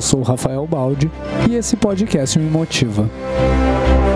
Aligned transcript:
Eu 0.00 0.02
sou 0.02 0.20
o 0.20 0.22
Rafael 0.22 0.66
Baldi 0.66 1.10
e 1.46 1.54
esse 1.54 1.76
podcast 1.76 2.38
me 2.38 2.48
motiva. 2.48 3.06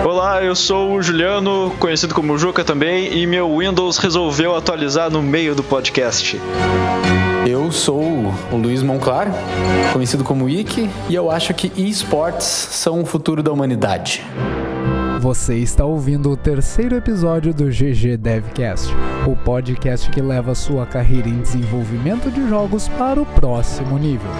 Olá, 0.02 0.42
eu 0.42 0.56
sou 0.56 0.94
o 0.94 1.02
Juliano, 1.02 1.74
conhecido 1.78 2.14
como 2.14 2.38
Juca 2.38 2.64
também, 2.64 3.18
e 3.18 3.26
meu 3.26 3.58
Windows 3.58 3.98
resolveu 3.98 4.56
atualizar 4.56 5.10
no 5.10 5.22
meio 5.22 5.54
do 5.54 5.62
podcast. 5.62 6.40
Eu 7.46 7.70
sou 7.70 8.00
o 8.50 8.56
Luiz 8.56 8.82
Monclar, 8.82 9.30
conhecido 9.92 10.24
como 10.24 10.46
Wiki, 10.46 10.88
e 11.10 11.14
eu 11.14 11.30
acho 11.30 11.52
que 11.52 11.70
esports 11.76 12.46
são 12.46 13.02
o 13.02 13.04
futuro 13.04 13.42
da 13.42 13.52
humanidade. 13.52 14.24
Você 15.20 15.56
está 15.56 15.84
ouvindo 15.84 16.30
o 16.30 16.36
terceiro 16.36 16.96
episódio 16.96 17.52
do 17.52 17.66
GG 17.66 18.16
Devcast, 18.16 18.88
o 19.26 19.36
podcast 19.36 20.08
que 20.10 20.22
leva 20.22 20.54
sua 20.54 20.86
carreira 20.86 21.28
em 21.28 21.42
desenvolvimento 21.42 22.30
de 22.30 22.48
jogos 22.48 22.88
para 22.88 23.20
o 23.20 23.26
próximo 23.26 23.98
nível. 23.98 24.30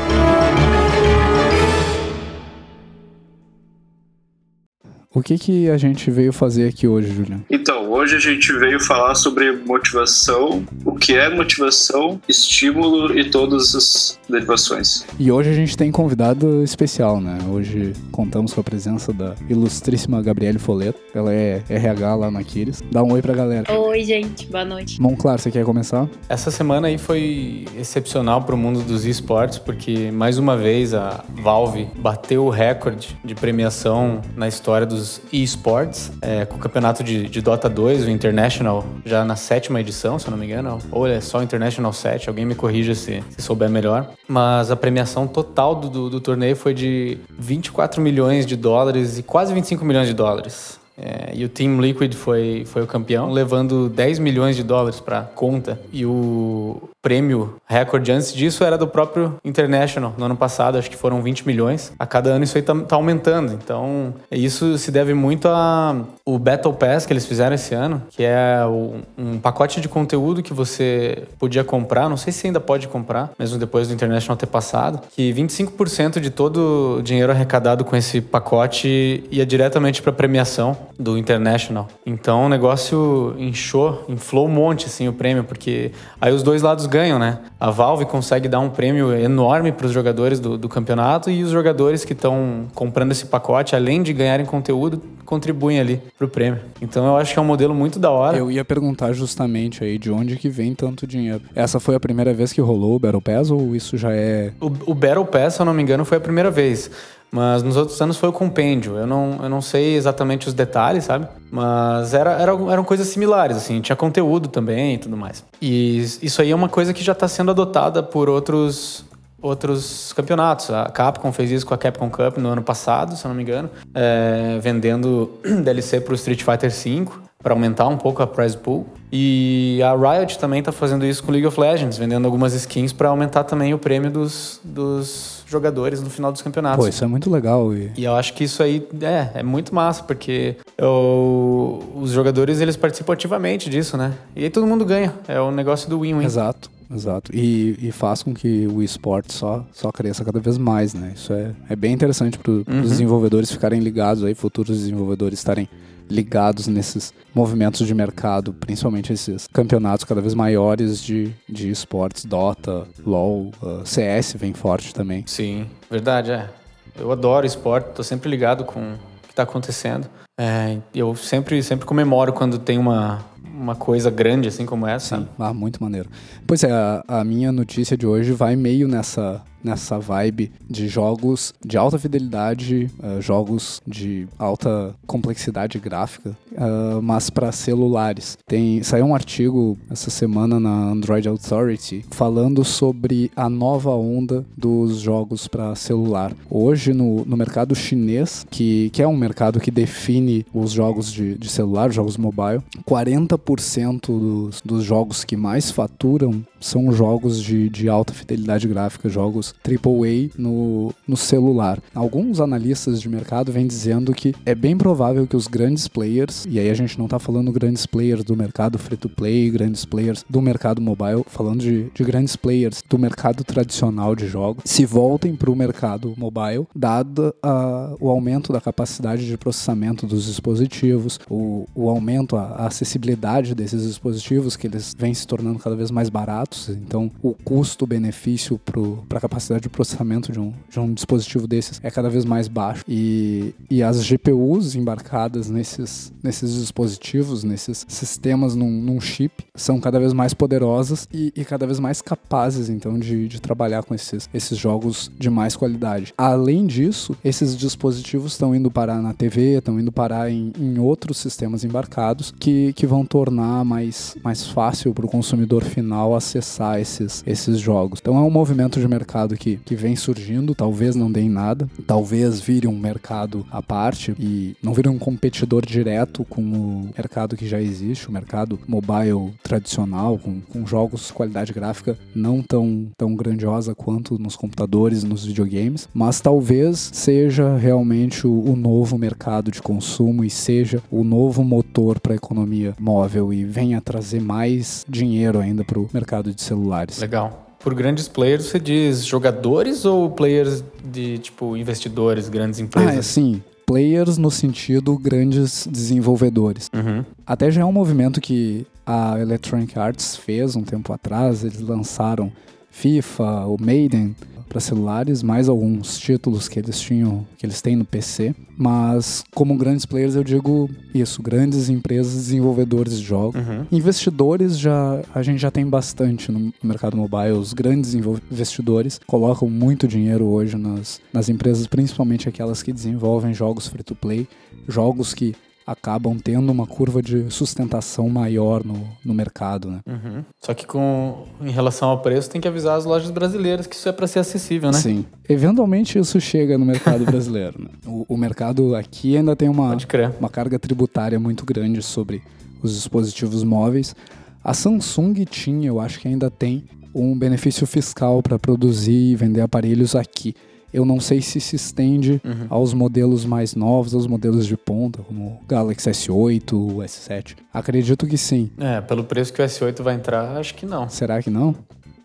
O 5.15 5.23
que, 5.23 5.39
que 5.39 5.71
a 5.71 5.79
gente 5.79 6.11
veio 6.11 6.33
fazer 6.33 6.67
aqui 6.67 6.89
hoje, 6.89 7.15
Juliano? 7.15 7.45
Então, 7.49 7.89
hoje 7.93 8.17
a 8.17 8.19
gente 8.19 8.53
veio 8.55 8.81
falar 8.81 9.15
sobre 9.15 9.53
motivação, 9.53 10.65
o 10.85 10.97
que 10.97 11.13
é 11.13 11.33
motivação, 11.33 12.21
estímulo 12.29 13.17
e 13.17 13.31
todas 13.31 13.77
as 13.77 14.19
derivações. 14.29 15.07
E 15.17 15.31
hoje 15.31 15.51
a 15.51 15.53
gente 15.53 15.77
tem 15.77 15.93
convidado 15.93 16.65
especial, 16.65 17.21
né? 17.21 17.39
Hoje 17.49 17.93
contamos 18.11 18.53
com 18.53 18.61
a 18.61 18.65
presença 18.65 19.13
da 19.13 19.37
ilustríssima 19.49 20.21
Gabriele 20.21 20.59
Foleto. 20.59 20.99
Ela 21.15 21.33
é 21.33 21.62
RH 21.69 22.15
lá 22.17 22.29
na 22.29 22.41
Aquiles. 22.41 22.83
Dá 22.91 23.01
um 23.01 23.12
oi 23.12 23.23
pra 23.23 23.35
galera. 23.35 23.73
Oi, 23.73 24.03
gente. 24.03 24.49
Boa 24.49 24.65
noite. 24.65 25.01
Monclar, 25.01 25.39
você 25.39 25.49
quer 25.49 25.65
começar? 25.65 26.09
Essa 26.29 26.51
semana 26.51 26.89
aí 26.89 26.99
foi 26.99 27.67
excepcional 27.79 28.43
pro 28.43 28.57
mundo 28.57 28.81
dos 28.81 29.07
esportes, 29.07 29.61
porque 29.61 30.11
mais 30.11 30.39
uma 30.39 30.57
vez 30.57 30.93
a 30.93 31.25
Valve 31.41 31.87
bateu 31.99 32.47
o 32.47 32.51
recorde 32.51 33.17
de 33.25 33.37
premiação 33.37 34.21
na 34.37 34.49
história 34.49 34.84
dos 34.84 35.03
dos 35.05 35.20
esports, 35.30 36.10
é, 36.22 36.47
com 36.47 36.56
o 36.56 36.58
campeonato 36.58 37.05
de, 37.05 37.28
de, 37.28 37.41
Dota 37.42 37.69
2, 37.69 38.06
o 38.06 38.10
International, 38.10 38.84
já 39.05 39.24
na 39.24 39.36
sétima 39.36 39.80
edição, 39.80 40.19
se 40.19 40.27
eu 40.27 40.30
não 40.30 40.38
me 40.38 40.47
engano. 40.47 40.78
Ou 40.91 41.06
é 41.06 41.20
só 41.20 41.42
International 41.42 41.92
7, 41.92 42.28
alguém 42.28 42.47
me 42.47 42.55
corrija 42.55 42.94
se, 42.94 43.22
se 43.30 43.42
souber 43.42 43.69
melhor. 43.69 44.10
Mas 44.27 44.70
a 44.70 44.77
premiação 44.77 45.27
total 45.27 45.75
do, 45.75 45.91
do, 45.91 46.10
do 46.10 46.20
torneio 46.20 46.56
foi 46.56 46.72
de 46.72 47.19
24 47.38 48.00
milhões 48.00 48.47
de 48.47 48.56
dólares 48.56 49.19
e 49.19 49.22
quase 49.22 49.52
25 49.52 49.84
milhões 49.84 50.08
de 50.08 50.14
dólares. 50.14 50.80
É, 50.97 51.33
e 51.34 51.45
o 51.45 51.48
Team 51.48 51.81
Liquid 51.81 52.14
foi, 52.14 52.64
foi 52.67 52.83
o 52.83 52.87
campeão, 52.87 53.31
levando 53.31 53.89
10 53.89 54.19
milhões 54.19 54.56
de 54.56 54.62
dólares 54.62 55.00
para 55.00 55.23
conta. 55.23 55.78
E 55.92 56.06
o 56.06 56.89
prêmio 57.03 57.56
recorde 57.67 58.11
antes 58.11 58.33
disso 58.33 58.64
era 58.64 58.78
do 58.78 58.87
próprio 58.87 59.34
International, 59.45 60.15
no 60.17 60.25
ano 60.25 60.37
passado, 60.37 60.78
acho 60.78 60.91
que 60.91 60.97
foram 60.97 61.20
20 61.20 61.47
milhões. 61.47 61.92
A 61.98 62.06
cada 62.06 62.31
ano 62.31 62.45
isso 62.45 62.56
aí 62.56 62.62
tá, 62.62 62.75
tá 62.81 62.97
aumentando. 62.97 63.53
Então, 63.53 64.15
isso 64.31 64.78
se 64.78 64.91
deve 64.91 65.12
muito 65.12 65.47
ao 65.47 66.39
Battle 66.39 66.72
Pass 66.72 67.05
que 67.05 67.12
eles 67.12 67.27
fizeram 67.27 67.55
esse 67.55 67.75
ano, 67.75 68.03
que 68.09 68.22
é 68.25 68.65
o, 68.67 68.95
um 69.19 69.39
pacote 69.39 69.81
de 69.81 69.89
conteúdo 69.89 70.42
que 70.42 70.55
você 70.55 71.25
podia 71.39 71.62
comprar, 71.62 72.09
não 72.09 72.17
sei 72.17 72.33
se 72.33 72.47
ainda 72.47 72.61
pode 72.61 72.89
comprar, 72.89 73.33
mesmo 73.39 73.59
depois 73.59 73.89
do 73.89 73.95
International 73.95 74.37
ter 74.37 74.47
passado, 74.47 75.00
que 75.15 75.33
25% 75.33 76.20
de 76.20 76.31
todo 76.31 76.97
o 76.98 77.03
dinheiro 77.03 77.33
arrecadado 77.33 77.84
com 77.84 77.95
esse 77.95 78.20
pacote 78.20 79.25
ia 79.31 79.45
diretamente 79.45 80.00
para 80.00 80.12
premiação 80.12 80.84
do 80.99 81.19
International. 81.19 81.89
Então, 82.05 82.47
o 82.47 82.49
negócio 82.49 83.35
inchou, 83.39 84.05
inflou 84.09 84.47
um 84.47 84.51
monte 84.51 84.87
assim 84.87 85.09
o 85.09 85.13
prêmio, 85.13 85.45
porque 85.45 85.93
aí 86.21 86.33
os 86.33 86.43
dois 86.43 86.63
lados 86.63 86.87
ganham, 86.87 87.19
né? 87.19 87.39
A 87.59 87.71
Valve 87.71 88.05
consegue 88.05 88.49
dar 88.49 88.61
um 88.61 88.71
prêmio 88.71 89.12
enorme 89.12 89.73
para 89.73 89.87
os 89.87 89.93
jogadores 89.93 90.41
do, 90.41 90.59
do, 90.59 90.69
campeonato 90.69 91.31
e 91.31 91.43
os 91.43 91.51
jogadores 91.51 92.05
que 92.05 92.12
estão 92.12 92.67
comprando 92.75 93.12
esse 93.12 93.27
pacote, 93.27 93.75
além 93.75 94.03
de 94.03 94.12
ganharem 94.12 94.45
conteúdo, 94.45 95.01
contribuem 95.25 95.81
ali 95.81 96.00
pro 96.19 96.28
prêmio. 96.28 96.61
Então 96.81 97.06
eu 97.06 97.17
acho 97.17 97.33
que 97.33 97.39
é 97.39 97.43
um 97.43 97.47
modelo 97.47 97.75
muito 97.75 97.99
da 97.99 98.11
hora. 98.11 98.37
Eu 98.37 98.50
ia 98.50 98.65
perguntar 98.65 99.12
justamente 99.12 99.83
aí 99.83 99.99
de 99.99 100.11
onde 100.11 100.37
que 100.37 100.49
vem 100.49 100.75
tanto 100.75 101.06
dinheiro. 101.06 101.43
Essa 101.55 101.81
foi 101.81 101.94
a 101.94 102.00
primeira 102.00 102.34
vez 102.34 102.53
que 102.53 102.61
rolou 102.61 102.97
o 102.97 102.99
Battle 102.99 103.23
Pass 103.23 103.50
ou 103.50 103.75
isso 103.75 103.97
já 103.97 104.12
é... 104.12 104.53
O, 104.61 104.67
o 104.87 104.94
Battle 104.94 105.25
Pass, 105.25 105.55
se 105.55 105.62
eu 105.62 105.67
não 105.67 105.75
me 105.75 105.83
engano, 105.83 106.05
foi 106.05 106.19
a 106.19 106.21
primeira 106.21 106.50
vez. 106.50 106.91
Mas 107.34 107.65
nos 107.65 107.77
outros 107.77 108.00
anos 108.00 108.17
foi 108.17 108.28
o 108.28 108.33
compêndio. 108.33 108.97
Eu 108.97 109.09
não, 109.09 109.41
eu 109.43 109.49
não 109.49 109.61
sei 109.61 109.97
exatamente 109.97 110.47
os 110.47 110.55
detalhes, 110.55 111.03
sabe? 111.03 111.27
Mas 111.50 112.15
era, 112.15 112.31
era, 112.34 112.53
eram 112.53 112.84
coisas 112.84 113.09
similares, 113.09 113.56
assim. 113.56 113.81
Tinha 113.81 113.97
conteúdo 113.97 114.49
também 114.49 114.95
e 114.95 114.99
tudo 114.99 115.17
mais. 115.17 115.44
E 115.61 115.99
isso 116.23 116.41
aí 116.41 116.53
é 116.53 116.55
uma 116.55 116.69
coisa 116.69 116.94
que 116.94 117.03
já 117.03 117.11
está 117.11 117.27
sendo 117.27 117.50
adotada 117.50 118.05
por 118.05 118.28
outros, 118.28 119.05
outros 119.43 120.12
campeonatos. 120.12 120.71
A 120.71 120.84
Capcom 120.84 121.33
fez 121.33 121.50
isso 121.50 121.67
com 121.67 121.75
a 121.75 121.77
Capcom 121.77 122.09
Cup 122.09 122.39
no 122.39 122.50
ano 122.50 122.62
passado, 122.62 123.17
se 123.17 123.25
eu 123.25 123.31
não 123.31 123.34
me 123.34 123.43
engano, 123.43 123.69
é, 123.93 124.61
vendendo 124.62 125.33
DLC 125.65 126.00
para 126.03 126.12
o 126.12 126.15
Street 126.15 126.44
Fighter 126.44 126.71
V 126.71 127.09
para 127.43 127.53
aumentar 127.53 127.89
um 127.89 127.97
pouco 127.97 128.23
a 128.23 128.28
prize 128.28 128.56
pool. 128.56 128.87
E 129.11 129.81
a 129.83 129.93
Riot 129.93 130.39
também 130.39 130.61
está 130.61 130.71
fazendo 130.71 131.05
isso 131.05 131.25
com 131.25 131.33
League 131.33 131.47
of 131.49 131.61
Legends, 131.61 131.99
vendendo 131.99 132.27
algumas 132.27 132.55
skins 132.55 132.93
para 132.93 133.09
aumentar 133.09 133.43
também 133.43 133.75
o 133.75 133.78
prêmio 133.78 134.09
dos, 134.09 134.61
dos 134.62 135.34
jogadores 135.54 136.03
no 136.03 136.10
final 136.10 136.32
dos 136.32 136.42
campeonatos. 136.42 136.84
Pô, 136.84 136.88
isso 136.88 137.04
é 137.04 137.06
muito 137.06 137.31
legal. 137.31 137.72
E, 137.72 137.92
e 137.97 138.04
eu 138.04 138.15
acho 138.15 138.34
que 138.34 138.44
isso 138.44 138.62
aí 138.62 138.87
é, 139.00 139.41
é 139.41 139.42
muito 139.42 139.75
massa, 139.75 140.03
porque 140.03 140.56
eu, 140.76 141.82
os 141.94 142.10
jogadores 142.10 142.60
eles 142.60 142.76
participam 142.76 143.12
ativamente 143.12 143.70
disso, 143.70 143.97
né? 143.97 144.12
E 144.34 144.44
aí 144.44 144.50
todo 144.50 144.66
mundo 144.66 144.84
ganha. 144.84 145.14
É 145.28 145.41
o 145.41 145.50
negócio 145.50 145.88
do 145.88 146.00
win-win. 146.00 146.25
Exato. 146.25 146.75
Exato. 146.93 147.34
E, 147.34 147.78
e, 147.81 147.91
faz 147.91 148.22
com 148.22 148.34
que 148.34 148.66
o 148.66 148.82
esporte 148.82 149.32
só, 149.32 149.64
só 149.72 149.91
cresça 149.91 150.22
cada 150.25 150.38
vez 150.38 150.59
mais, 150.59 150.93
né? 150.93 151.12
Isso 151.16 151.32
é, 151.32 151.50
é 151.70 151.75
bem 151.75 151.93
interessante 151.93 152.38
para 152.38 152.53
os 152.53 152.66
uhum. 152.69 152.82
desenvolvedores 152.82 153.50
ficarem 153.50 153.81
ligados 153.81 154.22
aí, 154.22 154.34
futuros 154.34 154.78
desenvolvedores 154.78 155.38
estarem 155.38 155.69
ligados 156.09 156.66
nesses 156.66 157.12
movimentos 157.34 157.87
de 157.87 157.94
mercado, 157.94 158.53
principalmente 158.53 159.12
esses 159.12 159.47
campeonatos 159.53 160.04
cada 160.04 160.20
vez 160.20 160.34
maiores 160.34 161.03
de, 161.03 161.32
de 161.48 161.70
esportes, 161.70 162.25
Dota, 162.25 162.87
LoL, 163.04 163.50
uh, 163.62 163.84
CS 163.84 164.34
vem 164.34 164.53
forte 164.53 164.94
também. 164.94 165.25
Sim, 165.26 165.66
verdade, 165.91 166.32
é. 166.32 166.48
Eu 166.97 167.10
adoro 167.10 167.44
esporte, 167.44 167.93
tô 167.94 168.03
sempre 168.03 168.31
ligado 168.31 168.64
com 168.64 168.81
o 168.81 168.98
que 169.26 169.32
está 169.32 169.43
acontecendo. 169.43 170.09
É, 170.38 170.78
eu 170.94 171.14
sempre, 171.14 171.62
sempre 171.62 171.87
comemoro 171.87 172.32
quando 172.32 172.59
tem 172.59 172.78
uma, 172.78 173.25
uma 173.43 173.75
coisa 173.75 174.10
grande 174.10 174.48
assim 174.48 174.66
como 174.66 174.87
essa. 174.87 175.19
Sim. 175.19 175.28
Ah, 175.38 175.53
muito 175.53 175.82
maneiro. 175.82 176.09
Pois 176.47 176.62
é, 176.62 176.70
a, 176.70 177.03
a 177.09 177.25
minha 177.25 177.50
notícia 177.50 177.97
de 177.97 178.06
hoje 178.06 178.32
vai 178.32 178.56
meio 178.56 178.87
nessa 178.87 179.43
nessa 179.64 179.98
vibe 179.98 180.52
de 180.69 180.86
jogos 180.86 181.54
de 181.64 181.76
alta 181.76 181.98
fidelidade, 181.98 182.91
uh, 183.02 183.20
jogos 183.20 183.80
de 183.86 184.28
alta 184.38 184.94
complexidade 185.06 185.78
gráfica, 185.78 186.36
uh, 186.52 187.00
mas 187.02 187.30
para 187.30 187.50
celulares. 187.50 188.36
Tem 188.47 188.82
saiu 188.82 189.06
um 189.06 189.14
artigo 189.14 189.78
essa 189.91 190.10
semana 190.10 190.60
na 190.60 190.91
Android 190.91 191.26
Authority 191.26 192.04
falando 192.10 192.64
sobre 192.64 193.30
a 193.34 193.48
nova 193.48 193.91
onda 193.91 194.44
dos 194.56 194.98
jogos 194.98 195.48
para 195.48 195.75
celular. 195.75 196.32
Hoje 196.50 196.92
no, 196.92 197.25
no 197.25 197.36
mercado 197.36 197.75
chinês, 197.75 198.46
que, 198.50 198.91
que 198.91 199.02
é 199.02 199.08
um 199.08 199.16
mercado 199.16 199.60
que 199.60 199.70
define 199.70 200.44
os 200.52 200.72
jogos 200.72 201.10
de, 201.12 201.36
de 201.36 201.48
celular, 201.48 201.91
jogos 201.91 202.16
mobile, 202.16 202.62
40% 202.86 204.00
dos, 204.06 204.60
dos 204.60 204.84
jogos 204.84 205.25
que 205.25 205.36
mais 205.36 205.70
faturam 205.70 206.42
são 206.64 206.91
jogos 206.92 207.42
de, 207.42 207.69
de 207.69 207.88
alta 207.88 208.14
fidelidade 208.14 208.66
gráfica, 208.66 209.08
jogos 209.08 209.54
AAA 209.62 210.30
no, 210.38 210.92
no 211.06 211.16
celular. 211.16 211.78
Alguns 211.94 212.41
analistas 212.41 213.00
de 213.00 213.08
mercado 213.08 213.52
vêm 213.52 213.66
dizendo 213.66 214.14
que 214.14 214.34
é 214.47 214.54
bem 214.54 214.76
provável 214.76 215.26
que 215.26 215.36
os 215.36 215.47
grandes 215.47 215.86
players, 215.86 216.47
e 216.48 216.58
aí 216.58 216.70
a 216.70 216.75
gente 216.75 216.98
não 216.98 217.04
está 217.04 217.19
falando 217.19 217.52
grandes 217.52 217.84
players 217.84 218.25
do 218.25 218.34
mercado 218.34 218.78
free-to-play, 218.78 219.50
grandes 219.50 219.84
players 219.84 220.25
do 220.28 220.41
mercado 220.41 220.80
mobile, 220.80 221.25
falando 221.26 221.60
de, 221.60 221.91
de 221.94 222.04
grandes 222.04 222.34
players 222.34 222.82
do 222.88 222.98
mercado 222.98 223.44
tradicional 223.44 224.17
de 224.17 224.26
jogos, 224.26 224.62
se 224.64 224.87
voltem 224.87 225.37
para 225.37 225.50
o 225.50 225.56
mercado 225.56 226.14
mobile, 226.17 226.67
dado 226.75 227.34
a, 227.43 227.94
o 228.00 228.08
aumento 228.08 228.52
da 228.52 228.60
capacidade 228.60 229.26
de 229.26 229.37
processamento 229.37 230.06
dos 230.06 230.25
dispositivos, 230.26 231.20
o, 231.28 231.67
o 231.75 231.90
aumento, 231.90 232.37
a, 232.37 232.43
a 232.43 232.67
acessibilidade 232.69 233.55
desses 233.55 233.87
dispositivos, 233.87 234.56
que 234.56 234.67
eles 234.67 234.94
vêm 234.96 235.12
se 235.12 235.26
tornando 235.26 235.58
cada 235.58 235.76
vez 235.76 235.90
mais 235.90 236.08
baratos, 236.08 236.54
então 236.69 237.11
o 237.23 237.35
custo-benefício 237.35 238.59
para 238.59 239.19
a 239.19 239.21
capacidade 239.21 239.62
de 239.62 239.69
processamento 239.69 240.33
de 240.33 240.41
um, 240.41 240.53
de 240.69 240.81
um 240.81 240.93
dispositivo 240.93 241.47
desses 241.47 241.81
é 241.83 241.91
cada 241.91 242.09
vez 242.09 242.25
mais 242.25 242.49
baixo. 242.49 242.85
E, 242.89 243.55
e 243.71 243.83
as 243.83 244.05
GPUs 244.05 244.75
embarcadas 244.75 245.51
nesses, 245.51 246.12
nesses 246.23 246.55
dispositivos, 246.55 247.45
nesses 247.45 247.85
sistemas 247.89 248.55
num, 248.55 248.71
num 248.71 249.01
chip, 249.01 249.45
são 249.55 249.81
cada 249.81 249.99
vez 249.99 250.12
mais 250.12 250.35
poderosas 250.35 251.09
e, 251.12 251.33
e 251.37 251.45
cada 251.45 251.67
vez 251.67 251.79
mais 251.79 252.01
capazes, 252.01 252.69
então, 252.69 252.99
de, 252.99 253.29
de 253.29 253.41
trabalhar 253.41 253.83
com 253.83 253.95
esses, 253.95 254.29
esses 254.33 254.56
jogos 254.56 255.11
de 255.19 255.31
mais 255.31 255.56
qualidade. 255.56 256.12
Além 256.17 256.67
disso, 256.67 257.17
esses 257.25 257.56
dispositivos 257.56 258.33
estão 258.33 258.55
indo 258.55 258.71
parar 258.71 259.01
na 259.01 259.12
TV, 259.12 259.59
estão 259.59 259.79
indo 259.79 259.93
parar 259.93 260.31
em, 260.31 260.53
em 260.59 260.79
outros 260.79 261.19
sistemas 261.19 261.65
embarcados 261.65 262.33
que, 262.39 262.73
que 262.73 262.87
vão 262.87 263.05
tornar 263.05 263.65
mais, 263.65 264.17
mais 264.23 264.47
fácil 264.47 264.93
para 264.95 265.06
o 265.06 265.09
consumidor 265.09 265.65
final 265.65 266.15
acessar 266.15 266.44
processar 266.44 266.81
esses, 266.81 267.25
esses 267.26 267.58
jogos. 267.58 267.99
Então 268.00 268.17
é 268.17 268.20
um 268.20 268.31
movimento 268.31 268.79
de 268.79 268.87
mercado 268.87 269.37
que, 269.37 269.56
que 269.56 269.75
vem 269.75 269.96
surgindo, 269.96 270.55
talvez 270.55 270.94
não 270.94 271.11
dê 271.11 271.23
em 271.23 271.29
nada, 271.29 271.69
talvez 271.87 272.41
vire 272.41 272.67
um 272.67 272.79
mercado 272.79 273.46
à 273.50 273.62
parte 273.62 274.14
e 274.19 274.55
não 274.62 274.75
vire 274.75 274.88
um 274.88 274.99
competidor 274.99 275.64
direto 275.64 276.25
com 276.25 276.43
o 276.43 276.91
mercado 276.96 277.37
que 277.37 277.46
já 277.46 277.61
existe, 277.61 278.08
o 278.08 278.12
mercado 278.12 278.58
mobile 278.69 279.32
tradicional, 279.43 280.19
com, 280.19 280.41
com 280.41 280.67
jogos 280.67 281.06
de 281.06 281.12
qualidade 281.12 281.52
gráfica 281.52 281.96
não 282.14 282.43
tão, 282.43 282.88
tão 282.96 283.14
grandiosa 283.14 283.75
quanto 283.75 284.19
nos 284.19 284.37
computadores 284.37 285.02
e 285.02 285.06
nos 285.06 285.25
videogames, 285.25 285.88
mas 285.94 286.20
talvez 286.20 286.91
seja 286.93 287.56
realmente 287.56 288.26
o, 288.26 288.50
o 288.50 288.56
novo 288.56 288.99
mercado 288.99 289.50
de 289.50 289.62
consumo 289.62 290.25
e 290.25 290.31
seja 290.31 290.82
o 290.91 291.02
novo 291.02 291.43
motor 291.43 291.99
para 291.99 292.12
a 292.12 292.17
economia 292.17 292.75
móvel 292.79 293.32
e 293.32 293.44
venha 293.44 293.81
trazer 293.81 294.20
mais 294.20 294.85
dinheiro 294.88 295.38
ainda 295.38 295.64
para 295.64 295.79
o 295.79 295.88
mercado 295.93 296.24
de 296.32 296.43
celulares. 296.43 296.99
Legal. 296.99 297.56
Por 297.59 297.75
grandes 297.75 298.09
players, 298.09 298.44
você 298.44 298.61
diz 298.61 299.05
jogadores 299.05 299.85
ou 299.85 300.11
players 300.11 300.62
de 300.85 301.19
tipo 301.19 301.56
investidores, 301.56 302.29
grandes 302.29 302.61
empresas? 302.61 302.94
Ah, 302.94 302.99
é, 302.99 303.03
sim. 303.03 303.43
Players 303.67 304.19
no 304.19 304.31
sentido 304.31 304.99
grandes 304.99 305.67
desenvolvedores. 305.67 306.71
Uhum. 306.75 307.05
Até 307.26 307.50
já 307.50 307.62
é 307.62 307.65
um 307.65 307.73
movimento 307.73 308.21
que 308.21 308.67
a 308.87 309.19
Electronic 309.19 309.79
Arts 309.79 310.17
fez 310.17 310.55
um 310.55 310.62
tempo 310.62 310.93
atrás. 310.93 311.43
Eles 311.43 311.61
lançaram 311.61 312.31
FIFA, 312.70 313.47
o 313.47 313.56
Maiden, 313.59 314.15
para 314.49 314.61
celulares, 314.61 315.23
mais 315.23 315.49
alguns 315.49 315.99
títulos 315.99 316.49
que 316.49 316.58
eles 316.58 316.81
tinham, 316.81 317.26
que 317.38 317.46
eles 317.46 317.61
têm 317.61 317.76
no 317.76 317.85
PC. 317.85 318.35
Mas 318.56 319.25
como 319.35 319.56
grandes 319.56 319.85
players 319.85 320.14
eu 320.14 320.25
digo 320.25 320.70
isso, 320.94 321.23
grandes 321.23 321.69
empresas 321.69 322.14
desenvolvedores 322.14 322.99
de 322.99 323.05
jogos. 323.05 323.41
Uhum. 323.41 323.67
Investidores 323.73 324.58
já 324.58 325.02
a 325.14 325.23
gente 325.23 325.38
já 325.38 325.50
tem 325.50 325.67
bastante 325.67 326.31
no 326.31 326.52
mercado 326.62 326.96
mobile. 326.96 327.32
Os 327.32 327.52
grandes 327.52 327.94
investidores 327.94 329.00
colocam 329.06 329.49
muito 329.49 329.88
dinheiro 329.88 330.25
hoje 330.26 330.56
nas, 330.56 331.00
nas 331.12 331.29
empresas, 331.29 331.67
principalmente 331.67 332.29
aquelas 332.29 332.62
que 332.62 332.73
desenvolvem 332.73 333.35
jogos 333.35 333.67
free 333.67 333.82
to 333.82 333.94
play, 333.94 334.29
jogos 334.69 335.14
que 335.14 335.35
acabam 335.66 336.19
tendo 336.19 336.50
uma 336.52 336.66
curva 336.66 337.02
de 337.02 337.31
sustentação 337.31 338.08
maior 338.08 338.62
no, 338.64 338.87
no 339.05 339.14
mercado, 339.14 339.70
né? 339.70 339.81
Uhum. 339.87 340.25
Só 340.40 340.52
que 340.52 340.66
com 340.66 341.25
em 341.40 341.50
relação 341.50 341.88
ao 341.88 342.02
preço 342.02 342.31
tem 342.31 342.40
que 342.40 342.49
avisar 342.49 342.76
as 342.76 342.84
lojas 342.84 343.11
brasileiras 343.11 343.66
que 343.66 343.75
isso 343.75 343.88
é 343.88 343.93
para 343.93 344.06
ser 344.06 344.19
acessível, 344.19 344.70
né? 344.70 344.78
Sim. 344.78 345.06
Eventualmente 345.28 345.99
isso 345.99 346.20
chega 346.20 346.58
no 346.58 346.66
mercado 346.66 347.05
brasileiro. 347.05 347.62
Né? 347.62 347.70
O, 347.87 348.05
o, 348.08 348.16
mercado 348.16 348.76
aqui 348.76 349.16
ainda 349.16 349.34
tem 349.34 349.49
uma, 349.49 349.76
uma 350.19 350.28
carga 350.28 350.58
tributária 350.58 351.19
muito 351.19 351.44
grande 351.44 351.82
sobre 351.82 352.22
os 352.62 352.75
dispositivos 352.75 353.43
móveis. 353.43 353.94
A 354.43 354.52
Samsung 354.52 355.25
tinha, 355.25 355.69
eu 355.69 355.81
acho 355.81 355.99
que 355.99 356.08
ainda 356.08 356.31
tem, 356.31 356.64
um 356.94 357.19
benefício 357.19 357.67
fiscal 357.67 358.22
para 358.22 358.38
produzir 358.38 359.12
e 359.12 359.17
vender 359.17 359.40
aparelhos 359.40 359.96
aqui 359.96 360.34
eu 360.75 360.85
não 360.85 360.99
sei 360.99 361.23
se 361.23 361.41
se 361.41 361.55
estende 361.55 362.21
uhum. 362.25 362.47
aos 362.50 362.75
modelos 362.75 363.25
mais 363.25 363.55
novos, 363.55 363.94
aos 363.94 364.09
modelos 364.09 364.44
de 364.44 364.56
ponta, 364.56 365.05
como 365.05 365.26
o 365.26 365.47
Galaxy 365.47 365.88
S8, 365.88 366.53
o 366.53 366.79
S7. 366.79 367.37
Acredito 367.53 368.09
que 368.09 368.19
sim. 368.19 368.50
É, 368.59 368.81
pelo 368.81 369.05
preço 369.05 369.32
que 369.32 369.41
o 369.41 369.44
S8 369.44 369.81
vai 369.82 369.94
entrar, 369.94 370.37
acho 370.37 370.53
que 370.55 370.67
não. 370.67 370.88
Será 370.88 371.23
que 371.23 371.31
não? 371.31 371.55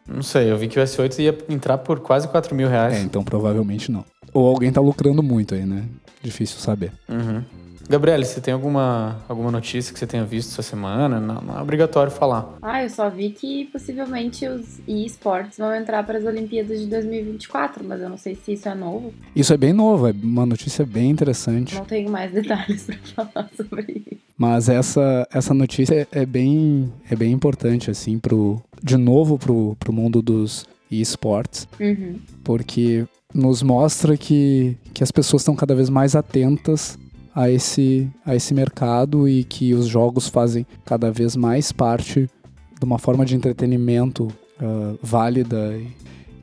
Não 0.07 0.21
sei, 0.21 0.51
eu 0.51 0.57
vi 0.57 0.67
que 0.67 0.79
o 0.79 0.83
S8 0.83 1.19
ia 1.19 1.37
entrar 1.49 1.79
por 1.79 1.99
quase 1.99 2.27
4 2.27 2.53
mil 2.55 2.69
reais. 2.69 2.93
É, 2.93 3.01
então 3.01 3.23
provavelmente 3.23 3.91
não. 3.91 4.05
Ou 4.31 4.47
alguém 4.47 4.71
tá 4.71 4.79
lucrando 4.79 5.23
muito 5.23 5.55
aí, 5.55 5.65
né? 5.65 5.85
Difícil 6.21 6.59
saber. 6.59 6.91
Uhum. 7.09 7.43
Gabriele, 7.89 8.23
você 8.23 8.39
tem 8.39 8.53
alguma, 8.53 9.17
alguma 9.27 9.49
notícia 9.49 9.91
que 9.91 9.97
você 9.97 10.05
tenha 10.05 10.23
visto 10.23 10.51
essa 10.51 10.61
semana? 10.61 11.19
Não, 11.19 11.41
não, 11.41 11.57
é 11.57 11.61
obrigatório 11.61 12.11
falar. 12.11 12.57
Ah, 12.61 12.83
eu 12.83 12.89
só 12.89 13.09
vi 13.09 13.31
que 13.31 13.65
possivelmente 13.65 14.47
os 14.47 14.79
esportes 14.87 15.57
vão 15.57 15.73
entrar 15.73 16.03
para 16.03 16.19
as 16.19 16.23
Olimpíadas 16.23 16.79
de 16.79 16.85
2024, 16.85 17.83
mas 17.83 17.99
eu 17.99 18.07
não 18.07 18.17
sei 18.17 18.35
se 18.35 18.53
isso 18.53 18.69
é 18.69 18.75
novo. 18.75 19.11
Isso 19.35 19.51
é 19.51 19.57
bem 19.57 19.73
novo, 19.73 20.07
é 20.07 20.11
uma 20.11 20.45
notícia 20.45 20.85
bem 20.85 21.09
interessante. 21.09 21.73
Não 21.73 21.83
tenho 21.83 22.11
mais 22.11 22.29
detalhes 22.31 22.85
para 22.85 23.25
falar 23.25 23.49
sobre 23.57 24.03
isso. 24.05 24.21
Mas 24.37 24.69
essa, 24.69 25.27
essa 25.33 25.53
notícia 25.55 26.07
é 26.11 26.25
bem, 26.27 26.93
é 27.09 27.15
bem 27.15 27.31
importante, 27.31 27.89
assim, 27.89 28.19
pro, 28.19 28.61
de 28.83 28.97
novo 28.97 29.39
pro, 29.39 29.75
pro 29.79 29.91
mundo 29.91 30.21
dos 30.21 30.67
esportes. 30.91 31.67
Uhum. 31.79 32.19
Porque 32.43 33.07
nos 33.33 33.63
mostra 33.63 34.15
que, 34.15 34.77
que 34.93 35.03
as 35.03 35.11
pessoas 35.11 35.41
estão 35.41 35.55
cada 35.55 35.73
vez 35.73 35.89
mais 35.89 36.15
atentas 36.15 36.97
a 37.39 37.49
esse, 37.49 38.09
a 38.25 38.35
esse 38.35 38.53
mercado 38.53 39.25
e 39.25 39.45
que 39.45 39.73
os 39.73 39.87
jogos 39.87 40.27
fazem 40.27 40.67
cada 40.83 41.09
vez 41.09 41.37
mais 41.37 41.71
parte 41.71 42.29
de 42.77 42.83
uma 42.83 42.99
forma 42.99 43.25
de 43.25 43.33
entretenimento 43.33 44.27
uh, 44.61 44.99
válida. 45.01 45.79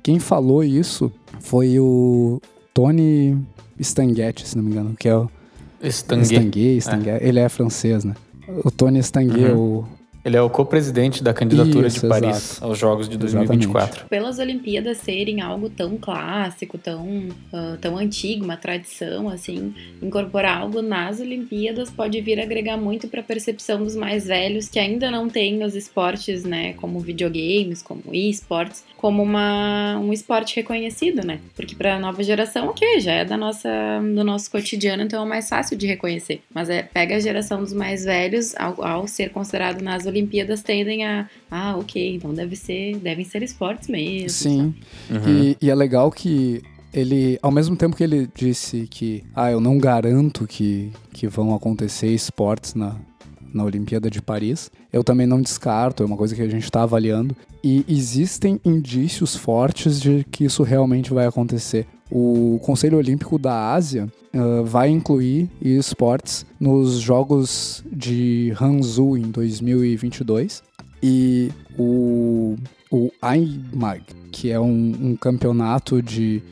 Quem 0.03 0.19
falou 0.19 0.65
isso 0.65 1.13
foi 1.39 1.79
o 1.79 2.41
Tony 2.73 3.39
Stanguet, 3.79 4.49
se 4.49 4.57
não 4.57 4.65
me 4.65 4.71
engano, 4.71 4.97
que 4.99 5.07
é 5.07 5.15
o 5.15 5.29
Stanguet. 5.83 6.33
Stanguet, 6.33 6.79
Stanguet. 6.79 7.23
É. 7.23 7.29
Ele 7.29 7.41
é 7.41 7.49
francês, 7.51 8.03
né? 8.03 8.15
O 8.65 8.71
Tony 8.71 9.01
Stanguet, 9.01 9.53
uhum. 9.53 9.81
o 9.81 9.89
ele 10.27 10.37
é 10.37 10.43
o 10.43 10.51
co-presidente 10.51 11.23
da 11.23 11.33
candidatura 11.33 11.87
Isso, 11.87 12.01
de 12.01 12.09
Paris 12.09 12.37
exato. 12.37 12.65
aos 12.65 12.77
Jogos 12.77 13.09
de 13.09 13.17
2024. 13.17 13.85
Exatamente. 13.85 14.11
Pelas 14.11 14.41
Olimpíadas 14.41 14.99
serem 14.99 15.41
algo 15.41 15.71
tão 15.71 15.97
clássico, 15.97 16.77
tão, 16.77 17.07
uh, 17.07 17.77
tão 17.81 17.97
antigo, 17.97 18.45
uma 18.45 18.57
tradição, 18.57 19.29
assim, 19.29 19.73
incorporar 20.03 20.63
algo 20.63 20.83
nas 20.83 21.21
Olimpíadas 21.21 21.91
pode 21.91 22.21
vir 22.21 22.41
agregar 22.41 22.77
muito 22.77 23.07
para 23.07 23.21
a 23.21 23.23
percepção 23.23 23.85
dos 23.85 23.95
mais 23.95 24.27
velhos 24.27 24.69
que 24.69 24.81
ainda 24.81 25.13
não 25.13 25.29
têm 25.29 25.63
os 25.63 25.77
esportes, 25.77 26.43
né, 26.43 26.73
como 26.73 26.99
videogames, 26.99 27.81
como 27.81 28.03
esportes, 28.13 28.83
como 28.97 29.23
uma, 29.23 29.97
um 30.01 30.13
esporte 30.13 30.57
reconhecido, 30.57 31.25
né? 31.25 31.39
Porque 31.55 31.77
para 31.77 31.95
a 31.95 31.99
nova 32.01 32.25
geração, 32.25 32.67
ok, 32.67 32.99
já 32.99 33.13
é 33.13 33.25
da 33.25 33.37
nossa, 33.37 33.69
do 34.01 34.25
nosso 34.25 34.51
cotidiano, 34.51 35.05
então 35.05 35.25
é 35.25 35.29
mais 35.29 35.49
fácil 35.49 35.77
de 35.77 35.87
reconhecer. 35.87 36.41
Mas 36.53 36.69
é, 36.69 36.83
pega 36.83 37.15
a 37.15 37.21
geração 37.21 37.61
dos 37.61 37.73
mais 37.73 38.05
velhos, 38.05 38.57
ao, 38.57 38.83
ao 38.83 39.07
ser 39.07 39.31
considerado 39.31 39.83
nas 39.83 40.05
Olimpíadas 40.05 40.16
Olimpíadas 40.17 40.63
tendem 40.63 41.05
a, 41.05 41.29
ah, 41.51 41.77
ok, 41.77 42.17
então 42.17 42.33
deve 42.33 42.57
ser, 42.57 42.97
devem 42.99 43.25
ser 43.25 43.43
esportes 43.43 43.89
mesmo. 43.89 44.31
Sim. 44.31 44.75
Uhum. 45.11 45.29
E, 45.29 45.57
e 45.61 45.71
é 45.71 45.75
legal 45.75 46.11
que 46.11 46.63
ele, 46.93 47.39
ao 47.43 47.51
mesmo 47.51 47.77
tempo 47.77 47.95
que 47.95 48.03
ele 48.03 48.29
disse 48.35 48.87
que, 48.91 49.23
ah, 49.35 49.51
eu 49.51 49.61
não 49.61 49.79
garanto 49.79 50.47
que, 50.47 50.91
que 51.13 51.29
vão 51.29 51.55
acontecer 51.55 52.09
esportes 52.09 52.75
na, 52.75 52.97
na 53.53 53.65
Olimpíada 53.65 54.11
de 54.11 54.23
Paris, 54.23 54.71
eu 54.93 55.05
também 55.05 55.27
não 55.27 55.41
descarto, 55.41 56.03
é 56.03 56.07
uma 56.07 56.17
coisa 56.17 56.35
que 56.35 56.43
a 56.43 56.49
gente 56.49 56.65
está 56.65 56.83
avaliando. 56.83 57.37
E 57.63 57.85
existem 57.89 58.61
indícios 58.65 59.37
fortes 59.37 60.01
de 60.01 60.25
que 60.31 60.45
isso 60.45 60.63
realmente 60.63 61.13
vai 61.13 61.27
acontecer. 61.27 61.87
O 62.11 62.61
Conselho 62.63 62.99
Olímpico 62.99 63.39
da 63.39 63.73
Ásia 63.73 64.09
uh, 64.35 64.65
vai 64.65 64.89
incluir 64.91 65.51
esportes 65.61 66.47
nos 66.59 66.95
Jogos 66.95 67.85
de 67.91 68.55
Hangzhou 68.61 69.17
em 69.17 69.31
2022 69.31 70.63
e 71.03 71.51
o, 71.79 72.57
o 72.91 73.11
IMAG, 73.23 74.03
que 74.33 74.51
é 74.51 74.59
um, 74.59 74.95
um 75.01 75.17
campeonato 75.17 76.01
de 76.01 76.43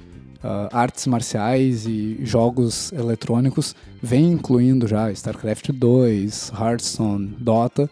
uh, 0.45 0.69
artes 0.73 1.07
marciais 1.07 1.87
e 1.87 2.19
jogos 2.23 2.93
eletrônicos, 2.93 3.75
vem 4.03 4.33
incluindo 4.33 4.87
já 4.87 5.11
StarCraft 5.11 5.71
2, 5.73 6.53
Hearthstone, 6.59 7.35
Dota. 7.39 7.89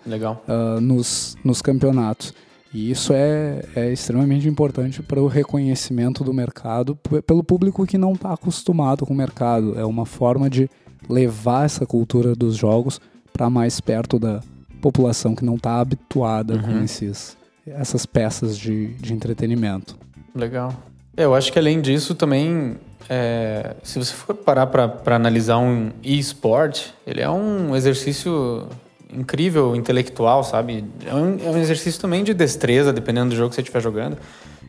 Uh, 0.46 0.80
nos, 0.80 1.36
nos 1.42 1.62
campeonatos. 1.62 2.34
E 2.74 2.90
isso 2.90 3.12
é, 3.12 3.62
é 3.76 3.92
extremamente 3.92 4.48
importante 4.48 5.02
para 5.02 5.20
o 5.20 5.26
reconhecimento 5.26 6.24
do 6.24 6.32
mercado 6.32 6.96
pelo 7.26 7.44
público 7.44 7.86
que 7.86 7.98
não 7.98 8.12
está 8.12 8.32
acostumado 8.32 9.04
com 9.04 9.12
o 9.12 9.16
mercado. 9.16 9.78
É 9.78 9.84
uma 9.84 10.06
forma 10.06 10.48
de 10.48 10.70
levar 11.08 11.66
essa 11.66 11.84
cultura 11.84 12.34
dos 12.34 12.56
jogos 12.56 13.00
para 13.32 13.50
mais 13.50 13.80
perto 13.80 14.18
da 14.18 14.40
população 14.80 15.34
que 15.34 15.44
não 15.44 15.56
está 15.56 15.80
habituada 15.80 16.54
uhum. 16.54 16.62
com 16.62 16.84
esses, 16.84 17.36
essas 17.66 18.06
peças 18.06 18.56
de, 18.56 18.88
de 18.94 19.12
entretenimento. 19.12 19.96
Legal. 20.34 20.72
É, 21.16 21.24
eu 21.24 21.34
acho 21.34 21.52
que 21.52 21.58
além 21.58 21.80
disso 21.80 22.14
também, 22.14 22.76
é, 23.08 23.76
se 23.82 23.98
você 23.98 24.12
for 24.12 24.34
parar 24.34 24.66
para 24.66 25.16
analisar 25.16 25.58
um 25.58 25.90
e-sport, 26.02 26.86
ele 27.06 27.20
é 27.20 27.28
um 27.28 27.76
exercício 27.76 28.66
incrível 29.12 29.76
intelectual, 29.76 30.42
sabe? 30.42 30.84
É 31.06 31.14
um, 31.14 31.38
é 31.44 31.50
um, 31.50 31.58
exercício 31.58 32.00
também 32.00 32.24
de 32.24 32.32
destreza, 32.34 32.92
dependendo 32.92 33.30
do 33.30 33.36
jogo 33.36 33.50
que 33.50 33.54
você 33.54 33.60
estiver 33.60 33.80
jogando. 33.80 34.16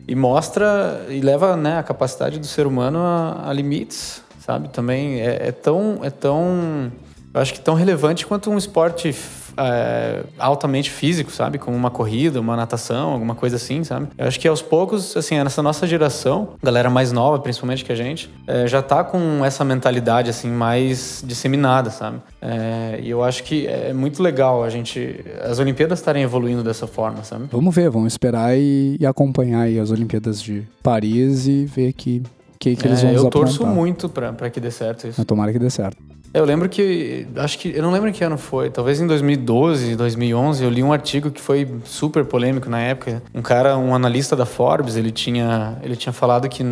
E 0.06 0.14
mostra 0.14 1.06
e 1.08 1.20
leva 1.20 1.56
né, 1.56 1.78
a 1.78 1.82
capacidade 1.82 2.38
do 2.38 2.46
ser 2.46 2.66
humano 2.66 2.98
a, 2.98 3.48
a 3.48 3.52
limites, 3.52 4.22
sabe? 4.38 4.68
Também 4.68 5.20
é, 5.20 5.48
é, 5.48 5.52
tão. 5.52 6.00
É 6.02 6.10
tão 6.10 6.92
eu 7.32 7.40
acho 7.40 7.52
que 7.52 7.60
tão 7.60 7.74
relevante 7.74 8.24
quanto 8.26 8.50
um 8.50 8.56
esporte 8.56 9.12
é, 9.56 10.22
altamente 10.38 10.90
físico, 10.90 11.30
sabe? 11.30 11.58
Como 11.58 11.76
uma 11.76 11.90
corrida, 11.90 12.40
uma 12.40 12.56
natação, 12.56 13.12
alguma 13.12 13.34
coisa 13.34 13.56
assim, 13.56 13.84
sabe? 13.84 14.08
Eu 14.16 14.26
acho 14.26 14.38
que 14.38 14.48
aos 14.48 14.62
poucos, 14.62 15.16
assim, 15.16 15.36
nessa 15.36 15.62
nossa 15.62 15.86
geração, 15.86 16.50
galera 16.62 16.90
mais 16.90 17.12
nova, 17.12 17.38
principalmente 17.38 17.84
que 17.84 17.92
a 17.92 17.96
gente, 17.96 18.30
é, 18.46 18.66
já 18.66 18.82
tá 18.82 19.02
com 19.04 19.44
essa 19.44 19.64
mentalidade, 19.64 20.30
assim, 20.30 20.50
mais 20.50 21.22
disseminada, 21.26 21.90
sabe? 21.90 22.18
É, 22.40 23.00
e 23.02 23.10
eu 23.10 23.22
acho 23.22 23.42
que 23.44 23.66
é 23.66 23.92
muito 23.92 24.22
legal 24.22 24.62
a 24.64 24.70
gente, 24.70 25.24
as 25.42 25.58
Olimpíadas 25.58 25.98
estarem 25.98 26.22
evoluindo 26.22 26.62
dessa 26.62 26.86
forma, 26.86 27.24
sabe? 27.24 27.48
Vamos 27.50 27.74
ver, 27.74 27.90
vamos 27.90 28.12
esperar 28.12 28.56
e, 28.56 28.96
e 29.00 29.06
acompanhar 29.06 29.68
as 29.80 29.90
Olimpíadas 29.90 30.42
de 30.42 30.62
Paris 30.82 31.46
e 31.46 31.64
ver 31.64 31.92
que 31.92 32.22
que, 32.64 32.76
que 32.76 32.86
eles 32.86 33.02
vão 33.02 33.10
é, 33.10 33.16
Eu 33.16 33.28
torço 33.28 33.66
muito 33.66 34.08
pra, 34.08 34.32
que 34.48 34.58
dê 34.58 34.70
certo 34.70 35.06
isso. 35.08 35.22
Tomara 35.24 35.52
que 35.52 35.58
dê 35.58 35.68
certo. 35.68 36.02
Eu 36.34 36.44
lembro 36.44 36.68
que, 36.68 37.28
acho 37.36 37.56
que, 37.56 37.72
eu 37.76 37.80
não 37.80 37.92
lembro 37.92 38.12
que 38.12 38.24
ano 38.24 38.36
foi, 38.36 38.68
talvez 38.68 39.00
em 39.00 39.06
2012, 39.06 39.94
2011, 39.94 40.64
eu 40.64 40.68
li 40.68 40.82
um 40.82 40.92
artigo 40.92 41.30
que 41.30 41.40
foi 41.40 41.76
super 41.84 42.24
polêmico 42.24 42.68
na 42.68 42.80
época. 42.80 43.22
Um 43.32 43.40
cara, 43.40 43.78
um 43.78 43.94
analista 43.94 44.34
da 44.34 44.44
Forbes, 44.44 44.96
ele 44.96 45.12
tinha, 45.12 45.78
ele 45.80 45.94
tinha 45.94 46.12
falado 46.12 46.48
que 46.48 46.64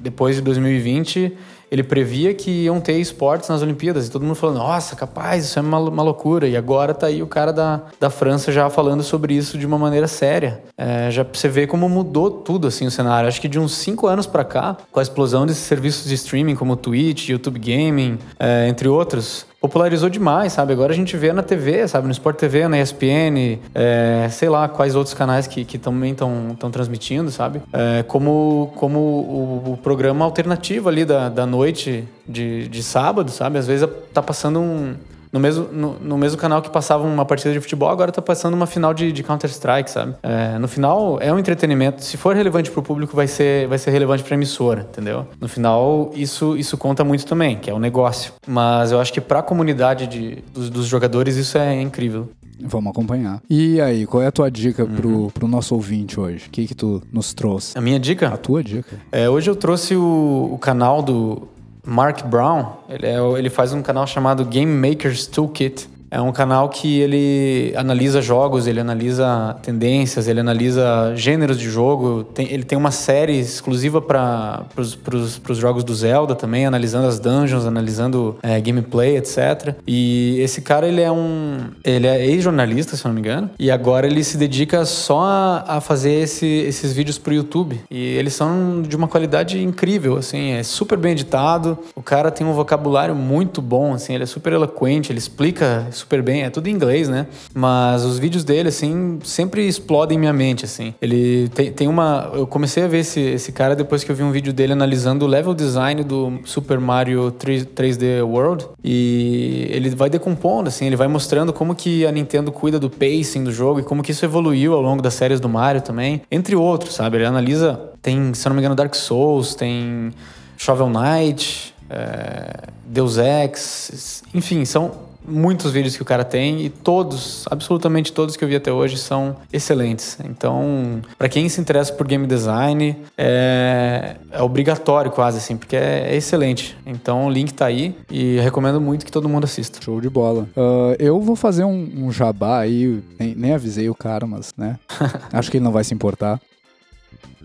depois 0.00 0.36
de 0.36 0.42
2020 0.42 1.34
ele 1.70 1.82
previa 1.82 2.32
que 2.32 2.64
iam 2.64 2.80
ter 2.80 2.98
esportes 2.98 3.48
nas 3.48 3.62
Olimpíadas 3.62 4.06
e 4.06 4.10
todo 4.10 4.22
mundo 4.22 4.34
falando, 4.34 4.58
nossa, 4.58 4.94
capaz, 4.94 5.44
isso 5.44 5.58
é 5.58 5.62
uma, 5.62 5.78
uma 5.78 6.02
loucura. 6.02 6.46
E 6.46 6.56
agora 6.56 6.94
tá 6.94 7.06
aí 7.06 7.22
o 7.22 7.26
cara 7.26 7.52
da, 7.52 7.82
da 7.98 8.10
França 8.10 8.52
já 8.52 8.68
falando 8.70 9.02
sobre 9.02 9.34
isso 9.34 9.58
de 9.58 9.66
uma 9.66 9.78
maneira 9.78 10.06
séria. 10.06 10.62
É, 10.78 11.10
já 11.10 11.24
você 11.24 11.48
vê 11.48 11.66
como 11.66 11.88
mudou 11.88 12.30
tudo 12.30 12.68
assim 12.68 12.86
o 12.86 12.90
cenário. 12.90 13.28
Acho 13.28 13.40
que 13.40 13.48
de 13.48 13.58
uns 13.58 13.74
cinco 13.74 14.06
anos 14.06 14.26
para 14.26 14.44
cá, 14.44 14.76
com 14.90 15.00
a 15.00 15.02
explosão 15.02 15.46
desses 15.46 15.64
serviços 15.64 16.08
de 16.08 16.14
streaming 16.14 16.54
como 16.54 16.76
Twitch, 16.76 17.30
YouTube 17.30 17.58
Gaming, 17.58 18.18
é, 18.38 18.68
entre 18.68 18.88
outros, 18.88 19.46
popularizou 19.66 20.08
demais, 20.08 20.52
sabe? 20.52 20.72
Agora 20.72 20.92
a 20.92 20.96
gente 20.96 21.16
vê 21.16 21.32
na 21.32 21.42
TV, 21.42 21.86
sabe? 21.88 22.06
No 22.06 22.12
Sport 22.12 22.36
TV, 22.36 22.68
na 22.68 22.80
ESPN, 22.80 23.58
é, 23.74 24.28
sei 24.30 24.48
lá 24.48 24.68
quais 24.68 24.94
outros 24.94 25.14
canais 25.14 25.46
que, 25.46 25.64
que 25.64 25.76
também 25.76 26.12
estão 26.12 26.70
transmitindo, 26.70 27.30
sabe? 27.30 27.60
É, 27.72 28.02
como 28.04 28.72
como 28.76 28.98
o, 28.98 29.72
o, 29.72 29.76
programa 29.76 30.24
alternativo 30.24 30.88
ali 30.88 31.04
da, 31.04 31.28
da 31.28 31.44
noite 31.44 32.06
de, 32.26 32.68
de 32.68 32.82
sábado, 32.82 33.30
sabe? 33.30 33.58
Às 33.58 33.66
vezes 33.66 33.88
tá 34.12 34.22
passando 34.22 34.60
um 34.60 34.94
no 35.32 35.40
mesmo, 35.40 35.68
no, 35.72 35.98
no, 35.98 36.18
mesmo 36.18 36.38
canal 36.38 36.62
que 36.62 36.70
passava 36.70 37.04
uma 37.04 37.24
partida 37.24 37.52
de 37.52 37.60
futebol, 37.60 37.88
agora 37.88 38.12
tá 38.12 38.22
passando 38.22 38.54
uma 38.54 38.66
final 38.66 38.94
de, 38.94 39.12
de 39.12 39.22
Counter-Strike, 39.22 39.90
sabe? 39.90 40.14
É, 40.22 40.58
no 40.58 40.68
final, 40.68 41.18
é 41.20 41.32
um 41.32 41.38
entretenimento. 41.38 42.02
Se 42.02 42.16
for 42.16 42.34
relevante 42.34 42.70
pro 42.70 42.82
público, 42.82 43.14
vai 43.14 43.26
ser, 43.26 43.66
vai 43.68 43.78
ser 43.78 43.90
relevante 43.90 44.22
pra 44.22 44.34
emissora, 44.34 44.86
entendeu? 44.90 45.26
No 45.40 45.48
final, 45.48 46.10
isso, 46.14 46.56
isso 46.56 46.76
conta 46.76 47.04
muito 47.04 47.26
também, 47.26 47.56
que 47.56 47.70
é 47.70 47.74
um 47.74 47.78
negócio. 47.78 48.32
Mas 48.46 48.92
eu 48.92 49.00
acho 49.00 49.12
que 49.12 49.20
pra 49.20 49.42
comunidade 49.42 50.06
de, 50.06 50.44
dos, 50.52 50.70
dos 50.70 50.86
jogadores, 50.86 51.36
isso 51.36 51.58
é 51.58 51.80
incrível. 51.80 52.28
Vamos 52.60 52.90
acompanhar. 52.90 53.42
E 53.50 53.80
aí, 53.80 54.06
qual 54.06 54.22
é 54.22 54.26
a 54.26 54.32
tua 54.32 54.50
dica 54.50 54.84
uhum. 54.84 54.94
pro, 54.94 55.30
pro 55.32 55.48
nosso 55.48 55.74
ouvinte 55.74 56.18
hoje? 56.18 56.46
O 56.46 56.50
que 56.50 56.66
que 56.66 56.74
tu 56.74 57.02
nos 57.12 57.34
trouxe? 57.34 57.76
A 57.76 57.80
minha 57.80 58.00
dica? 58.00 58.28
A 58.28 58.36
tua 58.36 58.64
dica. 58.64 58.98
É, 59.12 59.28
hoje 59.28 59.50
eu 59.50 59.56
trouxe 59.56 59.94
o, 59.94 60.50
o 60.52 60.58
canal 60.58 61.02
do 61.02 61.48
Mark 61.86 62.24
Brown, 62.24 62.72
ele, 62.88 63.06
é, 63.06 63.18
ele 63.38 63.48
faz 63.48 63.72
um 63.72 63.80
canal 63.80 64.06
chamado 64.06 64.44
Game 64.44 64.90
Makers 64.90 65.26
Toolkit. 65.26 65.88
É 66.16 66.20
um 66.22 66.32
canal 66.32 66.70
que 66.70 66.98
ele 66.98 67.74
analisa 67.76 68.22
jogos, 68.22 68.66
ele 68.66 68.80
analisa 68.80 69.54
tendências, 69.62 70.26
ele 70.26 70.40
analisa 70.40 71.12
gêneros 71.14 71.58
de 71.58 71.68
jogo. 71.68 72.24
Tem, 72.24 72.50
ele 72.50 72.62
tem 72.62 72.78
uma 72.78 72.90
série 72.90 73.38
exclusiva 73.38 74.00
para 74.00 74.64
os 74.78 75.58
jogos 75.58 75.84
do 75.84 75.94
Zelda 75.94 76.34
também, 76.34 76.64
analisando 76.64 77.06
as 77.06 77.18
dungeons, 77.18 77.66
analisando 77.66 78.38
é, 78.42 78.58
gameplay, 78.58 79.18
etc. 79.18 79.74
E 79.86 80.40
esse 80.40 80.62
cara, 80.62 80.88
ele 80.88 81.02
é 81.02 81.12
um... 81.12 81.58
Ele 81.84 82.06
é 82.06 82.24
ex-jornalista, 82.24 82.96
se 82.96 83.04
não 83.04 83.12
me 83.12 83.20
engano. 83.20 83.50
E 83.58 83.70
agora 83.70 84.06
ele 84.06 84.24
se 84.24 84.38
dedica 84.38 84.86
só 84.86 85.20
a, 85.20 85.64
a 85.76 85.80
fazer 85.82 86.12
esse, 86.12 86.46
esses 86.46 86.94
vídeos 86.94 87.18
pro 87.18 87.34
YouTube. 87.34 87.78
E 87.90 88.14
eles 88.14 88.32
são 88.32 88.80
de 88.80 88.96
uma 88.96 89.06
qualidade 89.06 89.62
incrível, 89.62 90.16
assim. 90.16 90.52
É 90.52 90.62
super 90.62 90.96
bem 90.96 91.12
editado. 91.12 91.78
O 91.94 92.00
cara 92.00 92.30
tem 92.30 92.46
um 92.46 92.54
vocabulário 92.54 93.14
muito 93.14 93.60
bom, 93.60 93.92
assim. 93.92 94.14
Ele 94.14 94.22
é 94.22 94.26
super 94.26 94.54
eloquente, 94.54 95.12
ele 95.12 95.18
explica 95.18 95.86
super 95.90 96.05
bem, 96.22 96.42
é 96.42 96.50
tudo 96.50 96.68
em 96.68 96.72
inglês, 96.72 97.08
né? 97.08 97.26
Mas 97.54 98.04
os 98.04 98.18
vídeos 98.18 98.44
dele, 98.44 98.68
assim, 98.68 99.18
sempre 99.22 99.66
explodem 99.66 100.18
minha 100.18 100.32
mente, 100.32 100.64
assim. 100.64 100.94
Ele 101.00 101.48
tem, 101.48 101.72
tem 101.72 101.88
uma. 101.88 102.30
Eu 102.34 102.46
comecei 102.46 102.84
a 102.84 102.88
ver 102.88 102.98
esse, 102.98 103.20
esse 103.20 103.52
cara 103.52 103.74
depois 103.74 104.04
que 104.04 104.10
eu 104.10 104.16
vi 104.16 104.22
um 104.22 104.30
vídeo 104.30 104.52
dele 104.52 104.72
analisando 104.72 105.24
o 105.24 105.28
level 105.28 105.54
design 105.54 106.02
do 106.02 106.40
Super 106.44 106.78
Mario 106.78 107.30
3, 107.30 107.66
3D 107.66 108.22
World. 108.22 108.66
E 108.82 109.68
ele 109.70 109.90
vai 109.90 110.10
decompondo, 110.10 110.68
assim, 110.68 110.86
ele 110.86 110.96
vai 110.96 111.08
mostrando 111.08 111.52
como 111.52 111.74
que 111.74 112.06
a 112.06 112.12
Nintendo 112.12 112.50
cuida 112.52 112.78
do 112.78 112.88
pacing 112.88 113.44
do 113.44 113.52
jogo 113.52 113.80
e 113.80 113.82
como 113.82 114.02
que 114.02 114.12
isso 114.12 114.24
evoluiu 114.24 114.74
ao 114.74 114.80
longo 114.80 115.02
das 115.02 115.14
séries 115.14 115.40
do 115.40 115.48
Mario 115.48 115.80
também, 115.80 116.22
entre 116.30 116.56
outros, 116.56 116.94
sabe? 116.94 117.18
Ele 117.18 117.26
analisa. 117.26 117.80
Tem, 118.00 118.32
se 118.34 118.46
eu 118.46 118.50
não 118.50 118.54
me 118.54 118.60
engano, 118.60 118.74
Dark 118.74 118.94
Souls, 118.94 119.54
tem 119.54 120.12
Shovel 120.56 120.88
Knight, 120.88 121.74
é, 121.90 122.68
Deus 122.84 123.18
Ex, 123.18 124.22
enfim, 124.34 124.64
são 124.64 125.05
muitos 125.26 125.72
vídeos 125.72 125.96
que 125.96 126.02
o 126.02 126.04
cara 126.04 126.24
tem 126.24 126.64
e 126.64 126.70
todos, 126.70 127.44
absolutamente 127.50 128.12
todos 128.12 128.36
que 128.36 128.44
eu 128.44 128.48
vi 128.48 128.56
até 128.56 128.72
hoje 128.72 128.96
são 128.96 129.36
excelentes. 129.52 130.18
Então, 130.24 131.00
para 131.18 131.28
quem 131.28 131.48
se 131.48 131.60
interessa 131.60 131.92
por 131.92 132.06
game 132.06 132.26
design, 132.26 132.96
é, 133.16 134.16
é 134.30 134.42
obrigatório 134.42 135.10
quase 135.10 135.38
assim, 135.38 135.56
porque 135.56 135.76
é, 135.76 136.08
é, 136.10 136.16
excelente. 136.16 136.76
Então, 136.86 137.26
o 137.26 137.30
link 137.30 137.52
tá 137.52 137.66
aí 137.66 137.96
e 138.10 138.38
recomendo 138.40 138.80
muito 138.80 139.04
que 139.04 139.12
todo 139.12 139.28
mundo 139.28 139.44
assista. 139.44 139.80
Show 139.82 140.00
de 140.00 140.08
bola. 140.08 140.48
Uh, 140.56 140.96
eu 140.98 141.20
vou 141.20 141.36
fazer 141.36 141.64
um, 141.64 142.06
um 142.06 142.12
jabá 142.12 142.60
aí, 142.60 143.02
nem, 143.18 143.34
nem, 143.34 143.52
avisei 143.52 143.88
o 143.88 143.94
cara, 143.94 144.26
mas, 144.26 144.54
né? 144.56 144.78
Acho 145.32 145.50
que 145.50 145.56
ele 145.56 145.64
não 145.64 145.72
vai 145.72 145.84
se 145.84 145.94
importar 145.94 146.40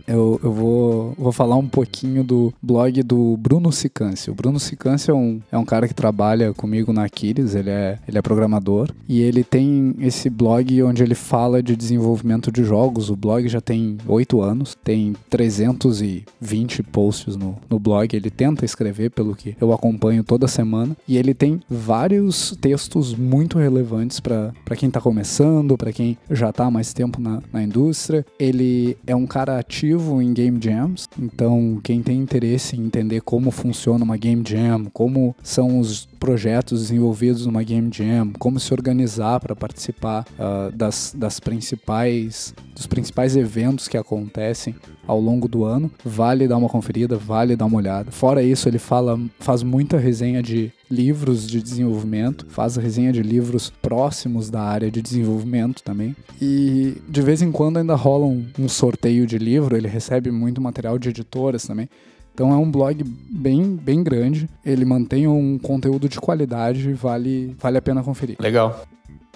eu, 0.08 0.40
eu 0.44 0.52
vou, 0.52 1.14
vou 1.18 1.32
falar 1.32 1.56
um 1.56 1.68
pouquinho 1.68 2.24
do 2.24 2.54
blog 2.62 3.02
do 3.04 3.38
Bruno 3.38 3.72
Sicâncio. 3.72 4.34
O 4.34 4.36
Bruno 4.36 4.60
Sicâncio 4.60 5.12
é 5.12 5.16
um, 5.16 5.42
é 5.52 5.58
um 5.58 5.66
cara 5.66 5.88
que 5.88 5.94
trabalha 5.94 6.54
comigo 6.54 6.92
na 6.92 7.06
Aquiles, 7.06 7.56
ele 7.56 7.70
é, 7.70 8.00
ele 8.08 8.18
é 8.18 8.22
programador, 8.22 8.90
e 9.08 9.22
ele 9.22 9.44
tem 9.44 9.96
esse 10.00 10.30
blog 10.30 10.82
onde 10.84 11.04
ele 11.04 11.16
fala 11.16 11.62
de 11.62 11.76
desenvolvimento 11.76 12.52
de 12.52 12.64
jogos. 12.64 13.10
O 13.10 13.16
blog 13.16 13.48
já 13.48 13.62
tem 13.62 13.98
oito 14.08 14.42
anos, 14.42 14.78
tem 14.84 15.16
320 15.30 16.84
posts 16.84 17.36
no, 17.36 17.58
no 17.70 17.80
blog, 17.80 18.16
ele 18.16 18.30
tenta 18.30 18.66
escrever, 18.66 19.12
pelo 19.12 19.36
que 19.36 19.56
eu 19.60 19.74
acompanho 19.74 20.24
toda 20.24 20.48
semana, 20.48 20.96
e 21.08 21.18
ele 21.18 21.34
tem 21.34 21.62
vários 21.70 22.56
textos 22.62 23.14
muito 23.16 23.58
relevantes 23.58 24.20
para 24.20 24.54
quem 24.76 24.88
está 24.88 25.02
começando, 25.02 25.78
para 25.78 25.92
quem 25.92 26.18
já 26.30 26.50
está 26.50 26.70
mais 26.70 26.94
tempo 26.94 27.20
na, 27.20 27.42
na 27.52 27.64
indústria. 27.64 28.26
Ele 28.40 28.98
é 29.06 29.16
um 29.16 29.26
cara 29.26 29.60
ativo 29.60 29.91
ativo 29.92 30.22
em 30.22 30.34
game 30.34 30.58
jams, 30.62 31.08
então 31.20 31.80
quem 31.84 32.02
tem 32.02 32.18
interesse 32.18 32.78
em 32.78 32.86
entender 32.86 33.22
como 33.22 33.52
funciona 33.52 34.04
uma 34.04 34.16
game 34.16 34.42
jam, 34.48 34.86
como 34.94 35.36
são 35.44 35.80
os 35.80 36.08
projetos 36.22 36.82
desenvolvidos 36.82 37.48
numa 37.48 37.64
game 37.64 37.90
jam, 37.92 38.32
como 38.38 38.60
se 38.60 38.72
organizar 38.72 39.40
para 39.40 39.56
participar 39.56 40.24
uh, 40.38 40.72
das, 40.72 41.16
das 41.18 41.40
principais 41.40 42.54
dos 42.76 42.86
principais 42.88 43.36
eventos 43.36 43.88
que 43.88 43.98
acontecem 43.98 44.76
ao 45.06 45.20
longo 45.20 45.48
do 45.48 45.66
ano, 45.66 45.92
vale 46.06 46.48
dar 46.48 46.58
uma 46.58 46.70
conferida, 46.70 47.18
vale 47.18 47.56
dar 47.56 47.66
uma 47.66 47.78
olhada. 47.78 48.12
Fora 48.12 48.42
isso, 48.42 48.70
ele 48.70 48.80
fala, 48.80 49.20
faz 49.40 49.62
muita 49.62 49.98
resenha 49.98 50.42
de 50.42 50.72
livros 50.90 51.48
de 51.48 51.62
desenvolvimento, 51.62 52.46
faz 52.50 52.76
resenha 52.76 53.12
de 53.12 53.22
livros 53.22 53.72
próximos 53.82 54.50
da 54.50 54.62
área 54.62 54.90
de 54.90 55.02
desenvolvimento 55.02 55.84
também. 55.84 56.16
E 56.42 57.02
de 57.10 57.22
vez 57.22 57.42
em 57.42 57.52
quando 57.52 57.78
ainda 57.78 57.96
rola 57.96 58.26
um, 58.26 58.46
um 58.58 58.70
sorteio 58.70 59.26
de 59.26 59.38
livro, 59.38 59.76
ele 59.76 59.88
recebe 59.88 60.32
muito 60.32 60.62
material 60.62 60.98
de 60.98 61.10
editoras 61.10 61.64
também. 61.64 61.90
Então 62.34 62.52
é 62.52 62.56
um 62.56 62.70
blog 62.70 63.04
bem, 63.30 63.76
bem 63.76 64.04
grande. 64.04 64.50
Ele 64.66 64.86
mantém 64.86 65.28
um 65.28 65.58
conteúdo 65.58 66.08
de 66.08 66.20
qualidade, 66.20 66.94
vale, 66.94 67.56
vale 67.60 67.78
a 67.78 67.82
pena 67.82 68.04
conferir. 68.04 68.38
Legal. 68.40 68.84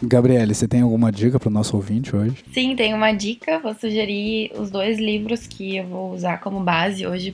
Gabriele, 0.04 0.54
você 0.54 0.68
tem 0.68 0.82
alguma 0.82 1.12
dica 1.12 1.40
para 1.40 1.48
o 1.48 1.52
nosso 1.52 1.76
ouvinte 1.76 2.16
hoje? 2.16 2.36
Sim, 2.52 2.76
tem 2.76 2.94
uma 2.94 3.14
dica. 3.14 3.60
Vou 3.60 3.74
sugerir 3.74 4.52
os 4.58 4.70
dois 4.70 5.00
livros 5.00 5.48
que 5.48 5.78
eu 5.78 5.86
vou 5.86 6.14
usar 6.14 6.40
como 6.40 6.60
base 6.60 7.08
hoje 7.08 7.34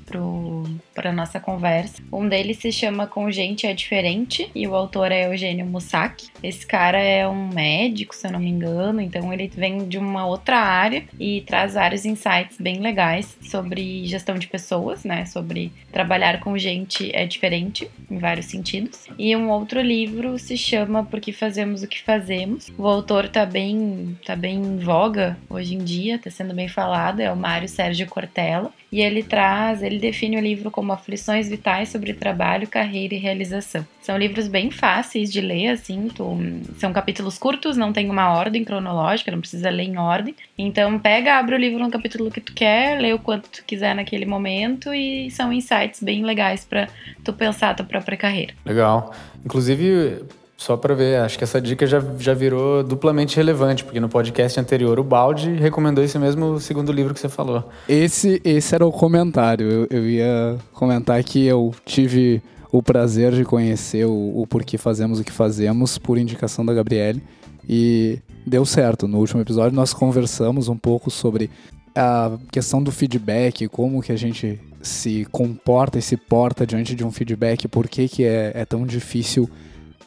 para 0.94 1.10
a 1.10 1.14
nossa 1.14 1.40
conversa. 1.40 2.04
Um 2.12 2.28
deles 2.28 2.58
se 2.58 2.72
chama 2.72 3.08
Com 3.08 3.32
Gente 3.32 3.66
é 3.66 3.74
Diferente 3.74 4.50
e 4.54 4.68
o 4.68 4.76
autor 4.76 5.12
é 5.12 5.32
Eugênio 5.32 5.66
Mussac. 5.66 6.28
Esse 6.44 6.66
cara 6.66 7.00
é 7.00 7.28
um 7.28 7.48
médico, 7.48 8.16
se 8.16 8.28
eu 8.28 8.32
não 8.32 8.40
me 8.40 8.50
engano, 8.50 9.02
então 9.02 9.34
ele 9.34 9.48
vem 9.48 9.88
de 9.88 9.98
uma 9.98 10.28
outra 10.28 10.58
área 10.58 11.04
e 11.20 11.42
traz 11.42 11.74
vários 11.74 12.06
insights 12.06 12.58
bem 12.60 12.80
legais 12.80 13.38
sobre 13.42 14.06
gestão 14.06 14.36
de 14.36 14.48
pessoas, 14.48 15.04
né? 15.04 15.26
Sobre 15.26 15.72
trabalhar 15.92 16.40
com 16.40 16.58
gente 16.58 17.10
é 17.14 17.26
diferente 17.26 17.90
em 18.10 18.20
vários 18.20 18.46
sentidos. 18.46 19.08
E 19.18 19.36
um 19.36 19.50
outro 19.50 19.82
livro 19.82 20.38
se 20.38 20.56
chama 20.56 21.04
Por 21.04 21.20
que 21.20 21.32
Fazemos 21.32 21.82
o 21.82 21.88
que 21.88 22.02
Fazemos 22.02 22.51
O 22.78 22.88
autor 22.88 23.28
tá 23.28 23.46
bem, 23.46 24.18
tá 24.26 24.36
bem 24.36 24.56
em 24.56 24.80
voga 24.80 25.38
hoje 25.50 25.76
em 25.76 25.84
dia, 25.84 26.20
tá 26.20 26.30
sendo 26.30 26.54
bem 26.54 26.68
falado, 26.68 27.20
é 27.20 27.32
o 27.32 27.36
Mário 27.36 27.68
Sérgio 27.68 28.08
Cortella. 28.08 28.72
E 28.92 29.00
ele 29.00 29.24
traz, 29.24 29.82
ele 29.82 29.98
define 29.98 30.36
o 30.36 30.42
livro 30.42 30.70
como 30.70 30.92
aflições 30.92 31.48
vitais 31.48 31.90
sobre 31.90 32.14
trabalho, 32.14 32.68
carreira 32.68 33.16
e 33.16 33.18
realização. 33.18 33.88
São 34.02 34.18
livros 34.18 34.50
bem 34.50 34.70
fáceis 34.70 35.32
de 35.32 35.40
ler, 35.40 35.70
assim, 35.70 36.10
tu, 36.14 36.38
são 36.78 36.92
capítulos 36.92 37.38
curtos, 37.38 37.78
não 37.78 37.94
tem 37.94 38.10
uma 38.10 38.34
ordem 38.34 38.66
cronológica, 38.66 39.32
não 39.32 39.40
precisa 39.40 39.70
ler 39.70 39.84
em 39.84 39.98
ordem. 39.98 40.36
Então 40.58 41.00
pega, 41.00 41.36
abre 41.36 41.56
o 41.56 41.58
livro 41.58 41.80
no 41.80 41.90
capítulo 41.90 42.30
que 42.30 42.42
tu 42.42 42.54
quer, 42.54 43.00
lê 43.00 43.14
o 43.14 43.20
quanto 43.20 43.50
tu 43.50 43.64
quiser 43.66 43.96
naquele 43.96 44.26
momento 44.26 44.94
e 44.94 45.32
são 45.32 45.54
insights 45.54 46.04
bem 46.04 46.26
legais 46.26 46.66
para 46.66 46.90
tu 47.24 47.32
pensar 47.32 47.70
a 47.70 47.74
tua 47.76 47.86
própria 47.86 48.18
carreira. 48.18 48.54
Legal. 48.66 49.14
Inclusive, 49.46 50.26
só 50.62 50.78
para 50.78 50.94
ver, 50.94 51.20
acho 51.22 51.40
que 51.40 51.44
essa 51.44 51.60
dica 51.60 51.88
já, 51.88 52.00
já 52.20 52.36
virou 52.36 52.84
duplamente 52.84 53.36
relevante, 53.36 53.84
porque 53.84 54.00
no 54.00 54.08
podcast 54.08 54.60
anterior 54.60 55.00
o 55.00 55.04
Balde 55.04 55.56
recomendou 55.56 56.04
esse 56.04 56.20
mesmo 56.20 56.60
segundo 56.60 56.92
livro 56.92 57.16
que 57.16 57.20
você 57.20 57.28
falou. 57.28 57.68
Esse, 57.90 58.40
esse 58.46 58.76
era 58.76 58.86
o 58.86 58.92
comentário. 58.92 59.68
Eu, 59.68 59.88
eu 59.90 60.08
ia 60.08 60.58
comentar 60.72 61.24
que 61.24 61.48
eu 61.48 61.74
tive 61.84 62.44
o 62.72 62.84
prazer 62.84 63.32
de 63.32 63.44
conhecer 63.44 64.06
o, 64.06 64.40
o 64.40 64.46
porquê 64.46 64.78
fazemos 64.78 65.20
o 65.20 65.24
que 65.24 65.32
fazemos 65.32 65.98
por 65.98 66.20
indicação 66.20 66.64
da 66.64 66.76
Gabriele 66.76 67.24
e 67.68 68.20
deu 68.46 68.64
certo. 68.64 69.08
No 69.08 69.18
último 69.18 69.42
episódio 69.42 69.76
nós 69.76 69.96
conversamos 69.96 70.68
um 70.68 70.78
pouco 70.78 71.10
sobre 71.10 71.50
a 71.96 72.38
questão 72.52 72.84
do 72.84 72.92
feedback, 72.92 73.68
como 73.68 74.00
que 74.00 74.12
a 74.12 74.16
gente 74.16 74.62
se 74.80 75.26
comporta 75.32 75.98
e 75.98 76.04
se 76.04 76.16
porta 76.16 76.68
diante 76.68 76.94
de 76.94 77.04
um 77.04 77.12
feedback, 77.12 77.68
por 77.68 77.88
que, 77.88 78.08
que 78.08 78.24
é, 78.24 78.52
é 78.54 78.64
tão 78.64 78.86
difícil 78.86 79.50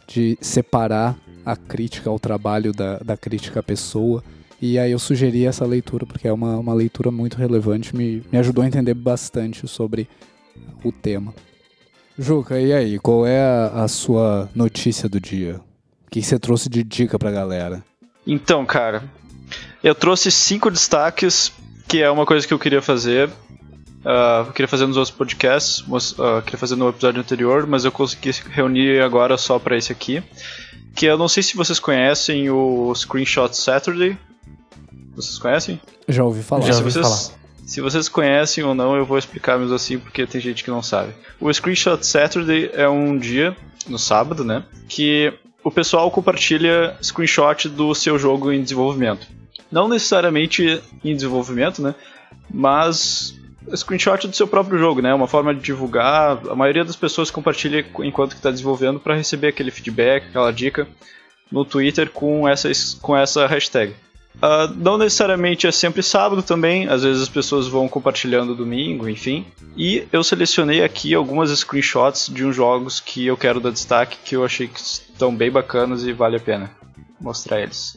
de 0.06 0.38
separar 0.40 1.16
a 1.44 1.56
crítica 1.56 2.08
ao 2.08 2.18
trabalho 2.18 2.72
da, 2.72 2.98
da 2.98 3.16
crítica 3.16 3.60
à 3.60 3.62
pessoa. 3.62 4.22
E 4.60 4.78
aí 4.78 4.92
eu 4.92 4.98
sugeri 4.98 5.44
essa 5.44 5.66
leitura, 5.66 6.06
porque 6.06 6.26
é 6.26 6.32
uma, 6.32 6.56
uma 6.56 6.72
leitura 6.72 7.10
muito 7.10 7.36
relevante, 7.36 7.94
me, 7.94 8.22
me 8.32 8.38
ajudou 8.38 8.64
a 8.64 8.66
entender 8.66 8.94
bastante 8.94 9.66
sobre 9.68 10.08
o 10.82 10.90
tema. 10.90 11.34
Juca, 12.18 12.60
e 12.60 12.72
aí, 12.72 12.98
qual 12.98 13.26
é 13.26 13.42
a, 13.42 13.84
a 13.84 13.88
sua 13.88 14.48
notícia 14.54 15.08
do 15.08 15.20
dia? 15.20 15.60
O 16.06 16.10
que 16.10 16.22
você 16.22 16.38
trouxe 16.38 16.68
de 16.68 16.84
dica 16.84 17.18
pra 17.18 17.30
galera? 17.30 17.84
Então, 18.26 18.64
cara, 18.64 19.02
eu 19.82 19.94
trouxe 19.94 20.30
cinco 20.30 20.70
destaques, 20.70 21.52
que 21.88 22.00
é 22.00 22.10
uma 22.10 22.24
coisa 22.24 22.46
que 22.46 22.54
eu 22.54 22.58
queria 22.58 22.80
fazer. 22.80 23.28
Uh, 24.04 24.46
eu 24.46 24.52
queria 24.52 24.68
fazer 24.68 24.86
nos 24.86 24.96
outros 24.96 25.14
podcasts, 25.16 25.80
uh, 25.80 26.42
queria 26.42 26.58
fazer 26.58 26.76
no 26.76 26.88
episódio 26.90 27.20
anterior, 27.20 27.66
mas 27.66 27.84
eu 27.84 27.92
consegui 27.92 28.30
reunir 28.50 29.00
agora 29.00 29.38
só 29.38 29.58
para 29.58 29.76
esse 29.76 29.90
aqui. 29.90 30.22
Que 30.94 31.06
eu 31.06 31.16
não 31.16 31.26
sei 31.26 31.42
se 31.42 31.56
vocês 31.56 31.80
conhecem 31.80 32.50
o 32.50 32.94
Screenshot 32.94 33.56
Saturday. 33.56 34.16
Vocês 35.16 35.38
conhecem? 35.38 35.80
Já 36.06 36.22
ouvi 36.22 36.42
falar. 36.42 36.66
Já 36.66 36.74
ouvi 36.76 36.92
se 36.92 36.98
vocês, 36.98 37.06
falar. 37.06 37.38
Se 37.66 37.80
vocês 37.80 38.08
conhecem 38.08 38.62
ou 38.62 38.74
não, 38.74 38.94
eu 38.94 39.06
vou 39.06 39.16
explicar 39.16 39.58
mesmo 39.58 39.74
assim, 39.74 39.98
porque 39.98 40.26
tem 40.26 40.40
gente 40.40 40.62
que 40.62 40.70
não 40.70 40.82
sabe. 40.82 41.12
O 41.40 41.52
Screenshot 41.52 42.04
Saturday 42.04 42.70
é 42.74 42.88
um 42.88 43.16
dia, 43.18 43.56
no 43.88 43.98
sábado, 43.98 44.44
né? 44.44 44.64
Que 44.86 45.32
o 45.62 45.70
pessoal 45.70 46.10
compartilha 46.10 46.96
screenshot 47.02 47.68
do 47.70 47.94
seu 47.94 48.18
jogo 48.18 48.52
em 48.52 48.62
desenvolvimento. 48.62 49.26
Não 49.72 49.88
necessariamente 49.88 50.80
em 51.02 51.14
desenvolvimento, 51.14 51.80
né? 51.80 51.94
Mas 52.52 53.34
screenshot 53.74 54.26
do 54.26 54.34
seu 54.34 54.46
próprio 54.46 54.78
jogo, 54.78 55.00
né? 55.00 55.14
Uma 55.14 55.26
forma 55.26 55.54
de 55.54 55.60
divulgar. 55.60 56.38
A 56.48 56.54
maioria 56.54 56.84
das 56.84 56.96
pessoas 56.96 57.30
compartilha 57.30 57.84
enquanto 58.00 58.32
está 58.32 58.50
desenvolvendo 58.50 59.00
para 59.00 59.14
receber 59.14 59.48
aquele 59.48 59.70
feedback, 59.70 60.26
aquela 60.28 60.52
dica 60.52 60.86
no 61.50 61.64
Twitter 61.64 62.10
com 62.10 62.48
essa, 62.48 62.70
com 63.00 63.16
essa 63.16 63.46
hashtag. 63.46 63.94
Uh, 64.36 64.66
não 64.76 64.98
necessariamente 64.98 65.66
é 65.66 65.70
sempre 65.70 66.02
sábado 66.02 66.42
também, 66.42 66.88
às 66.88 67.04
vezes 67.04 67.22
as 67.22 67.28
pessoas 67.28 67.68
vão 67.68 67.88
compartilhando 67.88 68.54
domingo, 68.54 69.08
enfim. 69.08 69.46
E 69.76 70.08
eu 70.12 70.24
selecionei 70.24 70.82
aqui 70.82 71.14
algumas 71.14 71.56
screenshots 71.56 72.28
de 72.28 72.44
uns 72.44 72.56
jogos 72.56 72.98
que 72.98 73.24
eu 73.24 73.36
quero 73.36 73.60
dar 73.60 73.70
destaque, 73.70 74.18
que 74.24 74.34
eu 74.34 74.44
achei 74.44 74.66
que 74.66 74.80
estão 74.80 75.34
bem 75.34 75.50
bacanas 75.52 76.02
e 76.04 76.12
vale 76.12 76.36
a 76.36 76.40
pena 76.40 76.70
mostrar 77.20 77.60
eles. 77.60 77.96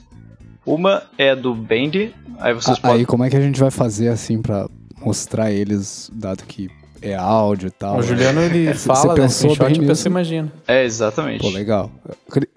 Uma 0.63 1.03
é 1.17 1.35
do 1.35 1.55
Bendy, 1.55 2.13
aí 2.37 2.53
vocês 2.53 2.77
Ah, 2.77 2.81
podem. 2.81 2.99
Aí 2.99 3.05
como 3.05 3.23
é 3.23 3.29
que 3.29 3.35
a 3.35 3.41
gente 3.41 3.59
vai 3.59 3.71
fazer 3.71 4.09
assim 4.09 4.39
pra 4.39 4.67
mostrar 4.99 5.51
eles, 5.51 6.09
dado 6.13 6.43
que 6.43 6.69
é 7.01 7.13
áudio 7.15 7.67
e 7.67 7.71
tal? 7.71 7.97
O 7.97 8.01
Juliano, 8.01 8.41
ele 8.41 8.73
Você 8.73 8.87
fala 8.87 9.13
da 9.15 9.21
pensou 9.21 9.51
screenshot 9.51 9.63
bem 9.65 9.67
e 9.67 9.85
a 9.85 9.87
pessoa 9.87 9.91
nisso? 9.93 10.07
imagina. 10.07 10.51
É, 10.67 10.83
exatamente. 10.83 11.41
Pô, 11.41 11.49
legal. 11.49 11.91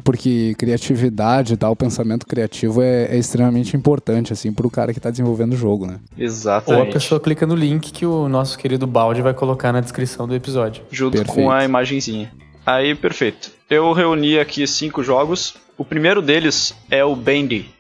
Porque 0.03 0.55
criatividade 0.57 1.55
e 1.55 1.57
tal, 1.57 1.77
pensamento 1.77 2.27
criativo 2.27 2.81
é, 2.83 3.05
é 3.05 3.19
extremamente 3.19 3.77
importante, 3.77 4.33
assim, 4.33 4.53
pro 4.53 4.71
cara 4.71 4.95
que 4.95 5.01
tá 5.01 5.11
desenvolvendo 5.11 5.53
o 5.53 5.57
jogo, 5.57 5.87
né? 5.87 6.01
Ou 6.17 6.21
a 6.21 6.25
Exatamente. 6.25 6.93
pessoa 6.93 7.21
clica 7.21 7.47
no 7.47 7.55
link 7.55 7.93
que 7.93 8.07
o 8.07 8.29
nosso 8.29 8.59
querido 8.59 8.87
Balde 8.87 9.21
vai 9.23 9.35
colocar 9.35 9.73
na 9.73 9.81
descrição 9.81 10.27
do 10.27 10.35
episódio. 10.35 10.83
junto 10.91 11.19
Perfeito. 11.19 11.35
com 11.35 11.51
a 11.51 11.65
imagenzinha. 11.65 12.33
Aí, 12.65 12.95
perfeito. 12.95 13.51
Eu 13.69 13.93
reuni 13.93 14.39
aqui 14.39 14.67
cinco 14.67 15.03
jogos. 15.03 15.55
O 15.77 15.85
primeiro 15.85 16.21
deles 16.21 16.75
é 16.91 17.05
o 17.05 17.15
Bendy, 17.17 17.71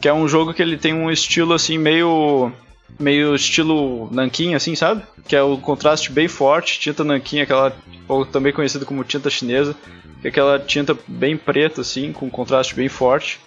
que 0.00 0.08
é 0.08 0.12
um 0.12 0.26
jogo 0.28 0.54
que 0.54 0.62
ele 0.62 0.76
tem 0.76 0.92
um 0.94 1.10
estilo 1.10 1.52
assim 1.52 1.78
meio 1.78 2.50
meio 2.98 3.34
estilo 3.34 4.08
nanquim 4.12 4.54
assim, 4.54 4.74
sabe? 4.74 5.02
Que 5.26 5.36
é 5.36 5.42
o 5.42 5.56
contraste 5.56 6.12
bem 6.12 6.28
forte, 6.28 6.78
tinta 6.78 7.04
nanquim, 7.04 7.40
aquela 7.40 7.74
ou 8.08 8.24
também 8.26 8.52
conhecido 8.52 8.86
como 8.86 9.04
tinta 9.04 9.30
chinesa, 9.30 9.74
que 10.20 10.26
é 10.26 10.30
aquela 10.30 10.58
tinta 10.58 10.96
bem 11.06 11.36
preta 11.36 11.80
assim, 11.80 12.12
com 12.12 12.30
contraste 12.30 12.74
bem 12.74 12.88
forte. 12.88 13.40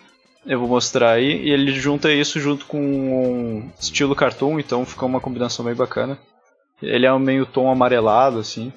Eu 0.46 0.60
vou 0.60 0.68
mostrar 0.68 1.12
aí 1.12 1.44
e 1.44 1.50
ele 1.50 1.72
junta 1.74 2.12
isso 2.12 2.40
junto 2.40 2.66
com 2.66 2.80
um 2.80 3.72
estilo 3.80 4.16
cartoon, 4.16 4.60
então 4.60 4.86
fica 4.86 5.06
uma 5.06 5.20
combinação 5.20 5.66
bem 5.66 5.74
bacana. 5.74 6.20
Ele 6.82 7.06
é 7.06 7.14
um 7.14 7.20
meio 7.20 7.46
tom 7.46 7.72
amarelado 7.72 8.40
assim. 8.40 8.72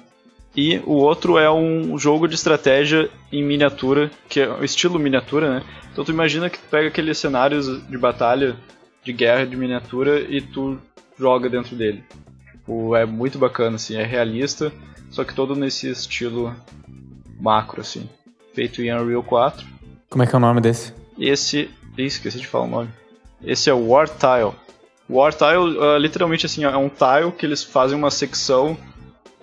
E 0.55 0.81
o 0.85 0.93
outro 0.93 1.37
é 1.37 1.49
um 1.49 1.97
jogo 1.97 2.27
de 2.27 2.33
estratégia 2.33 3.09
em 3.31 3.43
miniatura, 3.43 4.09
que 4.27 4.39
é 4.39 4.63
estilo 4.63 4.97
miniatura, 4.97 5.55
né? 5.55 5.63
Então 5.91 6.03
tu 6.03 6.11
imagina 6.11 6.49
que 6.49 6.57
tu 6.57 6.65
pega 6.71 6.87
aqueles 6.87 7.17
cenários 7.17 7.87
de 7.87 7.97
batalha, 7.97 8.55
de 9.03 9.13
guerra 9.13 9.45
de 9.45 9.55
miniatura 9.55 10.19
e 10.19 10.41
tu 10.41 10.77
joga 11.17 11.49
dentro 11.49 11.75
dele. 11.75 12.03
O, 12.67 12.95
é 12.95 13.05
muito 13.05 13.37
bacana, 13.39 13.75
assim, 13.75 13.95
é 13.95 14.03
realista, 14.03 14.71
só 15.09 15.23
que 15.23 15.33
todo 15.33 15.55
nesse 15.55 15.89
estilo 15.89 16.55
macro, 17.39 17.81
assim. 17.81 18.07
Feito 18.53 18.81
em 18.81 18.93
Unreal 18.93 19.23
4. 19.23 19.65
Como 20.09 20.23
é 20.23 20.27
que 20.27 20.35
é 20.35 20.37
o 20.37 20.41
nome 20.41 20.61
desse? 20.61 20.93
Esse. 21.17 21.69
Ih, 21.97 22.05
esqueci 22.05 22.39
de 22.39 22.47
falar 22.47 22.65
o 22.65 22.69
nome. 22.69 22.89
Esse 23.43 23.69
é 23.69 23.73
o 23.73 23.87
War 23.89 24.07
Tile. 24.07 24.53
War 25.09 25.33
Tile, 25.33 25.77
ah, 25.79 25.97
literalmente 25.97 26.45
assim, 26.45 26.63
é 26.63 26.77
um 26.77 26.89
tile 26.89 27.31
que 27.37 27.45
eles 27.45 27.63
fazem 27.63 27.97
uma 27.97 28.11
secção, 28.11 28.77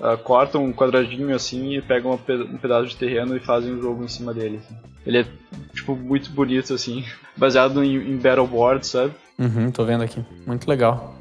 ah, 0.01 0.17
cortam 0.17 0.65
um 0.65 0.73
quadradinho 0.73 1.35
assim 1.35 1.77
e 1.77 1.83
pegam 1.83 2.13
um 2.13 2.59
pedaço 2.59 2.89
de 2.89 2.97
terreno 2.97 3.37
e 3.37 3.41
fazem 3.41 3.75
um 3.75 3.83
jogo 3.83 4.05
em 4.05 4.09
cima 4.09 4.33
dele. 4.33 4.61
assim. 4.63 4.77
Ele 5.05 5.19
é, 5.19 5.27
tipo, 5.75 5.97
muito 5.97 6.31
bonito, 6.31 6.73
assim, 6.73 7.05
baseado 7.37 7.83
em, 7.83 7.97
em 7.97 8.17
Battleboard, 8.17 8.87
sabe? 8.87 9.13
Uhum, 9.39 9.71
tô 9.71 9.85
vendo 9.85 10.03
aqui. 10.03 10.25
Muito 10.47 10.69
legal. 10.69 11.15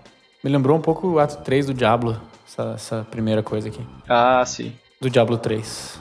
Me 0.43 0.49
lembrou 0.49 0.77
um 0.77 0.81
pouco 0.81 1.07
o 1.07 1.19
ato 1.19 1.43
3 1.43 1.65
do 1.65 1.73
Diablo, 1.73 2.19
essa, 2.47 2.73
essa 2.75 3.07
primeira 3.09 3.41
coisa 3.43 3.67
aqui. 3.69 3.81
Ah, 4.07 4.43
sim. 4.45 4.73
Do 5.01 5.09
Diablo 5.09 5.37
3. 5.37 5.99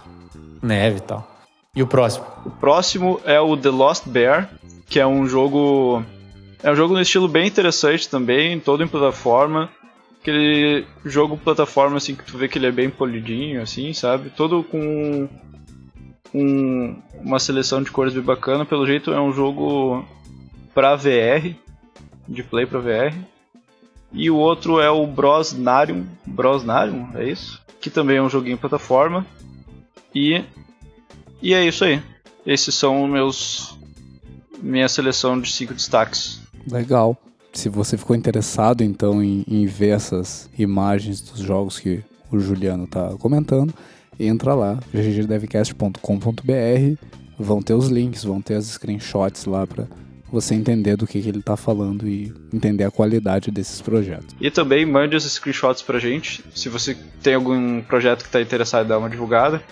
Neve 0.62 0.98
e 0.98 1.00
tal. 1.00 1.28
E 1.74 1.82
o 1.82 1.86
próximo? 1.86 2.24
O 2.46 2.50
próximo 2.50 3.20
é 3.24 3.40
o 3.40 3.56
The 3.56 3.70
Lost 3.70 4.06
Bear, 4.06 4.48
que 4.86 5.00
é 5.00 5.06
um 5.06 5.26
jogo. 5.26 6.04
É 6.62 6.70
um 6.70 6.76
jogo 6.76 6.94
no 6.94 7.00
estilo 7.00 7.26
bem 7.28 7.46
interessante 7.48 8.08
também, 8.08 8.60
todo 8.60 8.82
em 8.82 8.88
plataforma. 8.88 9.68
Aquele 10.20 10.86
jogo 11.04 11.36
plataforma 11.36 11.96
assim 11.98 12.14
que 12.14 12.24
tu 12.24 12.38
vê 12.38 12.48
que 12.48 12.56
ele 12.58 12.66
é 12.66 12.72
bem 12.72 12.88
polidinho, 12.88 13.60
assim, 13.60 13.92
sabe? 13.92 14.30
Todo 14.30 14.62
com 14.62 15.28
um- 16.32 16.96
uma 17.22 17.38
seleção 17.38 17.82
de 17.82 17.90
cores 17.90 18.14
bem 18.14 18.22
bacana. 18.22 18.64
Pelo 18.64 18.86
jeito 18.86 19.12
é 19.12 19.20
um 19.20 19.32
jogo 19.32 20.04
pra 20.74 20.96
VR, 20.96 21.54
de 22.28 22.42
play 22.42 22.66
pra 22.66 22.80
VR. 22.80 23.14
E 24.12 24.30
o 24.30 24.36
outro 24.36 24.80
é 24.80 24.90
o 24.90 25.06
Brosnarium, 25.06 26.06
Brosnarium, 26.24 27.08
é 27.14 27.28
isso? 27.28 27.60
Que 27.80 27.90
também 27.90 28.18
é 28.18 28.22
um 28.22 28.30
joguinho 28.30 28.58
plataforma. 28.58 29.26
E 30.14 30.44
e 31.42 31.52
é 31.52 31.66
isso 31.66 31.84
aí. 31.84 32.00
Esses 32.46 32.74
são 32.74 33.06
meus 33.06 33.76
minha 34.62 34.88
seleção 34.88 35.38
de 35.38 35.52
cinco 35.52 35.74
destaques. 35.74 36.40
Legal. 36.70 37.18
Se 37.52 37.68
você 37.68 37.98
ficou 37.98 38.16
interessado, 38.16 38.82
então, 38.82 39.22
em, 39.22 39.44
em 39.46 39.66
ver 39.66 39.90
essas 39.90 40.48
imagens 40.58 41.20
dos 41.20 41.40
jogos 41.40 41.78
que 41.78 42.02
o 42.32 42.40
Juliano 42.40 42.86
tá 42.86 43.14
comentando, 43.18 43.74
entra 44.18 44.54
lá, 44.54 44.78
ggdevcast.com.br, 44.92 46.96
vão 47.38 47.62
ter 47.62 47.74
os 47.74 47.88
links, 47.88 48.24
vão 48.24 48.40
ter 48.40 48.54
as 48.54 48.64
screenshots 48.66 49.44
lá 49.44 49.66
para 49.66 49.86
você 50.34 50.54
entender 50.54 50.96
do 50.96 51.06
que, 51.06 51.22
que 51.22 51.28
ele 51.28 51.42
tá 51.42 51.56
falando 51.56 52.06
e 52.06 52.34
entender 52.52 52.84
a 52.84 52.90
qualidade 52.90 53.50
desses 53.50 53.80
projetos. 53.80 54.34
E 54.40 54.50
também 54.50 54.84
mande 54.84 55.16
os 55.16 55.24
screenshots 55.24 55.82
pra 55.82 55.98
gente, 55.98 56.44
se 56.54 56.68
você 56.68 56.96
tem 57.22 57.34
algum 57.34 57.80
projeto 57.82 58.22
que 58.22 58.28
está 58.28 58.40
interessado 58.40 58.84
em 58.84 58.88
dar 58.88 58.98
uma 58.98 59.08
divulgada, 59.08 59.62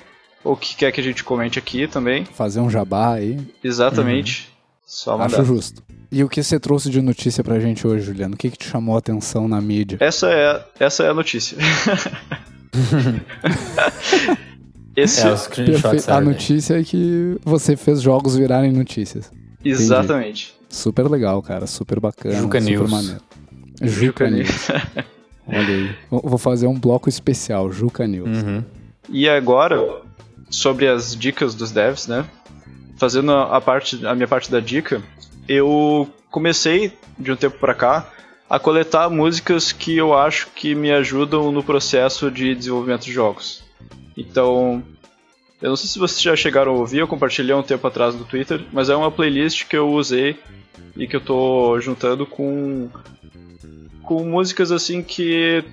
ou 0.44 0.56
que 0.56 0.74
quer 0.76 0.92
que 0.92 1.00
a 1.00 1.04
gente 1.04 1.22
comente 1.22 1.58
aqui 1.58 1.86
também. 1.86 2.24
Fazer 2.24 2.60
um 2.60 2.70
jabá 2.70 3.14
aí, 3.14 3.38
Exatamente. 3.62 4.50
Só 4.86 5.18
mandar. 5.18 5.40
Acho 5.40 5.44
justo. 5.44 5.82
E 6.10 6.22
o 6.22 6.28
que 6.28 6.42
você 6.42 6.60
trouxe 6.60 6.90
de 6.90 7.00
notícia 7.00 7.42
pra 7.42 7.58
gente 7.58 7.86
hoje, 7.86 8.04
Juliano? 8.04 8.34
O 8.34 8.36
que, 8.36 8.50
que 8.50 8.58
te 8.58 8.68
chamou 8.68 8.96
a 8.96 8.98
atenção 8.98 9.48
na 9.48 9.60
mídia? 9.60 9.96
Essa 10.00 10.30
é, 10.30 10.64
essa 10.78 11.04
é 11.04 11.08
a 11.08 11.14
notícia. 11.14 11.56
Esse, 14.94 15.26
É, 15.26 15.32
os 15.32 15.40
screenshots 15.40 16.08
A 16.08 16.20
notícia 16.20 16.78
é 16.78 16.84
que 16.84 17.38
você 17.42 17.76
fez 17.76 18.02
jogos 18.02 18.36
virarem 18.36 18.70
notícias. 18.70 19.30
Exatamente. 19.64 20.54
Super 20.68 21.08
legal, 21.08 21.42
cara. 21.42 21.66
Super 21.66 22.00
bacana. 22.00 22.34
Juca 22.36 22.60
super 22.60 22.78
News. 22.78 22.90
maneiro. 22.90 23.20
Juca 23.82 24.30
News. 24.30 24.68
Olha 25.46 25.68
aí. 25.68 25.94
Vou 26.10 26.38
fazer 26.38 26.66
um 26.66 26.78
bloco 26.78 27.08
especial, 27.08 27.70
Juca 27.70 28.06
News. 28.06 28.42
Uhum. 28.42 28.64
E 29.08 29.28
agora, 29.28 30.02
sobre 30.48 30.88
as 30.88 31.16
dicas 31.16 31.54
dos 31.54 31.70
devs, 31.70 32.06
né? 32.06 32.24
Fazendo 32.96 33.32
a, 33.32 33.60
parte, 33.60 34.06
a 34.06 34.14
minha 34.14 34.28
parte 34.28 34.50
da 34.50 34.60
dica, 34.60 35.02
eu 35.48 36.08
comecei, 36.30 36.92
de 37.18 37.32
um 37.32 37.36
tempo 37.36 37.58
pra 37.58 37.74
cá, 37.74 38.08
a 38.48 38.58
coletar 38.58 39.10
músicas 39.10 39.72
que 39.72 39.96
eu 39.96 40.14
acho 40.14 40.48
que 40.54 40.74
me 40.74 40.92
ajudam 40.92 41.50
no 41.50 41.62
processo 41.62 42.30
de 42.30 42.54
desenvolvimento 42.54 43.02
de 43.02 43.12
jogos. 43.12 43.64
Então, 44.16 44.82
eu 45.62 45.68
não 45.68 45.76
sei 45.76 45.88
se 45.88 45.98
vocês 45.98 46.20
já 46.20 46.34
chegaram 46.34 46.72
a 46.72 46.78
ouvir, 46.78 46.98
eu 46.98 47.08
compartilhei 47.08 47.54
um 47.54 47.62
tempo 47.62 47.86
atrás 47.86 48.14
no 48.14 48.24
Twitter, 48.24 48.64
mas 48.72 48.90
é 48.90 48.96
uma 48.96 49.12
playlist 49.12 49.66
que 49.68 49.76
eu 49.76 49.88
usei 49.90 50.36
e 50.96 51.06
que 51.06 51.14
eu 51.14 51.20
tô 51.20 51.78
juntando 51.80 52.26
com 52.26 52.90
com 54.02 54.24
músicas 54.24 54.72
assim 54.72 55.02
que 55.02 55.64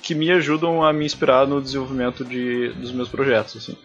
que 0.00 0.14
me 0.14 0.32
ajudam 0.32 0.82
a 0.82 0.92
me 0.92 1.04
inspirar 1.04 1.46
no 1.46 1.60
desenvolvimento 1.60 2.24
de, 2.24 2.70
dos 2.70 2.90
meus 2.90 3.08
projetos. 3.08 3.56
Assim. 3.56 3.76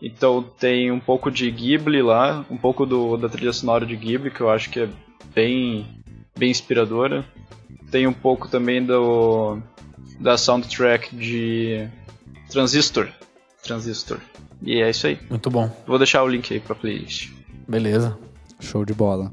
Então 0.00 0.42
tem 0.42 0.90
um 0.90 0.98
pouco 0.98 1.30
de 1.30 1.48
Ghibli 1.50 2.02
lá, 2.02 2.44
um 2.50 2.56
pouco 2.56 2.84
do, 2.84 3.16
da 3.16 3.28
trilha 3.28 3.52
sonora 3.52 3.86
de 3.86 3.94
Ghibli, 3.94 4.30
que 4.30 4.40
eu 4.40 4.50
acho 4.50 4.70
que 4.70 4.80
é 4.80 4.88
bem, 5.34 5.86
bem 6.36 6.50
inspiradora. 6.50 7.24
Tem 7.90 8.06
um 8.06 8.12
pouco 8.12 8.48
também 8.48 8.84
do, 8.84 9.58
da 10.18 10.36
soundtrack 10.36 11.14
de 11.14 11.88
Transistor. 12.50 13.08
Transistor. 13.62 14.18
E 14.64 14.80
é 14.80 14.90
isso 14.90 15.06
aí. 15.06 15.18
Muito 15.28 15.50
bom. 15.50 15.70
Vou 15.86 15.98
deixar 15.98 16.22
o 16.22 16.28
link 16.28 16.52
aí 16.52 16.60
pra 16.60 16.74
playlist. 16.74 17.30
Beleza. 17.68 18.16
Show 18.60 18.84
de 18.84 18.94
bola. 18.94 19.32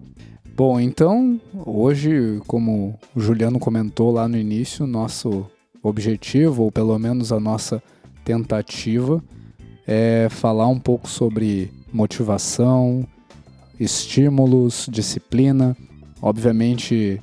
Bom, 0.55 0.79
então, 0.79 1.39
hoje, 1.65 2.41
como 2.47 2.99
o 3.15 3.19
Juliano 3.19 3.59
comentou 3.59 4.11
lá 4.11 4.27
no 4.27 4.37
início, 4.37 4.85
nosso 4.85 5.49
objetivo, 5.81 6.63
ou 6.63 6.71
pelo 6.71 6.97
menos 6.99 7.31
a 7.31 7.39
nossa 7.39 7.81
tentativa, 8.25 9.23
é 9.87 10.27
falar 10.29 10.67
um 10.67 10.79
pouco 10.79 11.07
sobre 11.07 11.71
motivação, 11.93 13.07
estímulos, 13.79 14.87
disciplina. 14.91 15.77
Obviamente, 16.21 17.21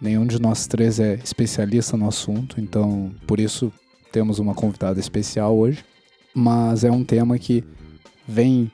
nenhum 0.00 0.26
de 0.26 0.40
nós 0.40 0.66
três 0.66 1.00
é 1.00 1.14
especialista 1.14 1.96
no 1.96 2.06
assunto, 2.06 2.60
então 2.60 3.10
por 3.26 3.40
isso 3.40 3.72
temos 4.12 4.38
uma 4.38 4.54
convidada 4.54 5.00
especial 5.00 5.56
hoje. 5.56 5.84
Mas 6.38 6.84
é 6.84 6.90
um 6.90 7.02
tema 7.02 7.38
que 7.38 7.64
vem 8.28 8.70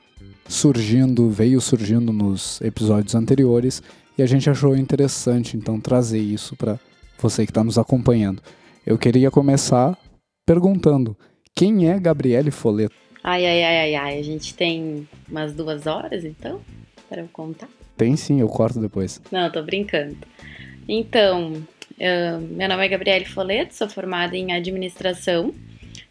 surgindo, 0.49 1.29
veio 1.29 1.61
surgindo 1.61 2.11
nos 2.11 2.59
episódios 2.59 3.15
anteriores 3.15 3.81
e 4.17 4.21
a 4.21 4.25
gente 4.25 4.49
achou 4.49 4.75
interessante 4.75 5.55
então 5.55 5.79
trazer 5.79 6.19
isso 6.19 6.57
para 6.57 6.77
você 7.17 7.45
que 7.45 7.51
está 7.51 7.63
nos 7.63 7.77
acompanhando. 7.77 8.41
Eu 8.85 8.97
queria 8.97 9.31
começar 9.31 9.97
perguntando 10.45 11.17
quem 11.55 11.89
é 11.89 11.97
Gabriele 11.97 12.51
Foleto? 12.51 12.93
Ai, 13.23 13.45
ai, 13.45 13.63
ai, 13.63 13.77
ai, 13.77 13.95
ai. 13.95 14.19
A 14.19 14.23
gente 14.23 14.53
tem 14.53 15.07
umas 15.29 15.53
duas 15.53 15.87
horas, 15.87 16.25
então, 16.25 16.59
para 17.07 17.21
eu 17.21 17.29
contar. 17.31 17.69
Tem 17.95 18.17
sim, 18.17 18.41
eu 18.41 18.49
corto 18.49 18.81
depois. 18.81 19.21
Não, 19.31 19.49
tô 19.49 19.63
brincando. 19.63 20.17
Então, 20.85 21.63
meu 21.97 22.67
nome 22.67 22.85
é 22.85 22.89
Gabriele 22.89 23.23
Foleto, 23.23 23.73
sou 23.73 23.87
formada 23.87 24.35
em 24.35 24.51
administração. 24.51 25.53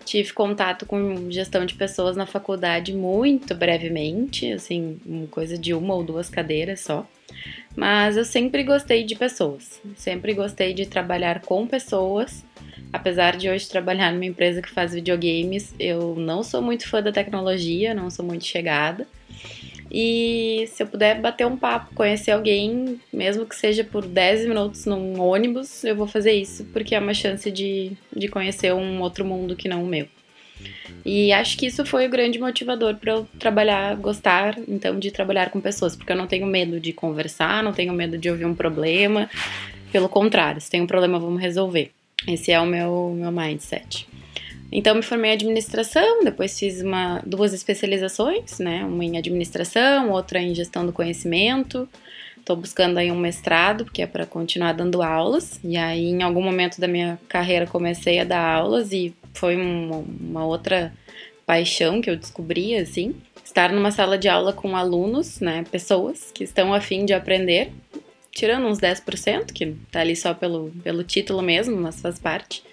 Tive 0.05 0.33
contato 0.33 0.85
com 0.87 1.31
gestão 1.31 1.65
de 1.65 1.75
pessoas 1.75 2.17
na 2.17 2.27
faculdade 2.27 2.93
muito 2.93 3.55
brevemente, 3.55 4.53
assim, 4.53 5.01
coisa 5.31 5.57
de 5.57 5.73
uma 5.73 5.95
ou 5.95 6.05
duas 6.05 6.29
cadeiras 6.29 6.81
só. 6.81 7.07
Mas 7.75 8.17
eu 8.17 8.25
sempre 8.25 8.63
gostei 8.63 9.05
de 9.05 9.15
pessoas, 9.15 9.81
sempre 9.97 10.35
gostei 10.35 10.75
de 10.75 10.87
trabalhar 10.87 11.41
com 11.41 11.67
pessoas. 11.67 12.45
Apesar 12.93 13.37
de 13.37 13.49
hoje 13.49 13.69
trabalhar 13.69 14.13
numa 14.13 14.27
empresa 14.27 14.61
que 14.61 14.69
faz 14.69 14.93
videogames, 14.93 15.75
eu 15.81 16.15
não 16.15 16.43
sou 16.43 16.61
muito 16.61 16.87
fã 16.87 17.03
da 17.03 17.11
tecnologia, 17.11 17.95
não 17.95 18.11
sou 18.11 18.25
muito 18.25 18.45
chegada. 18.45 19.07
E 19.91 20.65
se 20.69 20.83
eu 20.83 20.87
puder 20.87 21.21
bater 21.21 21.47
um 21.47 21.57
papo, 21.57 21.95
conhecer 21.95 22.31
alguém, 22.31 23.01
mesmo 23.13 23.45
que 23.45 23.55
seja 23.55 23.85
por 23.85 24.07
10 24.07 24.47
minutos 24.47 24.87
num 24.87 25.21
ônibus, 25.21 25.85
eu 25.85 25.95
vou 25.95 26.07
fazer 26.07 26.33
isso, 26.33 26.65
porque 26.73 26.95
é 26.95 26.99
uma 26.99 27.15
chance 27.15 27.51
de, 27.51 27.93
de 28.15 28.29
conhecer 28.29 28.73
um 28.73 29.01
outro 29.01 29.25
mundo 29.25 29.57
que 29.57 29.69
não 29.69 29.85
o 29.85 29.87
meu. 29.87 30.09
E 31.05 31.33
acho 31.33 31.59
que 31.59 31.67
isso 31.67 31.85
foi 31.85 32.07
o 32.07 32.11
grande 32.11 32.39
motivador 32.39 32.95
para 32.95 33.13
eu 33.13 33.29
trabalhar, 33.39 33.97
gostar 33.97 34.57
então 34.69 34.99
de 34.99 35.11
trabalhar 35.11 35.51
com 35.51 35.61
pessoas, 35.61 35.97
porque 35.97 36.13
eu 36.13 36.17
não 36.17 36.27
tenho 36.27 36.47
medo 36.47 36.79
de 36.79 36.93
conversar, 36.93 37.63
não 37.63 37.73
tenho 37.73 37.93
medo 37.93 38.17
de 38.17 38.31
ouvir 38.31 38.45
um 38.45 38.55
problema. 38.55 39.29
Pelo 39.91 40.09
contrário, 40.09 40.61
se 40.61 40.71
tem 40.71 40.81
um 40.81 40.87
problema, 40.87 41.19
vamos 41.19 41.41
resolver. 41.41 41.91
Esse 42.27 42.53
é 42.53 42.61
o 42.61 42.67
meu, 42.67 43.15
meu 43.17 43.33
mindset. 43.33 44.07
Então, 44.75 44.95
me 44.95 45.03
formei 45.03 45.33
em 45.33 45.35
administração, 45.35 46.25
depois 46.25 46.59
fiz 46.59 46.81
uma, 46.81 47.21
duas 47.27 47.53
especializações, 47.53 48.59
né? 48.59 48.83
Uma 48.87 49.05
em 49.05 49.19
administração, 49.19 50.11
outra 50.11 50.41
em 50.41 50.55
gestão 50.55 50.87
do 50.87 50.95
conhecimento. 50.95 51.87
Estou 52.39 52.57
buscando 52.57 52.97
aí 52.97 53.13
um 53.13 53.19
mestrado, 53.19 53.85
porque 53.85 54.01
é 54.01 54.07
para 54.07 54.25
continuar 54.25 54.73
dando 54.73 55.03
aulas. 55.03 55.61
E 55.63 55.77
aí, 55.77 56.07
em 56.07 56.23
algum 56.23 56.41
momento 56.43 56.81
da 56.81 56.89
minha 56.89 57.21
carreira, 57.29 57.67
comecei 57.67 58.19
a 58.19 58.25
dar 58.25 58.43
aulas 58.43 58.93
e 58.93 59.15
foi 59.35 59.57
uma, 59.57 59.99
uma 59.99 60.47
outra 60.47 60.91
paixão 61.45 62.01
que 62.01 62.09
eu 62.09 62.17
descobri, 62.17 62.75
assim. 62.75 63.15
Estar 63.45 63.71
numa 63.73 63.91
sala 63.91 64.17
de 64.17 64.27
aula 64.27 64.55
com 64.55 64.75
alunos, 64.75 65.39
né? 65.39 65.67
Pessoas 65.71 66.33
que 66.33 66.45
estão 66.45 66.73
a 66.73 66.81
fim 66.81 67.05
de 67.05 67.13
aprender, 67.13 67.71
tirando 68.31 68.67
uns 68.67 68.79
10%, 68.79 69.53
que 69.53 69.77
tá 69.91 70.01
ali 70.01 70.17
só 70.17 70.33
pelo, 70.33 70.73
pelo 70.83 71.05
título 71.05 71.43
mesmo, 71.43 71.77
mas 71.77 72.01
faz 72.01 72.19
parte 72.19 72.65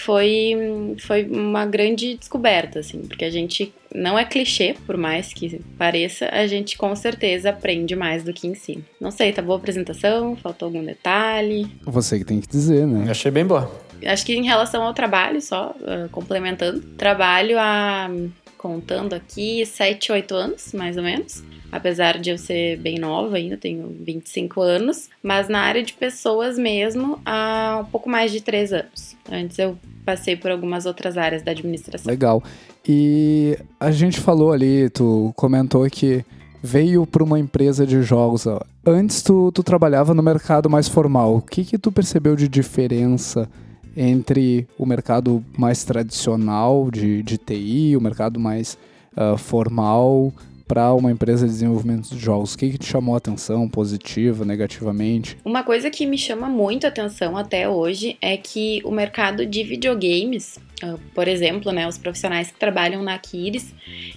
foi, 0.00 0.96
foi 0.98 1.24
uma 1.24 1.66
grande 1.66 2.16
descoberta, 2.16 2.80
assim, 2.80 3.00
porque 3.02 3.24
a 3.24 3.30
gente 3.30 3.72
não 3.94 4.18
é 4.18 4.24
clichê, 4.24 4.74
por 4.86 4.96
mais 4.96 5.32
que 5.32 5.60
pareça, 5.78 6.28
a 6.30 6.46
gente 6.46 6.76
com 6.76 6.94
certeza 6.94 7.50
aprende 7.50 7.96
mais 7.96 8.22
do 8.22 8.32
que 8.32 8.46
ensina. 8.46 8.82
Não 9.00 9.10
sei, 9.10 9.32
tá 9.32 9.40
boa 9.40 9.56
a 9.56 9.58
apresentação? 9.58 10.36
Faltou 10.36 10.66
algum 10.66 10.84
detalhe? 10.84 11.66
Você 11.84 12.18
que 12.18 12.24
tem 12.24 12.40
que 12.40 12.48
dizer, 12.48 12.86
né? 12.86 13.10
Achei 13.10 13.30
bem 13.30 13.46
boa. 13.46 13.70
Acho 14.04 14.26
que 14.26 14.34
em 14.34 14.44
relação 14.44 14.82
ao 14.82 14.92
trabalho, 14.92 15.40
só 15.40 15.74
uh, 15.80 16.08
complementando, 16.10 16.80
trabalho 16.98 17.58
há, 17.58 18.10
contando 18.58 19.14
aqui, 19.14 19.64
7, 19.64 20.12
8 20.12 20.34
anos, 20.34 20.72
mais 20.72 20.96
ou 20.96 21.02
menos. 21.02 21.42
Apesar 21.72 22.18
de 22.18 22.30
eu 22.30 22.38
ser 22.38 22.78
bem 22.78 22.98
nova 22.98 23.36
ainda, 23.36 23.56
tenho 23.56 23.96
25 24.00 24.60
anos, 24.60 25.08
mas 25.22 25.48
na 25.48 25.60
área 25.60 25.82
de 25.82 25.92
pessoas 25.92 26.58
mesmo 26.58 27.20
há 27.24 27.82
um 27.82 27.90
pouco 27.90 28.08
mais 28.08 28.30
de 28.30 28.40
3 28.40 28.72
anos. 28.72 29.15
Antes 29.30 29.58
eu 29.58 29.76
passei 30.04 30.36
por 30.36 30.50
algumas 30.50 30.86
outras 30.86 31.16
áreas 31.16 31.42
da 31.42 31.50
administração. 31.50 32.10
Legal. 32.10 32.42
E 32.86 33.58
a 33.80 33.90
gente 33.90 34.20
falou 34.20 34.52
ali, 34.52 34.88
tu 34.90 35.32
comentou 35.36 35.88
que 35.90 36.24
veio 36.62 37.06
para 37.06 37.24
uma 37.24 37.38
empresa 37.38 37.86
de 37.86 38.02
jogos. 38.02 38.46
Antes 38.84 39.22
tu, 39.22 39.50
tu 39.52 39.62
trabalhava 39.62 40.14
no 40.14 40.22
mercado 40.22 40.70
mais 40.70 40.88
formal. 40.88 41.36
O 41.36 41.42
que 41.42 41.64
que 41.64 41.78
tu 41.78 41.90
percebeu 41.90 42.36
de 42.36 42.48
diferença 42.48 43.48
entre 43.96 44.68
o 44.78 44.84
mercado 44.84 45.42
mais 45.56 45.82
tradicional 45.84 46.90
de, 46.90 47.22
de 47.22 47.38
TI, 47.38 47.96
o 47.96 48.00
mercado 48.00 48.38
mais 48.38 48.76
ah, 49.16 49.36
formal, 49.38 50.32
para 50.66 50.92
uma 50.92 51.10
empresa 51.10 51.46
de 51.46 51.52
desenvolvimento 51.52 52.10
de 52.10 52.18
jogos? 52.18 52.54
O 52.54 52.58
que, 52.58 52.70
que 52.70 52.78
te 52.78 52.86
chamou 52.86 53.14
a 53.14 53.18
atenção, 53.18 53.68
positiva, 53.68 54.44
negativamente? 54.44 55.36
Uma 55.44 55.62
coisa 55.62 55.90
que 55.90 56.06
me 56.06 56.18
chama 56.18 56.48
muito 56.48 56.86
atenção 56.86 57.36
até 57.36 57.68
hoje 57.68 58.16
é 58.20 58.36
que 58.36 58.80
o 58.84 58.90
mercado 58.90 59.46
de 59.46 59.62
videogames, 59.62 60.58
uh, 60.82 60.98
por 61.14 61.28
exemplo, 61.28 61.72
né, 61.72 61.86
os 61.86 61.98
profissionais 61.98 62.50
que 62.50 62.58
trabalham 62.58 63.02
na 63.02 63.14
Aquiles, 63.14 63.74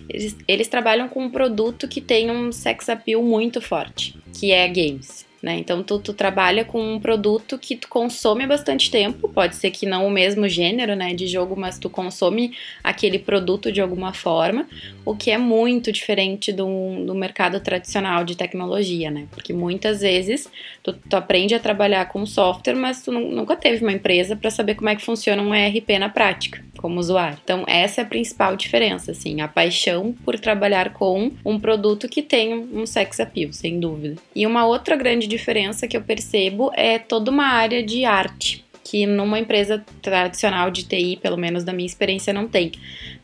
eles, 0.09 0.35
eles 0.47 0.67
trabalham 0.67 1.07
com 1.07 1.23
um 1.23 1.29
produto 1.29 1.87
que 1.87 2.01
tem 2.01 2.31
um 2.31 2.51
sex 2.51 2.89
appeal 2.89 3.23
muito 3.23 3.61
forte, 3.61 4.17
que 4.33 4.51
é 4.51 4.67
games. 4.67 5.28
Né? 5.41 5.57
Então 5.57 5.81
tu, 5.81 5.99
tu, 5.99 6.13
trabalha 6.13 6.65
com 6.65 6.95
um 6.95 6.99
produto 6.99 7.57
que 7.57 7.75
tu 7.75 7.87
consome 7.87 8.45
bastante 8.45 8.91
tempo, 8.91 9.29
pode 9.29 9.55
ser 9.55 9.71
que 9.71 9.85
não 9.85 10.05
o 10.05 10.11
mesmo 10.11 10.49
gênero 10.49 10.95
né, 10.95 11.13
de 11.13 11.27
jogo, 11.27 11.55
mas 11.57 11.79
tu 11.79 11.89
consome 11.89 12.51
aquele 12.83 13.17
produto 13.17 13.71
de 13.71 13.79
alguma 13.79 14.13
forma, 14.13 14.67
o 15.05 15.15
que 15.15 15.31
é 15.31 15.37
muito 15.37 15.93
diferente 15.93 16.51
do, 16.51 16.67
do 17.05 17.15
mercado 17.15 17.59
tradicional 17.61 18.25
de 18.25 18.35
tecnologia, 18.35 19.09
né? 19.09 19.27
Porque 19.31 19.53
muitas 19.53 20.01
vezes 20.01 20.49
tu, 20.83 20.91
tu 20.93 21.15
aprende 21.15 21.55
a 21.55 21.59
trabalhar 21.59 22.05
com 22.09 22.25
software, 22.25 22.75
mas 22.75 23.01
tu 23.01 23.11
nunca 23.11 23.55
teve 23.55 23.81
uma 23.81 23.93
empresa 23.93 24.35
para 24.35 24.51
saber 24.51 24.75
como 24.75 24.89
é 24.89 24.95
que 24.95 25.01
funciona 25.01 25.41
um 25.41 25.55
ERP 25.55 25.97
na 25.97 26.09
prática 26.09 26.61
como 26.79 26.99
usuário. 26.99 27.37
Então, 27.43 27.65
essa 27.67 28.01
é 28.01 28.03
a 28.03 28.07
principal 28.07 28.55
diferença, 28.55 29.11
assim, 29.11 29.41
a 29.41 29.47
paixão 29.47 30.15
por 30.23 30.39
trabalhar 30.39 30.93
com 30.93 31.31
um 31.45 31.59
produto 31.59 32.07
que 32.07 32.21
tem 32.21 32.53
um 32.53 32.85
sex 32.85 33.19
appeal, 33.19 33.51
sem 33.51 33.79
dúvida. 33.79 34.15
E 34.35 34.47
uma 34.47 34.65
outra 34.65 34.95
grande 34.95 35.27
diferença 35.29 35.87
que 35.87 35.95
eu 35.95 36.01
percebo 36.01 36.71
é 36.75 36.99
toda 36.99 37.31
uma 37.31 37.45
área 37.45 37.81
de 37.81 38.03
arte 38.03 38.65
que 38.89 39.05
numa 39.05 39.37
empresa 39.37 39.85
tradicional 40.01 40.71
de 40.71 40.81
TI, 40.81 41.19
pelo 41.21 41.37
menos 41.37 41.63
da 41.63 41.71
minha 41.71 41.85
experiência, 41.85 42.33
não 42.33 42.47
tem. 42.47 42.71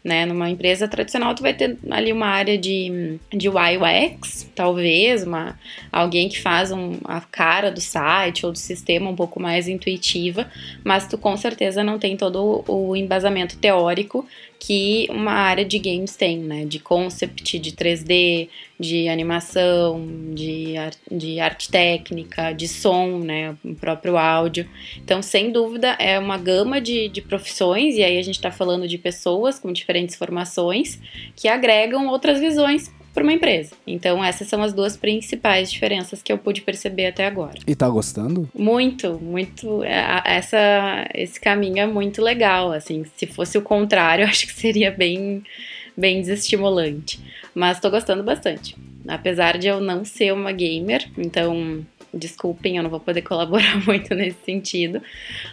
Né? 0.04 0.24
Numa 0.24 0.48
empresa 0.48 0.88
tradicional, 0.88 1.34
tu 1.34 1.42
vai 1.42 1.56
ter 1.56 1.76
ali 1.90 2.14
uma 2.14 2.28
área 2.28 2.56
de, 2.56 3.18
de 3.34 3.50
UX, 3.50 4.48
talvez, 4.54 5.24
uma, 5.24 5.60
alguém 5.92 6.30
que 6.30 6.40
faz 6.40 6.72
um, 6.72 7.00
a 7.06 7.20
cara 7.20 7.72
do 7.72 7.82
site 7.82 8.46
ou 8.46 8.52
do 8.52 8.60
sistema 8.60 9.10
um 9.10 9.16
pouco 9.16 9.42
mais 9.42 9.68
intuitiva, 9.68 10.48
mas 10.84 11.08
tu 11.08 11.18
com 11.18 11.36
certeza 11.36 11.84
não 11.84 11.98
tem 11.98 12.16
todo 12.16 12.64
o 12.68 12.96
embasamento 12.96 13.58
teórico 13.58 14.24
que 14.66 15.06
uma 15.12 15.32
área 15.32 15.64
de 15.64 15.78
games 15.78 16.16
tem, 16.16 16.40
né? 16.40 16.66
De 16.66 16.80
concept, 16.80 17.60
de 17.60 17.72
3D, 17.72 18.50
de 18.80 19.08
animação, 19.08 20.04
de, 20.34 20.74
de 21.12 21.40
arte 21.40 21.70
técnica, 21.70 22.52
de 22.52 22.68
som, 22.68 23.20
né? 23.20 23.56
O 23.64 23.76
próprio 23.76 24.18
áudio. 24.18 24.68
Então, 24.98 25.22
sem 25.22 25.52
dúvida, 25.52 25.90
é 26.00 26.18
uma 26.18 26.40
gama 26.40 26.82
de, 26.82 27.08
de 27.10 27.22
profissões, 27.22 27.96
e 27.96 28.04
aí 28.04 28.18
a 28.18 28.24
gente 28.24 28.38
está 28.38 28.50
falando 28.50 28.88
de 28.88 28.98
pessoas 28.98 29.60
com 29.60 29.72
diferentes 29.72 30.16
formações 30.16 31.00
que 31.36 31.48
agregam 31.48 32.08
outras 32.08 32.40
visões 32.40 32.92
para 33.16 33.24
uma 33.24 33.32
empresa. 33.32 33.74
Então, 33.88 34.24
essas 34.24 34.48
são 34.50 34.62
as 34.62 34.74
duas 34.74 34.98
principais 34.98 35.72
diferenças 35.72 36.22
que 36.22 36.32
eu 36.32 36.38
pude 36.38 36.62
perceber 36.62 37.08
até 37.08 37.26
agora. 37.26 37.58
E 37.66 37.74
tá 37.74 37.90
gostando? 37.90 38.48
Muito, 38.54 39.18
muito. 39.20 39.82
É, 39.84 40.22
essa, 40.26 41.08
esse 41.16 41.40
caminho 41.40 41.80
é 41.80 41.88
muito 41.88 42.22
legal. 42.22 42.74
Assim, 42.74 43.06
se 43.16 43.26
fosse 43.26 43.58
o 43.58 43.62
contrário, 43.62 44.26
acho 44.28 44.46
que 44.46 44.54
seria 44.54 44.92
bem, 44.92 45.42
bem 45.96 46.20
desestimulante. 46.20 47.20
Mas 47.56 47.80
tô 47.80 47.90
gostando 47.90 48.22
bastante. 48.22 48.76
Apesar 49.08 49.58
de 49.58 49.68
eu 49.68 49.80
não 49.80 50.04
ser 50.04 50.34
uma 50.34 50.52
gamer, 50.52 51.10
então 51.18 51.86
Desculpem, 52.16 52.78
eu 52.78 52.84
não 52.84 52.90
vou 52.90 53.00
poder 53.00 53.22
colaborar 53.24 53.86
muito 53.86 54.16
nesse 54.16 54.38
sentido, 54.46 55.02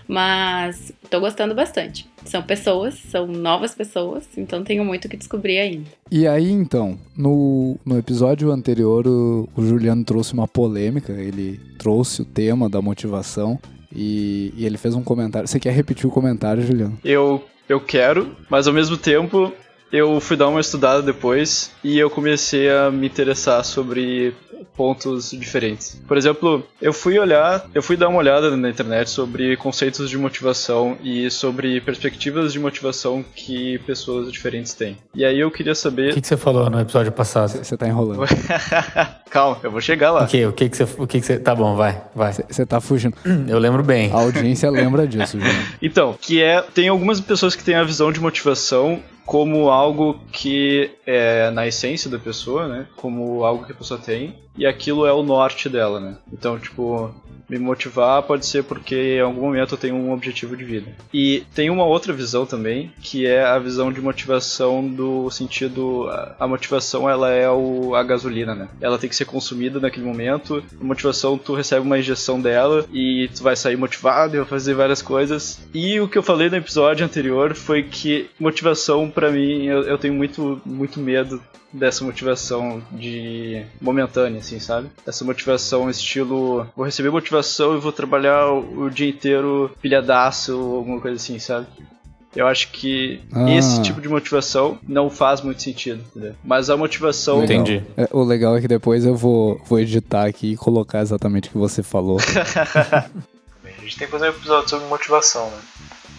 mas 0.07 0.93
tô 1.11 1.21
gostando 1.21 1.55
bastante. 1.55 2.09
São 2.25 2.43
pessoas, 2.43 2.95
são 2.95 3.27
novas 3.27 3.75
pessoas, 3.75 4.29
então 4.37 4.63
tenho 4.63 4.85
muito 4.85 5.09
que 5.09 5.17
descobrir 5.17 5.59
ainda. 5.59 5.91
E 6.11 6.27
aí, 6.27 6.51
então, 6.51 6.99
no, 7.17 7.77
no 7.85 7.99
episódio 7.99 8.51
anterior, 8.51 9.07
o, 9.07 9.49
o 9.57 9.65
Juliano 9.65 10.05
trouxe 10.05 10.33
uma 10.33 10.47
polêmica, 10.47 11.13
ele 11.13 11.59
trouxe 11.79 12.23
o 12.23 12.25
tema 12.25 12.69
da 12.69 12.81
motivação 12.81 13.59
e, 13.95 14.55
e 14.57 14.65
ele 14.65 14.79
fez 14.79 14.95
um 14.95 15.03
comentário. 15.03 15.49
Você 15.49 15.59
quer 15.59 15.73
repetir 15.73 16.07
o 16.07 16.11
comentário, 16.11 16.63
Juliano? 16.63 16.99
Eu, 17.05 17.45
eu 17.69 17.81
quero, 17.81 18.37
mas 18.49 18.67
ao 18.67 18.73
mesmo 18.73 18.97
tempo 18.97 19.53
eu 19.93 20.19
fui 20.21 20.37
dar 20.37 20.49
uma 20.49 20.61
estudada 20.61 21.03
depois 21.03 21.71
e 21.85 21.99
eu 21.99 22.09
comecei 22.09 22.71
a 22.71 22.91
me 22.91 23.07
interessar 23.07 23.63
sobre 23.65 24.35
pontos 24.75 25.31
diferentes. 25.33 26.01
Por 26.07 26.17
exemplo, 26.17 26.67
eu 26.81 26.93
fui 26.93 27.19
olhar, 27.19 27.69
eu 27.75 27.83
fui 27.83 27.97
dar 27.97 28.09
uma 28.09 28.19
olhada 28.19 28.57
na 28.57 28.71
internet 28.71 29.11
sobre 29.11 29.57
conceitos 29.57 30.09
de 30.09 30.17
motivação 30.17 30.97
e 31.03 31.31
sobre 31.31 31.81
perspectivas 31.81 32.53
de 32.53 32.59
motivação 32.59 33.25
que 33.35 33.79
pessoas 33.81 34.33
diferentes 34.33 34.73
têm. 34.73 34.97
E 35.15 35.25
aí 35.25 35.39
eu 35.39 35.51
queria 35.51 35.75
saber. 35.75 36.13
O 36.13 36.15
que, 36.15 36.21
que 36.23 36.27
você 36.27 36.37
falou 36.37 36.71
no 36.71 36.81
episódio 36.81 37.13
passado? 37.13 37.51
Você 37.51 37.77
tá 37.77 37.87
enrolando. 37.87 38.23
Calma, 39.31 39.59
eu 39.63 39.71
vou 39.71 39.81
chegar 39.81 40.11
lá. 40.11 40.25
O 40.25 40.27
que, 40.27 40.47
o 40.47 40.53
que, 40.53 40.69
que, 40.69 40.77
você, 40.77 40.85
o 40.85 41.07
que, 41.07 41.21
que 41.21 41.27
você. 41.27 41.39
Tá 41.39 41.55
bom, 41.55 41.75
vai, 41.75 42.03
vai. 42.15 42.33
Você 42.33 42.65
tá 42.65 42.81
fugindo. 42.81 43.17
Eu 43.49 43.59
lembro 43.59 43.83
bem. 43.83 44.11
A 44.13 44.17
audiência 44.17 44.71
lembra 44.71 45.07
disso, 45.07 45.39
João. 45.39 45.53
Então, 45.81 46.17
que 46.21 46.43
é. 46.43 46.63
Tem 46.63 46.89
algumas 46.89 47.21
pessoas 47.21 47.55
que 47.55 47.65
têm 47.65 47.75
a 47.75 47.85
visão 47.85 48.13
de 48.13 48.21
motivação 48.21 49.03
como 49.25 49.71
algo 49.71 50.19
que 50.33 50.91
é 51.07 51.51
na 51.51 51.67
essência 51.67 52.11
da 52.11 52.19
pessoa, 52.19 52.69
né? 52.69 52.87
Como 52.97 53.45
algo 53.45 53.65
que 53.65 53.73
a 53.73 53.75
pessoa 53.75 53.99
tem 54.01 54.37
e 54.57 54.67
aquilo 54.67 55.07
é 55.07 55.13
o 55.13 55.23
norte 55.23 55.69
dela, 55.69 56.01
né? 56.01 56.17
Então, 56.33 56.59
tipo, 56.59 57.15
me 57.53 57.59
motivar 57.59 58.23
pode 58.23 58.47
ser 58.47 58.65
porque 58.65 59.17
em 59.17 59.21
algum 59.21 59.43
momento 59.43 59.75
eu 59.75 59.79
tenho 59.79 59.95
um 59.95 60.13
objetivo 60.13 60.57
de 60.57 60.65
vida. 60.65 60.91
E 61.13 61.45
tem 61.55 61.69
uma 61.69 61.85
outra 61.85 62.13
visão 62.13 62.47
também, 62.47 62.91
que 63.03 63.27
é 63.27 63.45
a 63.45 63.59
visão 63.59 63.93
de 63.93 64.01
motivação 64.01 64.87
do 64.89 65.31
sentido 65.31 66.09
a 66.39 66.47
motivação 66.47 67.09
ela 67.09 67.31
é 67.31 67.51
o, 67.51 67.95
a 67.95 68.03
gasolina, 68.03 68.55
né? 68.55 68.69
Ela 68.81 68.99
tem 68.99 69.09
que 69.09 69.17
ser 69.17 69.27
consumida 69.27 69.79
naquele 69.79 70.07
momento. 70.07 70.63
A 70.81 70.85
motivação 70.85 71.37
tu 71.37 71.55
recebe 71.55 71.85
uma 71.85 71.99
injeção 71.99 72.41
dela 72.41 72.87
e 72.93 73.29
tu 73.35 73.43
vai 73.43 73.55
sair 73.55 73.77
motivado 73.77 74.35
e 74.35 74.39
vai 74.39 74.47
fazer 74.47 74.75
várias 74.75 75.03
coisas. 75.03 75.61
E 75.75 76.01
o 76.01 76.09
que 76.09 76.17
eu 76.17 76.23
falei 76.23 76.49
no 76.49 76.57
episódio 76.57 77.05
anterior 77.05 77.55
foi 77.55 77.83
que 77.83 78.31
motivação 78.39 79.11
para 79.11 79.31
mim 79.31 79.67
eu, 79.67 79.83
eu 79.83 79.99
tenho 79.99 80.15
muito 80.15 80.61
muito 80.65 81.01
medo 81.01 81.43
dessa 81.73 82.05
motivação 82.05 82.83
de 82.93 83.65
momentânea, 83.81 84.41
assim, 84.41 84.61
sabe? 84.61 84.89
Essa 85.07 85.25
motivação 85.25 85.89
estilo 85.89 86.67
vou 86.77 86.85
receber 86.85 87.11
motivação 87.11 87.77
e 87.77 87.81
vou 87.81 87.93
trabalhar 87.93 88.49
o, 88.49 88.85
o 88.85 88.91
dia 88.91 89.09
inteiro 89.09 89.71
pilhadaço 89.81 90.59
ou 90.59 90.77
alguma 90.77 91.01
coisa 91.01 91.17
assim, 91.17 91.39
sabe? 91.39 91.67
Eu 92.35 92.47
acho 92.47 92.71
que 92.73 93.21
ah. 93.33 93.51
esse 93.51 93.83
tipo 93.83 94.01
de 94.01 94.09
motivação 94.09 94.79
não 94.89 95.11
faz 95.11 95.43
muito 95.43 95.63
sentido, 95.63 96.03
entendeu? 96.11 96.35
Mas 96.43 96.71
a 96.71 96.77
motivação. 96.77 97.45
Entendi. 97.45 97.83
É, 97.97 98.09
o 98.11 98.23
legal 98.23 98.57
é 98.57 98.61
que 98.61 98.69
depois 98.69 99.05
eu 99.05 99.15
vou, 99.15 99.61
vou 99.67 99.79
editar 99.79 100.27
aqui 100.27 100.53
e 100.53 100.57
colocar 100.57 101.01
exatamente 101.01 101.49
o 101.49 101.53
que 101.53 101.59
você 101.59 101.83
falou. 101.83 102.19
a 102.83 103.83
gente 103.83 103.99
tem 103.99 104.07
que 104.07 104.13
fazer 104.13 104.27
um 104.27 104.31
episódio 104.31 104.71
sobre 104.71 104.87
motivação, 104.87 105.51
né? 105.51 105.59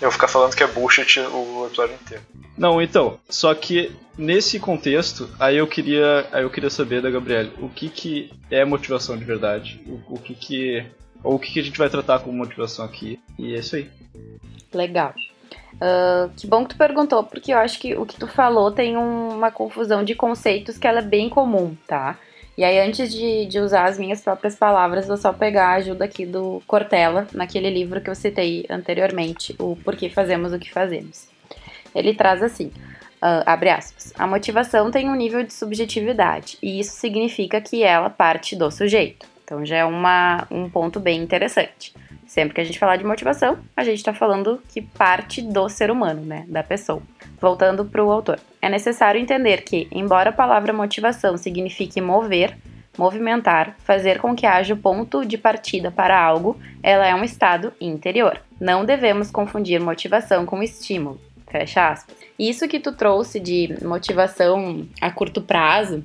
Eu 0.04 0.10
vou 0.10 0.12
ficar 0.12 0.28
falando 0.28 0.54
que 0.54 0.62
é 0.62 0.68
bullshit 0.68 1.18
o 1.22 1.66
episódio 1.66 1.96
inteiro. 1.96 2.22
Não, 2.58 2.82
então, 2.82 3.18
só 3.30 3.56
que 3.56 3.90
nesse 4.18 4.60
contexto, 4.60 5.30
aí 5.40 5.56
eu 5.56 5.66
queria, 5.66 6.28
aí 6.34 6.44
eu 6.44 6.50
queria 6.50 6.70
saber 6.70 7.02
da 7.02 7.10
Gabriela, 7.10 7.50
o 7.60 7.70
que 7.70 7.88
que 7.88 8.30
é 8.52 8.66
motivação 8.66 9.18
de 9.18 9.24
verdade? 9.24 9.82
O, 9.88 10.16
o 10.16 10.20
que 10.20 10.36
que 10.36 10.86
ou 11.24 11.36
o 11.36 11.40
que 11.40 11.54
que 11.54 11.60
a 11.62 11.64
gente 11.64 11.78
vai 11.78 11.90
tratar 11.90 12.20
como 12.20 12.38
motivação 12.38 12.84
aqui? 12.84 13.18
E 13.40 13.56
é 13.56 13.60
isso 13.60 13.78
aí. 13.78 13.90
Legal. 14.74 15.14
Uh, 15.76 16.30
que 16.36 16.46
bom 16.48 16.64
que 16.64 16.76
tu 16.76 16.78
perguntou, 16.78 17.24
porque 17.24 17.54
eu 17.54 17.58
acho 17.58 17.80
que 17.80 17.96
o 17.96 18.06
que 18.06 18.20
tu 18.20 18.28
falou 18.28 18.74
tem 18.74 18.98
um, 18.98 19.30
uma 19.30 19.52
confusão 19.52 20.04
de 20.04 20.14
conceitos 20.16 20.78
que 20.78 20.86
ela 20.86 21.00
é 21.00 21.02
bem 21.02 21.30
comum, 21.30 21.78
tá? 21.88 22.20
E 22.58 22.64
aí, 22.64 22.80
antes 22.80 23.12
de, 23.12 23.46
de 23.48 23.60
usar 23.60 23.86
as 23.86 23.98
minhas 23.98 24.22
próprias 24.22 24.56
palavras, 24.56 25.08
vou 25.08 25.18
só 25.18 25.34
pegar 25.34 25.70
a 25.70 25.74
ajuda 25.76 26.06
aqui 26.06 26.26
do 26.26 26.62
Cortella, 26.68 27.28
naquele 27.34 27.70
livro 27.70 28.00
que 28.00 28.10
eu 28.10 28.16
citei 28.16 28.66
anteriormente, 28.70 29.56
o 29.58 29.76
Porquê 29.78 30.08
Fazemos 30.10 30.54
o 30.54 30.60
que 30.60 30.72
Fazemos. 30.72 31.28
Ele 31.96 32.14
traz 32.14 32.44
assim: 32.44 32.72
Uh, 33.24 33.40
abre 33.46 33.70
aspas. 33.70 34.12
A 34.20 34.28
motivação 34.28 34.92
tem 34.92 35.10
um 35.10 35.16
nível 35.16 35.44
de 35.44 35.54
subjetividade 35.54 36.58
e 36.62 36.78
isso 36.78 36.92
significa 36.92 37.62
que 37.62 37.82
ela 37.82 38.10
parte 38.10 38.54
do 38.54 38.70
sujeito. 38.70 39.26
Então 39.46 39.66
já 39.66 39.78
é 39.78 39.86
uma, 39.86 40.46
um 40.52 40.70
ponto 40.70 41.00
bem 41.00 41.22
interessante. 41.22 41.94
Sempre 42.34 42.56
que 42.56 42.62
a 42.62 42.64
gente 42.64 42.80
falar 42.80 42.96
de 42.96 43.06
motivação, 43.06 43.60
a 43.78 43.84
gente 43.84 43.98
está 43.98 44.12
falando 44.12 44.60
que 44.70 44.82
parte 44.82 45.40
do 45.40 45.70
ser 45.70 45.92
humano, 45.92 46.26
né, 46.26 46.46
da 46.48 46.64
pessoa. 46.64 47.00
Voltando 47.40 47.86
para 47.86 48.04
o 48.04 48.10
autor. 48.10 48.40
É 48.60 48.68
necessário 48.68 49.22
entender 49.22 49.62
que, 49.62 49.88
embora 49.92 50.32
a 50.32 50.34
palavra 50.34 50.74
motivação 50.74 51.38
signifique 51.38 52.02
mover, 52.02 52.58
movimentar, 52.98 53.76
fazer 53.84 54.18
com 54.18 54.36
que 54.36 54.48
haja 54.48 54.74
o 54.74 54.78
ponto 54.78 55.24
de 55.24 55.38
partida 55.38 55.92
para 55.92 56.20
algo, 56.20 56.60
ela 56.82 57.06
é 57.06 57.14
um 57.14 57.24
estado 57.24 57.72
interior. 57.80 58.42
Não 58.60 58.84
devemos 58.84 59.30
confundir 59.30 59.80
motivação 59.80 60.44
com 60.44 60.64
estímulo. 60.64 61.22
Fecha 61.52 61.88
aspas. 61.90 62.16
Isso 62.40 62.68
que 62.68 62.80
tu 62.80 62.94
trouxe 62.94 63.40
de 63.40 63.78
motivação 63.84 64.88
a 65.00 65.12
curto 65.12 65.40
prazo, 65.40 66.04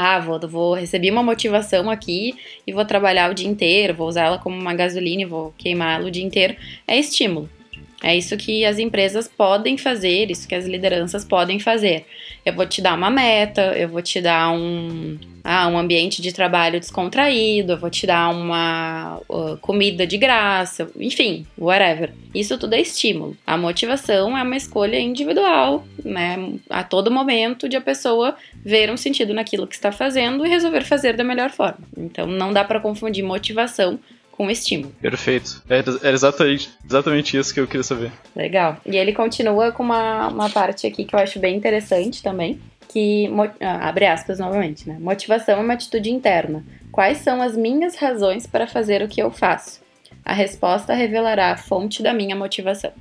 ah, 0.00 0.18
vou, 0.18 0.40
vou 0.48 0.74
receber 0.74 1.10
uma 1.10 1.22
motivação 1.22 1.90
aqui 1.90 2.34
e 2.66 2.72
vou 2.72 2.84
trabalhar 2.84 3.30
o 3.30 3.34
dia 3.34 3.48
inteiro, 3.48 3.94
vou 3.94 4.08
usar 4.08 4.26
ela 4.26 4.38
como 4.38 4.58
uma 4.58 4.74
gasolina 4.74 5.22
e 5.22 5.26
vou 5.26 5.54
queimá-la 5.58 6.06
o 6.06 6.10
dia 6.10 6.24
inteiro, 6.24 6.56
é 6.86 6.98
estímulo. 6.98 7.48
É 8.02 8.16
isso 8.16 8.36
que 8.36 8.64
as 8.64 8.78
empresas 8.78 9.28
podem 9.28 9.76
fazer, 9.76 10.30
isso 10.30 10.48
que 10.48 10.54
as 10.54 10.64
lideranças 10.64 11.24
podem 11.24 11.60
fazer. 11.60 12.06
Eu 12.44 12.54
vou 12.54 12.66
te 12.66 12.80
dar 12.80 12.94
uma 12.94 13.10
meta, 13.10 13.76
eu 13.76 13.88
vou 13.88 14.00
te 14.00 14.20
dar 14.22 14.50
um, 14.50 15.18
ah, 15.44 15.68
um 15.68 15.76
ambiente 15.76 16.22
de 16.22 16.32
trabalho 16.32 16.80
descontraído, 16.80 17.72
eu 17.72 17.78
vou 17.78 17.90
te 17.90 18.06
dar 18.06 18.30
uma 18.30 19.20
uh, 19.28 19.58
comida 19.58 20.06
de 20.06 20.16
graça, 20.16 20.90
enfim, 20.98 21.46
whatever. 21.58 22.12
Isso 22.34 22.56
tudo 22.56 22.74
é 22.74 22.80
estímulo. 22.80 23.36
A 23.46 23.58
motivação 23.58 24.36
é 24.36 24.42
uma 24.42 24.56
escolha 24.56 24.98
individual, 24.98 25.84
né? 26.02 26.54
A 26.70 26.82
todo 26.82 27.10
momento 27.10 27.68
de 27.68 27.76
a 27.76 27.80
pessoa 27.82 28.34
ver 28.64 28.90
um 28.90 28.96
sentido 28.96 29.34
naquilo 29.34 29.66
que 29.66 29.74
está 29.74 29.92
fazendo 29.92 30.46
e 30.46 30.48
resolver 30.48 30.84
fazer 30.84 31.16
da 31.16 31.24
melhor 31.24 31.50
forma. 31.50 31.80
Então 31.98 32.26
não 32.26 32.50
dá 32.50 32.64
para 32.64 32.80
confundir 32.80 33.22
motivação 33.22 33.98
com 34.40 34.50
estímulo. 34.50 34.90
Perfeito. 35.02 35.62
Era, 35.68 35.84
era, 36.02 36.12
exatamente, 36.14 36.70
exatamente 36.82 37.36
isso 37.36 37.52
que 37.52 37.60
eu 37.60 37.66
queria 37.66 37.82
saber. 37.82 38.10
Legal. 38.34 38.78
E 38.86 38.96
ele 38.96 39.12
continua 39.12 39.70
com 39.70 39.82
uma, 39.82 40.28
uma 40.28 40.48
parte 40.48 40.86
aqui 40.86 41.04
que 41.04 41.14
eu 41.14 41.18
acho 41.18 41.38
bem 41.38 41.54
interessante 41.54 42.22
também, 42.22 42.58
que 42.88 43.28
ah, 43.60 43.86
abre 43.86 44.06
aspas 44.06 44.38
novamente, 44.38 44.88
né? 44.88 44.96
Motivação 44.98 45.58
é 45.58 45.60
uma 45.60 45.74
atitude 45.74 46.10
interna. 46.10 46.64
Quais 46.90 47.18
são 47.18 47.42
as 47.42 47.54
minhas 47.54 47.96
razões 47.96 48.46
para 48.46 48.66
fazer 48.66 49.02
o 49.02 49.08
que 49.08 49.20
eu 49.20 49.30
faço? 49.30 49.82
A 50.24 50.32
resposta 50.32 50.94
revelará 50.94 51.52
a 51.52 51.58
fonte 51.58 52.02
da 52.02 52.14
minha 52.14 52.34
motivação. 52.34 52.92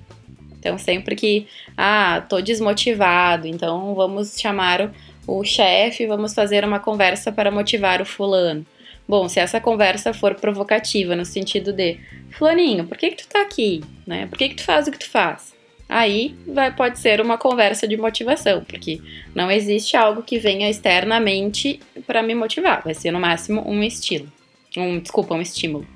Então, 0.59 0.77
sempre 0.77 1.15
que, 1.15 1.47
ah, 1.77 2.21
tô 2.27 2.41
desmotivado, 2.41 3.47
então 3.47 3.95
vamos 3.95 4.37
chamar 4.37 4.91
o, 5.25 5.39
o 5.39 5.45
chefe, 5.45 6.05
vamos 6.05 6.33
fazer 6.33 6.65
uma 6.65 6.81
conversa 6.81 7.31
para 7.31 7.49
motivar 7.49 8.01
o 8.01 8.05
fulano. 8.05 8.65
Bom, 9.09 9.27
se 9.27 9.39
essa 9.39 9.59
conversa 9.59 10.13
for 10.13 10.35
provocativa, 10.35 11.15
no 11.15 11.25
sentido 11.25 11.73
de, 11.73 11.97
fulaninho, 12.29 12.85
por 12.85 12.95
que 12.95 13.09
que 13.09 13.23
tu 13.23 13.27
tá 13.27 13.41
aqui? 13.41 13.83
Né? 14.05 14.27
Por 14.27 14.37
que 14.37 14.49
que 14.49 14.55
tu 14.57 14.63
faz 14.63 14.87
o 14.87 14.91
que 14.91 14.99
tu 14.99 15.09
faz? 15.09 15.51
Aí 15.89 16.35
vai, 16.45 16.71
pode 16.75 16.99
ser 16.99 17.19
uma 17.19 17.35
conversa 17.35 17.87
de 17.87 17.97
motivação, 17.97 18.63
porque 18.63 19.01
não 19.33 19.49
existe 19.49 19.97
algo 19.97 20.21
que 20.21 20.37
venha 20.37 20.69
externamente 20.69 21.79
para 22.05 22.21
me 22.21 22.35
motivar. 22.35 22.83
Vai 22.83 22.93
ser 22.93 23.09
no 23.09 23.19
máximo 23.19 23.67
um 23.67 23.81
estilo. 23.81 24.31
Um, 24.77 24.99
desculpa, 24.99 25.33
um 25.33 25.41
estímulo. 25.41 25.87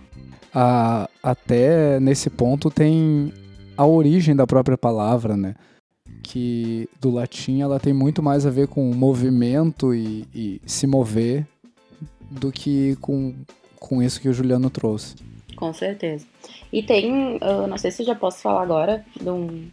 Ah, 0.52 1.08
até 1.22 2.00
nesse 2.00 2.32
ponto 2.32 2.72
tem 2.72 3.32
a 3.78 3.86
origem 3.86 4.36
da 4.36 4.48
própria 4.48 4.76
palavra, 4.76 5.38
né? 5.38 5.54
Que 6.24 6.90
do 7.00 7.12
latim 7.12 7.62
ela 7.62 7.80
tem 7.80 7.94
muito 7.94 8.24
mais 8.24 8.44
a 8.44 8.50
ver 8.50 8.68
com 8.68 8.92
movimento 8.92 9.94
e, 9.94 10.26
e 10.34 10.62
se 10.66 10.88
mover 10.88 11.46
do 12.40 12.52
que 12.52 12.96
com, 12.98 13.34
com 13.80 14.02
isso 14.02 14.20
que 14.20 14.30
o 14.30 14.34
Juliano 14.34 14.70
trouxe. 14.70 15.16
Com 15.56 15.74
certeza. 15.74 16.26
E 16.72 16.82
tem, 16.82 17.38
uh, 17.38 17.68
não 17.68 17.78
sei 17.78 17.92
se 17.92 18.04
já 18.04 18.16
posso 18.16 18.42
falar 18.42 18.64
agora, 18.64 19.06
um, 19.22 19.68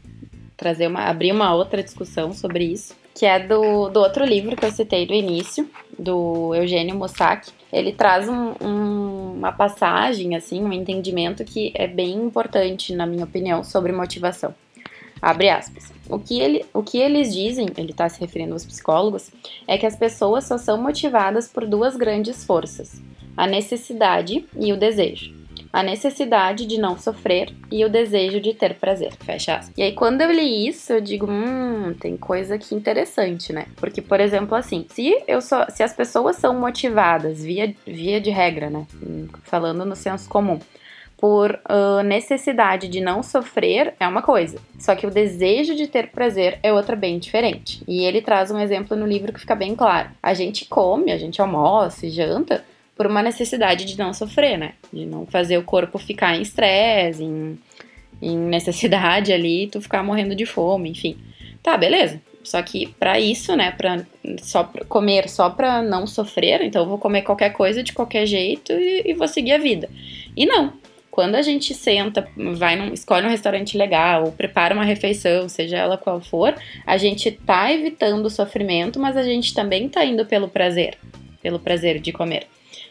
trazer 0.57 0.87
uma, 0.87 1.05
abrir 1.05 1.33
uma 1.33 1.55
outra 1.55 1.83
discussão 1.83 2.33
sobre 2.33 2.64
isso, 2.64 2.94
que 3.14 3.25
é 3.25 3.38
do, 3.38 3.88
do 3.88 4.01
outro 4.01 4.25
livro 4.25 4.57
que 4.57 4.64
eu 4.64 4.70
citei 4.70 5.07
do 5.07 5.14
início, 5.14 5.68
do 5.99 6.55
Eugênio 6.55 6.94
Mossack. 6.94 7.51
Ele 7.73 7.92
traz 7.92 8.29
um, 8.29 8.55
um, 8.61 9.35
uma 9.37 9.53
passagem, 9.53 10.37
assim, 10.37 10.62
um 10.62 10.73
entendimento 10.73 11.44
que 11.44 11.73
é 11.75 11.87
bem 11.87 12.12
importante, 12.14 12.94
na 12.94 13.07
minha 13.07 13.25
opinião, 13.25 13.64
sobre 13.64 13.92
motivação. 13.92 14.55
Abre 15.20 15.48
aspas. 15.48 15.92
O 16.09 16.18
que, 16.18 16.40
ele, 16.40 16.64
o 16.74 16.83
que 16.83 16.98
eles 16.98 17.33
dizem, 17.33 17.68
ele 17.76 17.92
está 17.92 18.09
se 18.09 18.20
referindo 18.20 18.52
aos 18.52 18.64
psicólogos, 18.64 19.30
é 19.66 19.78
que 19.78 19.87
as 19.87 19.96
pessoas 19.96 20.44
só 20.44 20.59
são 20.59 20.80
motivadas 20.80 21.48
por 21.48 21.66
duas 21.66 21.96
grandes 21.96 22.44
forças: 22.44 23.00
a 23.37 23.46
necessidade 23.46 24.44
e 24.59 24.72
o 24.72 24.76
desejo 24.76 25.40
a 25.72 25.83
necessidade 25.83 26.66
de 26.66 26.78
não 26.78 26.98
sofrer 26.98 27.52
e 27.70 27.85
o 27.85 27.88
desejo 27.88 28.40
de 28.40 28.54
ter 28.54 28.74
prazer. 28.74 29.12
Fecha 29.24 29.56
aspas. 29.56 29.74
E 29.76 29.83
aí, 29.83 29.92
quando 29.92 30.20
eu 30.20 30.30
li 30.30 30.66
isso, 30.66 30.92
eu 30.92 31.00
digo, 31.00 31.30
hum, 31.30 31.94
tem 31.98 32.16
coisa 32.16 32.56
aqui 32.56 32.74
interessante, 32.74 33.52
né? 33.52 33.66
Porque, 33.76 34.02
por 34.02 34.20
exemplo, 34.20 34.54
assim, 34.54 34.85
se 34.90 35.22
eu 35.28 35.40
só, 35.40 35.66
se 35.68 35.83
as 35.83 35.92
pessoas 35.92 36.37
são 36.37 36.59
motivadas 36.59 37.42
via, 37.44 37.72
via 37.87 38.20
de 38.20 38.30
regra, 38.30 38.68
né? 38.68 38.87
Falando 39.44 39.85
no 39.85 39.94
senso 39.94 40.28
comum, 40.28 40.59
por 41.20 41.61
uh, 41.68 42.02
necessidade 42.02 42.88
de 42.88 42.98
não 42.98 43.22
sofrer 43.22 43.92
é 44.00 44.09
uma 44.09 44.22
coisa, 44.22 44.59
só 44.78 44.94
que 44.94 45.06
o 45.06 45.11
desejo 45.11 45.76
de 45.76 45.87
ter 45.87 46.09
prazer 46.09 46.59
é 46.62 46.72
outra 46.72 46.96
bem 46.96 47.18
diferente. 47.18 47.83
E 47.87 48.02
ele 48.04 48.22
traz 48.22 48.50
um 48.50 48.59
exemplo 48.59 48.96
no 48.96 49.06
livro 49.06 49.30
que 49.30 49.40
fica 49.40 49.54
bem 49.54 49.76
claro. 49.76 50.09
A 50.22 50.33
gente 50.33 50.64
come, 50.64 51.12
a 51.12 51.18
gente 51.18 51.38
almoça 51.38 52.06
e 52.06 52.11
janta 52.11 52.64
por 52.96 53.06
uma 53.06 53.22
necessidade 53.22 53.85
de 53.85 53.98
não 53.98 54.14
sofrer, 54.14 54.56
né? 54.56 54.72
De 54.90 55.04
não 55.04 55.26
fazer 55.26 55.59
o 55.59 55.62
corpo 55.62 55.98
ficar 55.98 56.35
em 56.37 56.40
estresse, 56.40 57.22
em, 57.22 57.59
em 58.22 58.38
necessidade 58.38 59.30
ali, 59.30 59.66
tu 59.66 59.78
ficar 59.78 60.02
morrendo 60.02 60.35
de 60.35 60.46
fome, 60.46 60.88
enfim. 60.88 61.18
Tá, 61.62 61.76
beleza. 61.76 62.18
Só 62.42 62.62
que 62.62 62.87
para 62.98 63.20
isso, 63.20 63.54
né, 63.54 63.70
para 63.70 64.06
só 64.40 64.64
pra 64.64 64.87
comer 64.87 65.28
só 65.28 65.50
para 65.50 65.83
não 65.83 66.06
sofrer, 66.06 66.62
então 66.62 66.83
eu 66.83 66.88
vou 66.88 66.98
comer 66.98 67.20
qualquer 67.20 67.50
coisa 67.50 67.83
de 67.83 67.92
qualquer 67.92 68.24
jeito 68.24 68.72
e, 68.72 69.02
e, 69.11 69.12
vou 69.12 69.28
seguir 69.28 69.52
a 69.52 69.59
vida. 69.59 69.90
E 70.35 70.46
não. 70.46 70.72
Quando 71.11 71.35
a 71.35 71.42
gente 71.42 71.75
senta, 71.75 72.29
vai 72.55 72.77
num, 72.77 72.92
escolhe 72.92 73.27
um 73.27 73.31
restaurante 73.31 73.77
legal, 73.77 74.25
ou 74.25 74.33
prepara 74.33 74.75
uma 74.75 74.85
refeição, 74.85 75.49
seja 75.49 75.77
ela 75.77 75.99
qual 75.99 76.20
for, 76.20 76.55
a 76.87 76.96
gente 76.96 77.31
tá 77.31 77.73
evitando 77.73 78.27
o 78.27 78.31
sofrimento, 78.31 79.01
mas 79.01 79.16
a 79.16 79.23
gente 79.23 79.53
também 79.53 79.88
tá 79.88 80.05
indo 80.05 80.25
pelo 80.25 80.49
prazer, 80.49 80.96
pelo 81.42 81.59
prazer 81.59 81.99
de 81.99 82.12
comer. 82.12 82.46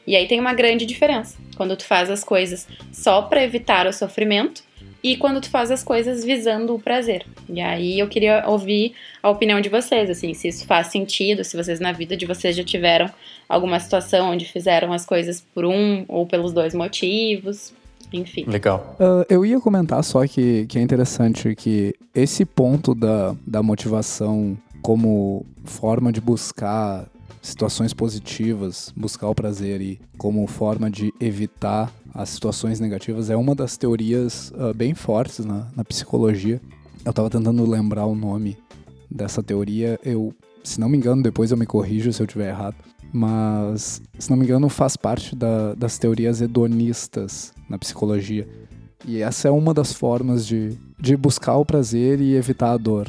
E 0.05 0.15
aí 0.15 0.27
tem 0.27 0.39
uma 0.39 0.53
grande 0.53 0.85
diferença 0.85 1.37
quando 1.55 1.77
tu 1.77 1.85
faz 1.85 2.09
as 2.09 2.23
coisas 2.23 2.67
só 2.91 3.21
para 3.21 3.43
evitar 3.43 3.87
o 3.87 3.93
sofrimento 3.93 4.63
e 5.03 5.15
quando 5.15 5.39
tu 5.39 5.49
faz 5.49 5.71
as 5.71 5.83
coisas 5.83 6.23
visando 6.25 6.75
o 6.75 6.79
prazer. 6.79 7.25
E 7.47 7.61
aí 7.61 7.99
eu 7.99 8.07
queria 8.07 8.43
ouvir 8.47 8.93
a 9.23 9.29
opinião 9.29 9.61
de 9.61 9.69
vocês, 9.69 10.09
assim, 10.09 10.33
se 10.33 10.47
isso 10.47 10.65
faz 10.65 10.87
sentido, 10.87 11.43
se 11.43 11.55
vocês 11.55 11.79
na 11.79 11.91
vida 11.91 12.17
de 12.17 12.25
vocês 12.25 12.55
já 12.55 12.63
tiveram 12.63 13.09
alguma 13.47 13.79
situação 13.79 14.31
onde 14.31 14.45
fizeram 14.45 14.91
as 14.91 15.05
coisas 15.05 15.45
por 15.53 15.65
um 15.65 16.03
ou 16.07 16.25
pelos 16.25 16.51
dois 16.51 16.73
motivos. 16.73 17.73
Enfim. 18.11 18.45
Legal. 18.45 18.95
Uh, 18.99 19.25
eu 19.29 19.45
ia 19.45 19.59
comentar 19.59 20.03
só 20.03 20.25
que, 20.25 20.65
que 20.67 20.79
é 20.79 20.81
interessante 20.81 21.55
que 21.55 21.93
esse 22.13 22.45
ponto 22.45 22.95
da, 22.95 23.35
da 23.45 23.61
motivação 23.61 24.57
como 24.81 25.45
forma 25.63 26.11
de 26.11 26.21
buscar 26.21 27.07
situações 27.41 27.93
positivas, 27.93 28.93
buscar 28.95 29.29
o 29.29 29.35
prazer 29.35 29.81
e 29.81 29.99
como 30.17 30.45
forma 30.47 30.89
de 30.89 31.13
evitar 31.19 31.91
as 32.13 32.29
situações 32.29 32.79
negativas 32.79 33.29
é 33.29 33.35
uma 33.35 33.55
das 33.55 33.77
teorias 33.77 34.51
uh, 34.51 34.73
bem 34.73 34.93
fortes 34.93 35.45
na, 35.45 35.67
na 35.75 35.83
psicologia. 35.83 36.59
Eu 37.05 37.11
estava 37.11 37.29
tentando 37.29 37.69
lembrar 37.69 38.05
o 38.05 38.15
nome 38.15 38.57
dessa 39.09 39.41
teoria. 39.41 39.99
Eu, 40.03 40.33
se 40.63 40.79
não 40.79 40.89
me 40.89 40.97
engano, 40.97 41.23
depois 41.23 41.51
eu 41.51 41.57
me 41.57 41.65
corrijo 41.65 42.11
se 42.11 42.21
eu 42.21 42.25
estiver 42.25 42.49
errado. 42.49 42.75
Mas, 43.11 44.01
se 44.17 44.29
não 44.29 44.37
me 44.37 44.45
engano, 44.45 44.69
faz 44.69 44.95
parte 44.95 45.35
da, 45.35 45.73
das 45.73 45.97
teorias 45.97 46.41
hedonistas 46.41 47.53
na 47.67 47.77
psicologia. 47.77 48.47
E 49.05 49.21
essa 49.21 49.47
é 49.47 49.51
uma 49.51 49.73
das 49.73 49.93
formas 49.93 50.45
de, 50.45 50.77
de 50.99 51.15
buscar 51.15 51.55
o 51.55 51.65
prazer 51.65 52.19
e 52.19 52.35
evitar 52.35 52.71
a 52.71 52.77
dor. 52.77 53.07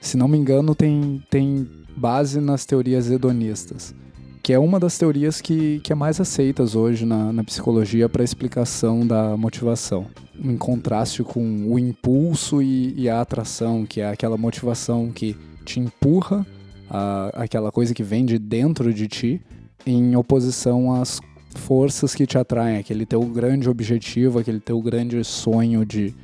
Se 0.00 0.16
não 0.16 0.28
me 0.28 0.38
engano, 0.38 0.74
tem, 0.74 1.22
tem 1.30 1.68
base 1.96 2.40
nas 2.40 2.64
teorias 2.64 3.10
hedonistas, 3.10 3.94
que 4.42 4.52
é 4.52 4.58
uma 4.58 4.80
das 4.80 4.96
teorias 4.96 5.40
que, 5.40 5.80
que 5.80 5.92
é 5.92 5.96
mais 5.96 6.20
aceitas 6.20 6.74
hoje 6.74 7.04
na, 7.04 7.32
na 7.32 7.44
psicologia 7.44 8.08
para 8.08 8.24
explicação 8.24 9.06
da 9.06 9.36
motivação, 9.36 10.06
em 10.38 10.56
contraste 10.56 11.22
com 11.22 11.66
o 11.68 11.78
impulso 11.78 12.62
e, 12.62 12.94
e, 12.96 13.08
a 13.08 13.20
atração, 13.20 13.84
que 13.84 14.00
é 14.00 14.08
aquela 14.08 14.36
motivação 14.36 15.10
que 15.10 15.36
te 15.64 15.80
empurra, 15.80 16.46
a, 16.90 17.30
aquela 17.34 17.70
coisa 17.70 17.94
que 17.94 18.02
vem 18.02 18.24
de 18.24 18.38
dentro 18.38 18.92
de 18.92 19.06
ti, 19.08 19.40
em 19.86 20.16
oposição 20.16 20.92
às 20.92 21.20
forças 21.54 22.14
que 22.14 22.26
te 22.26 22.38
atraem, 22.38 22.78
aquele 22.78 23.06
teu 23.06 23.24
grande 23.24 23.68
objetivo, 23.68 24.38
aquele 24.38 24.60
teu 24.60 24.80
grande 24.80 25.22
sonho 25.24 25.84
de 25.84 26.14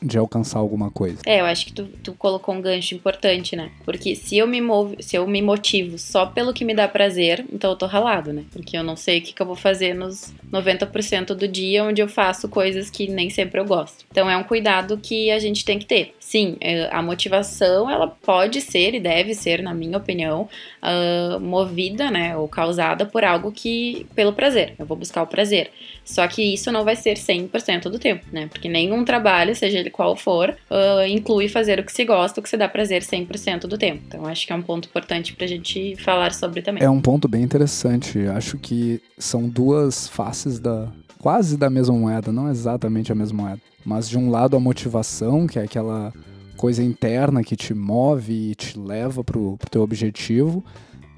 de 0.00 0.18
alcançar 0.18 0.58
alguma 0.58 0.90
coisa. 0.90 1.18
É, 1.26 1.40
eu 1.40 1.44
acho 1.44 1.66
que 1.66 1.72
tu, 1.72 1.84
tu 2.02 2.12
colocou 2.14 2.54
um 2.54 2.60
gancho 2.60 2.94
importante, 2.94 3.56
né? 3.56 3.70
Porque 3.84 4.14
se 4.14 4.36
eu 4.38 4.46
me 4.46 4.60
movo, 4.60 4.96
se 5.00 5.16
eu 5.16 5.26
me 5.26 5.42
motivo 5.42 5.98
só 5.98 6.26
pelo 6.26 6.52
que 6.52 6.64
me 6.64 6.74
dá 6.74 6.86
prazer, 6.88 7.44
então 7.52 7.70
eu 7.70 7.76
tô 7.76 7.86
ralado, 7.86 8.32
né? 8.32 8.44
Porque 8.52 8.76
eu 8.76 8.82
não 8.82 8.96
sei 8.96 9.18
o 9.18 9.22
que, 9.22 9.32
que 9.32 9.42
eu 9.42 9.46
vou 9.46 9.56
fazer 9.56 9.94
nos 9.94 10.32
90% 10.52 11.34
do 11.34 11.48
dia 11.48 11.84
onde 11.84 12.00
eu 12.00 12.08
faço 12.08 12.48
coisas 12.48 12.90
que 12.90 13.08
nem 13.08 13.30
sempre 13.30 13.60
eu 13.60 13.64
gosto. 13.64 14.04
Então 14.10 14.30
é 14.30 14.36
um 14.36 14.44
cuidado 14.44 14.98
que 14.98 15.30
a 15.30 15.38
gente 15.38 15.64
tem 15.64 15.78
que 15.78 15.86
ter. 15.86 16.14
Sim, 16.20 16.56
é, 16.60 16.88
a 16.92 17.02
motivação 17.02 17.90
ela 17.90 18.06
pode 18.06 18.60
ser 18.60 18.94
e 18.94 19.00
deve 19.00 19.34
ser, 19.34 19.62
na 19.62 19.72
minha 19.72 19.96
opinião, 19.96 20.48
uh, 20.82 21.40
movida, 21.40 22.10
né, 22.10 22.36
ou 22.36 22.46
causada 22.48 23.06
por 23.06 23.24
algo 23.24 23.50
que 23.50 24.06
pelo 24.14 24.32
prazer. 24.32 24.74
Eu 24.78 24.86
vou 24.86 24.96
buscar 24.96 25.22
o 25.22 25.26
prazer. 25.26 25.70
Só 26.04 26.26
que 26.26 26.42
isso 26.42 26.72
não 26.72 26.84
vai 26.84 26.96
ser 26.96 27.16
100% 27.16 27.82
do 27.84 27.98
tempo, 27.98 28.24
né? 28.32 28.46
Porque 28.46 28.68
nenhum 28.68 29.04
trabalho, 29.04 29.54
seja 29.54 29.78
ele 29.78 29.87
qual 29.90 30.16
for, 30.16 30.50
uh, 30.70 31.06
inclui 31.08 31.48
fazer 31.48 31.78
o 31.78 31.84
que 31.84 31.92
se 31.92 32.04
gosta, 32.04 32.40
o 32.40 32.42
que 32.42 32.48
se 32.48 32.56
dá 32.56 32.68
prazer 32.68 33.02
100% 33.02 33.66
do 33.66 33.78
tempo. 33.78 34.02
Então 34.06 34.26
acho 34.26 34.46
que 34.46 34.52
é 34.52 34.56
um 34.56 34.62
ponto 34.62 34.88
importante 34.88 35.34
pra 35.34 35.46
gente 35.46 35.96
falar 35.96 36.32
sobre 36.32 36.62
também. 36.62 36.82
É 36.82 36.90
um 36.90 37.00
ponto 37.00 37.28
bem 37.28 37.42
interessante. 37.42 38.26
Acho 38.28 38.58
que 38.58 39.00
são 39.18 39.48
duas 39.48 40.08
faces 40.08 40.58
da 40.58 40.88
quase 41.18 41.56
da 41.56 41.68
mesma 41.68 41.94
moeda, 41.96 42.32
não 42.32 42.48
exatamente 42.48 43.10
a 43.10 43.14
mesma 43.14 43.42
moeda, 43.42 43.60
mas 43.84 44.08
de 44.08 44.16
um 44.16 44.30
lado 44.30 44.56
a 44.56 44.60
motivação, 44.60 45.46
que 45.46 45.58
é 45.58 45.62
aquela 45.62 46.12
coisa 46.56 46.82
interna 46.82 47.42
que 47.42 47.56
te 47.56 47.74
move 47.74 48.50
e 48.50 48.54
te 48.54 48.78
leva 48.78 49.22
pro, 49.22 49.56
pro 49.56 49.70
teu 49.70 49.82
objetivo, 49.82 50.64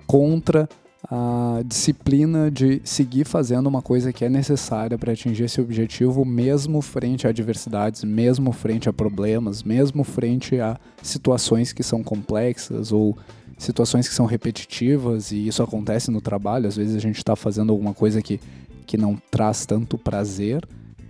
contra 0.07 0.69
a 1.11 1.63
disciplina 1.67 2.51
de 2.51 2.81
seguir 2.85 3.25
fazendo 3.25 3.67
uma 3.67 3.83
coisa 3.83 4.13
que 4.13 4.25
é 4.25 4.29
necessária 4.29 4.97
para 4.97 5.13
atingir 5.13 5.45
esse 5.45 5.61
objetivo, 5.61 6.25
mesmo 6.25 6.81
frente 6.81 7.27
a 7.27 7.31
adversidades, 7.31 8.05
mesmo 8.05 8.53
frente 8.53 8.89
a 8.89 8.93
problemas, 8.93 9.65
mesmo 9.65 10.05
frente 10.05 10.61
a 10.61 10.79
situações 11.03 11.73
que 11.73 11.83
são 11.83 12.05
complexas 12.05 12.93
ou 12.93 13.19
situações 13.59 14.09
que 14.09 14.15
são 14.15 14.25
repetitivas, 14.25 15.33
e 15.33 15.49
isso 15.49 15.63
acontece 15.63 16.13
no 16.13 16.21
trabalho. 16.21 16.69
Às 16.69 16.77
vezes 16.77 16.95
a 16.95 17.01
gente 17.01 17.17
está 17.17 17.35
fazendo 17.35 17.73
alguma 17.73 17.93
coisa 17.93 18.23
que, 18.23 18.41
que 18.87 18.97
não 18.97 19.21
traz 19.31 19.67
tanto 19.67 19.99
prazer. 19.99 20.67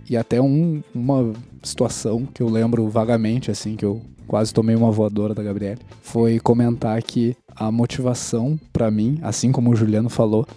E 0.09 0.17
até 0.17 0.41
um, 0.41 0.81
uma 0.93 1.31
situação 1.61 2.25
que 2.25 2.41
eu 2.41 2.49
lembro 2.49 2.89
vagamente, 2.89 3.51
assim, 3.51 3.75
que 3.75 3.85
eu 3.85 4.01
quase 4.31 4.53
tomei 4.53 4.77
uma 4.77 4.89
voadora 4.89 5.35
da 5.35 5.43
Gabriele, 5.43 5.81
foi 6.01 6.39
comentar 6.39 7.03
que 7.03 7.35
a 7.53 7.69
motivação 7.69 8.57
para 8.71 8.89
mim, 8.89 9.19
assim 9.21 9.51
como 9.51 9.69
o 9.69 9.75
Juliano 9.75 10.07
falou, 10.07 10.47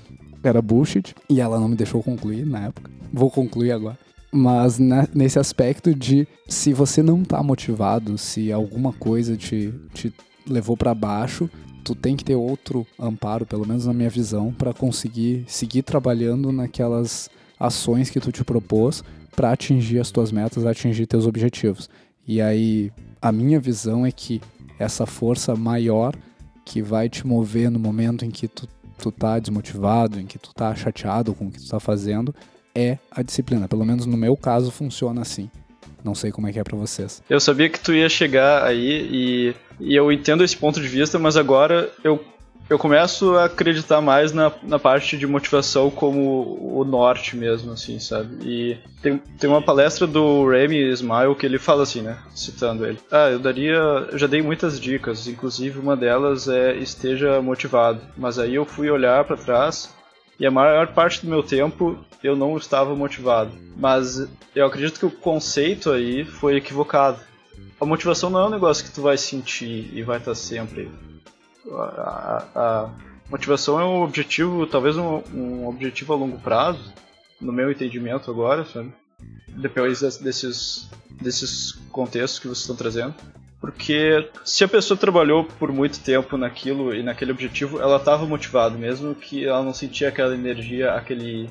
era 0.45 0.63
bullshit 0.63 1.13
e 1.29 1.41
ela 1.41 1.59
não 1.59 1.67
me 1.67 1.75
deixou 1.75 2.01
concluir 2.01 2.47
na 2.47 2.67
época. 2.67 2.89
Vou 3.13 3.29
concluir 3.33 3.73
agora. 3.73 3.99
Mas 4.31 4.79
né, 4.79 5.09
nesse 5.13 5.41
aspecto 5.41 5.93
de 5.93 6.25
se 6.49 6.73
você 6.73 7.03
não 7.03 7.25
tá 7.25 7.43
motivado, 7.43 8.17
se 8.17 8.53
alguma 8.53 8.93
coisa 8.93 9.37
te, 9.37 9.75
te 9.93 10.15
levou 10.49 10.77
para 10.77 10.95
baixo, 10.95 11.51
tu 11.83 11.97
tem 11.97 12.15
que 12.15 12.25
ter 12.25 12.37
outro 12.37 12.87
amparo, 12.97 13.45
pelo 13.45 13.67
menos 13.67 13.87
na 13.87 13.93
minha 13.93 14.09
visão, 14.09 14.53
para 14.53 14.73
conseguir 14.73 15.47
seguir 15.49 15.83
trabalhando 15.83 16.53
naquelas 16.53 17.29
ações 17.59 18.09
que 18.09 18.21
tu 18.21 18.31
te 18.31 18.45
propôs 18.45 19.03
para 19.35 19.51
atingir 19.51 19.99
as 19.99 20.13
tuas 20.13 20.31
metas, 20.31 20.65
atingir 20.65 21.07
teus 21.09 21.27
objetivos. 21.27 21.91
E 22.25 22.41
aí 22.41 22.93
a 23.25 23.33
minha 23.33 23.59
visão 23.59 24.05
é 24.05 24.13
que 24.13 24.39
essa 24.79 25.07
força 25.07 25.57
maior 25.57 26.15
que 26.63 26.83
vai 26.83 27.09
te 27.09 27.27
mover 27.27 27.71
no 27.71 27.79
momento 27.79 28.23
em 28.23 28.31
que 28.31 28.47
tu, 28.47 28.69
tu 28.99 29.11
tá 29.11 29.39
desmotivado, 29.39 30.21
em 30.21 30.27
que 30.27 30.39
tu 30.39 30.53
tá 30.53 30.75
chateado 30.75 31.33
com 31.33 31.47
o 31.47 31.51
que 31.51 31.59
tu 31.59 31.67
tá 31.67 31.81
fazendo, 31.81 32.35
é 32.75 32.99
a 33.11 33.23
disciplina. 33.23 33.67
Pelo 33.67 33.83
menos 33.83 34.05
no 34.05 34.19
meu 34.19 34.37
caso 34.37 34.71
funciona 34.71 35.23
assim. 35.23 35.49
Não 36.05 36.15
sei 36.15 36.31
como 36.31 36.49
é 36.49 36.53
que 36.53 36.59
é 36.59 36.63
para 36.63 36.77
vocês. 36.77 37.23
Eu 37.31 37.41
sabia 37.41 37.71
que 37.71 37.81
tu 37.81 37.95
ia 37.95 38.11
chegar 38.11 38.63
aí 38.63 39.09
e, 39.11 39.55
e 39.81 39.97
eu 39.97 40.13
entendo 40.13 40.45
esse 40.45 40.59
ponto 40.59 40.79
de 40.79 40.87
vista, 40.87 41.19
mas 41.19 41.39
agora 41.39 41.91
eu 42.05 42.23
eu 42.69 42.79
começo 42.79 43.37
a 43.37 43.45
acreditar 43.45 44.01
mais 44.01 44.33
na, 44.33 44.51
na 44.63 44.79
parte 44.79 45.19
de 45.19 45.27
motivação 45.27 45.91
como 45.91 46.59
o 46.61 46.85
norte 46.85 47.37
mesmo, 47.37 47.73
assim, 47.73 47.99
sabe? 47.99 48.37
E 48.43 48.79
tem, 49.03 49.19
tem 49.19 49.51
uma 49.51 49.61
palestra 49.61 50.07
do 50.07 50.49
Remy 50.49 50.91
Smile 50.93 51.35
que 51.35 51.45
ele 51.45 51.59
fala 51.59 51.83
assim, 51.83 52.01
né? 52.01 52.19
Citando 52.35 52.87
ele. 52.87 52.99
Ah, 53.11 53.31
eu 53.31 53.39
daria. 53.39 53.77
Eu 54.11 54.19
já 54.19 54.27
dei 54.27 54.41
muitas 54.41 54.81
dicas, 54.81 55.29
inclusive 55.29 55.79
uma 55.79 55.97
delas 55.97 56.49
é 56.49 56.75
esteja 56.77 57.41
motivado. 57.43 58.01
Mas 58.17 58.39
aí 58.39 58.55
eu 58.55 58.65
fui 58.65 58.91
olhar 58.91 59.25
para 59.25 59.37
trás 59.37 59.95
e 60.41 60.47
a 60.47 60.51
maior 60.51 60.89
parte 60.89 61.25
do 61.25 61.31
meu 61.31 61.43
tempo 61.43 61.99
eu 62.23 62.35
não 62.35 62.57
estava 62.57 62.95
motivado. 62.97 63.53
Mas 63.77 64.27
eu 64.57 64.67
acredito 64.67 64.99
que 64.99 65.07
o 65.07 65.11
conceito 65.11 65.91
aí 65.91 66.25
foi 66.25 66.57
equivocado. 66.57 67.21
A 67.79 67.85
motivação 67.85 68.31
não 68.31 68.41
é 68.41 68.47
um 68.47 68.51
negócio 68.51 68.85
que 68.85 68.93
tu 68.93 69.03
vai 69.03 69.19
sentir 69.19 69.91
e 69.93 70.03
vai 70.03 70.17
estar 70.17 70.35
sempre 70.35 70.91
a, 71.73 72.47
a 72.55 72.91
motivação 73.31 73.81
é 73.81 73.85
um 73.85 74.03
objetivo, 74.03 74.67
talvez 74.67 74.97
um, 74.97 75.23
um, 75.33 75.69
objetivo 75.69 76.13
a 76.13 76.17
longo 76.17 76.39
prazo, 76.39 76.93
no 77.41 77.53
meu 77.53 77.71
entendimento 77.71 78.31
agora, 78.31 78.65
sabe? 78.65 78.93
Depois 79.49 80.01
desses, 80.01 80.89
desses 81.11 81.73
contextos 81.91 82.39
que 82.39 82.47
vocês 82.47 82.61
estão 82.61 82.77
trazendo. 82.77 83.15
Porque 83.61 84.29
se 84.45 84.63
a 84.63 84.69
pessoa 84.69 84.99
trabalhou 84.99 85.45
por 85.45 85.73
muito 85.73 85.99
tempo 86.01 86.37
naquilo 86.37 86.95
e 86.95 87.03
naquele 87.03 87.33
objetivo, 87.33 87.81
ela 87.81 87.97
estava 87.97 88.27
motivada, 88.27 88.77
mesmo 88.77 89.15
que 89.15 89.47
ela 89.47 89.63
não 89.63 89.73
sentia 89.73 90.09
aquela 90.09 90.35
energia, 90.35 90.93
aquele. 90.93 91.49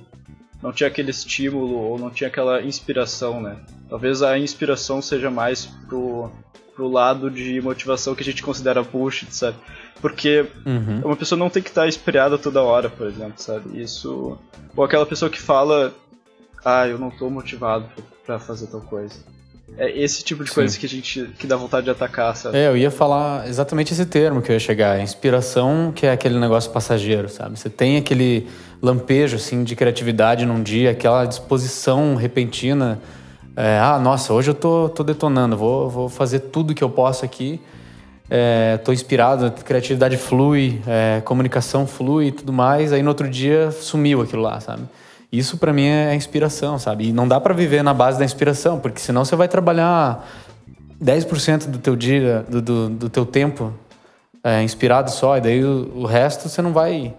não 0.61 0.71
tinha 0.71 0.87
aquele 0.87 1.09
estímulo 1.09 1.75
ou 1.75 1.97
não 1.97 2.11
tinha 2.11 2.27
aquela 2.27 2.61
inspiração, 2.61 3.41
né? 3.41 3.57
Talvez 3.89 4.21
a 4.21 4.37
inspiração 4.37 5.01
seja 5.01 5.31
mais 5.31 5.65
pro, 5.87 6.31
pro 6.75 6.89
lado 6.89 7.29
de 7.29 7.61
motivação 7.61 8.15
que 8.15 8.21
a 8.21 8.25
gente 8.25 8.43
considera 8.43 8.83
bullshit, 8.83 9.33
sabe? 9.33 9.57
Porque 10.01 10.45
uhum. 10.65 11.01
uma 11.05 11.15
pessoa 11.15 11.37
não 11.37 11.49
tem 11.49 11.61
que 11.61 11.69
estar 11.69 11.87
inspirada 11.87 12.37
toda 12.37 12.61
hora, 12.61 12.89
por 12.89 13.07
exemplo, 13.07 13.35
sabe? 13.37 13.81
Isso. 13.81 14.37
Ou 14.75 14.83
aquela 14.83 15.05
pessoa 15.05 15.29
que 15.29 15.39
fala, 15.39 15.93
ah, 16.65 16.87
eu 16.87 16.97
não 16.97 17.09
tô 17.09 17.29
motivado 17.29 17.85
para 18.25 18.39
fazer 18.39 18.67
tal 18.67 18.81
coisa. 18.81 19.15
É 19.77 19.89
esse 19.97 20.23
tipo 20.23 20.43
de 20.43 20.49
Sim. 20.49 20.55
coisa 20.55 20.77
que 20.77 20.85
a 20.85 20.89
gente 20.89 21.29
que 21.39 21.47
dá 21.47 21.55
vontade 21.55 21.85
de 21.85 21.89
atacar, 21.89 22.35
sabe? 22.35 22.57
É, 22.57 22.67
eu 22.67 22.77
ia 22.77 22.91
falar 22.91 23.47
exatamente 23.47 23.93
esse 23.93 24.05
termo 24.05 24.41
que 24.41 24.51
eu 24.51 24.53
ia 24.53 24.59
chegar, 24.59 24.99
inspiração, 24.99 25.91
que 25.95 26.05
é 26.05 26.11
aquele 26.11 26.39
negócio 26.39 26.69
passageiro, 26.71 27.27
sabe? 27.27 27.57
Você 27.57 27.69
tem 27.69 27.97
aquele 27.97 28.47
lampejo 28.81 29.37
assim 29.37 29.63
de 29.63 29.75
criatividade 29.75 30.45
num 30.45 30.61
dia, 30.61 30.91
aquela 30.91 31.25
disposição 31.25 32.15
repentina, 32.15 32.99
é, 33.55 33.79
ah, 33.79 33.99
nossa, 33.99 34.33
hoje 34.33 34.51
eu 34.51 34.55
tô, 34.55 34.89
tô 34.89 35.03
detonando, 35.03 35.55
vou, 35.55 35.89
vou 35.89 36.09
fazer 36.09 36.39
tudo 36.39 36.73
que 36.73 36.83
eu 36.83 36.89
posso 36.89 37.23
aqui 37.23 37.61
é, 38.29 38.79
inspirado, 38.89 39.51
criatividade 39.63 40.17
flui, 40.17 40.81
é, 40.87 41.21
comunicação 41.21 41.85
flui 41.85 42.27
e 42.27 42.31
tudo 42.31 42.51
mais. 42.51 42.91
Aí 42.91 43.03
no 43.03 43.09
outro 43.09 43.29
dia 43.29 43.71
sumiu 43.71 44.21
aquilo 44.21 44.41
lá, 44.41 44.59
sabe? 44.59 44.83
Isso 45.31 45.57
para 45.57 45.71
mim 45.71 45.85
é 45.85 46.15
inspiração, 46.15 46.79
sabe? 46.79 47.09
E 47.09 47.13
não 47.13 47.27
dá 47.27 47.39
para 47.39 47.53
viver 47.53 47.83
na 47.83 47.93
base 47.93 48.17
da 48.17 48.25
inspiração, 48.25 48.79
porque 48.79 48.99
senão 48.99 49.23
você 49.25 49.35
vai 49.35 49.47
trabalhar 49.47 50.27
10% 51.03 51.67
do 51.67 51.77
teu 51.77 51.95
dia, 51.95 52.45
do, 52.49 52.61
do, 52.61 52.89
do 52.89 53.09
teu 53.09 53.25
tempo 53.25 53.73
é, 54.43 54.63
inspirado 54.63 55.11
só, 55.11 55.37
e 55.37 55.41
daí 55.41 55.63
o, 55.63 55.91
o 55.95 56.05
resto 56.05 56.49
você 56.49 56.61
não 56.61 56.73
vai, 56.73 57.13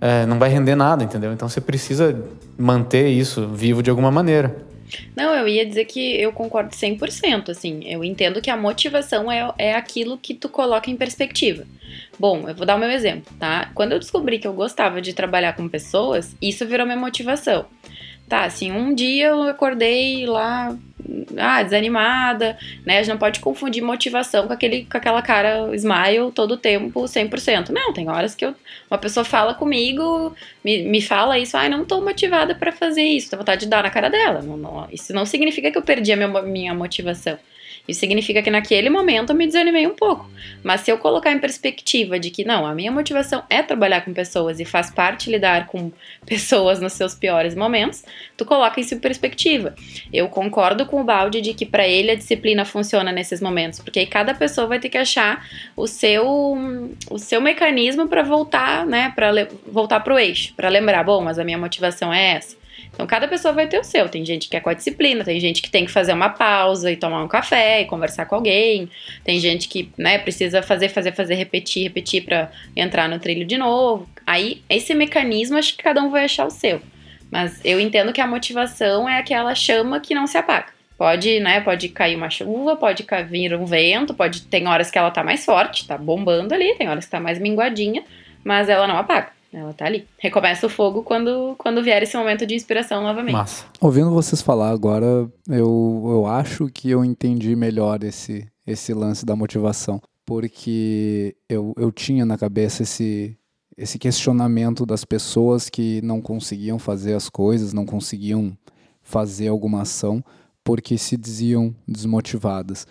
é, 0.00 0.26
não 0.26 0.38
vai 0.38 0.48
render 0.48 0.74
nada, 0.74 1.04
entendeu? 1.04 1.32
Então 1.32 1.48
você 1.48 1.60
precisa 1.60 2.18
manter 2.58 3.08
isso 3.08 3.46
vivo 3.48 3.82
de 3.82 3.90
alguma 3.90 4.10
maneira. 4.10 4.54
Não, 5.14 5.34
eu 5.34 5.48
ia 5.48 5.64
dizer 5.64 5.84
que 5.84 6.20
eu 6.20 6.32
concordo 6.32 6.70
100%, 6.70 7.50
assim. 7.50 7.80
Eu 7.84 8.04
entendo 8.04 8.40
que 8.40 8.50
a 8.50 8.56
motivação 8.56 9.30
é, 9.30 9.52
é 9.58 9.74
aquilo 9.74 10.18
que 10.18 10.34
tu 10.34 10.48
coloca 10.48 10.90
em 10.90 10.96
perspectiva. 10.96 11.64
Bom, 12.18 12.48
eu 12.48 12.54
vou 12.54 12.66
dar 12.66 12.76
o 12.76 12.78
meu 12.78 12.90
exemplo, 12.90 13.32
tá? 13.38 13.70
Quando 13.74 13.92
eu 13.92 13.98
descobri 13.98 14.38
que 14.38 14.46
eu 14.46 14.52
gostava 14.52 15.00
de 15.00 15.12
trabalhar 15.12 15.54
com 15.54 15.68
pessoas, 15.68 16.36
isso 16.40 16.66
virou 16.66 16.86
minha 16.86 16.98
motivação. 16.98 17.66
Tá, 18.28 18.44
assim, 18.44 18.72
um 18.72 18.94
dia 18.94 19.28
eu 19.28 19.42
acordei 19.44 20.26
lá 20.26 20.76
ah, 21.38 21.62
desanimada, 21.62 22.58
né? 22.84 22.98
A 22.98 23.02
gente 23.02 23.12
não 23.12 23.18
pode 23.18 23.40
confundir 23.40 23.82
motivação 23.82 24.46
com, 24.46 24.52
aquele, 24.52 24.84
com 24.84 24.96
aquela 24.96 25.22
cara 25.22 25.74
smile 25.76 26.32
todo 26.34 26.52
o 26.52 26.56
tempo, 26.56 27.02
100%. 27.02 27.70
Não, 27.70 27.92
tem 27.92 28.08
horas 28.08 28.34
que 28.34 28.44
eu, 28.44 28.54
uma 28.90 28.98
pessoa 28.98 29.24
fala 29.24 29.54
comigo, 29.54 30.34
me, 30.64 30.82
me 30.84 31.00
fala 31.00 31.38
isso, 31.38 31.56
ai, 31.56 31.66
ah, 31.66 31.70
não 31.70 31.84
tô 31.84 32.00
motivada 32.00 32.54
para 32.54 32.72
fazer 32.72 33.02
isso, 33.02 33.30
tô 33.30 33.36
vontade 33.36 33.62
de 33.62 33.68
dar 33.68 33.82
na 33.82 33.90
cara 33.90 34.08
dela. 34.08 34.42
Não, 34.42 34.56
não, 34.56 34.88
isso 34.90 35.12
não 35.12 35.26
significa 35.26 35.70
que 35.70 35.78
eu 35.78 35.82
perdi 35.82 36.12
a 36.12 36.16
minha, 36.16 36.42
minha 36.42 36.74
motivação. 36.74 37.38
Isso 37.88 38.00
significa 38.00 38.42
que 38.42 38.50
naquele 38.50 38.90
momento 38.90 39.30
eu 39.30 39.36
me 39.36 39.46
desanimei 39.46 39.86
um 39.86 39.94
pouco. 39.94 40.28
Mas 40.62 40.80
se 40.80 40.90
eu 40.90 40.98
colocar 40.98 41.32
em 41.32 41.38
perspectiva 41.38 42.18
de 42.18 42.30
que 42.30 42.44
não, 42.44 42.66
a 42.66 42.74
minha 42.74 42.90
motivação 42.90 43.42
é 43.48 43.62
trabalhar 43.62 44.02
com 44.02 44.12
pessoas 44.12 44.58
e 44.58 44.64
faz 44.64 44.90
parte 44.90 45.30
lidar 45.30 45.66
com 45.66 45.92
pessoas 46.26 46.80
nos 46.80 46.92
seus 46.92 47.14
piores 47.14 47.54
momentos, 47.54 48.04
tu 48.36 48.44
coloca 48.44 48.80
isso 48.80 48.94
em 48.94 48.98
perspectiva. 48.98 49.74
Eu 50.12 50.28
concordo 50.28 50.86
com 50.86 51.00
o 51.00 51.04
Balde 51.04 51.40
de 51.40 51.54
que 51.54 51.64
para 51.64 51.86
ele 51.86 52.10
a 52.10 52.16
disciplina 52.16 52.64
funciona 52.64 53.12
nesses 53.12 53.40
momentos, 53.40 53.78
porque 53.78 54.00
aí 54.00 54.06
cada 54.06 54.34
pessoa 54.34 54.66
vai 54.66 54.78
ter 54.78 54.88
que 54.88 54.98
achar 54.98 55.46
o 55.76 55.86
seu 55.86 56.26
o 57.10 57.18
seu 57.18 57.40
mecanismo 57.40 58.08
para 58.08 58.22
voltar, 58.22 58.86
né, 58.86 59.12
para 59.14 59.30
voltar 59.66 60.00
pro 60.00 60.18
eixo, 60.18 60.54
para 60.54 60.68
lembrar, 60.68 61.04
bom, 61.04 61.22
mas 61.22 61.38
a 61.38 61.44
minha 61.44 61.58
motivação 61.58 62.12
é 62.12 62.34
essa. 62.34 62.56
Então, 62.92 63.06
cada 63.06 63.28
pessoa 63.28 63.52
vai 63.52 63.66
ter 63.66 63.78
o 63.78 63.84
seu. 63.84 64.08
Tem 64.08 64.24
gente 64.24 64.48
que 64.48 64.56
é 64.56 64.60
com 64.60 64.70
a 64.70 64.74
disciplina, 64.74 65.24
tem 65.24 65.38
gente 65.38 65.60
que 65.60 65.70
tem 65.70 65.84
que 65.84 65.92
fazer 65.92 66.12
uma 66.12 66.30
pausa 66.30 66.90
e 66.90 66.96
tomar 66.96 67.22
um 67.22 67.28
café 67.28 67.82
e 67.82 67.84
conversar 67.84 68.26
com 68.26 68.36
alguém. 68.36 68.88
Tem 69.24 69.38
gente 69.38 69.68
que, 69.68 69.90
né, 69.98 70.18
precisa 70.18 70.62
fazer, 70.62 70.88
fazer, 70.88 71.12
fazer, 71.12 71.34
repetir, 71.34 71.84
repetir 71.84 72.24
para 72.24 72.50
entrar 72.74 73.08
no 73.08 73.18
trilho 73.18 73.44
de 73.44 73.58
novo. 73.58 74.08
Aí, 74.26 74.62
esse 74.68 74.94
mecanismo, 74.94 75.58
acho 75.58 75.76
que 75.76 75.82
cada 75.82 76.02
um 76.02 76.10
vai 76.10 76.24
achar 76.24 76.46
o 76.46 76.50
seu. 76.50 76.80
Mas 77.30 77.60
eu 77.64 77.80
entendo 77.80 78.12
que 78.12 78.20
a 78.20 78.26
motivação 78.26 79.08
é 79.08 79.18
aquela 79.18 79.54
chama 79.54 80.00
que 80.00 80.14
não 80.14 80.26
se 80.26 80.38
apaga. 80.38 80.76
Pode, 80.96 81.38
né, 81.40 81.60
pode 81.60 81.90
cair 81.90 82.16
uma 82.16 82.30
chuva, 82.30 82.74
pode 82.74 83.04
vir 83.28 83.54
um 83.54 83.66
vento, 83.66 84.14
pode 84.14 84.42
tem 84.42 84.66
horas 84.66 84.90
que 84.90 84.96
ela 84.96 85.10
tá 85.10 85.22
mais 85.22 85.44
forte, 85.44 85.86
tá 85.86 85.98
bombando 85.98 86.54
ali, 86.54 86.74
tem 86.76 86.88
horas 86.88 87.04
que 87.04 87.10
tá 87.10 87.20
mais 87.20 87.38
minguadinha, 87.38 88.02
mas 88.42 88.70
ela 88.70 88.86
não 88.86 88.96
apaga. 88.96 89.35
Ela 89.56 89.72
tá 89.72 89.86
ali. 89.86 90.06
Recomeça 90.18 90.66
o 90.66 90.68
fogo 90.68 91.02
quando, 91.02 91.54
quando 91.56 91.82
vier 91.82 92.02
esse 92.02 92.14
momento 92.14 92.44
de 92.44 92.54
inspiração 92.54 93.02
novamente. 93.02 93.32
Massa. 93.32 93.64
Ouvindo 93.80 94.10
vocês 94.10 94.42
falar 94.42 94.68
agora, 94.68 95.26
eu, 95.48 96.04
eu 96.06 96.26
acho 96.26 96.68
que 96.68 96.90
eu 96.90 97.02
entendi 97.02 97.56
melhor 97.56 98.04
esse, 98.04 98.46
esse 98.66 98.92
lance 98.92 99.24
da 99.24 99.34
motivação. 99.34 99.98
Porque 100.26 101.34
eu, 101.48 101.72
eu 101.78 101.90
tinha 101.90 102.26
na 102.26 102.36
cabeça 102.36 102.82
esse, 102.82 103.34
esse 103.78 103.98
questionamento 103.98 104.84
das 104.84 105.06
pessoas 105.06 105.70
que 105.70 106.02
não 106.02 106.20
conseguiam 106.20 106.78
fazer 106.78 107.14
as 107.14 107.30
coisas, 107.30 107.72
não 107.72 107.86
conseguiam 107.86 108.54
fazer 109.00 109.48
alguma 109.48 109.82
ação 109.82 110.22
porque 110.62 110.98
se 110.98 111.16
diziam 111.16 111.74
desmotivadas. 111.88 112.86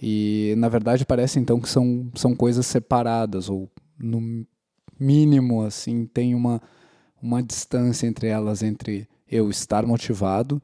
E 0.00 0.54
na 0.58 0.68
verdade 0.68 1.04
parece 1.04 1.40
então 1.40 1.58
que 1.58 1.68
são, 1.68 2.08
são 2.14 2.36
coisas 2.36 2.66
separadas, 2.66 3.48
ou 3.48 3.68
no, 3.98 4.46
mínimo, 4.98 5.62
assim, 5.62 6.06
tem 6.06 6.34
uma, 6.34 6.60
uma 7.22 7.42
distância 7.42 8.06
entre 8.06 8.28
elas, 8.28 8.62
entre 8.62 9.08
eu 9.30 9.50
estar 9.50 9.84
motivado 9.86 10.62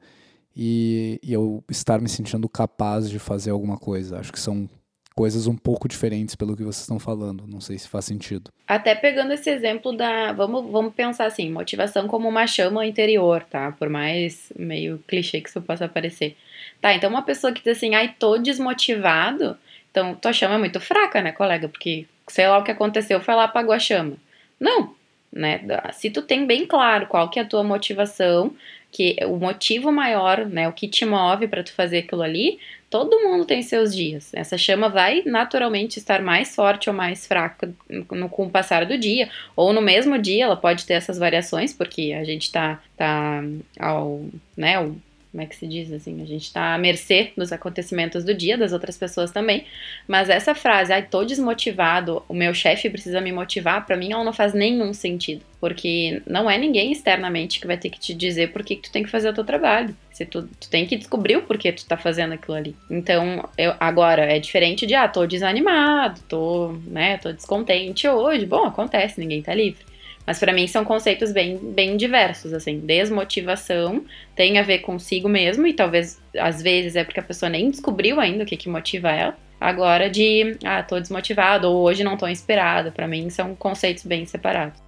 e, 0.55 1.19
e 1.23 1.33
eu 1.33 1.63
estar 1.69 1.99
me 1.99 2.09
sentindo 2.09 2.47
capaz 2.47 3.09
de 3.09 3.19
fazer 3.19 3.51
alguma 3.51 3.77
coisa. 3.77 4.19
Acho 4.19 4.31
que 4.31 4.39
são 4.39 4.69
coisas 5.15 5.47
um 5.47 5.55
pouco 5.55 5.87
diferentes 5.87 6.35
pelo 6.35 6.55
que 6.55 6.63
vocês 6.63 6.81
estão 6.81 6.99
falando. 6.99 7.45
Não 7.47 7.59
sei 7.59 7.77
se 7.77 7.87
faz 7.87 8.05
sentido. 8.05 8.51
Até 8.67 8.95
pegando 8.95 9.33
esse 9.33 9.49
exemplo 9.49 9.95
da. 9.95 10.31
Vamos, 10.33 10.69
vamos 10.71 10.93
pensar 10.93 11.25
assim: 11.25 11.49
motivação 11.49 12.07
como 12.07 12.27
uma 12.29 12.47
chama 12.47 12.85
interior, 12.85 13.43
tá? 13.43 13.71
Por 13.71 13.89
mais 13.89 14.51
meio 14.57 14.99
clichê 15.07 15.41
que 15.41 15.49
isso 15.49 15.61
possa 15.61 15.87
parecer. 15.87 16.35
Tá, 16.79 16.93
então 16.93 17.09
uma 17.09 17.21
pessoa 17.21 17.53
que 17.53 17.61
diz 17.63 17.77
assim, 17.77 17.95
ai, 17.95 18.15
tô 18.17 18.37
desmotivado. 18.37 19.57
Então, 19.91 20.15
tua 20.15 20.33
chama 20.33 20.55
é 20.55 20.57
muito 20.57 20.79
fraca, 20.79 21.21
né, 21.21 21.31
colega? 21.31 21.67
Porque 21.67 22.05
sei 22.27 22.47
lá 22.47 22.57
o 22.57 22.63
que 22.63 22.71
aconteceu, 22.71 23.19
foi 23.21 23.35
lá 23.35 23.43
apagou 23.43 23.73
a 23.73 23.79
chama. 23.79 24.15
Não, 24.59 24.95
né? 25.31 25.61
Se 25.93 26.09
tu 26.09 26.21
tem 26.21 26.45
bem 26.45 26.65
claro 26.65 27.07
qual 27.07 27.29
que 27.29 27.39
é 27.39 27.41
a 27.41 27.45
tua 27.45 27.63
motivação, 27.63 28.53
que 28.91 29.15
o 29.25 29.37
motivo 29.37 29.91
maior, 29.91 30.45
né, 30.45 30.67
o 30.67 30.73
que 30.73 30.87
te 30.87 31.05
move 31.05 31.47
para 31.47 31.63
tu 31.63 31.71
fazer 31.71 31.99
aquilo 31.99 32.21
ali, 32.21 32.59
todo 32.89 33.21
mundo 33.21 33.45
tem 33.45 33.61
seus 33.61 33.95
dias. 33.95 34.33
Essa 34.33 34.57
chama 34.57 34.89
vai 34.89 35.23
naturalmente 35.25 35.97
estar 35.97 36.21
mais 36.21 36.53
forte 36.53 36.89
ou 36.89 36.95
mais 36.95 37.25
fraca 37.25 37.73
no, 37.89 38.27
com 38.27 38.45
o 38.45 38.49
passar 38.49 38.85
do 38.85 38.97
dia, 38.97 39.29
ou 39.55 39.71
no 39.71 39.81
mesmo 39.81 40.17
dia 40.19 40.43
ela 40.43 40.57
pode 40.57 40.85
ter 40.85 40.95
essas 40.95 41.17
variações, 41.17 41.73
porque 41.73 42.13
a 42.13 42.25
gente 42.25 42.51
tá, 42.51 42.81
tá 42.97 43.41
ao, 43.79 44.25
né, 44.57 44.75
ao 44.75 44.93
como 45.31 45.41
é 45.41 45.45
que 45.45 45.55
se 45.55 45.65
diz 45.65 45.91
assim, 45.93 46.21
a 46.21 46.25
gente 46.25 46.43
está 46.43 46.73
à 46.73 46.77
mercê 46.77 47.31
dos 47.37 47.53
acontecimentos 47.53 48.25
do 48.25 48.33
dia, 48.33 48.57
das 48.57 48.73
outras 48.73 48.97
pessoas 48.97 49.31
também, 49.31 49.65
mas 50.05 50.29
essa 50.29 50.53
frase, 50.53 50.91
ai, 50.91 51.03
tô 51.03 51.23
desmotivado, 51.23 52.21
o 52.27 52.33
meu 52.33 52.53
chefe 52.53 52.89
precisa 52.89 53.21
me 53.21 53.31
motivar, 53.31 53.85
para 53.85 53.95
mim 53.95 54.11
ela 54.11 54.25
não 54.25 54.33
faz 54.33 54.53
nenhum 54.53 54.93
sentido, 54.93 55.41
porque 55.59 56.21
não 56.27 56.51
é 56.51 56.57
ninguém 56.57 56.91
externamente 56.91 57.61
que 57.61 57.67
vai 57.67 57.77
ter 57.77 57.89
que 57.89 57.99
te 57.99 58.13
dizer 58.13 58.51
por 58.51 58.61
que, 58.61 58.75
que 58.75 58.89
tu 58.89 58.91
tem 58.91 59.03
que 59.03 59.09
fazer 59.09 59.29
o 59.29 59.33
teu 59.33 59.45
trabalho, 59.45 59.95
se 60.11 60.25
tu, 60.25 60.43
tu 60.59 60.69
tem 60.69 60.85
que 60.85 60.97
descobrir 60.97 61.37
o 61.37 61.43
porquê 61.43 61.71
tu 61.71 61.85
tá 61.85 61.95
fazendo 61.95 62.33
aquilo 62.33 62.57
ali. 62.57 62.75
Então, 62.89 63.47
eu, 63.57 63.73
agora, 63.79 64.23
é 64.23 64.37
diferente 64.37 64.85
de, 64.85 64.95
ah, 64.95 65.07
tô 65.07 65.25
desanimado, 65.25 66.19
tô, 66.27 66.73
né, 66.87 67.17
tô 67.19 67.31
descontente 67.31 68.05
hoje, 68.05 68.45
bom, 68.45 68.65
acontece, 68.65 69.17
ninguém 69.17 69.41
tá 69.41 69.53
livre. 69.53 69.90
Mas 70.25 70.39
para 70.39 70.53
mim 70.53 70.67
são 70.67 70.85
conceitos 70.85 71.31
bem, 71.31 71.57
bem 71.57 71.97
diversos, 71.97 72.53
assim. 72.53 72.79
Desmotivação 72.79 74.03
tem 74.35 74.59
a 74.59 74.63
ver 74.63 74.79
consigo 74.79 75.27
mesmo, 75.27 75.65
e 75.65 75.73
talvez 75.73 76.21
às 76.37 76.61
vezes 76.61 76.95
é 76.95 77.03
porque 77.03 77.19
a 77.19 77.23
pessoa 77.23 77.49
nem 77.49 77.69
descobriu 77.69 78.19
ainda 78.19 78.43
o 78.43 78.45
que, 78.45 78.57
que 78.57 78.69
motiva 78.69 79.09
ela. 79.09 79.37
Agora 79.59 80.09
de, 80.09 80.57
ah, 80.63 80.81
tô 80.81 80.99
desmotivado, 80.99 81.67
ou 81.67 81.83
hoje 81.83 82.03
não 82.03 82.17
tô 82.17 82.27
inspirado. 82.27 82.91
Para 82.91 83.07
mim 83.07 83.29
são 83.29 83.55
conceitos 83.55 84.03
bem 84.03 84.25
separados. 84.25 84.79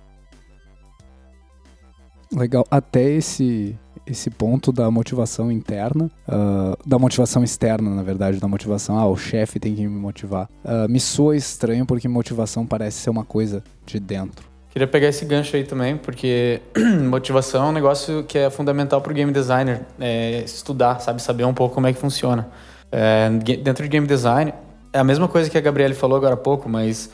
Legal. 2.31 2.65
Até 2.71 3.03
esse 3.11 3.77
esse 4.05 4.29
ponto 4.29 4.71
da 4.71 4.91
motivação 4.91 5.51
interna, 5.51 6.11
uh, 6.27 6.77
da 6.85 6.99
motivação 6.99 7.43
externa, 7.43 7.89
na 7.89 8.03
verdade, 8.03 8.37
da 8.37 8.47
motivação, 8.47 8.97
ah, 8.97 9.07
o 9.07 9.15
chefe 9.15 9.59
tem 9.59 9.73
que 9.73 9.81
me 9.81 9.87
motivar, 9.87 10.49
uh, 10.65 10.89
me 10.89 10.99
soa 10.99 11.37
estranho 11.37 11.85
porque 11.85 12.07
motivação 12.07 12.65
parece 12.65 12.97
ser 12.97 13.09
uma 13.09 13.23
coisa 13.23 13.63
de 13.85 13.99
dentro. 13.99 14.52
Queria 14.73 14.87
pegar 14.87 15.07
esse 15.09 15.23
gancho 15.23 15.55
aí 15.55 15.63
também, 15.63 15.95
porque 15.95 16.59
motivação 17.07 17.67
é 17.67 17.69
um 17.69 17.71
negócio 17.71 18.23
que 18.23 18.39
é 18.39 18.49
fundamental 18.49 18.99
para 19.01 19.11
o 19.11 19.13
game 19.13 19.31
designer 19.31 19.81
é 19.99 20.41
estudar, 20.43 20.99
sabe? 20.99 21.21
Saber 21.21 21.43
um 21.43 21.53
pouco 21.53 21.75
como 21.75 21.85
é 21.85 21.93
que 21.93 21.99
funciona. 21.99 22.49
É, 22.91 23.29
dentro 23.61 23.83
de 23.83 23.89
game 23.89 24.07
design, 24.07 24.51
é 24.91 24.97
a 24.97 25.03
mesma 25.03 25.27
coisa 25.27 25.47
que 25.47 25.55
a 25.55 25.61
Gabriele 25.61 25.93
falou 25.93 26.17
agora 26.17 26.33
há 26.33 26.37
pouco, 26.37 26.67
mas 26.67 27.11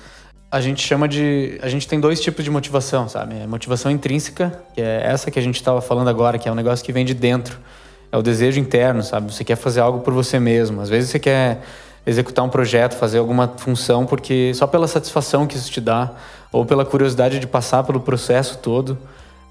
a 0.49 0.61
gente 0.61 0.81
chama 0.81 1.05
de. 1.05 1.59
A 1.61 1.67
gente 1.67 1.85
tem 1.85 1.99
dois 1.99 2.21
tipos 2.21 2.45
de 2.45 2.49
motivação, 2.49 3.09
sabe? 3.09 3.37
É 3.37 3.45
motivação 3.45 3.91
intrínseca, 3.91 4.57
que 4.73 4.81
é 4.81 5.01
essa 5.03 5.29
que 5.29 5.37
a 5.37 5.41
gente 5.41 5.55
estava 5.55 5.81
falando 5.81 6.07
agora, 6.07 6.39
que 6.39 6.47
é 6.47 6.51
um 6.51 6.55
negócio 6.55 6.85
que 6.85 6.93
vem 6.93 7.03
de 7.03 7.13
dentro. 7.13 7.59
É 8.09 8.17
o 8.17 8.21
desejo 8.21 8.57
interno, 8.57 9.03
sabe? 9.03 9.33
Você 9.33 9.43
quer 9.43 9.57
fazer 9.57 9.81
algo 9.81 9.99
por 9.99 10.13
você 10.13 10.39
mesmo. 10.39 10.79
Às 10.79 10.87
vezes 10.87 11.09
você 11.09 11.19
quer 11.19 11.59
executar 12.07 12.45
um 12.45 12.49
projeto, 12.49 12.95
fazer 12.95 13.17
alguma 13.17 13.49
função, 13.57 14.05
porque 14.05 14.53
só 14.55 14.65
pela 14.65 14.87
satisfação 14.87 15.45
que 15.45 15.57
isso 15.57 15.69
te 15.69 15.81
dá 15.81 16.13
ou 16.51 16.65
pela 16.65 16.85
curiosidade 16.85 17.39
de 17.39 17.47
passar 17.47 17.83
pelo 17.83 17.99
processo 17.99 18.57
todo, 18.57 18.97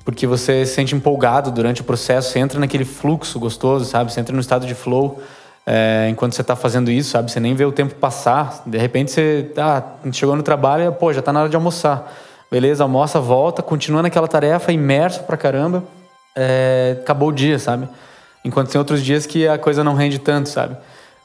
porque 0.04 0.26
você 0.26 0.64
se 0.64 0.74
sente 0.74 0.94
empolgado 0.94 1.50
durante 1.50 1.80
o 1.80 1.84
processo, 1.84 2.32
você 2.32 2.38
entra 2.38 2.58
naquele 2.58 2.84
fluxo 2.84 3.38
gostoso, 3.38 3.84
sabe? 3.84 4.12
Você 4.12 4.20
entra 4.20 4.34
no 4.34 4.40
estado 4.40 4.66
de 4.66 4.74
flow 4.74 5.20
é, 5.66 6.08
enquanto 6.10 6.32
você 6.32 6.40
está 6.40 6.56
fazendo 6.56 6.90
isso, 6.90 7.10
sabe? 7.10 7.30
Você 7.30 7.38
nem 7.38 7.54
vê 7.54 7.64
o 7.64 7.72
tempo 7.72 7.94
passar, 7.94 8.62
de 8.64 8.78
repente 8.78 9.10
você 9.10 9.52
ah, 9.58 9.82
chegou 10.12 10.34
no 10.34 10.42
trabalho 10.42 10.84
e, 10.84 10.90
pô, 10.90 11.12
já 11.12 11.20
está 11.20 11.30
na 11.30 11.40
hora 11.40 11.48
de 11.48 11.56
almoçar. 11.56 12.10
Beleza, 12.50 12.82
almoça, 12.82 13.20
volta, 13.20 13.62
continua 13.62 14.00
naquela 14.00 14.26
tarefa, 14.26 14.72
imerso 14.72 15.24
pra 15.24 15.36
caramba, 15.36 15.84
é, 16.34 16.96
acabou 17.02 17.28
o 17.28 17.32
dia, 17.32 17.58
sabe? 17.58 17.86
Enquanto 18.42 18.70
tem 18.70 18.78
outros 18.78 19.02
dias 19.02 19.26
que 19.26 19.46
a 19.46 19.58
coisa 19.58 19.84
não 19.84 19.94
rende 19.94 20.18
tanto, 20.18 20.48
sabe? 20.48 20.74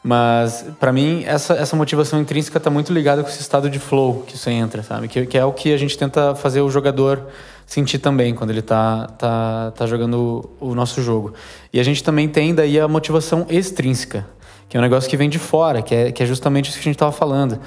Mas, 0.04 0.66
para 0.82 0.92
mim, 0.92 1.24
essa, 1.26 1.54
essa 1.54 1.78
motivação 1.78 2.20
intrínseca 2.20 2.58
está 2.58 2.70
muito 2.70 2.92
ligada 2.92 3.24
com 3.24 3.30
esse 3.30 3.40
estado 3.40 3.70
de 3.70 3.80
flow 3.80 4.26
que 4.28 4.38
você 4.38 4.52
entra, 4.52 4.84
sabe? 4.84 5.08
Que, 5.08 5.26
que 5.26 5.38
é 5.38 5.46
o 5.46 5.54
que 5.54 5.74
a 5.74 5.78
gente 5.78 5.98
tenta 5.98 6.36
fazer 6.36 6.60
o 6.60 6.70
jogador 6.70 7.28
sentir 7.66 8.00
também 8.00 8.36
quando 8.36 8.50
ele 8.50 8.62
tá, 8.62 9.08
tá, 9.18 9.72
tá 9.72 9.88
jogando 9.88 10.54
o, 10.60 10.72
o 10.72 10.76
nosso 10.76 11.02
jogo. 11.02 11.34
E 11.72 11.80
a 11.80 11.84
gente 11.84 12.04
também 12.04 12.28
tem 12.28 12.54
daí 12.54 12.78
a 12.78 12.88
motivação 12.88 13.46
extrínseca, 13.50 14.28
que 14.68 14.76
é 14.76 14.80
um 14.80 14.84
negócio 14.84 15.10
que 15.10 15.16
vem 15.16 15.30
de 15.30 15.40
fora, 15.40 15.82
que 15.82 15.96
é, 15.96 16.12
que 16.12 16.22
é 16.22 16.26
justamente 16.26 16.70
isso 16.70 16.78
que 16.78 16.82
a 16.82 16.90
gente 16.90 16.96
estava 16.96 17.14
falando. 17.14 17.58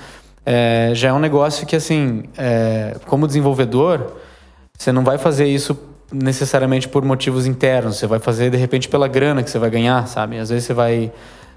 É, 0.44 0.90
já 0.94 1.08
é 1.08 1.12
um 1.14 1.18
negócio 1.18 1.66
que, 1.66 1.74
assim, 1.74 2.24
é, 2.36 2.96
como 3.06 3.26
desenvolvedor, 3.26 4.12
você 4.76 4.92
não 4.92 5.02
vai 5.02 5.16
fazer 5.16 5.46
isso 5.46 5.76
necessariamente 6.12 6.86
por 6.86 7.02
motivos 7.02 7.46
internos, 7.46 7.96
você 7.96 8.06
vai 8.06 8.18
fazer 8.18 8.50
de 8.50 8.58
repente 8.58 8.88
pela 8.90 9.08
grana 9.08 9.42
que 9.42 9.50
você 9.50 9.58
vai 9.58 9.70
ganhar, 9.70 10.06
sabe? 10.06 10.38
Às 10.38 10.50
vezes 10.50 10.64
você 10.64 10.74
vai 10.74 11.10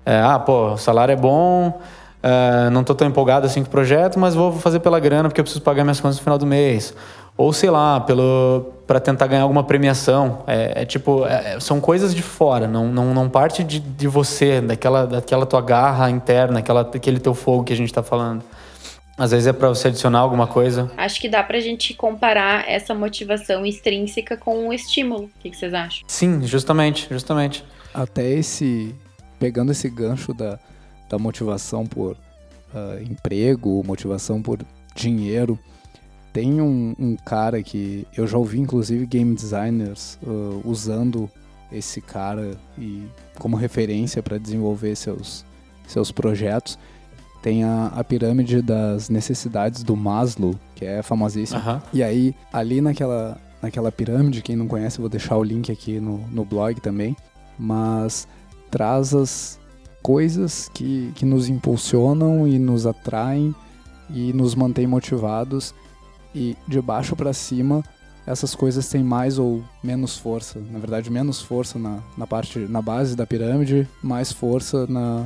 é, 0.06 0.20
ah, 0.20 0.40
pô, 0.40 0.74
o 0.74 0.78
salário 0.78 1.12
é 1.12 1.16
bom, 1.16 1.80
é, 2.22 2.70
não 2.70 2.82
estou 2.82 2.96
tão 2.96 3.08
empolgado 3.08 3.46
assim 3.46 3.62
com 3.62 3.68
o 3.68 3.72
projeto, 3.72 4.20
mas 4.20 4.36
vou 4.36 4.52
fazer 4.54 4.80
pela 4.80 5.00
grana 5.00 5.30
porque 5.30 5.40
eu 5.40 5.44
preciso 5.44 5.64
pagar 5.64 5.84
minhas 5.84 6.00
contas 6.00 6.18
no 6.18 6.24
final 6.24 6.38
do 6.38 6.46
mês. 6.46 6.94
Ou 7.38 7.54
sei 7.54 7.70
lá, 7.70 8.02
pelo 8.02 8.74
para 8.86 9.00
tentar 9.00 9.28
ganhar 9.28 9.44
alguma 9.44 9.64
premiação. 9.64 10.44
É, 10.48 10.82
é 10.82 10.86
tipo, 10.86 11.26
é, 11.26 11.54
é, 11.54 11.60
são 11.60 11.80
coisas 11.80 12.14
de 12.14 12.24
fora, 12.24 12.68
não, 12.68 12.88
não, 12.88 13.14
não 13.14 13.30
parte 13.30 13.64
de, 13.64 13.80
de 13.80 14.08
você, 14.08 14.60
daquela, 14.60 15.06
daquela 15.06 15.46
tua 15.46 15.62
garra 15.62 16.10
interna, 16.10 16.60
aquela, 16.60 16.82
aquele 16.82 17.20
teu 17.20 17.36
fogo 17.36 17.64
que 17.64 17.72
a 17.72 17.76
gente 17.76 17.90
está 17.90 18.02
falando. 18.02 18.44
Às 19.16 19.32
vezes 19.32 19.48
é 19.48 19.54
para 19.54 19.70
você 19.70 19.90
adicionar 19.90 20.20
alguma 20.20 20.48
coisa. 20.48 20.90
Acho 20.98 21.22
que 21.22 21.30
dá 21.30 21.44
pra 21.44 21.60
gente 21.60 21.94
comparar 21.94 22.68
essa 22.68 22.96
motivação 22.96 23.66
extrínseca 23.66 24.36
com 24.36 24.70
o 24.70 24.74
estímulo. 24.74 25.26
O 25.26 25.30
que, 25.40 25.50
que 25.50 25.58
vocês 25.58 25.74
acham? 25.74 26.04
Sim, 26.08 26.42
justamente, 26.48 27.08
justamente. 27.12 27.64
Até 27.94 28.28
esse 28.28 28.96
pegando 29.40 29.72
esse 29.72 29.90
gancho 29.90 30.34
da, 30.34 30.60
da 31.10 31.18
motivação 31.18 31.86
por 31.86 32.18
uh, 32.74 33.02
emprego, 33.02 33.84
motivação 33.86 34.42
por 34.42 34.60
dinheiro, 34.96 35.58
tem 36.32 36.62
um, 36.62 36.96
um, 37.00 37.16
cara 37.16 37.64
que 37.64 38.08
eu 38.16 38.28
já 38.28 38.38
ouvi, 38.38 38.60
inclusive, 38.60 39.06
game 39.06 39.34
designers 39.34 40.20
uh, 40.22 40.62
usando 40.64 41.30
esse 41.72 42.02
cara 42.02 42.52
e 42.78 43.04
como 43.38 43.56
referência 43.56 44.22
para 44.22 44.38
desenvolver 44.38 44.96
seus, 44.96 45.46
seus 45.88 46.12
projetos. 46.12 46.78
Tem 47.42 47.64
a, 47.64 47.88
a, 47.88 48.04
pirâmide 48.04 48.62
das 48.62 49.10
necessidades 49.10 49.82
do 49.82 49.96
Maslow, 49.96 50.56
que 50.76 50.86
é 50.86 51.02
famosíssima. 51.02 51.76
Uhum. 51.76 51.82
E 51.94 52.04
aí, 52.04 52.36
ali 52.52 52.82
naquela, 52.82 53.40
naquela 53.62 53.92
pirâmide, 53.92 54.42
quem 54.42 54.58
não 54.58 54.68
conhece, 54.68 55.00
eu 55.00 55.04
vou 55.04 55.10
deixar 55.10 55.38
o 55.38 55.44
link 55.44 55.72
aqui 55.72 56.00
no, 56.00 56.18
no 56.28 56.44
blog 56.44 56.82
também. 56.82 57.16
Mas 57.58 58.28
traz 58.70 59.14
as 59.14 59.60
coisas 60.02 60.70
que, 60.74 61.12
que 61.16 61.26
nos 61.26 61.50
impulsionam 61.50 62.48
e 62.48 62.58
nos 62.58 62.86
atraem 62.86 63.54
e 64.10 64.34
nos 64.34 64.56
mantém 64.56 64.88
motivados 64.88 65.74
e 66.34 66.56
de 66.68 66.82
baixo 66.82 67.16
para 67.16 67.34
cima 67.34 67.84
essas 68.30 68.54
coisas 68.54 68.88
têm 68.88 69.04
mais 69.04 69.40
ou 69.40 69.64
menos 69.84 70.16
força. 70.16 70.60
Na 70.70 70.78
verdade, 70.78 71.10
menos 71.10 71.42
força 71.42 71.80
na, 71.80 72.00
na 72.16 72.28
parte 72.28 72.60
na 72.60 72.80
base 72.80 73.16
da 73.16 73.26
pirâmide, 73.26 73.88
mais 74.04 74.32
força 74.32 74.86
na, 74.86 75.26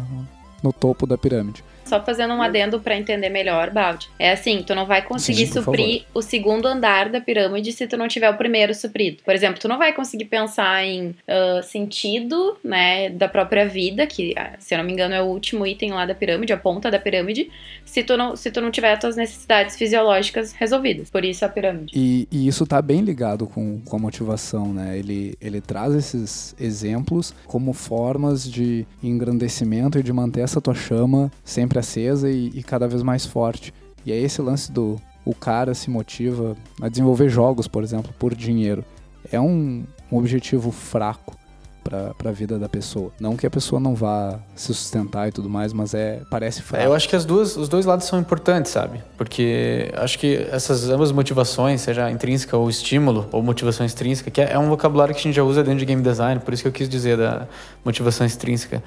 no 0.63 0.71
topo 0.71 1.05
da 1.05 1.17
pirâmide. 1.17 1.65
Só 1.85 2.03
fazendo 2.03 2.33
um 2.33 2.41
adendo 2.41 2.79
para 2.79 2.97
entender 2.97 3.29
melhor, 3.29 3.69
Balde. 3.69 4.09
É 4.17 4.31
assim, 4.31 4.63
tu 4.65 4.73
não 4.73 4.85
vai 4.85 5.01
conseguir 5.01 5.47
Sim, 5.47 5.53
suprir 5.53 6.03
o 6.13 6.21
segundo 6.21 6.67
andar 6.67 7.09
da 7.09 7.19
pirâmide 7.19 7.71
se 7.71 7.87
tu 7.87 7.97
não 7.97 8.07
tiver 8.07 8.29
o 8.29 8.37
primeiro 8.37 8.73
suprido. 8.73 9.17
Por 9.23 9.33
exemplo, 9.33 9.59
tu 9.59 9.67
não 9.67 9.77
vai 9.77 9.93
conseguir 9.93 10.25
pensar 10.25 10.83
em 10.83 11.09
uh, 11.09 11.63
sentido, 11.63 12.57
né, 12.63 13.09
da 13.09 13.27
própria 13.27 13.67
vida, 13.67 14.05
que, 14.07 14.33
ah, 14.37 14.53
se 14.59 14.73
eu 14.73 14.77
não 14.77 14.85
me 14.85 14.93
engano, 14.93 15.13
é 15.13 15.21
o 15.21 15.25
último 15.25 15.65
item 15.65 15.91
lá 15.91 16.05
da 16.05 16.15
pirâmide, 16.15 16.53
a 16.53 16.57
ponta 16.57 16.89
da 16.89 16.99
pirâmide, 16.99 17.49
se 17.85 18.03
tu 18.03 18.17
não, 18.17 18.35
se 18.35 18.49
tu 18.51 18.61
não 18.61 18.71
tiver 18.71 18.93
as 18.93 18.99
tuas 18.99 19.15
necessidades 19.15 19.75
fisiológicas 19.75 20.53
resolvidas. 20.53 21.09
Por 21.09 21.23
isso 21.23 21.45
a 21.45 21.49
pirâmide. 21.49 21.93
E, 21.95 22.27
e 22.31 22.47
isso 22.47 22.65
tá 22.65 22.81
bem 22.81 23.01
ligado 23.01 23.47
com, 23.47 23.81
com 23.81 23.95
a 23.95 23.99
motivação, 23.99 24.73
né? 24.73 24.97
Ele, 24.97 25.35
ele 25.39 25.61
traz 25.61 25.93
esses 25.93 26.55
exemplos 26.59 27.33
como 27.45 27.73
formas 27.73 28.49
de 28.49 28.85
engrandecimento 29.01 29.99
e 29.99 30.03
de 30.03 30.13
manter 30.13 30.41
essa 30.41 30.61
tua 30.61 30.73
chama 30.73 31.31
sempre 31.43 31.72
acesa 31.79 32.29
e, 32.29 32.51
e 32.53 32.63
cada 32.63 32.87
vez 32.87 33.01
mais 33.01 33.25
forte. 33.25 33.73
E 34.05 34.11
é 34.11 34.17
esse 34.17 34.41
lance 34.41 34.71
do, 34.71 34.99
o 35.25 35.33
cara 35.33 35.73
se 35.73 35.89
motiva 35.89 36.55
a 36.81 36.89
desenvolver 36.89 37.29
jogos, 37.29 37.67
por 37.67 37.83
exemplo, 37.83 38.13
por 38.17 38.35
dinheiro, 38.35 38.83
é 39.31 39.39
um, 39.39 39.85
um 40.11 40.17
objetivo 40.17 40.71
fraco 40.71 41.37
para 41.83 42.29
a 42.29 42.31
vida 42.31 42.57
da 42.57 42.69
pessoa. 42.69 43.11
Não 43.19 43.35
que 43.35 43.45
a 43.45 43.49
pessoa 43.49 43.79
não 43.79 43.93
vá 43.93 44.39
se 44.55 44.73
sustentar 44.73 45.27
e 45.27 45.31
tudo 45.31 45.49
mais, 45.49 45.73
mas 45.73 45.93
é 45.93 46.21
parece 46.29 46.61
fraco. 46.61 46.81
É, 46.81 46.87
eu 46.87 46.93
acho 46.93 47.09
que 47.09 47.15
as 47.15 47.25
duas, 47.25 47.57
os 47.57 47.67
dois 47.67 47.85
lados 47.85 48.07
são 48.07 48.19
importantes, 48.19 48.71
sabe? 48.71 49.03
Porque 49.17 49.91
acho 49.95 50.17
que 50.17 50.47
essas 50.49 50.89
ambas 50.89 51.11
motivações, 51.11 51.81
seja 51.81 52.09
intrínseca 52.09 52.55
ou 52.55 52.69
estímulo, 52.69 53.27
ou 53.31 53.43
motivação 53.43 53.85
extrínseca, 53.85 54.31
que 54.31 54.41
é, 54.41 54.53
é 54.53 54.59
um 54.59 54.69
vocabulário 54.69 55.13
que 55.13 55.19
a 55.19 55.23
gente 55.23 55.35
já 55.35 55.43
usa 55.43 55.61
dentro 55.61 55.79
de 55.79 55.85
game 55.85 56.01
design, 56.01 56.39
por 56.39 56.53
isso 56.53 56.63
que 56.63 56.69
eu 56.69 56.73
quis 56.73 56.87
dizer 56.87 57.17
da 57.17 57.47
motivação 57.83 58.25
extrínseca. 58.25 58.81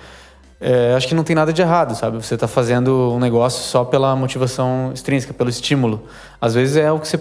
É, 0.61 0.95
acho 0.95 1.07
que 1.07 1.15
não 1.15 1.25
tem 1.25 1.37
nada 1.37 1.53
de 1.53 1.61
errado, 1.61 1.95
sabe? 1.95 2.17
Você 2.17 2.35
está 2.35 2.49
fazendo 2.49 3.13
um 3.13 3.19
negócio 3.19 3.63
só 3.63 3.85
pela 3.85 4.17
motivação 4.17 4.91
extrínseca, 4.95 5.35
pelo 5.35 5.51
estímulo. 5.51 6.05
Às 6.41 6.55
vezes 6.55 6.77
é 6.77 6.91
o 6.91 6.99
que 6.99 7.09
você 7.09 7.21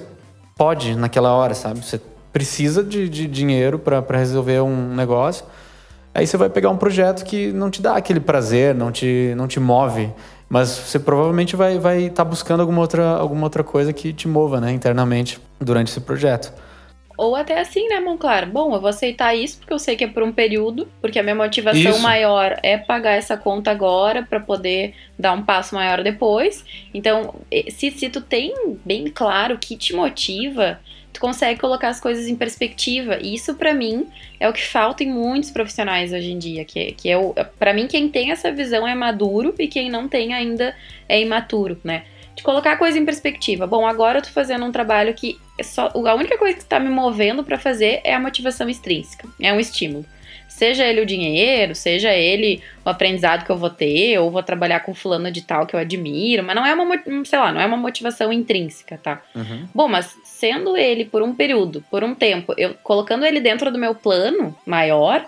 pode 0.57 0.95
naquela 0.95 1.33
hora, 1.33 1.53
sabe? 1.53 1.85
Você 1.85 1.99
precisa 2.31 2.83
de, 2.83 3.09
de 3.09 3.27
dinheiro 3.27 3.77
para 3.79 4.17
resolver 4.17 4.61
um 4.61 4.95
negócio 4.95 5.45
Aí 6.15 6.25
você 6.25 6.37
vai 6.37 6.49
pegar 6.49 6.69
um 6.69 6.77
projeto 6.77 7.25
que 7.25 7.51
não 7.51 7.69
te 7.69 7.81
dá 7.81 7.97
aquele 7.97 8.21
prazer, 8.21 8.73
não 8.73 8.89
te, 8.89 9.33
não 9.35 9.49
te 9.49 9.59
move, 9.59 10.09
mas 10.47 10.69
você 10.69 10.97
provavelmente 10.97 11.57
vai 11.57 11.73
estar 11.73 11.81
vai 11.81 12.09
tá 12.09 12.23
buscando 12.23 12.61
alguma 12.61 12.79
outra, 12.79 13.17
alguma 13.17 13.43
outra 13.43 13.65
coisa 13.65 13.91
que 13.91 14.13
te 14.13 14.25
mova 14.25 14.61
né, 14.61 14.71
internamente 14.71 15.41
durante 15.59 15.89
esse 15.89 15.99
projeto. 15.99 16.53
Ou 17.17 17.35
até 17.35 17.59
assim, 17.59 17.87
né, 17.87 17.99
Monclar? 17.99 18.49
Bom, 18.49 18.73
eu 18.73 18.81
vou 18.81 18.89
aceitar 18.89 19.33
isso 19.35 19.57
porque 19.57 19.73
eu 19.73 19.79
sei 19.79 19.95
que 19.95 20.03
é 20.03 20.07
por 20.07 20.23
um 20.23 20.31
período, 20.31 20.87
porque 21.01 21.19
a 21.19 21.23
minha 21.23 21.35
motivação 21.35 21.91
isso. 21.91 22.01
maior 22.01 22.57
é 22.61 22.77
pagar 22.77 23.13
essa 23.13 23.37
conta 23.37 23.71
agora 23.71 24.23
para 24.23 24.39
poder 24.39 24.93
dar 25.17 25.33
um 25.33 25.43
passo 25.43 25.75
maior 25.75 26.03
depois. 26.03 26.65
Então, 26.93 27.35
se, 27.69 27.91
se 27.91 28.09
tu 28.09 28.21
tem 28.21 28.53
bem 28.83 29.07
claro 29.07 29.55
o 29.55 29.57
que 29.57 29.77
te 29.77 29.95
motiva, 29.95 30.79
tu 31.15 31.21
consegue 31.21 31.59
colocar 31.59 31.87
as 31.87 32.01
coisas 32.01 32.27
em 32.27 32.35
perspectiva. 32.35 33.17
E 33.21 33.33
isso, 33.33 33.55
para 33.55 33.73
mim, 33.73 34.05
é 34.37 34.49
o 34.49 34.53
que 34.53 34.63
falta 34.63 35.01
em 35.03 35.11
muitos 35.11 35.49
profissionais 35.49 36.11
hoje 36.11 36.31
em 36.31 36.37
dia. 36.37 36.65
Que, 36.65 36.91
que 36.91 37.09
é 37.09 37.17
para 37.57 37.73
mim, 37.73 37.87
quem 37.87 38.09
tem 38.09 38.31
essa 38.31 38.51
visão 38.51 38.85
é 38.85 38.93
maduro 38.93 39.55
e 39.57 39.67
quem 39.67 39.89
não 39.89 40.09
tem 40.09 40.33
ainda 40.33 40.75
é 41.07 41.21
imaturo, 41.21 41.79
né? 41.83 42.03
De 42.35 42.43
colocar 42.43 42.73
a 42.73 42.77
coisa 42.77 42.99
em 42.99 43.05
perspectiva. 43.05 43.65
Bom, 43.65 43.87
agora 43.87 44.19
eu 44.19 44.21
tô 44.21 44.29
fazendo 44.29 44.65
um 44.65 44.71
trabalho 44.71 45.13
que 45.13 45.39
só, 45.63 45.91
a 45.93 46.13
única 46.15 46.37
coisa 46.37 46.55
que 46.55 46.63
está 46.63 46.79
me 46.79 46.89
movendo 46.89 47.43
para 47.43 47.57
fazer 47.57 48.01
é 48.03 48.13
a 48.13 48.19
motivação 48.19 48.69
extrínseca, 48.69 49.27
é 49.39 49.53
um 49.53 49.59
estímulo. 49.59 50.05
Seja 50.47 50.85
ele 50.85 51.01
o 51.01 51.05
dinheiro, 51.05 51.75
seja 51.75 52.13
ele 52.13 52.63
o 52.85 52.89
aprendizado 52.89 53.45
que 53.45 53.51
eu 53.51 53.57
vou 53.57 53.69
ter, 53.69 54.17
ou 54.19 54.31
vou 54.31 54.41
trabalhar 54.41 54.79
com 54.81 54.93
fulano 54.93 55.29
de 55.29 55.41
tal 55.41 55.65
que 55.65 55.75
eu 55.75 55.79
admiro, 55.79 56.43
mas 56.43 56.55
não 56.55 56.65
é 56.65 56.73
uma, 56.73 56.95
sei 57.25 57.39
lá, 57.39 57.51
não 57.51 57.59
é 57.59 57.65
uma 57.65 57.75
motivação 57.75 58.31
intrínseca, 58.31 58.97
tá? 58.97 59.21
Uhum. 59.35 59.67
Bom, 59.73 59.87
mas 59.89 60.15
sendo 60.23 60.77
ele 60.77 61.03
por 61.03 61.21
um 61.21 61.35
período, 61.35 61.83
por 61.91 62.03
um 62.05 62.15
tempo, 62.15 62.53
eu 62.57 62.73
colocando 62.83 63.25
ele 63.25 63.41
dentro 63.41 63.69
do 63.69 63.77
meu 63.77 63.93
plano 63.93 64.55
maior, 64.65 65.25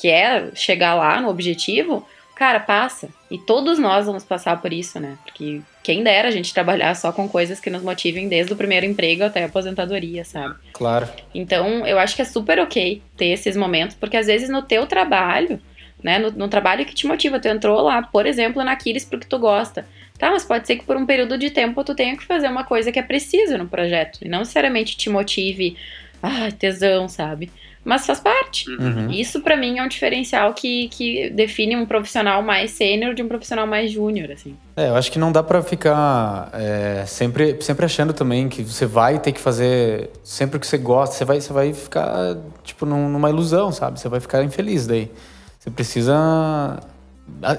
que 0.00 0.08
é 0.08 0.50
chegar 0.54 0.94
lá 0.94 1.20
no 1.20 1.28
objetivo, 1.28 2.06
cara, 2.34 2.58
passa. 2.58 3.10
E 3.30 3.36
todos 3.36 3.78
nós 3.78 4.06
vamos 4.06 4.24
passar 4.24 4.62
por 4.62 4.72
isso, 4.72 4.98
né? 4.98 5.18
Porque 5.24 5.60
quem 5.82 6.02
dera 6.02 6.28
a 6.28 6.30
gente 6.30 6.52
trabalhar 6.52 6.94
só 6.94 7.10
com 7.10 7.28
coisas 7.28 7.58
que 7.58 7.70
nos 7.70 7.82
motivem 7.82 8.28
desde 8.28 8.52
o 8.52 8.56
primeiro 8.56 8.86
emprego 8.86 9.24
até 9.24 9.42
a 9.42 9.46
aposentadoria, 9.46 10.24
sabe? 10.24 10.54
Claro. 10.72 11.08
Então, 11.34 11.86
eu 11.86 11.98
acho 11.98 12.14
que 12.14 12.22
é 12.22 12.24
super 12.24 12.58
ok 12.58 13.02
ter 13.16 13.26
esses 13.26 13.56
momentos, 13.56 13.96
porque 13.96 14.16
às 14.16 14.26
vezes 14.26 14.48
no 14.48 14.62
teu 14.62 14.86
trabalho, 14.86 15.60
né, 16.02 16.18
no, 16.18 16.30
no 16.30 16.48
trabalho 16.48 16.84
que 16.84 16.94
te 16.94 17.06
motiva, 17.06 17.40
tu 17.40 17.48
entrou 17.48 17.80
lá, 17.80 18.02
por 18.02 18.26
exemplo, 18.26 18.62
na 18.62 18.76
Kiris 18.76 19.04
porque 19.04 19.26
tu 19.26 19.38
gosta. 19.38 19.86
Tá, 20.18 20.30
mas 20.30 20.44
pode 20.44 20.66
ser 20.66 20.76
que 20.76 20.84
por 20.84 20.98
um 20.98 21.06
período 21.06 21.38
de 21.38 21.48
tempo 21.48 21.82
tu 21.82 21.94
tenha 21.94 22.14
que 22.14 22.24
fazer 22.24 22.48
uma 22.48 22.62
coisa 22.62 22.92
que 22.92 22.98
é 22.98 23.02
precisa 23.02 23.56
no 23.56 23.66
projeto, 23.66 24.18
e 24.20 24.28
não 24.28 24.40
necessariamente 24.40 24.94
te 24.94 25.08
motive, 25.08 25.78
ah, 26.22 26.50
tesão, 26.58 27.08
sabe? 27.08 27.50
Mas 27.84 28.06
faz 28.06 28.20
parte. 28.20 28.68
Uhum. 28.70 29.10
Isso 29.10 29.40
para 29.40 29.56
mim 29.56 29.78
é 29.78 29.82
um 29.82 29.88
diferencial 29.88 30.52
que, 30.52 30.88
que 30.88 31.30
define 31.30 31.76
um 31.76 31.86
profissional 31.86 32.42
mais 32.42 32.72
sênior 32.72 33.14
de 33.14 33.22
um 33.22 33.28
profissional 33.28 33.66
mais 33.66 33.90
júnior, 33.90 34.30
assim. 34.30 34.56
É, 34.76 34.88
eu 34.88 34.96
acho 34.96 35.10
que 35.10 35.18
não 35.18 35.32
dá 35.32 35.42
para 35.42 35.62
ficar 35.62 36.50
é, 36.52 37.04
sempre, 37.06 37.56
sempre 37.60 37.86
achando 37.86 38.12
também 38.12 38.48
que 38.48 38.62
você 38.62 38.86
vai 38.86 39.18
ter 39.18 39.32
que 39.32 39.40
fazer 39.40 40.10
sempre 40.22 40.58
o 40.58 40.60
que 40.60 40.66
você 40.66 40.78
gosta, 40.78 41.16
você 41.16 41.24
vai, 41.24 41.40
você 41.40 41.52
vai 41.52 41.72
ficar 41.72 42.36
tipo 42.62 42.84
numa 42.84 43.30
ilusão, 43.30 43.72
sabe? 43.72 43.98
Você 43.98 44.08
vai 44.08 44.20
ficar 44.20 44.44
infeliz 44.44 44.86
daí. 44.86 45.10
Você 45.58 45.70
precisa 45.70 46.80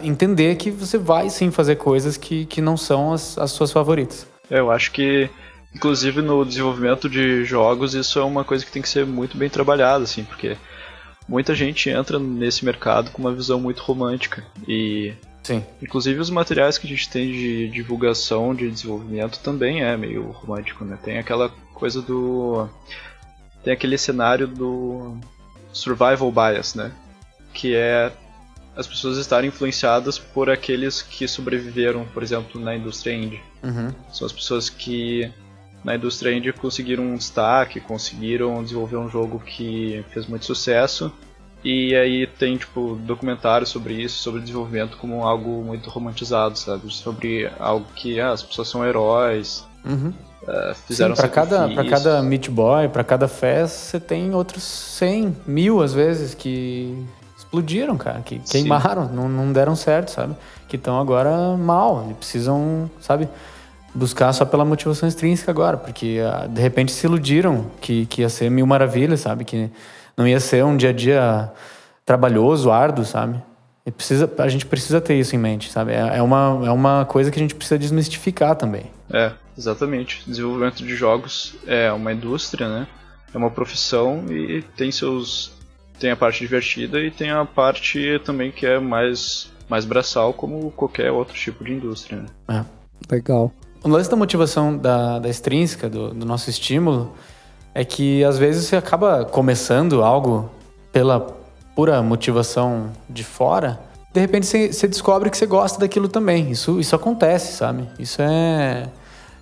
entender 0.03 0.55
que 0.55 0.69
você 0.69 0.97
vai 0.97 1.29
sim 1.29 1.49
fazer 1.51 1.75
coisas 1.75 2.17
que, 2.17 2.45
que 2.45 2.61
não 2.61 2.75
são 2.77 3.13
as, 3.13 3.37
as 3.37 3.51
suas 3.51 3.71
favoritas. 3.71 4.27
Eu 4.49 4.69
acho 4.69 4.91
que 4.91 5.29
Inclusive 5.73 6.21
no 6.21 6.43
desenvolvimento 6.45 7.09
de 7.09 7.45
jogos, 7.45 7.93
isso 7.93 8.19
é 8.19 8.23
uma 8.23 8.43
coisa 8.43 8.65
que 8.65 8.71
tem 8.71 8.81
que 8.81 8.89
ser 8.89 9.05
muito 9.05 9.37
bem 9.37 9.49
trabalhada, 9.49 10.03
assim, 10.03 10.23
porque 10.23 10.57
muita 11.27 11.55
gente 11.55 11.89
entra 11.89 12.19
nesse 12.19 12.65
mercado 12.65 13.11
com 13.11 13.21
uma 13.21 13.33
visão 13.33 13.59
muito 13.59 13.81
romântica 13.81 14.43
e 14.67 15.13
Sim. 15.43 15.63
Inclusive 15.81 16.19
os 16.19 16.29
materiais 16.29 16.77
que 16.77 16.85
a 16.85 16.89
gente 16.89 17.09
tem 17.09 17.31
de 17.31 17.67
divulgação, 17.69 18.53
de 18.53 18.69
desenvolvimento 18.69 19.39
também 19.39 19.81
é 19.83 19.97
meio 19.97 20.29
romântico, 20.29 20.85
né? 20.85 20.97
Tem 21.03 21.17
aquela 21.17 21.49
coisa 21.73 22.01
do 22.01 22.69
tem 23.63 23.73
aquele 23.73 23.97
cenário 23.97 24.47
do 24.47 25.17
survival 25.73 26.31
bias, 26.31 26.75
né? 26.75 26.91
Que 27.53 27.75
é 27.75 28.11
as 28.75 28.87
pessoas 28.87 29.17
estarem 29.17 29.49
influenciadas 29.49 30.17
por 30.17 30.49
aqueles 30.49 31.01
que 31.01 31.27
sobreviveram, 31.27 32.05
por 32.13 32.23
exemplo, 32.23 32.61
na 32.61 32.75
indústria 32.75 33.13
indie. 33.13 33.41
Uhum. 33.63 33.93
São 34.11 34.25
as 34.25 34.31
pessoas 34.31 34.69
que 34.69 35.31
na 35.83 35.95
indústria 35.95 36.35
indie 36.35 36.53
conseguiram 36.53 37.03
um 37.03 37.15
destaque, 37.15 37.79
conseguiram 37.79 38.63
desenvolver 38.63 38.97
um 38.97 39.09
jogo 39.09 39.39
que 39.39 40.03
fez 40.09 40.27
muito 40.27 40.45
sucesso. 40.45 41.11
E 41.63 41.95
aí 41.95 42.25
tem, 42.25 42.57
tipo, 42.57 42.95
documentários 42.95 43.69
sobre 43.69 43.93
isso, 43.93 44.17
sobre 44.17 44.41
desenvolvimento 44.41 44.97
como 44.97 45.23
algo 45.23 45.63
muito 45.63 45.89
romantizado, 45.89 46.57
sabe? 46.57 46.91
Sobre 46.91 47.49
algo 47.59 47.85
que 47.95 48.19
ah, 48.19 48.31
as 48.31 48.41
pessoas 48.41 48.67
são 48.67 48.83
heróis, 48.83 49.63
uhum. 49.85 50.11
uh, 50.41 50.73
fizeram 50.87 51.13
para 51.13 51.27
cada 51.27 51.69
para 51.69 51.87
cada 51.87 52.23
Meat 52.23 52.49
Boy, 52.49 52.89
para 52.89 53.03
cada 53.03 53.27
fest, 53.27 53.75
você 53.75 53.99
tem 53.99 54.33
outros 54.33 54.63
100, 54.63 55.37
mil 55.45 55.83
às 55.83 55.93
vezes 55.93 56.33
que 56.33 57.05
explodiram, 57.37 57.95
cara, 57.95 58.21
que 58.21 58.39
queimaram, 58.39 59.07
não, 59.09 59.29
não 59.29 59.53
deram 59.53 59.75
certo, 59.75 60.09
sabe? 60.09 60.35
Que 60.67 60.77
estão 60.77 60.99
agora 60.99 61.55
mal, 61.57 62.07
e 62.09 62.13
precisam, 62.15 62.89
sabe? 62.99 63.29
Buscar 63.93 64.31
só 64.33 64.45
pela 64.45 64.63
motivação 64.63 65.07
extrínseca 65.07 65.51
agora, 65.51 65.77
porque 65.77 66.19
uh, 66.21 66.47
de 66.47 66.61
repente 66.61 66.91
se 66.91 67.05
iludiram 67.05 67.65
que, 67.81 68.05
que 68.05 68.21
ia 68.21 68.29
ser 68.29 68.49
mil 68.49 68.65
maravilhas, 68.65 69.21
sabe? 69.21 69.43
Que 69.43 69.69
não 70.15 70.27
ia 70.27 70.39
ser 70.39 70.63
um 70.63 70.75
dia 70.75 70.89
a 70.89 70.93
dia 70.93 71.51
trabalhoso, 72.05 72.71
árduo, 72.71 73.05
sabe? 73.05 73.41
E 73.85 73.91
precisa, 73.91 74.31
a 74.37 74.47
gente 74.47 74.65
precisa 74.65 75.01
ter 75.01 75.15
isso 75.15 75.35
em 75.35 75.39
mente, 75.39 75.71
sabe? 75.71 75.91
É, 75.91 76.17
é, 76.17 76.21
uma, 76.21 76.61
é 76.65 76.71
uma 76.71 77.05
coisa 77.05 77.31
que 77.31 77.39
a 77.39 77.41
gente 77.41 77.55
precisa 77.55 77.79
desmistificar 77.79 78.55
também. 78.55 78.85
É, 79.11 79.31
exatamente. 79.57 80.23
Desenvolvimento 80.27 80.83
de 80.83 80.95
jogos 80.95 81.55
é 81.65 81.91
uma 81.91 82.13
indústria, 82.13 82.67
né? 82.67 82.87
É 83.33 83.37
uma 83.37 83.49
profissão 83.49 84.25
e 84.29 84.61
tem 84.75 84.91
seus 84.91 85.53
tem 85.99 86.09
a 86.09 86.15
parte 86.15 86.39
divertida 86.39 86.99
e 86.99 87.11
tem 87.11 87.29
a 87.29 87.45
parte 87.45 88.19
também 88.25 88.51
que 88.51 88.65
é 88.65 88.79
mais 88.79 89.51
mais 89.69 89.85
braçal 89.85 90.33
como 90.33 90.69
qualquer 90.71 91.11
outro 91.11 91.33
tipo 91.33 91.63
de 91.63 91.71
indústria. 91.71 92.17
Né? 92.17 92.25
É. 92.49 92.81
Legal. 93.09 93.51
O 93.83 93.89
lance 93.89 94.09
da 94.09 94.15
motivação 94.15 94.77
da, 94.77 95.19
da 95.19 95.29
extrínseca, 95.29 95.89
do, 95.89 96.13
do 96.13 96.25
nosso 96.25 96.49
estímulo, 96.49 97.13
é 97.73 97.83
que 97.83 98.23
às 98.23 98.37
vezes 98.37 98.67
você 98.67 98.75
acaba 98.75 99.25
começando 99.25 100.03
algo 100.03 100.49
pela 100.91 101.19
pura 101.75 102.01
motivação 102.01 102.91
de 103.09 103.23
fora, 103.23 103.79
de 104.13 104.19
repente 104.19 104.45
você, 104.45 104.87
descobre 104.87 105.29
que 105.29 105.37
você 105.37 105.45
gosta 105.45 105.79
daquilo 105.79 106.09
também. 106.09 106.51
Isso, 106.51 106.79
isso 106.79 106.95
acontece, 106.95 107.53
sabe? 107.53 107.87
Isso 107.97 108.21
é. 108.21 108.89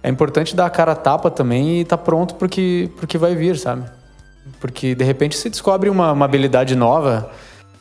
É 0.01 0.09
importante 0.09 0.55
dar 0.55 0.67
a 0.67 0.69
cara 0.69 0.93
a 0.93 0.95
tapa 0.95 1.29
também 1.29 1.79
e 1.79 1.81
estar 1.81 1.97
tá 1.97 2.03
pronto 2.03 2.35
porque, 2.35 2.89
porque 2.95 3.17
vai 3.17 3.35
vir, 3.35 3.57
sabe? 3.57 3.83
Porque 4.61 4.95
de 4.95 5.03
repente 5.03 5.35
você 5.35 5.49
descobre 5.49 5.89
uma, 5.89 6.13
uma 6.13 6.23
habilidade 6.23 6.73
nova 6.75 7.29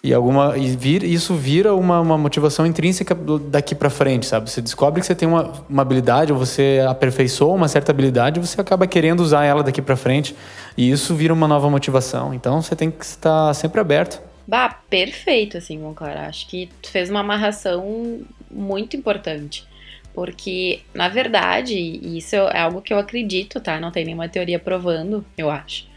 e 0.02 0.14
alguma 0.14 0.56
e 0.56 0.76
vir, 0.76 1.02
isso 1.02 1.34
vira 1.34 1.74
uma, 1.74 2.00
uma 2.00 2.16
motivação 2.16 2.64
intrínseca 2.66 3.16
daqui 3.50 3.74
para 3.74 3.90
frente, 3.90 4.26
sabe? 4.26 4.48
Você 4.50 4.62
descobre 4.62 5.00
que 5.00 5.06
você 5.06 5.14
tem 5.14 5.26
uma, 5.26 5.52
uma 5.68 5.82
habilidade 5.82 6.32
ou 6.32 6.38
você 6.38 6.84
aperfeiçoa 6.88 7.54
uma 7.54 7.68
certa 7.68 7.90
habilidade, 7.90 8.38
você 8.38 8.60
acaba 8.60 8.86
querendo 8.86 9.20
usar 9.20 9.44
ela 9.44 9.62
daqui 9.62 9.82
para 9.82 9.96
frente 9.96 10.34
e 10.76 10.90
isso 10.90 11.14
vira 11.14 11.32
uma 11.34 11.48
nova 11.48 11.68
motivação. 11.68 12.32
Então 12.32 12.62
você 12.62 12.76
tem 12.76 12.90
que 12.90 13.04
estar 13.04 13.52
sempre 13.54 13.80
aberto. 13.80 14.20
Bah, 14.46 14.80
perfeito, 14.88 15.58
assim, 15.58 15.78
Monclar. 15.78 16.16
Acho 16.16 16.48
que 16.48 16.70
tu 16.80 16.90
fez 16.90 17.10
uma 17.10 17.20
amarração 17.20 18.20
muito 18.50 18.96
importante. 18.96 19.66
Porque, 20.14 20.80
na 20.94 21.08
verdade, 21.08 21.76
isso 21.76 22.34
é 22.34 22.60
algo 22.60 22.80
que 22.80 22.92
eu 22.92 22.98
acredito, 22.98 23.60
tá? 23.60 23.78
Não 23.78 23.90
tem 23.90 24.04
nenhuma 24.04 24.28
teoria 24.28 24.58
provando, 24.58 25.24
eu 25.36 25.50
acho 25.50 25.87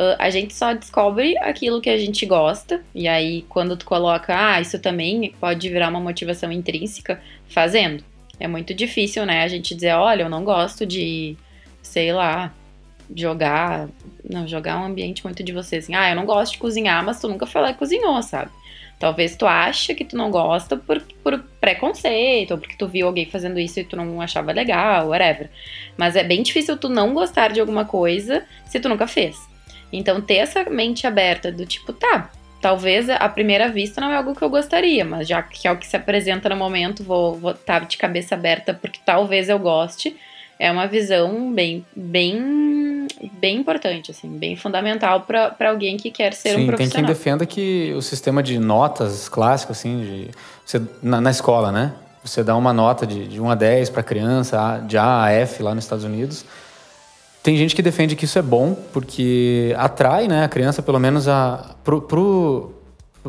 Uh, 0.00 0.16
a 0.18 0.30
gente 0.30 0.54
só 0.54 0.72
descobre 0.72 1.36
aquilo 1.36 1.78
que 1.78 1.90
a 1.90 1.98
gente 1.98 2.24
gosta, 2.24 2.82
e 2.94 3.06
aí 3.06 3.42
quando 3.50 3.76
tu 3.76 3.84
coloca, 3.84 4.34
ah, 4.34 4.58
isso 4.58 4.78
também 4.78 5.34
pode 5.38 5.68
virar 5.68 5.90
uma 5.90 6.00
motivação 6.00 6.50
intrínseca, 6.50 7.20
fazendo. 7.50 8.02
É 8.38 8.48
muito 8.48 8.72
difícil, 8.72 9.26
né, 9.26 9.42
a 9.42 9.48
gente 9.48 9.74
dizer, 9.74 9.92
olha, 9.92 10.22
eu 10.22 10.30
não 10.30 10.42
gosto 10.42 10.86
de, 10.86 11.36
sei 11.82 12.14
lá, 12.14 12.50
jogar. 13.14 13.90
Não, 14.28 14.48
jogar 14.48 14.80
um 14.80 14.84
ambiente 14.84 15.22
muito 15.22 15.42
de 15.42 15.52
você, 15.52 15.76
assim. 15.76 15.94
Ah, 15.94 16.08
eu 16.08 16.16
não 16.16 16.24
gosto 16.24 16.52
de 16.52 16.58
cozinhar, 16.58 17.04
mas 17.04 17.20
tu 17.20 17.28
nunca 17.28 17.44
foi 17.44 17.60
lá 17.60 17.70
e 17.70 17.74
cozinhou, 17.74 18.22
sabe? 18.22 18.50
Talvez 18.98 19.36
tu 19.36 19.46
acha 19.46 19.94
que 19.94 20.04
tu 20.04 20.16
não 20.16 20.30
gosta 20.30 20.78
por, 20.78 21.02
por 21.22 21.38
preconceito, 21.60 22.52
ou 22.52 22.58
porque 22.58 22.76
tu 22.76 22.86
viu 22.86 23.06
alguém 23.06 23.26
fazendo 23.26 23.58
isso 23.58 23.80
e 23.80 23.84
tu 23.84 23.96
não 23.96 24.20
achava 24.20 24.52
legal, 24.52 25.08
whatever. 25.08 25.50
Mas 25.96 26.16
é 26.16 26.24
bem 26.24 26.42
difícil 26.42 26.78
tu 26.78 26.88
não 26.88 27.12
gostar 27.12 27.52
de 27.52 27.60
alguma 27.60 27.84
coisa 27.84 28.44
se 28.66 28.80
tu 28.80 28.88
nunca 28.88 29.06
fez. 29.06 29.49
Então, 29.92 30.20
ter 30.20 30.36
essa 30.36 30.64
mente 30.64 31.06
aberta 31.06 31.50
do 31.50 31.66
tipo, 31.66 31.92
tá, 31.92 32.30
talvez 32.60 33.08
à 33.08 33.28
primeira 33.28 33.68
vista 33.68 34.00
não 34.00 34.10
é 34.10 34.16
algo 34.16 34.34
que 34.34 34.42
eu 34.42 34.50
gostaria, 34.50 35.04
mas 35.04 35.26
já 35.26 35.42
que 35.42 35.66
é 35.66 35.72
o 35.72 35.76
que 35.76 35.86
se 35.86 35.96
apresenta 35.96 36.48
no 36.48 36.56
momento, 36.56 37.02
vou 37.02 37.36
estar 37.50 37.80
tá 37.80 37.86
de 37.86 37.96
cabeça 37.96 38.34
aberta 38.34 38.74
porque 38.74 39.00
talvez 39.04 39.48
eu 39.48 39.58
goste. 39.58 40.16
É 40.58 40.70
uma 40.70 40.86
visão 40.86 41.50
bem, 41.54 41.86
bem, 41.96 43.06
bem 43.40 43.56
importante, 43.56 44.10
assim, 44.10 44.28
bem 44.28 44.56
fundamental 44.56 45.22
para 45.22 45.70
alguém 45.70 45.96
que 45.96 46.10
quer 46.10 46.34
ser 46.34 46.50
Sim, 46.50 46.64
um 46.64 46.66
profissional. 46.66 46.76
tem 46.76 46.90
quem 46.90 47.04
defenda 47.04 47.46
que 47.46 47.94
o 47.96 48.02
sistema 48.02 48.42
de 48.42 48.58
notas 48.58 49.26
clássico, 49.26 49.72
assim, 49.72 50.02
de, 50.02 50.30
você, 50.62 50.82
na, 51.02 51.18
na 51.18 51.30
escola, 51.30 51.72
né? 51.72 51.94
Você 52.22 52.44
dá 52.44 52.54
uma 52.54 52.74
nota 52.74 53.06
de, 53.06 53.26
de 53.26 53.40
1 53.40 53.50
a 53.50 53.54
10 53.54 53.88
para 53.88 54.02
criança, 54.02 54.84
de 54.86 54.98
A 54.98 55.24
a 55.24 55.32
F 55.32 55.62
lá 55.62 55.74
nos 55.74 55.84
Estados 55.84 56.04
Unidos. 56.04 56.44
Tem 57.42 57.56
gente 57.56 57.74
que 57.74 57.82
defende 57.82 58.14
que 58.14 58.26
isso 58.26 58.38
é 58.38 58.42
bom, 58.42 58.76
porque 58.92 59.74
atrai 59.78 60.28
né, 60.28 60.44
a 60.44 60.48
criança, 60.48 60.82
pelo 60.82 60.98
menos, 60.98 61.26
a, 61.26 61.74
pro, 61.82 62.02
pro, 62.02 62.72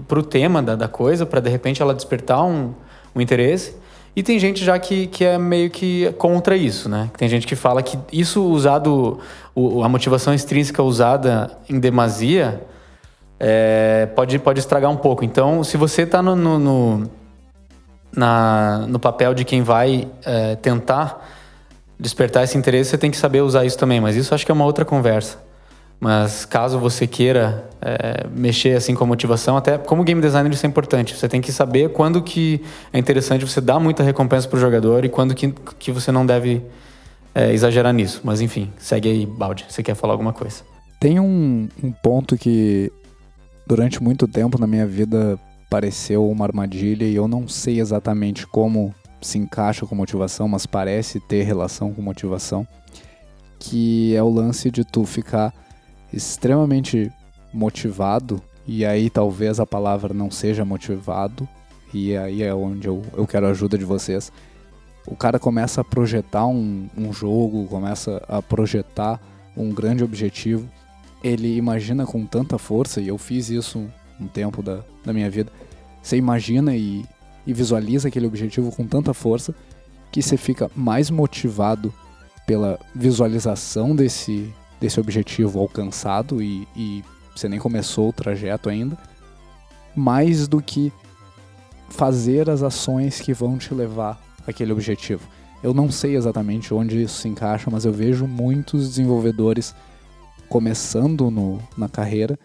pro 0.08 0.22
tema 0.22 0.62
da, 0.62 0.76
da 0.76 0.88
coisa, 0.88 1.26
para 1.26 1.40
de 1.40 1.50
repente 1.50 1.82
ela 1.82 1.94
despertar 1.94 2.44
um, 2.44 2.74
um 3.16 3.22
interesse. 3.22 3.76
E 4.14 4.22
tem 4.22 4.38
gente 4.38 4.66
já 4.66 4.78
que, 4.78 5.08
que 5.08 5.24
é 5.24 5.38
meio 5.38 5.70
que 5.70 6.12
contra 6.18 6.58
isso, 6.58 6.90
né? 6.90 7.10
Tem 7.18 7.30
gente 7.30 7.48
que 7.48 7.56
fala 7.56 7.82
que 7.82 7.98
isso 8.12 8.44
usado, 8.44 9.20
o, 9.56 9.82
a 9.82 9.88
motivação 9.88 10.34
extrínseca 10.34 10.84
usada 10.84 11.50
em 11.70 11.80
demasia 11.80 12.62
é, 13.40 14.08
pode, 14.14 14.38
pode 14.40 14.60
estragar 14.60 14.92
um 14.92 14.98
pouco. 14.98 15.24
Então, 15.24 15.64
se 15.64 15.78
você 15.78 16.02
está 16.02 16.22
no, 16.22 16.36
no, 16.36 16.60
no, 16.60 17.10
na, 18.14 18.86
no 18.90 19.00
papel 19.00 19.34
de 19.34 19.46
quem 19.46 19.62
vai 19.62 20.10
é, 20.26 20.58
tentar 20.58 21.26
despertar 22.02 22.44
esse 22.44 22.58
interesse, 22.58 22.90
você 22.90 22.98
tem 22.98 23.12
que 23.12 23.18
saber 23.18 23.42
usar 23.42 23.64
isso 23.64 23.78
também. 23.78 24.02
Mas 24.02 24.16
isso 24.16 24.34
acho 24.34 24.44
que 24.44 24.52
é 24.52 24.56
uma 24.56 24.66
outra 24.66 24.84
conversa. 24.84 25.38
Mas 26.00 26.46
caso 26.46 26.80
você 26.80 27.06
queira 27.06 27.70
é, 27.80 28.26
mexer 28.36 28.76
assim 28.76 28.96
com 28.96 29.04
a 29.04 29.08
motivação, 29.08 29.56
até 29.56 29.78
como 29.78 30.04
game 30.04 30.20
designer 30.20 30.52
isso 30.52 30.66
é 30.66 30.70
importante. 30.70 31.16
Você 31.16 31.30
tem 31.30 31.40
que 31.40 31.52
saber 31.52 31.90
quando 31.90 32.24
que 32.24 32.60
é 32.92 32.98
interessante 32.98 33.46
você 33.46 33.62
dar 33.62 33.80
muita 33.80 34.02
recompensa 34.02 34.48
para 34.48 34.58
o 34.58 34.60
jogador 34.60 35.06
e 35.06 35.10
quando 35.10 35.36
que, 35.36 35.54
que 35.78 35.92
você 35.92 36.12
não 36.12 36.26
deve 36.26 36.64
é, 37.36 37.54
exagerar 37.54 37.94
nisso. 37.94 38.22
Mas 38.24 38.42
enfim, 38.42 38.74
segue 38.80 39.10
aí, 39.10 39.26
Balde. 39.28 39.64
Você 39.70 39.84
quer 39.84 39.94
falar 39.94 40.16
alguma 40.16 40.34
coisa? 40.34 40.64
Tem 41.00 41.20
um, 41.20 41.70
um 41.84 41.92
ponto 41.92 42.36
que 42.36 42.92
durante 43.68 44.02
muito 44.02 44.28
tempo 44.28 44.60
na 44.60 44.66
minha 44.66 44.88
vida 44.88 45.40
pareceu 45.70 46.28
uma 46.28 46.46
armadilha 46.46 47.06
e 47.06 47.16
eu 47.16 47.28
não 47.28 47.48
sei 47.48 47.80
exatamente 47.80 48.48
como 48.48 48.94
se 49.22 49.38
encaixa 49.38 49.86
com 49.86 49.96
motivação, 49.96 50.48
mas 50.48 50.66
parece 50.66 51.20
ter 51.20 51.44
relação 51.44 51.94
com 51.94 52.02
motivação, 52.02 52.68
que 53.60 54.16
é 54.16 54.24
o 54.24 54.30
lance 54.30 54.72
de 54.72 54.84
tu 54.84 55.06
ficar 55.06 55.54
extremamente 56.12 57.12
motivado, 57.54 58.42
e 58.68 58.86
aí 58.86 59.10
talvez 59.10 59.60
a 59.60 59.66
palavra 59.66 60.14
não 60.14 60.32
seja 60.32 60.66
motivado, 60.66 61.48
e 61.94 62.16
aí 62.16 62.42
é 62.42 62.54
onde 62.54 62.88
eu, 62.88 63.02
eu 63.14 63.28
quero 63.28 63.48
a 63.48 63.50
ajuda 63.50 63.78
de 63.78 63.86
vocês. 63.86 64.32
O 65.06 65.16
cara 65.16 65.40
começa 65.40 65.82
a 65.82 65.84
projetar 65.84 66.46
um, 66.48 66.88
um 66.98 67.12
jogo, 67.12 67.68
começa 67.68 68.24
a 68.28 68.42
projetar 68.42 69.20
um 69.56 69.70
grande 69.70 70.04
objetivo, 70.04 70.68
ele 71.24 71.56
imagina 71.56 72.06
com 72.06 72.26
tanta 72.26 72.58
força, 72.58 73.00
e 73.02 73.08
eu 73.08 73.18
fiz 73.18 73.50
isso 73.50 73.88
um 74.20 74.28
tempo 74.28 74.62
da, 74.62 74.80
da 75.04 75.14
minha 75.14 75.30
vida. 75.30 75.52
Você 76.02 76.18
imagina 76.18 76.76
e, 76.76 77.06
e 77.46 77.54
visualiza 77.54 78.08
aquele 78.08 78.28
objetivo 78.28 78.72
com 78.72 78.86
tanta 78.86 79.14
força 79.14 79.54
que 80.12 80.22
você 80.22 80.38
fica 80.38 80.70
mais 80.76 81.10
motivado 81.10 81.94
pela 82.46 82.80
visualização 82.94 83.96
desse, 83.96 84.54
desse 84.80 85.00
objetivo 85.00 85.60
alcançado 85.60 86.42
e, 86.42 86.68
e 86.76 87.04
você 87.36 87.48
nem 87.48 87.60
começou 87.60 88.10
o 88.10 88.14
trajeto 88.14 88.70
ainda, 88.70 88.98
mais 89.96 90.48
do 90.48 90.62
que 90.62 90.92
fazer 91.90 92.50
as 92.50 92.64
ações 92.64 93.20
que 93.20 93.34
vão 93.34 93.58
te 93.58 93.74
levar 93.74 94.22
àquele 94.46 94.72
objetivo. 94.72 95.28
Eu 95.64 95.74
não 95.74 95.92
sei 95.92 96.16
exatamente 96.16 96.74
onde 96.74 97.02
isso 97.02 97.22
se 97.22 97.28
encaixa, 97.28 97.70
mas 97.70 97.86
eu 97.86 97.94
vejo 97.94 98.28
muitos 98.28 98.90
desenvolvedores 98.90 99.76
começando 100.50 101.30
no, 101.30 101.60
na 101.78 101.88
carreira 101.88 102.38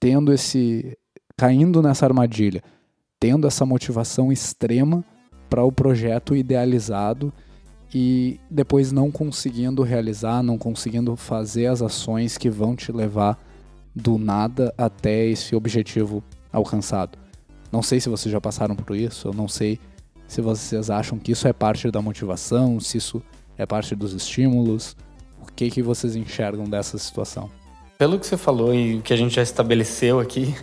tendo 0.00 0.32
esse 0.32 0.96
caindo 1.36 1.82
nessa 1.82 2.06
armadilha, 2.06 2.62
tendo 3.20 3.46
essa 3.46 3.66
motivação 3.66 4.32
extrema 4.32 5.04
para 5.48 5.62
o 5.62 5.70
projeto 5.70 6.34
idealizado 6.34 7.30
e 7.94 8.40
depois 8.50 8.92
não 8.92 9.10
conseguindo 9.10 9.82
realizar, 9.82 10.42
não 10.42 10.56
conseguindo 10.56 11.14
fazer 11.16 11.66
as 11.66 11.82
ações 11.82 12.38
que 12.38 12.48
vão 12.48 12.74
te 12.74 12.90
levar 12.90 13.38
do 13.94 14.16
nada 14.16 14.72
até 14.78 15.26
esse 15.26 15.54
objetivo 15.54 16.24
alcançado. 16.52 17.18
Não 17.70 17.82
sei 17.82 18.00
se 18.00 18.08
vocês 18.08 18.32
já 18.32 18.40
passaram 18.40 18.74
por 18.74 18.96
isso, 18.96 19.28
eu 19.28 19.34
não 19.34 19.48
sei 19.48 19.78
se 20.26 20.40
vocês 20.40 20.88
acham 20.88 21.18
que 21.18 21.32
isso 21.32 21.46
é 21.46 21.52
parte 21.52 21.90
da 21.90 22.00
motivação, 22.00 22.80
se 22.80 22.96
isso 22.98 23.22
é 23.58 23.66
parte 23.66 23.94
dos 23.94 24.12
estímulos, 24.14 24.96
o 25.42 25.52
que 25.52 25.70
que 25.70 25.82
vocês 25.82 26.16
enxergam 26.16 26.64
dessa 26.64 26.96
situação? 26.96 27.50
Pelo 27.98 28.18
que 28.18 28.26
você 28.26 28.36
falou 28.36 28.74
e 28.74 28.96
o 28.96 29.02
que 29.02 29.12
a 29.12 29.16
gente 29.16 29.34
já 29.34 29.42
estabeleceu 29.42 30.20
aqui, 30.20 30.54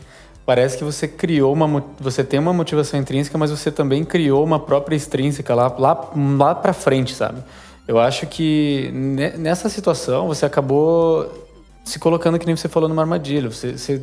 parece 0.47 0.77
que 0.77 0.83
você 0.85 1.09
criou 1.09 1.51
uma 1.51 1.83
você 1.99 2.23
tem 2.23 2.39
uma 2.39 2.53
motivação 2.53 2.97
intrínseca, 2.97 3.37
mas 3.37 3.51
você 3.51 3.69
também 3.69 4.05
criou 4.05 4.41
uma 4.45 4.57
própria 4.57 4.95
extrínseca 4.95 5.53
lá 5.53 5.67
lá 5.77 6.09
lá 6.15 6.55
para 6.55 6.71
frente, 6.71 7.13
sabe? 7.13 7.43
Eu 7.85 7.99
acho 7.99 8.25
que 8.27 8.89
nessa 9.37 9.67
situação 9.67 10.25
você 10.27 10.45
acabou 10.45 11.49
se 11.83 11.99
colocando 11.99 12.39
que 12.39 12.45
nem 12.45 12.55
você 12.55 12.69
falou 12.69 12.87
numa 12.87 13.01
armadilha. 13.01 13.49
Você, 13.49 13.73
você, 13.73 14.01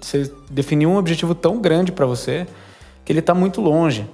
você 0.00 0.32
definiu 0.50 0.88
um 0.88 0.96
objetivo 0.96 1.34
tão 1.34 1.60
grande 1.60 1.92
para 1.92 2.06
você 2.06 2.46
que 3.04 3.12
ele 3.12 3.20
está 3.20 3.34
muito 3.34 3.60
longe. 3.60 4.08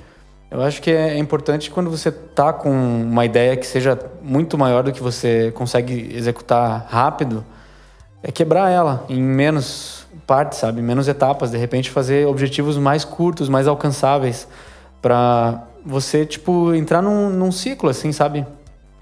Eu 0.51 0.63
acho 0.63 0.83
que 0.83 0.91
é 0.91 1.17
importante 1.17 1.71
quando 1.71 1.91
você 1.91 2.11
tá 2.11 2.53
com 2.53 2.71
uma 2.71 3.25
ideia 3.25 3.57
que 3.57 3.67
seja 3.67 3.97
muito 4.21 4.59
maior 4.59 4.83
do 4.83 4.93
que 4.93 5.03
você 5.03 5.53
consegue 5.53 6.11
executar 6.13 6.87
rápido, 6.89 7.45
é 8.23 8.33
quebrar 8.33 8.71
ela 8.71 9.05
em 9.09 9.23
menos 9.23 9.98
partes, 10.29 10.59
sabe? 10.59 10.83
Menos 10.83 11.09
etapas, 11.09 11.51
de 11.51 11.57
repente 11.57 11.91
fazer 11.91 12.27
objetivos 12.27 12.77
mais 12.77 13.03
curtos, 13.03 13.49
mais 13.49 13.67
alcançáveis, 13.67 14.47
para 15.01 15.65
você, 15.85 16.27
tipo, 16.27 16.75
entrar 16.75 17.01
num, 17.01 17.31
num 17.31 17.51
ciclo, 17.51 17.89
assim, 17.89 18.13
sabe? 18.13 18.47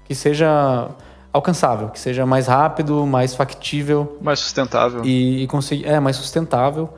Que 0.05 0.15
seja 0.15 0.89
alcançável, 1.33 1.89
que 1.89 1.99
seja 1.99 2.25
mais 2.25 2.47
rápido, 2.47 3.05
mais 3.05 3.35
factível. 3.35 4.17
Mais 4.21 4.39
sustentável. 4.39 5.03
E, 5.03 5.43
e 5.43 5.47
conseguir. 5.47 5.85
É, 5.85 5.99
mais 5.99 6.15
sustentável, 6.15 6.89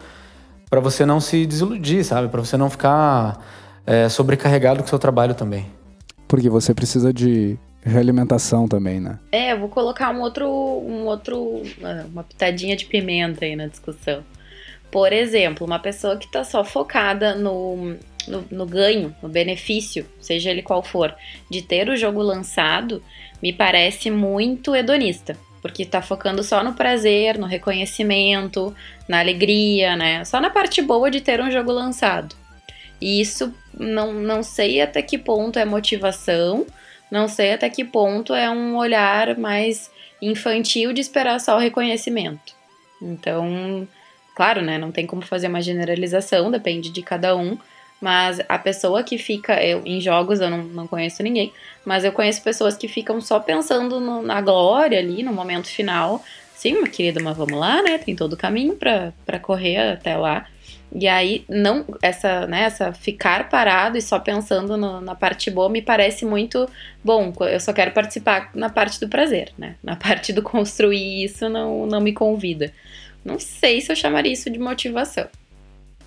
para 0.69 0.79
você 0.79 1.07
não 1.07 1.19
se 1.19 1.47
desiludir, 1.47 2.05
sabe? 2.05 2.27
Para 2.27 2.39
você 2.39 2.55
não 2.55 2.69
ficar 2.69 3.43
é, 3.83 4.07
sobrecarregado 4.07 4.81
com 4.81 4.85
o 4.85 4.89
seu 4.89 4.99
trabalho 4.99 5.33
também. 5.33 5.65
Porque 6.27 6.47
você 6.49 6.75
precisa 6.75 7.11
de 7.11 7.57
realimentação 7.83 8.67
também, 8.67 8.99
né? 8.99 9.19
É, 9.31 9.53
eu 9.53 9.59
vou 9.59 9.69
colocar 9.69 10.11
um 10.11 10.21
outro, 10.21 10.47
um 10.47 11.05
outro, 11.05 11.63
ah, 11.83 12.05
uma 12.11 12.23
pitadinha 12.23 12.75
de 12.75 12.85
pimenta 12.85 13.45
aí 13.45 13.55
na 13.55 13.67
discussão. 13.67 14.23
Por 14.91 15.13
exemplo, 15.13 15.65
uma 15.65 15.79
pessoa 15.79 16.17
que 16.17 16.25
está 16.25 16.43
só 16.43 16.63
focada 16.63 17.35
no, 17.35 17.95
no, 18.27 18.45
no, 18.49 18.65
ganho, 18.65 19.15
no 19.21 19.29
benefício, 19.29 20.05
seja 20.19 20.49
ele 20.49 20.61
qual 20.61 20.81
for, 20.81 21.15
de 21.49 21.61
ter 21.61 21.89
o 21.89 21.95
jogo 21.95 22.21
lançado, 22.21 23.03
me 23.41 23.53
parece 23.53 24.09
muito 24.09 24.75
hedonista. 24.75 25.37
Porque 25.61 25.83
está 25.83 26.01
focando 26.01 26.41
só 26.41 26.63
no 26.63 26.73
prazer, 26.73 27.37
no 27.37 27.45
reconhecimento, 27.45 28.73
na 29.07 29.19
alegria, 29.19 29.95
né? 29.95 30.23
Só 30.23 30.39
na 30.39 30.49
parte 30.49 30.81
boa 30.81 31.11
de 31.11 31.19
ter 31.19 31.41
um 31.41 31.51
jogo 31.51 31.71
lançado. 31.71 32.35
E 33.01 33.19
isso 33.19 33.53
não, 33.77 34.13
não 34.13 34.41
sei 34.41 34.81
até 34.81 35.01
que 35.01 35.17
ponto 35.17 35.59
é 35.59 35.65
motivação 35.65 36.65
não 37.11 37.27
sei 37.27 37.53
até 37.53 37.69
que 37.69 37.83
ponto 37.83 38.33
é 38.33 38.49
um 38.49 38.75
olhar 38.77 39.37
mais 39.37 39.91
infantil 40.21 40.93
de 40.93 41.01
esperar 41.01 41.39
só 41.39 41.55
o 41.55 41.59
reconhecimento. 41.59 42.53
Então, 43.01 43.87
claro, 44.35 44.61
né, 44.61 44.77
não 44.77 44.91
tem 44.91 45.05
como 45.05 45.21
fazer 45.21 45.47
uma 45.47 45.61
generalização, 45.61 46.51
depende 46.51 46.89
de 46.89 47.01
cada 47.01 47.35
um, 47.35 47.57
mas 48.01 48.39
a 48.47 48.57
pessoa 48.57 49.03
que 49.03 49.17
fica, 49.17 49.61
eu, 49.63 49.81
em 49.85 49.99
jogos 49.99 50.39
eu 50.39 50.49
não, 50.49 50.63
não 50.63 50.87
conheço 50.87 51.21
ninguém, 51.21 51.51
mas 51.85 52.03
eu 52.03 52.11
conheço 52.11 52.41
pessoas 52.41 52.77
que 52.77 52.87
ficam 52.87 53.19
só 53.19 53.39
pensando 53.39 53.99
no, 53.99 54.21
na 54.21 54.41
glória 54.41 54.99
ali, 54.99 55.23
no 55.23 55.33
momento 55.33 55.67
final. 55.67 56.23
Sim, 56.55 56.83
querida, 56.85 57.21
mas 57.21 57.37
vamos 57.37 57.57
lá, 57.57 57.81
né? 57.81 57.97
Tem 57.97 58.15
todo 58.15 58.33
o 58.33 58.37
caminho 58.37 58.75
para 58.75 59.39
correr 59.39 59.93
até 59.93 60.15
lá. 60.17 60.45
E 60.91 61.07
aí, 61.07 61.45
não 61.47 61.85
essa, 62.01 62.47
né, 62.47 62.63
essa 62.63 62.91
ficar 62.91 63.47
parado 63.47 63.97
e 63.97 64.01
só 64.01 64.19
pensando 64.19 64.75
no, 64.75 64.99
na 64.99 65.13
parte 65.13 65.51
boa 65.51 65.69
me 65.69 65.81
parece 65.81 66.25
muito 66.25 66.67
bom. 67.03 67.31
Eu 67.41 67.59
só 67.59 67.71
quero 67.71 67.91
participar 67.91 68.49
na 68.55 68.69
parte 68.69 68.99
do 68.99 69.07
prazer, 69.07 69.51
né? 69.57 69.75
Na 69.83 69.95
parte 69.95 70.33
do 70.33 70.41
construir 70.41 71.23
isso 71.23 71.47
não, 71.47 71.85
não 71.85 72.01
me 72.01 72.11
convida. 72.11 72.73
Não 73.23 73.37
sei 73.37 73.81
se 73.81 73.91
eu 73.91 73.95
chamaria 73.95 74.33
isso 74.33 74.49
de 74.49 74.57
motivação. 74.57 75.27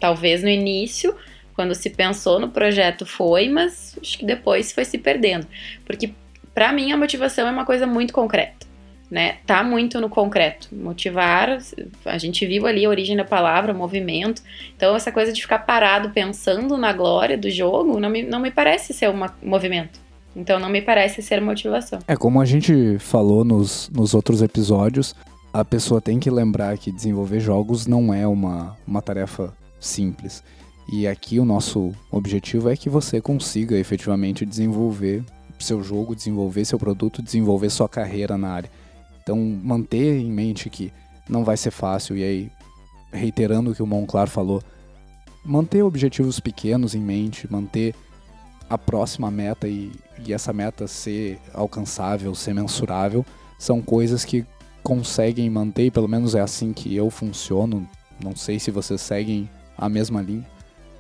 Talvez 0.00 0.42
no 0.42 0.48
início, 0.48 1.14
quando 1.54 1.74
se 1.74 1.90
pensou 1.90 2.40
no 2.40 2.48
projeto, 2.48 3.06
foi, 3.06 3.48
mas 3.48 3.96
acho 4.00 4.18
que 4.18 4.24
depois 4.24 4.72
foi 4.72 4.84
se 4.84 4.98
perdendo. 4.98 5.46
Porque 5.84 6.12
para 6.52 6.72
mim 6.72 6.90
a 6.90 6.96
motivação 6.96 7.46
é 7.46 7.50
uma 7.52 7.64
coisa 7.64 7.86
muito 7.86 8.12
concreta 8.12 8.71
né? 9.12 9.36
Tá 9.46 9.62
muito 9.62 10.00
no 10.00 10.08
concreto. 10.08 10.68
Motivar, 10.72 11.58
a 12.06 12.16
gente 12.16 12.46
viu 12.46 12.66
ali 12.66 12.86
a 12.86 12.88
origem 12.88 13.14
da 13.14 13.26
palavra, 13.26 13.74
movimento. 13.74 14.42
Então, 14.74 14.96
essa 14.96 15.12
coisa 15.12 15.30
de 15.30 15.42
ficar 15.42 15.58
parado 15.58 16.08
pensando 16.10 16.78
na 16.78 16.94
glória 16.94 17.36
do 17.36 17.50
jogo 17.50 18.00
não 18.00 18.08
me, 18.08 18.22
não 18.22 18.40
me 18.40 18.50
parece 18.50 18.94
ser 18.94 19.10
um 19.10 19.28
movimento. 19.42 20.00
Então, 20.34 20.58
não 20.58 20.70
me 20.70 20.80
parece 20.80 21.20
ser 21.20 21.42
motivação. 21.42 21.98
É 22.08 22.16
como 22.16 22.40
a 22.40 22.46
gente 22.46 22.96
falou 23.00 23.44
nos, 23.44 23.90
nos 23.90 24.14
outros 24.14 24.40
episódios, 24.40 25.14
a 25.52 25.62
pessoa 25.62 26.00
tem 26.00 26.18
que 26.18 26.30
lembrar 26.30 26.78
que 26.78 26.90
desenvolver 26.90 27.38
jogos 27.38 27.86
não 27.86 28.14
é 28.14 28.26
uma, 28.26 28.78
uma 28.86 29.02
tarefa 29.02 29.52
simples. 29.78 30.42
E 30.90 31.06
aqui 31.06 31.38
o 31.38 31.44
nosso 31.44 31.92
objetivo 32.10 32.70
é 32.70 32.76
que 32.78 32.88
você 32.88 33.20
consiga 33.20 33.76
efetivamente 33.76 34.46
desenvolver 34.46 35.22
seu 35.58 35.82
jogo, 35.82 36.16
desenvolver 36.16 36.64
seu 36.64 36.78
produto, 36.78 37.22
desenvolver 37.22 37.68
sua 37.68 37.90
carreira 37.90 38.38
na 38.38 38.48
área. 38.48 38.70
Então, 39.22 39.38
manter 39.38 40.18
em 40.18 40.30
mente 40.30 40.68
que 40.68 40.92
não 41.28 41.44
vai 41.44 41.56
ser 41.56 41.70
fácil, 41.70 42.16
e 42.16 42.24
aí, 42.24 42.50
reiterando 43.12 43.70
o 43.70 43.74
que 43.74 43.82
o 43.82 43.86
Monclar 43.86 44.28
falou, 44.28 44.62
manter 45.44 45.82
objetivos 45.82 46.40
pequenos 46.40 46.94
em 46.94 47.00
mente, 47.00 47.50
manter 47.50 47.94
a 48.68 48.76
próxima 48.76 49.30
meta 49.30 49.68
e, 49.68 49.92
e 50.24 50.32
essa 50.32 50.52
meta 50.52 50.86
ser 50.88 51.38
alcançável, 51.54 52.34
ser 52.34 52.54
mensurável, 52.54 53.24
são 53.58 53.80
coisas 53.80 54.24
que 54.24 54.44
conseguem 54.82 55.48
manter, 55.48 55.86
e 55.86 55.90
pelo 55.90 56.08
menos 56.08 56.34
é 56.34 56.40
assim 56.40 56.72
que 56.72 56.94
eu 56.94 57.08
funciono. 57.10 57.88
Não 58.22 58.34
sei 58.34 58.58
se 58.58 58.70
vocês 58.70 59.00
seguem 59.00 59.48
a 59.76 59.88
mesma 59.88 60.20
linha, 60.20 60.46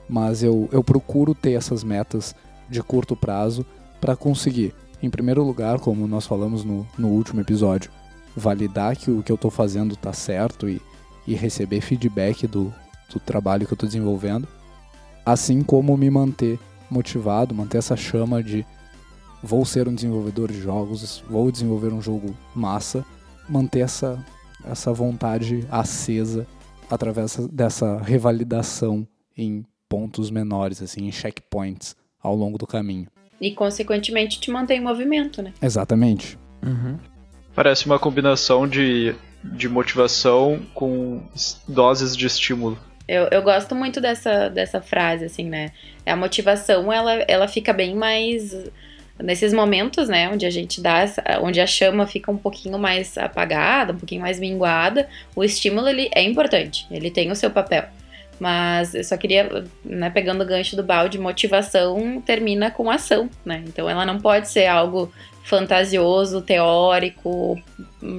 mas 0.08 0.42
eu, 0.42 0.68
eu 0.70 0.84
procuro 0.84 1.34
ter 1.34 1.52
essas 1.52 1.82
metas 1.82 2.34
de 2.68 2.82
curto 2.82 3.16
prazo 3.16 3.66
para 4.00 4.14
conseguir, 4.14 4.74
em 5.02 5.10
primeiro 5.10 5.42
lugar, 5.42 5.80
como 5.80 6.06
nós 6.06 6.26
falamos 6.26 6.64
no, 6.64 6.86
no 6.96 7.08
último 7.08 7.40
episódio, 7.40 7.90
validar 8.36 8.96
que 8.96 9.10
o 9.10 9.22
que 9.22 9.30
eu 9.30 9.36
estou 9.36 9.50
fazendo 9.50 9.94
está 9.94 10.12
certo 10.12 10.68
e, 10.68 10.80
e 11.26 11.34
receber 11.34 11.80
feedback 11.80 12.46
do, 12.46 12.72
do 13.12 13.20
trabalho 13.20 13.66
que 13.66 13.72
eu 13.72 13.76
estou 13.76 13.88
desenvolvendo, 13.88 14.48
assim 15.24 15.62
como 15.62 15.96
me 15.96 16.10
manter 16.10 16.58
motivado, 16.90 17.54
manter 17.54 17.78
essa 17.78 17.96
chama 17.96 18.42
de 18.42 18.66
vou 19.42 19.64
ser 19.64 19.88
um 19.88 19.94
desenvolvedor 19.94 20.52
de 20.52 20.60
jogos, 20.60 21.22
vou 21.28 21.50
desenvolver 21.50 21.92
um 21.92 22.00
jogo 22.00 22.34
massa, 22.54 23.04
manter 23.48 23.80
essa, 23.80 24.24
essa 24.64 24.92
vontade 24.92 25.66
acesa 25.70 26.46
através 26.90 27.36
dessa 27.48 27.98
revalidação 27.98 29.06
em 29.36 29.64
pontos 29.88 30.30
menores, 30.30 30.80
assim, 30.82 31.06
em 31.06 31.12
checkpoints 31.12 31.96
ao 32.22 32.36
longo 32.36 32.56
do 32.56 32.66
caminho. 32.66 33.08
E, 33.40 33.50
consequentemente, 33.50 34.38
te 34.38 34.50
mantém 34.50 34.78
em 34.78 34.82
movimento, 34.82 35.42
né? 35.42 35.52
Exatamente. 35.60 36.38
Uhum. 36.64 36.96
Parece 37.54 37.86
uma 37.86 37.98
combinação 37.98 38.66
de, 38.66 39.14
de 39.42 39.68
motivação 39.68 40.60
com 40.74 41.22
doses 41.68 42.16
de 42.16 42.26
estímulo. 42.26 42.78
Eu, 43.06 43.28
eu 43.30 43.42
gosto 43.42 43.74
muito 43.74 44.00
dessa, 44.00 44.48
dessa 44.48 44.80
frase, 44.80 45.24
assim, 45.24 45.44
né? 45.44 45.70
A 46.06 46.16
motivação, 46.16 46.92
ela, 46.92 47.12
ela 47.28 47.48
fica 47.48 47.72
bem 47.72 47.94
mais 47.94 48.56
nesses 49.22 49.52
momentos, 49.52 50.08
né, 50.08 50.28
onde 50.28 50.46
a 50.46 50.50
gente 50.50 50.80
dá, 50.80 51.04
onde 51.42 51.60
a 51.60 51.66
chama 51.66 52.06
fica 52.06 52.30
um 52.30 52.36
pouquinho 52.36 52.78
mais 52.78 53.16
apagada, 53.16 53.92
um 53.92 53.96
pouquinho 53.96 54.20
mais 54.20 54.40
minguada, 54.40 55.08
o 55.36 55.44
estímulo 55.44 55.88
ele 55.88 56.10
é 56.14 56.22
importante, 56.22 56.86
ele 56.90 57.10
tem 57.10 57.30
o 57.30 57.36
seu 57.36 57.50
papel. 57.50 57.84
Mas 58.40 58.94
eu 58.94 59.04
só 59.04 59.16
queria, 59.16 59.64
né, 59.84 60.10
pegando 60.10 60.42
o 60.42 60.46
gancho 60.46 60.74
do 60.74 60.82
balde, 60.82 61.18
motivação 61.18 62.20
termina 62.20 62.70
com 62.70 62.90
ação, 62.90 63.30
né? 63.44 63.62
Então 63.68 63.88
ela 63.88 64.04
não 64.04 64.18
pode 64.18 64.48
ser 64.48 64.66
algo 64.66 65.12
fantasioso, 65.44 66.40
teórico, 66.40 67.60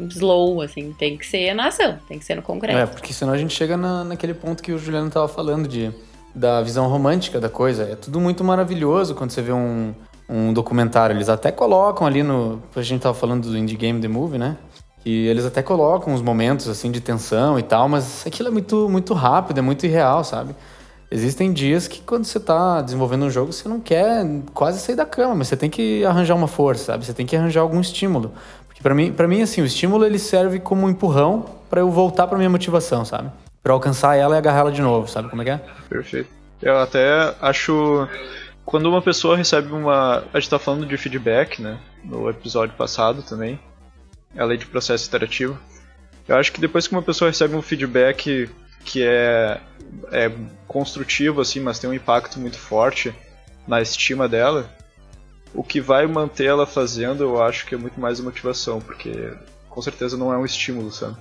slow, 0.09 0.61
assim, 0.61 0.93
tem 0.93 1.17
que 1.17 1.25
ser 1.25 1.53
na 1.53 1.67
ação, 1.67 1.97
tem 2.07 2.19
que 2.19 2.25
ser 2.25 2.35
no 2.35 2.41
concreto. 2.41 2.77
É, 2.77 2.85
porque 2.85 3.13
senão 3.13 3.33
a 3.33 3.37
gente 3.37 3.53
chega 3.53 3.77
na, 3.77 4.03
naquele 4.03 4.33
ponto 4.33 4.61
que 4.61 4.71
o 4.71 4.77
Juliano 4.77 5.07
estava 5.07 5.27
falando 5.27 5.67
de 5.67 5.91
da 6.33 6.61
visão 6.61 6.87
romântica 6.87 7.39
da 7.39 7.49
coisa. 7.49 7.83
É 7.83 7.95
tudo 7.95 8.19
muito 8.19 8.43
maravilhoso 8.43 9.13
quando 9.13 9.31
você 9.31 9.41
vê 9.41 9.53
um, 9.53 9.93
um 10.27 10.51
documentário. 10.51 11.15
Eles 11.15 11.29
até 11.29 11.51
colocam 11.51 12.07
ali 12.07 12.23
no. 12.23 12.61
A 12.75 12.81
gente 12.81 13.01
tava 13.01 13.13
falando 13.13 13.49
do 13.49 13.57
Indie 13.57 13.75
Game 13.75 14.01
The 14.01 14.07
Movie, 14.07 14.37
né? 14.37 14.57
E 15.05 15.27
eles 15.27 15.45
até 15.45 15.61
colocam 15.61 16.13
uns 16.13 16.21
momentos 16.21 16.67
assim 16.69 16.89
de 16.89 17.01
tensão 17.01 17.59
e 17.59 17.63
tal, 17.63 17.89
mas 17.89 18.25
aquilo 18.25 18.47
é 18.47 18.51
muito, 18.51 18.87
muito 18.89 19.13
rápido, 19.13 19.57
é 19.57 19.61
muito 19.61 19.85
irreal, 19.85 20.23
sabe? 20.23 20.55
Existem 21.13 21.53
dias 21.53 21.87
que 21.87 22.01
quando 22.01 22.25
você 22.25 22.39
está 22.39 22.81
desenvolvendo 22.81 23.25
um 23.25 23.29
jogo, 23.29 23.53
você 23.53 23.69
não 23.69 23.79
quer 23.79 24.25
quase 24.51 24.79
sair 24.79 24.95
da 24.95 25.05
cama, 25.05 25.35
mas 25.35 25.47
você 25.47 25.55
tem 25.55 25.69
que 25.69 26.03
arranjar 26.03 26.33
uma 26.33 26.47
força, 26.47 26.85
sabe? 26.85 27.05
Você 27.05 27.13
tem 27.13 27.23
que 27.23 27.35
arranjar 27.35 27.61
algum 27.61 27.79
estímulo. 27.79 28.33
Porque 28.65 28.81
para 28.81 28.95
mim, 28.95 29.13
para 29.13 29.27
mim 29.27 29.43
assim, 29.43 29.61
o 29.61 29.65
estímulo 29.65 30.03
ele 30.03 30.17
serve 30.17 30.59
como 30.59 30.87
um 30.87 30.89
empurrão 30.89 31.45
para 31.69 31.81
eu 31.81 31.91
voltar 31.91 32.25
para 32.25 32.35
minha 32.35 32.49
motivação, 32.49 33.05
sabe? 33.05 33.29
Para 33.61 33.73
alcançar 33.73 34.15
ela 34.15 34.33
e 34.33 34.39
agarrar 34.39 34.61
ela 34.61 34.71
de 34.71 34.81
novo, 34.81 35.07
sabe 35.07 35.29
como 35.29 35.43
é 35.43 35.45
que 35.45 35.51
é? 35.51 35.61
Perfeito. 35.87 36.29
Eu 36.59 36.79
até 36.79 37.35
acho 37.39 38.07
quando 38.65 38.87
uma 38.87 39.01
pessoa 39.01 39.37
recebe 39.37 39.71
uma, 39.71 40.23
a 40.33 40.39
gente 40.39 40.49
tá 40.49 40.57
falando 40.57 40.83
de 40.83 40.97
feedback, 40.97 41.61
né, 41.61 41.77
no 42.03 42.27
episódio 42.27 42.75
passado 42.75 43.21
também, 43.21 43.59
a 44.35 44.43
lei 44.45 44.57
de 44.57 44.65
processo 44.65 45.07
iterativo. 45.07 45.59
Eu 46.27 46.37
acho 46.37 46.51
que 46.51 46.59
depois 46.59 46.87
que 46.87 46.95
uma 46.95 47.03
pessoa 47.03 47.29
recebe 47.29 47.55
um 47.55 47.61
feedback 47.61 48.49
que 48.83 49.03
é, 49.03 49.59
é 50.11 50.31
construtivo, 50.67 51.41
assim, 51.41 51.59
mas 51.59 51.79
tem 51.79 51.89
um 51.89 51.93
impacto 51.93 52.39
muito 52.39 52.57
forte 52.57 53.13
na 53.67 53.81
estima 53.81 54.27
dela, 54.27 54.69
o 55.53 55.63
que 55.63 55.79
vai 55.79 56.07
manter 56.07 56.45
ela 56.45 56.65
fazendo, 56.65 57.23
eu 57.23 57.41
acho 57.41 57.65
que 57.65 57.75
é 57.75 57.77
muito 57.77 57.99
mais 57.99 58.19
motivação, 58.19 58.81
porque 58.81 59.33
com 59.69 59.81
certeza 59.81 60.17
não 60.17 60.33
é 60.33 60.37
um 60.37 60.45
estímulo, 60.45 60.91
sabe? 60.91 61.15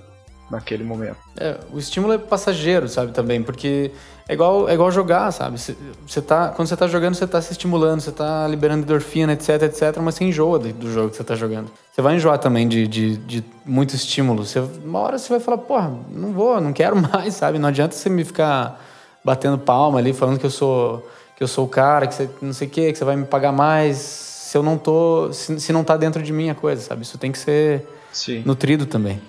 Naquele 0.53 0.83
momento. 0.83 1.17
É, 1.35 1.57
o 1.71 1.79
estímulo 1.79 2.13
é 2.13 2.17
passageiro, 2.19 2.87
sabe, 2.87 3.11
também, 3.11 3.41
porque 3.41 3.89
é 4.29 4.33
igual, 4.33 4.69
é 4.69 4.75
igual 4.75 4.91
jogar, 4.91 5.31
sabe? 5.31 5.57
Você 5.57 6.21
tá, 6.21 6.49
quando 6.49 6.67
você 6.67 6.77
tá 6.77 6.87
jogando, 6.87 7.15
você 7.15 7.25
tá 7.25 7.41
se 7.41 7.51
estimulando, 7.53 8.01
você 8.01 8.11
tá 8.11 8.47
liberando 8.47 8.83
endorfina, 8.83 9.33
etc, 9.33 9.63
etc, 9.63 9.97
mas 9.99 10.13
você 10.13 10.25
enjoa 10.25 10.59
do 10.59 10.91
jogo 10.91 11.09
que 11.09 11.17
você 11.17 11.23
tá 11.23 11.35
jogando. 11.35 11.71
Você 11.91 12.03
vai 12.03 12.15
enjoar 12.15 12.37
também 12.37 12.67
de, 12.67 12.87
de, 12.87 13.17
de 13.17 13.43
muito 13.65 13.95
estímulo. 13.95 14.45
Você, 14.45 14.59
uma 14.59 14.99
hora 14.99 15.17
você 15.17 15.29
vai 15.29 15.39
falar, 15.39 15.57
porra, 15.57 15.91
não 16.11 16.31
vou, 16.31 16.61
não 16.61 16.71
quero 16.71 16.95
mais, 17.01 17.33
sabe? 17.33 17.57
Não 17.57 17.69
adianta 17.69 17.95
você 17.95 18.09
me 18.09 18.23
ficar 18.23 18.79
batendo 19.25 19.57
palma 19.57 19.97
ali, 19.97 20.13
falando 20.13 20.37
que 20.37 20.45
eu 20.45 20.51
sou 20.51 21.09
que 21.35 21.43
eu 21.43 21.47
sou 21.47 21.65
o 21.65 21.67
cara, 21.67 22.05
que 22.05 22.13
você 22.13 22.29
não 22.39 22.53
sei 22.53 22.67
o 22.67 22.69
quê, 22.69 22.91
que 22.91 22.97
você 22.97 23.03
vai 23.03 23.15
me 23.15 23.25
pagar 23.25 23.51
mais, 23.51 23.97
se 23.97 24.55
eu 24.55 24.61
não 24.61 24.77
tô, 24.77 25.33
se, 25.33 25.59
se 25.59 25.73
não 25.73 25.83
tá 25.83 25.97
dentro 25.97 26.21
de 26.21 26.31
mim 26.31 26.47
a 26.47 26.53
coisa, 26.53 26.79
sabe? 26.79 27.01
Isso 27.01 27.17
tem 27.17 27.31
que 27.31 27.39
ser 27.39 27.87
Sim. 28.11 28.43
nutrido 28.45 28.85
também. 28.85 29.19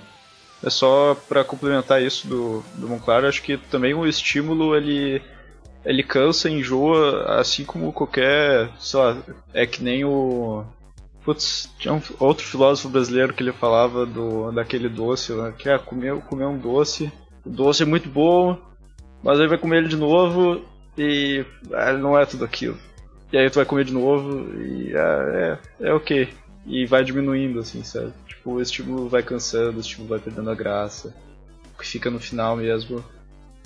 É 0.64 0.70
só 0.70 1.14
para 1.28 1.44
complementar 1.44 2.02
isso 2.02 2.26
do, 2.26 2.64
do 2.74 3.10
acho 3.28 3.42
que 3.42 3.58
também 3.58 3.92
o 3.92 4.06
estímulo 4.06 4.74
ele 4.74 5.20
ele 5.84 6.02
cansa, 6.02 6.48
enjoa, 6.48 7.38
assim 7.38 7.62
como 7.62 7.92
qualquer, 7.92 8.70
sei 8.78 8.98
lá, 8.98 9.18
é 9.52 9.66
que 9.66 9.82
nem 9.82 10.02
o 10.02 10.64
Putz, 11.22 11.70
tinha 11.78 11.92
um 11.92 12.00
outro 12.18 12.44
filósofo 12.44 12.88
brasileiro 12.88 13.32
que 13.34 13.42
ele 13.42 13.52
falava 13.52 14.04
do 14.06 14.50
daquele 14.52 14.88
doce, 14.88 15.32
né, 15.32 15.52
que 15.56 15.68
é 15.68 15.78
comer, 15.78 16.16
comer 16.22 16.46
um 16.46 16.58
doce, 16.58 17.12
o 17.44 17.50
doce 17.50 17.82
é 17.82 17.86
muito 17.86 18.08
bom, 18.08 18.58
mas 19.22 19.40
aí 19.40 19.46
vai 19.46 19.58
comer 19.58 19.78
ele 19.78 19.88
de 19.88 19.96
novo 19.96 20.62
e 20.96 21.44
ah, 21.72 21.92
não 21.92 22.18
é 22.18 22.24
tudo 22.26 22.44
aquilo. 22.44 22.78
E 23.32 23.38
aí 23.38 23.50
tu 23.50 23.56
vai 23.56 23.64
comer 23.64 23.84
de 23.84 23.92
novo 23.92 24.54
e 24.62 24.94
ah, 24.96 25.58
é, 25.80 25.88
é 25.88 25.94
ok. 25.94 26.28
E 26.66 26.86
vai 26.86 27.04
diminuindo, 27.04 27.58
assim, 27.58 27.82
sabe? 27.82 28.12
Tipo, 28.44 28.50
o 28.52 28.60
estímulo 28.60 29.08
vai 29.08 29.22
cansando, 29.22 29.78
o 29.78 29.80
estímulo 29.80 30.10
vai 30.10 30.18
perdendo 30.18 30.50
a 30.50 30.54
graça. 30.54 31.14
O 31.74 31.78
que 31.80 31.86
fica 31.86 32.10
no 32.10 32.20
final 32.20 32.56
mesmo 32.56 33.02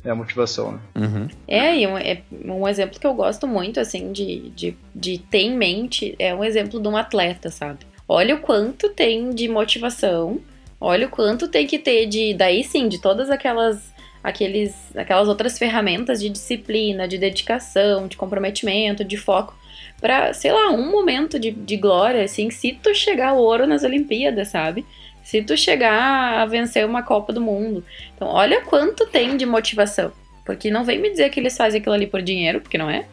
é 0.04 0.10
a 0.10 0.14
motivação, 0.14 0.72
né? 0.72 0.78
Uhum. 0.94 1.28
É, 1.46 1.76
e 1.76 1.86
um, 1.86 1.98
é, 1.98 2.22
um 2.44 2.66
exemplo 2.66 2.98
que 2.98 3.06
eu 3.06 3.12
gosto 3.12 3.46
muito, 3.46 3.80
assim, 3.80 4.12
de, 4.12 4.50
de, 4.50 4.76
de 4.94 5.18
ter 5.18 5.40
em 5.40 5.56
mente 5.56 6.14
é 6.18 6.34
um 6.34 6.44
exemplo 6.44 6.80
de 6.80 6.88
um 6.88 6.96
atleta, 6.96 7.50
sabe? 7.50 7.80
Olha 8.08 8.36
o 8.36 8.40
quanto 8.40 8.88
tem 8.90 9.30
de 9.30 9.48
motivação, 9.48 10.40
olha 10.80 11.06
o 11.06 11.10
quanto 11.10 11.48
tem 11.48 11.66
que 11.66 11.78
ter 11.78 12.06
de, 12.06 12.32
daí 12.32 12.64
sim, 12.64 12.88
de 12.88 13.00
todas 13.00 13.28
aquelas 13.28 13.92
aqueles, 14.22 14.74
aquelas 14.96 15.28
outras 15.28 15.58
ferramentas 15.58 16.20
de 16.20 16.28
disciplina, 16.28 17.06
de 17.06 17.18
dedicação, 17.18 18.08
de 18.08 18.16
comprometimento, 18.16 19.04
de 19.04 19.16
foco 19.16 19.57
para, 20.00 20.32
sei 20.32 20.52
lá, 20.52 20.70
um 20.70 20.90
momento 20.90 21.38
de, 21.38 21.50
de 21.50 21.76
glória, 21.76 22.22
assim, 22.22 22.50
se 22.50 22.72
tu 22.72 22.94
chegar 22.94 23.30
ao 23.30 23.38
ouro 23.38 23.66
nas 23.66 23.82
Olimpíadas, 23.82 24.48
sabe? 24.48 24.86
Se 25.22 25.42
tu 25.42 25.56
chegar 25.56 26.40
a 26.40 26.46
vencer 26.46 26.86
uma 26.86 27.02
Copa 27.02 27.32
do 27.32 27.40
Mundo. 27.40 27.84
Então, 28.14 28.28
olha 28.28 28.62
quanto 28.62 29.06
tem 29.06 29.36
de 29.36 29.44
motivação. 29.44 30.12
Porque 30.44 30.70
não 30.70 30.84
vem 30.84 30.98
me 30.98 31.10
dizer 31.10 31.28
que 31.30 31.38
eles 31.38 31.56
fazem 31.56 31.80
aquilo 31.80 31.94
ali 31.94 32.06
por 32.06 32.22
dinheiro, 32.22 32.60
porque 32.60 32.78
não 32.78 32.88
é. 32.88 33.04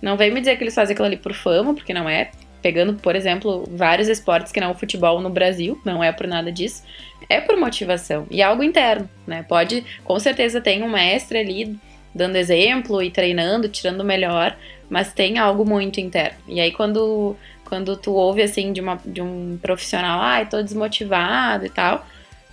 Não 0.00 0.16
vem 0.16 0.32
me 0.32 0.40
dizer 0.40 0.56
que 0.56 0.64
eles 0.64 0.74
fazem 0.74 0.94
aquilo 0.94 1.06
ali 1.06 1.16
por 1.16 1.32
fama, 1.32 1.74
porque 1.74 1.94
não 1.94 2.08
é. 2.08 2.32
Pegando, 2.60 2.94
por 2.94 3.14
exemplo, 3.14 3.64
vários 3.70 4.08
esportes 4.08 4.50
que 4.50 4.60
não 4.60 4.72
o 4.72 4.74
futebol 4.74 5.20
no 5.20 5.30
Brasil, 5.30 5.80
não 5.84 6.02
é 6.02 6.10
por 6.10 6.26
nada 6.26 6.50
disso. 6.50 6.82
É 7.28 7.40
por 7.40 7.56
motivação. 7.56 8.26
E 8.30 8.40
é 8.40 8.44
algo 8.44 8.64
interno, 8.64 9.08
né? 9.26 9.44
Pode, 9.48 9.84
com 10.02 10.18
certeza, 10.18 10.60
tem 10.60 10.82
um 10.82 10.88
mestre 10.88 11.38
ali 11.38 11.76
dando 12.14 12.36
exemplo 12.36 13.02
e 13.02 13.10
treinando, 13.10 13.68
tirando 13.68 14.00
o 14.00 14.04
melhor, 14.04 14.56
mas 14.92 15.10
tem 15.10 15.38
algo 15.38 15.64
muito 15.64 16.00
interno. 16.00 16.36
E 16.46 16.60
aí, 16.60 16.70
quando, 16.70 17.34
quando 17.64 17.96
tu 17.96 18.12
ouve, 18.12 18.42
assim, 18.42 18.74
de, 18.74 18.82
uma, 18.82 19.00
de 19.06 19.22
um 19.22 19.58
profissional, 19.60 20.20
ai, 20.20 20.42
ah, 20.42 20.46
tô 20.46 20.62
desmotivado 20.62 21.64
e 21.64 21.70
tal, 21.70 22.04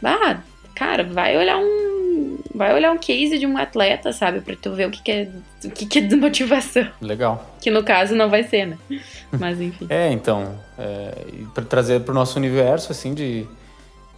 bah, 0.02 0.42
cara, 0.74 1.04
vai 1.04 1.38
olhar 1.38 1.58
um. 1.58 2.38
Vai 2.56 2.74
olhar 2.74 2.94
um 2.94 2.98
case 2.98 3.38
de 3.38 3.46
um 3.46 3.58
atleta, 3.58 4.14
sabe? 4.14 4.40
Pra 4.40 4.56
tu 4.56 4.72
ver 4.72 4.88
o 4.88 4.92
que, 4.92 5.04
que 5.04 5.12
é 5.12 5.30
o 5.66 5.70
que, 5.70 5.86
que 5.86 6.00
é 6.00 6.02
desmotivação. 6.02 6.88
Legal. 7.02 7.46
Que 7.60 7.70
no 7.70 7.84
caso 7.84 8.16
não 8.16 8.30
vai 8.30 8.44
ser, 8.44 8.68
né? 8.68 8.78
Mas 9.38 9.60
enfim. 9.60 9.88
é, 9.90 10.10
então. 10.10 10.58
É, 10.78 11.14
para 11.54 11.66
trazer 11.66 12.00
pro 12.06 12.14
nosso 12.14 12.40
universo, 12.40 12.94
assim, 12.94 13.14
de 13.14 13.46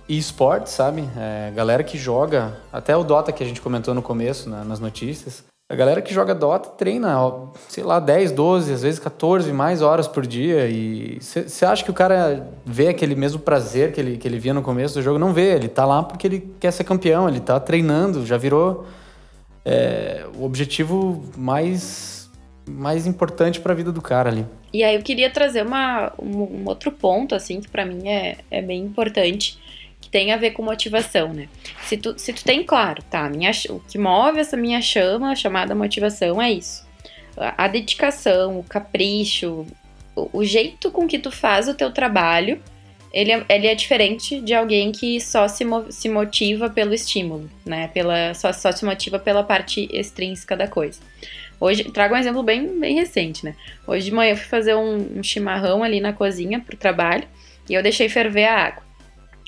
esportes, 0.08 0.74
sabe? 0.74 1.10
É, 1.18 1.52
galera 1.56 1.84
que 1.84 1.98
joga, 1.98 2.56
até 2.72 2.96
o 2.96 3.04
Dota 3.04 3.32
que 3.32 3.44
a 3.44 3.48
gente 3.48 3.62
comentou 3.62 3.96
no 3.96 4.02
começo, 4.04 4.48
né, 4.48 4.64
nas 4.64 4.80
notícias. 4.80 5.44
A 5.72 5.76
galera 5.76 6.02
que 6.02 6.14
joga 6.14 6.36
Dota 6.36 6.68
treina, 6.72 7.16
sei 7.70 7.82
lá, 7.82 7.98
10, 7.98 8.34
12, 8.34 8.74
às 8.74 8.82
vezes 8.82 9.00
14 9.00 9.54
mais 9.54 9.82
horas 9.82 10.06
por 10.06 10.28
dia. 10.28 10.68
E 10.68 11.18
você 11.22 11.66
acha 11.66 11.82
que 11.82 11.90
o 11.90 11.94
cara 11.94 12.46
vê 12.66 12.90
aquele 12.90 13.16
mesmo 13.16 13.40
prazer 13.40 13.94
que 13.94 14.02
ele, 14.02 14.18
que 14.18 14.28
ele 14.28 14.38
via 14.38 14.54
no 14.54 14.62
começo 14.62 14.96
do 14.96 15.02
jogo? 15.02 15.18
Não 15.18 15.32
vê, 15.32 15.56
ele 15.56 15.70
tá 15.70 15.86
lá 15.86 16.04
porque 16.04 16.28
ele 16.28 16.54
quer 16.60 16.72
ser 16.72 16.84
campeão, 16.84 17.30
ele 17.30 17.40
tá 17.40 17.58
treinando, 17.58 18.26
já 18.26 18.36
virou 18.36 18.86
é, 19.64 20.26
o 20.36 20.44
objetivo 20.44 21.24
mais, 21.38 22.30
mais 22.70 23.08
importante 23.08 23.62
para 23.62 23.72
a 23.72 23.76
vida 23.76 23.94
do 23.94 24.02
cara 24.02 24.30
ali. 24.30 24.46
E 24.74 24.84
aí 24.84 24.98
eu 24.98 25.02
queria 25.02 25.30
trazer 25.30 25.66
uma, 25.66 26.12
um, 26.22 26.64
um 26.64 26.64
outro 26.66 26.92
ponto, 26.92 27.34
assim, 27.34 27.62
que 27.62 27.70
para 27.70 27.86
mim 27.86 28.10
é, 28.10 28.40
é 28.52 28.62
bem 28.62 28.84
importante 28.84 29.58
tem 30.12 30.32
a 30.34 30.38
ver 30.38 30.51
com 30.51 30.62
motivação, 30.62 31.34
né? 31.34 31.47
Se 31.84 31.95
tu, 31.95 32.14
se 32.20 32.34
tu 32.34 32.43
tem 32.43 32.64
claro, 32.64 33.01
tá, 33.03 33.30
minha, 33.30 33.51
o 33.70 33.80
que 33.80 33.97
move 33.97 34.39
essa 34.39 34.57
minha 34.57 34.82
chama, 34.82 35.36
chamada 35.36 35.74
motivação, 35.74 36.41
é 36.41 36.51
isso. 36.51 36.86
A, 37.38 37.66
a 37.66 37.68
dedicação, 37.68 38.59
o 38.59 38.64
capricho, 38.64 39.66
o, 40.16 40.39
o, 40.39 40.43
jeito 40.43 40.91
com 40.91 41.07
que 41.07 41.18
tu 41.18 41.32
faz 41.32 41.70
o 41.70 41.74
teu 41.74 41.91
trabalho, 41.91 42.62
ele 43.14 43.32
é, 43.32 43.45
ele 43.49 43.68
é 43.68 43.76
diferente 43.76 44.41
de 44.41 44.53
alguém 44.53 44.91
que 44.91 45.20
só 45.22 45.47
se, 45.47 45.64
se 45.89 46.09
motiva 46.09 46.70
pelo 46.70 46.93
estímulo, 46.93 47.49
né? 47.66 47.88
Pela, 47.88 48.34
só, 48.34 48.51
só 48.51 48.72
se 48.72 48.84
motiva 48.84 49.18
pela 49.18 49.43
parte 49.43 49.89
extrínseca 49.93 50.57
da 50.57 50.68
coisa. 50.68 50.99
Hoje, 51.59 51.86
trago 51.86 52.16
um 52.16 52.18
exemplo 52.18 52.43
bem, 52.43 52.80
bem 52.80 52.95
recente, 52.95 53.45
né? 53.45 53.55
Hoje 53.88 54.05
de 54.05 54.12
manhã 54.12 54.32
eu 54.32 54.38
fui 54.38 54.47
fazer 54.47 54.76
um, 54.76 55.20
um 55.20 55.24
chimarrão 55.24 55.84
ali 55.84 56.01
na 56.01 56.12
cozinha 56.12 56.59
pro 56.59 56.76
trabalho 56.76 57.24
e 57.70 57.74
eu 57.74 57.84
deixei 57.84 58.09
ferver 58.09 58.45
a 58.45 58.66
água. 58.66 58.91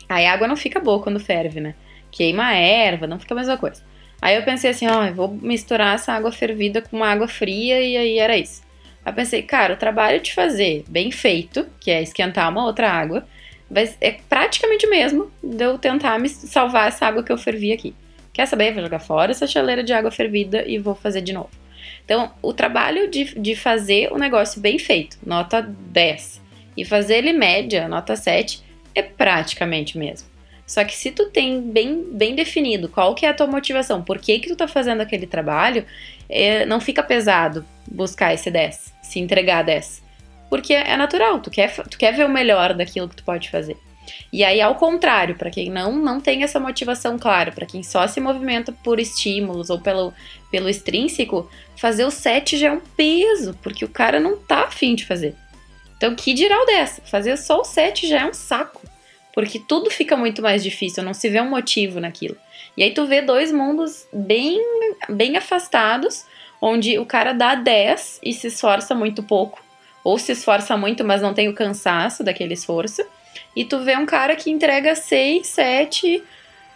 Aí 0.08 0.26
a 0.26 0.34
água 0.34 0.48
não 0.48 0.56
fica 0.56 0.80
boa 0.80 1.02
quando 1.02 1.20
ferve, 1.20 1.60
né? 1.60 1.76
Queima 2.12 2.46
a 2.46 2.54
erva, 2.54 3.08
não 3.08 3.20
fica 3.20 3.34
a 3.34 3.38
mesma 3.38 3.58
coisa. 3.58 3.84
Aí 4.22 4.36
eu 4.36 4.44
pensei 4.44 4.70
assim, 4.70 4.88
ó, 4.88 5.06
eu 5.06 5.14
vou 5.14 5.28
misturar 5.28 5.96
essa 5.96 6.14
água 6.14 6.32
fervida 6.32 6.82
com 6.82 6.96
uma 6.96 7.08
água 7.08 7.28
fria 7.28 7.82
e 7.82 7.98
aí 7.98 8.20
era 8.20 8.38
isso. 8.38 8.62
Aí 9.04 9.12
pensei, 9.12 9.42
cara, 9.42 9.74
o 9.74 9.78
trabalho 9.78 10.22
de 10.22 10.34
fazer 10.34 10.86
bem 10.88 11.12
feito, 11.12 11.68
que 11.80 11.92
é 11.92 12.02
esquentar 12.02 12.50
uma 12.50 12.64
outra 12.64 12.90
água, 12.90 13.28
vai, 13.70 13.94
é 14.00 14.12
praticamente 14.30 14.86
o 14.86 14.90
mesmo 14.90 15.32
de 15.44 15.66
eu 15.66 15.78
tentar 15.78 16.18
me 16.20 16.30
salvar 16.30 16.88
essa 16.88 17.06
água 17.06 17.24
que 17.24 17.32
eu 17.32 17.38
fervi 17.38 17.74
aqui. 17.74 17.94
Quer 18.32 18.48
saber? 18.48 18.74
Vou 18.74 18.82
jogar 18.82 19.00
fora 19.00 19.32
essa 19.32 19.46
chaleira 19.46 19.84
de 19.84 19.92
água 19.92 20.10
fervida 20.10 20.64
e 20.66 20.78
vou 20.78 20.96
fazer 20.96 21.22
de 21.22 21.34
novo. 21.34 21.50
Então, 22.06 22.32
o 22.42 22.54
trabalho 22.54 23.10
de, 23.10 23.38
de 23.40 23.56
fazer 23.56 24.12
o 24.12 24.18
negócio 24.18 24.62
bem 24.62 24.80
feito, 24.80 25.18
nota 25.26 25.62
10, 25.62 26.42
e 26.78 26.86
fazer 26.86 27.18
ele 27.18 27.34
média, 27.34 27.88
nota 27.88 28.16
7, 28.16 28.63
é 28.96 29.02
praticamente 29.02 29.98
mesmo. 29.98 30.28
Só 30.66 30.84
que 30.84 30.96
se 30.96 31.12
tu 31.12 31.30
tem 31.30 31.62
bem, 31.62 32.04
bem 32.12 32.36
definido 32.36 32.88
qual 32.88 33.14
que 33.14 33.26
é 33.26 33.30
a 33.30 33.34
tua 33.34 33.48
motivação, 33.48 34.02
por 34.02 34.18
que 34.18 34.40
que 34.40 34.48
tu 34.48 34.56
tá 34.56 34.68
fazendo 34.68 35.02
aquele 35.02 35.28
trabalho, 35.28 35.86
é, 36.30 36.66
não 36.66 36.80
fica 36.80 37.04
pesado 37.04 37.66
buscar 37.88 38.34
esse 38.34 38.50
10, 38.50 38.94
se 39.02 39.20
entregar 39.20 39.60
a 39.60 39.64
10. 39.64 40.02
Porque 40.50 40.74
é 40.74 40.96
natural, 40.96 41.40
tu 41.40 41.52
quer, 41.52 41.74
tu 41.90 41.98
quer 41.98 42.14
ver 42.14 42.26
o 42.26 42.30
melhor 42.30 42.74
daquilo 42.74 43.10
que 43.10 43.16
tu 43.16 43.24
pode 43.24 43.50
fazer. 43.50 43.78
E 44.32 44.44
aí, 44.44 44.62
ao 44.62 44.76
contrário, 44.76 45.36
para 45.36 45.50
quem 45.50 45.70
não, 45.70 45.96
não 45.96 46.20
tem 46.20 46.44
essa 46.44 46.60
motivação 46.60 47.18
clara, 47.18 47.52
para 47.52 47.66
quem 47.66 47.84
só 47.84 48.08
se 48.08 48.20
movimenta 48.20 48.72
por 48.72 49.00
estímulos 49.00 49.70
ou 49.70 49.80
pelo, 49.80 50.14
pelo 50.52 50.70
extrínseco, 50.70 51.50
fazer 51.78 52.06
o 52.06 52.12
7 52.12 52.58
já 52.58 52.68
é 52.68 52.72
um 52.72 52.80
peso, 52.80 53.58
porque 53.62 53.86
o 53.86 53.90
cara 53.90 54.20
não 54.20 54.38
tá 54.38 54.66
afim 54.66 54.96
de 54.96 55.06
fazer. 55.06 55.36
Então, 56.04 56.16
que 56.16 56.34
dirá 56.34 56.66
10? 56.66 57.00
Fazer 57.06 57.38
só 57.38 57.62
o 57.62 57.64
7 57.64 58.10
já 58.10 58.24
é 58.24 58.26
um 58.26 58.34
saco. 58.34 58.82
Porque 59.34 59.58
tudo 59.58 59.90
fica 59.90 60.18
muito 60.18 60.42
mais 60.42 60.62
difícil, 60.62 61.02
não 61.02 61.14
se 61.14 61.30
vê 61.30 61.40
um 61.40 61.50
motivo 61.50 62.02
naquilo. 62.02 62.36
E 62.76 62.84
aí 62.84 62.92
tu 62.92 63.06
vê 63.06 63.22
dois 63.22 63.54
mundos 63.54 64.06
bem, 64.12 64.60
bem 65.08 65.38
afastados, 65.38 66.26
onde 66.62 67.00
o 67.00 67.06
cara 67.06 67.32
dá 67.32 67.56
10 67.56 68.20
e 68.22 68.34
se 68.34 68.48
esforça 68.48 68.94
muito 68.94 69.24
pouco, 69.24 69.64
ou 70.04 70.20
se 70.20 70.34
esforça 70.34 70.76
muito, 70.76 71.06
mas 71.06 71.22
não 71.22 71.34
tem 71.34 71.48
o 71.48 71.54
cansaço 71.54 72.22
daquele 72.22 72.54
esforço. 72.54 73.02
E 73.56 73.64
tu 73.64 73.80
vê 73.80 73.96
um 73.96 74.06
cara 74.06 74.36
que 74.36 74.52
entrega 74.52 74.96
6, 74.96 75.48
7 75.48 76.22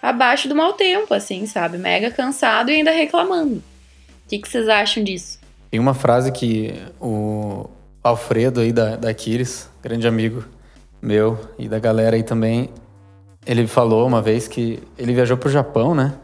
abaixo 0.02 0.48
do 0.48 0.56
mau 0.56 0.72
tempo, 0.72 1.14
assim, 1.14 1.46
sabe? 1.46 1.78
Mega 1.78 2.10
cansado 2.12 2.72
e 2.72 2.76
ainda 2.76 2.92
reclamando. 2.92 3.58
O 3.58 4.30
que, 4.30 4.40
que 4.40 4.48
vocês 4.48 4.70
acham 4.70 5.04
disso? 5.04 5.38
Tem 5.70 5.82
uma 5.82 5.94
frase 5.94 6.32
que 6.32 6.74
o, 7.00 7.70
Alfredo 8.04 8.62
aí 8.62 8.72
da, 8.72 8.96
da 8.96 9.10
Aquiles, 9.10 9.70
grande 9.82 10.08
amigo 10.08 10.44
meu 11.02 11.38
e 11.58 11.68
da 11.68 11.80
galera 11.80 12.16
aí 12.16 12.24
também, 12.24 12.70
ele 13.46 13.68
falou 13.68 14.06
uma 14.06 14.22
vez 14.22 14.48
que 14.48 14.80
ele 14.98 15.14
viajou 15.14 15.38
pro 15.38 15.50
Japão, 15.50 15.96
né? 15.96 16.16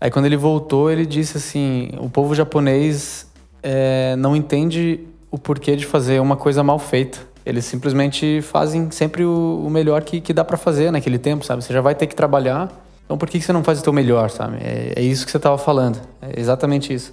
Aí 0.00 0.10
quando 0.10 0.26
ele 0.26 0.36
voltou, 0.36 0.90
ele 0.90 1.06
disse 1.06 1.36
assim: 1.36 1.90
o 1.98 2.10
povo 2.10 2.34
japonês 2.34 3.30
é, 3.62 4.16
não 4.16 4.34
entende 4.34 5.00
o 5.30 5.38
porquê 5.38 5.76
de 5.76 5.86
fazer 5.86 6.20
uma 6.20 6.36
coisa 6.36 6.62
mal 6.62 6.78
feita. 6.78 7.18
Eles 7.46 7.64
simplesmente 7.64 8.40
fazem 8.42 8.90
sempre 8.90 9.24
o, 9.24 9.62
o 9.64 9.70
melhor 9.70 10.02
que, 10.02 10.20
que 10.20 10.32
dá 10.32 10.44
para 10.44 10.56
fazer 10.56 10.90
naquele 10.90 11.18
tempo, 11.18 11.44
sabe? 11.44 11.62
Você 11.62 11.72
já 11.72 11.80
vai 11.80 11.94
ter 11.94 12.06
que 12.06 12.14
trabalhar, 12.14 12.72
então 13.04 13.18
por 13.18 13.28
que, 13.28 13.38
que 13.38 13.44
você 13.44 13.52
não 13.52 13.62
faz 13.62 13.80
o 13.80 13.82
teu 13.82 13.92
melhor, 13.92 14.30
sabe? 14.30 14.56
É, 14.60 14.94
é 14.96 15.02
isso 15.02 15.24
que 15.24 15.30
você 15.30 15.38
tava 15.38 15.58
falando, 15.58 16.00
é 16.22 16.40
exatamente 16.40 16.92
isso. 16.92 17.12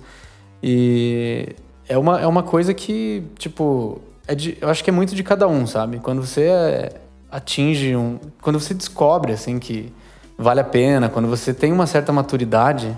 E 0.63 1.49
é 1.91 1.97
uma, 1.97 2.21
é 2.21 2.25
uma 2.25 2.41
coisa 2.41 2.73
que, 2.73 3.21
tipo, 3.37 4.01
é 4.25 4.33
de, 4.33 4.57
eu 4.61 4.69
acho 4.69 4.81
que 4.81 4.89
é 4.89 4.93
muito 4.93 5.13
de 5.13 5.23
cada 5.23 5.45
um, 5.45 5.67
sabe? 5.67 5.99
Quando 5.99 6.25
você 6.25 6.89
atinge 7.29 7.97
um. 7.97 8.17
Quando 8.41 8.57
você 8.57 8.73
descobre, 8.73 9.33
assim, 9.33 9.59
que 9.59 9.91
vale 10.37 10.61
a 10.61 10.63
pena, 10.63 11.09
quando 11.09 11.27
você 11.27 11.53
tem 11.53 11.69
uma 11.73 11.85
certa 11.85 12.13
maturidade, 12.13 12.97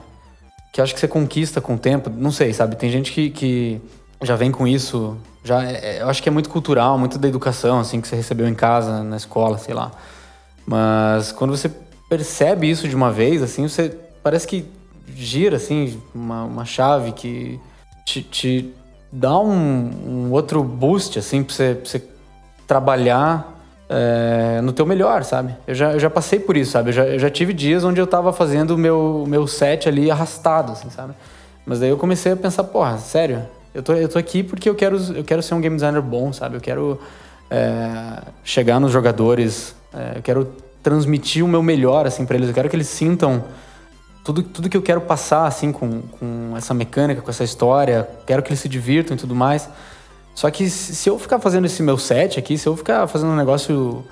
que 0.71 0.79
eu 0.79 0.83
acho 0.83 0.93
que 0.93 0.99
você 0.99 1.07
conquista 1.07 1.59
com 1.59 1.73
o 1.73 1.77
tempo, 1.77 2.07
não 2.07 2.31
sei, 2.31 2.53
sabe? 2.53 2.75
Tem 2.75 2.91
gente 2.91 3.11
que, 3.11 3.31
que 3.31 3.81
já 4.21 4.35
vem 4.35 4.51
com 4.51 4.67
isso, 4.67 5.17
já 5.43 5.63
é, 5.63 5.97
é 5.97 6.01
eu 6.03 6.07
acho 6.07 6.21
que 6.21 6.29
é 6.29 6.31
muito 6.31 6.49
cultural, 6.49 6.95
muito 6.99 7.17
da 7.17 7.27
educação, 7.27 7.79
assim, 7.79 7.99
que 7.99 8.07
você 8.07 8.15
recebeu 8.15 8.47
em 8.47 8.53
casa, 8.53 9.03
na 9.03 9.17
escola, 9.17 9.57
sei 9.57 9.73
lá. 9.73 9.91
Mas 10.67 11.31
quando 11.31 11.57
você 11.57 11.71
percebe 12.07 12.69
isso 12.69 12.87
de 12.87 12.95
uma 12.95 13.11
vez, 13.11 13.41
assim, 13.41 13.67
você 13.67 13.97
parece 14.21 14.47
que 14.47 14.65
gira, 15.15 15.57
assim, 15.57 15.99
uma, 16.13 16.43
uma 16.43 16.63
chave 16.63 17.11
que 17.11 17.59
te, 18.05 18.21
te 18.21 18.73
dá 19.16 19.39
um, 19.39 19.91
um 20.07 20.32
outro 20.32 20.64
boost, 20.64 21.20
assim, 21.20 21.43
pra 21.43 21.53
você, 21.53 21.76
pra 21.76 21.89
você 21.89 22.03
trabalhar 22.66 23.53
é, 23.88 24.59
no 24.61 24.74
teu 24.74 24.88
melhor, 24.88 25.24
sabe? 25.24 25.55
Eu 25.68 25.76
já, 25.76 25.91
eu 25.93 25.99
já 25.99 26.09
passei 26.09 26.39
por 26.39 26.57
isso, 26.57 26.72
sabe? 26.72 26.89
Eu 26.89 26.93
já, 26.93 27.05
eu 27.05 27.20
já 27.20 27.30
tive 27.30 27.53
dias 27.53 27.84
onde 27.84 28.01
eu 28.01 28.07
tava 28.07 28.34
fazendo 28.34 28.72
o 28.72 28.78
meu, 28.78 29.26
meu 29.28 29.45
set 29.45 29.88
ali 29.88 30.09
arrastado, 30.09 30.72
assim, 30.72 30.89
sabe? 30.89 31.14
Mas 31.64 31.80
daí 31.80 31.89
eu 31.89 31.97
comecei 31.97 32.32
a 32.32 32.36
pensar, 32.36 32.64
porra, 32.64 32.97
sério, 32.97 33.43
eu 33.74 33.84
tô, 33.84 33.93
eu 33.93 34.09
tô 34.09 34.18
aqui 34.18 34.41
porque 34.41 34.68
eu 34.68 34.74
quero, 34.74 34.97
eu 35.16 35.24
quero 35.24 35.43
ser 35.43 35.53
um 35.53 35.61
game 35.61 35.76
designer 35.76 36.01
bom, 36.01 36.34
sabe? 36.34 36.57
Eu 36.57 36.61
quero 36.61 36.99
é, 37.51 38.20
chegar 38.43 38.80
nos 38.80 38.91
jogadores, 38.91 39.76
é, 39.93 40.18
eu 40.18 40.24
quero 40.24 40.47
transmitir 40.82 41.45
o 41.45 41.47
meu 41.47 41.61
melhor, 41.61 42.07
assim, 42.07 42.26
para 42.26 42.36
eles. 42.36 42.49
Eu 42.49 42.55
quero 42.55 42.68
que 42.68 42.76
eles 42.76 42.88
sintam 42.88 43.43
tudo, 44.24 44.41
tudo 44.41 44.69
que 44.69 44.78
eu 44.78 44.82
quero 44.82 45.01
passar, 45.01 45.45
assim, 45.45 45.71
com, 45.71 46.01
com 46.01 46.53
essa 46.55 46.74
mecânica, 46.74 47.21
com 47.21 47.30
essa 47.30 47.43
história, 47.43 48.09
quero 48.26 48.41
que 48.41 48.49
eles 48.49 48.59
se 48.59 48.69
divirtam 48.69 49.15
e 49.15 49.19
tudo 49.19 49.36
mais. 49.36 49.69
Só 50.34 50.49
que 50.49 50.69
se 50.69 51.09
eu 51.09 51.19
ficar 51.19 51.39
fazendo 51.39 51.65
esse 51.65 51.84
meu 51.84 51.97
set 51.97 52.39
aqui, 52.39 52.57
se 52.57 52.67
eu 52.67 52.76
ficar 52.76 53.05
fazendo 53.07 53.32
um 53.32 53.36
negócio 53.36 54.03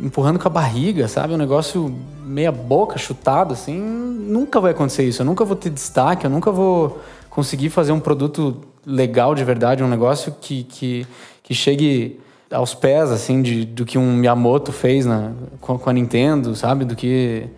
empurrando 0.00 0.38
com 0.38 0.48
a 0.48 0.50
barriga, 0.50 1.06
sabe? 1.06 1.34
Um 1.34 1.36
negócio 1.36 1.94
meia 2.24 2.50
boca, 2.50 2.98
chutado, 2.98 3.52
assim, 3.52 3.78
nunca 3.78 4.60
vai 4.60 4.72
acontecer 4.72 5.04
isso. 5.04 5.22
Eu 5.22 5.26
nunca 5.26 5.44
vou 5.44 5.54
ter 5.54 5.70
destaque, 5.70 6.24
eu 6.24 6.30
nunca 6.30 6.50
vou 6.50 7.00
conseguir 7.28 7.68
fazer 7.68 7.92
um 7.92 8.00
produto 8.00 8.62
legal 8.86 9.34
de 9.34 9.44
verdade, 9.44 9.82
um 9.82 9.88
negócio 9.88 10.34
que, 10.40 10.64
que, 10.64 11.06
que 11.42 11.54
chegue 11.54 12.20
aos 12.50 12.74
pés, 12.74 13.10
assim, 13.10 13.42
de, 13.42 13.64
do 13.64 13.84
que 13.84 13.98
um 13.98 14.16
Miyamoto 14.16 14.72
fez 14.72 15.06
na, 15.06 15.32
com, 15.60 15.78
com 15.78 15.90
a 15.90 15.92
Nintendo, 15.92 16.56
sabe? 16.56 16.84
Do 16.84 16.96
que 16.96 17.48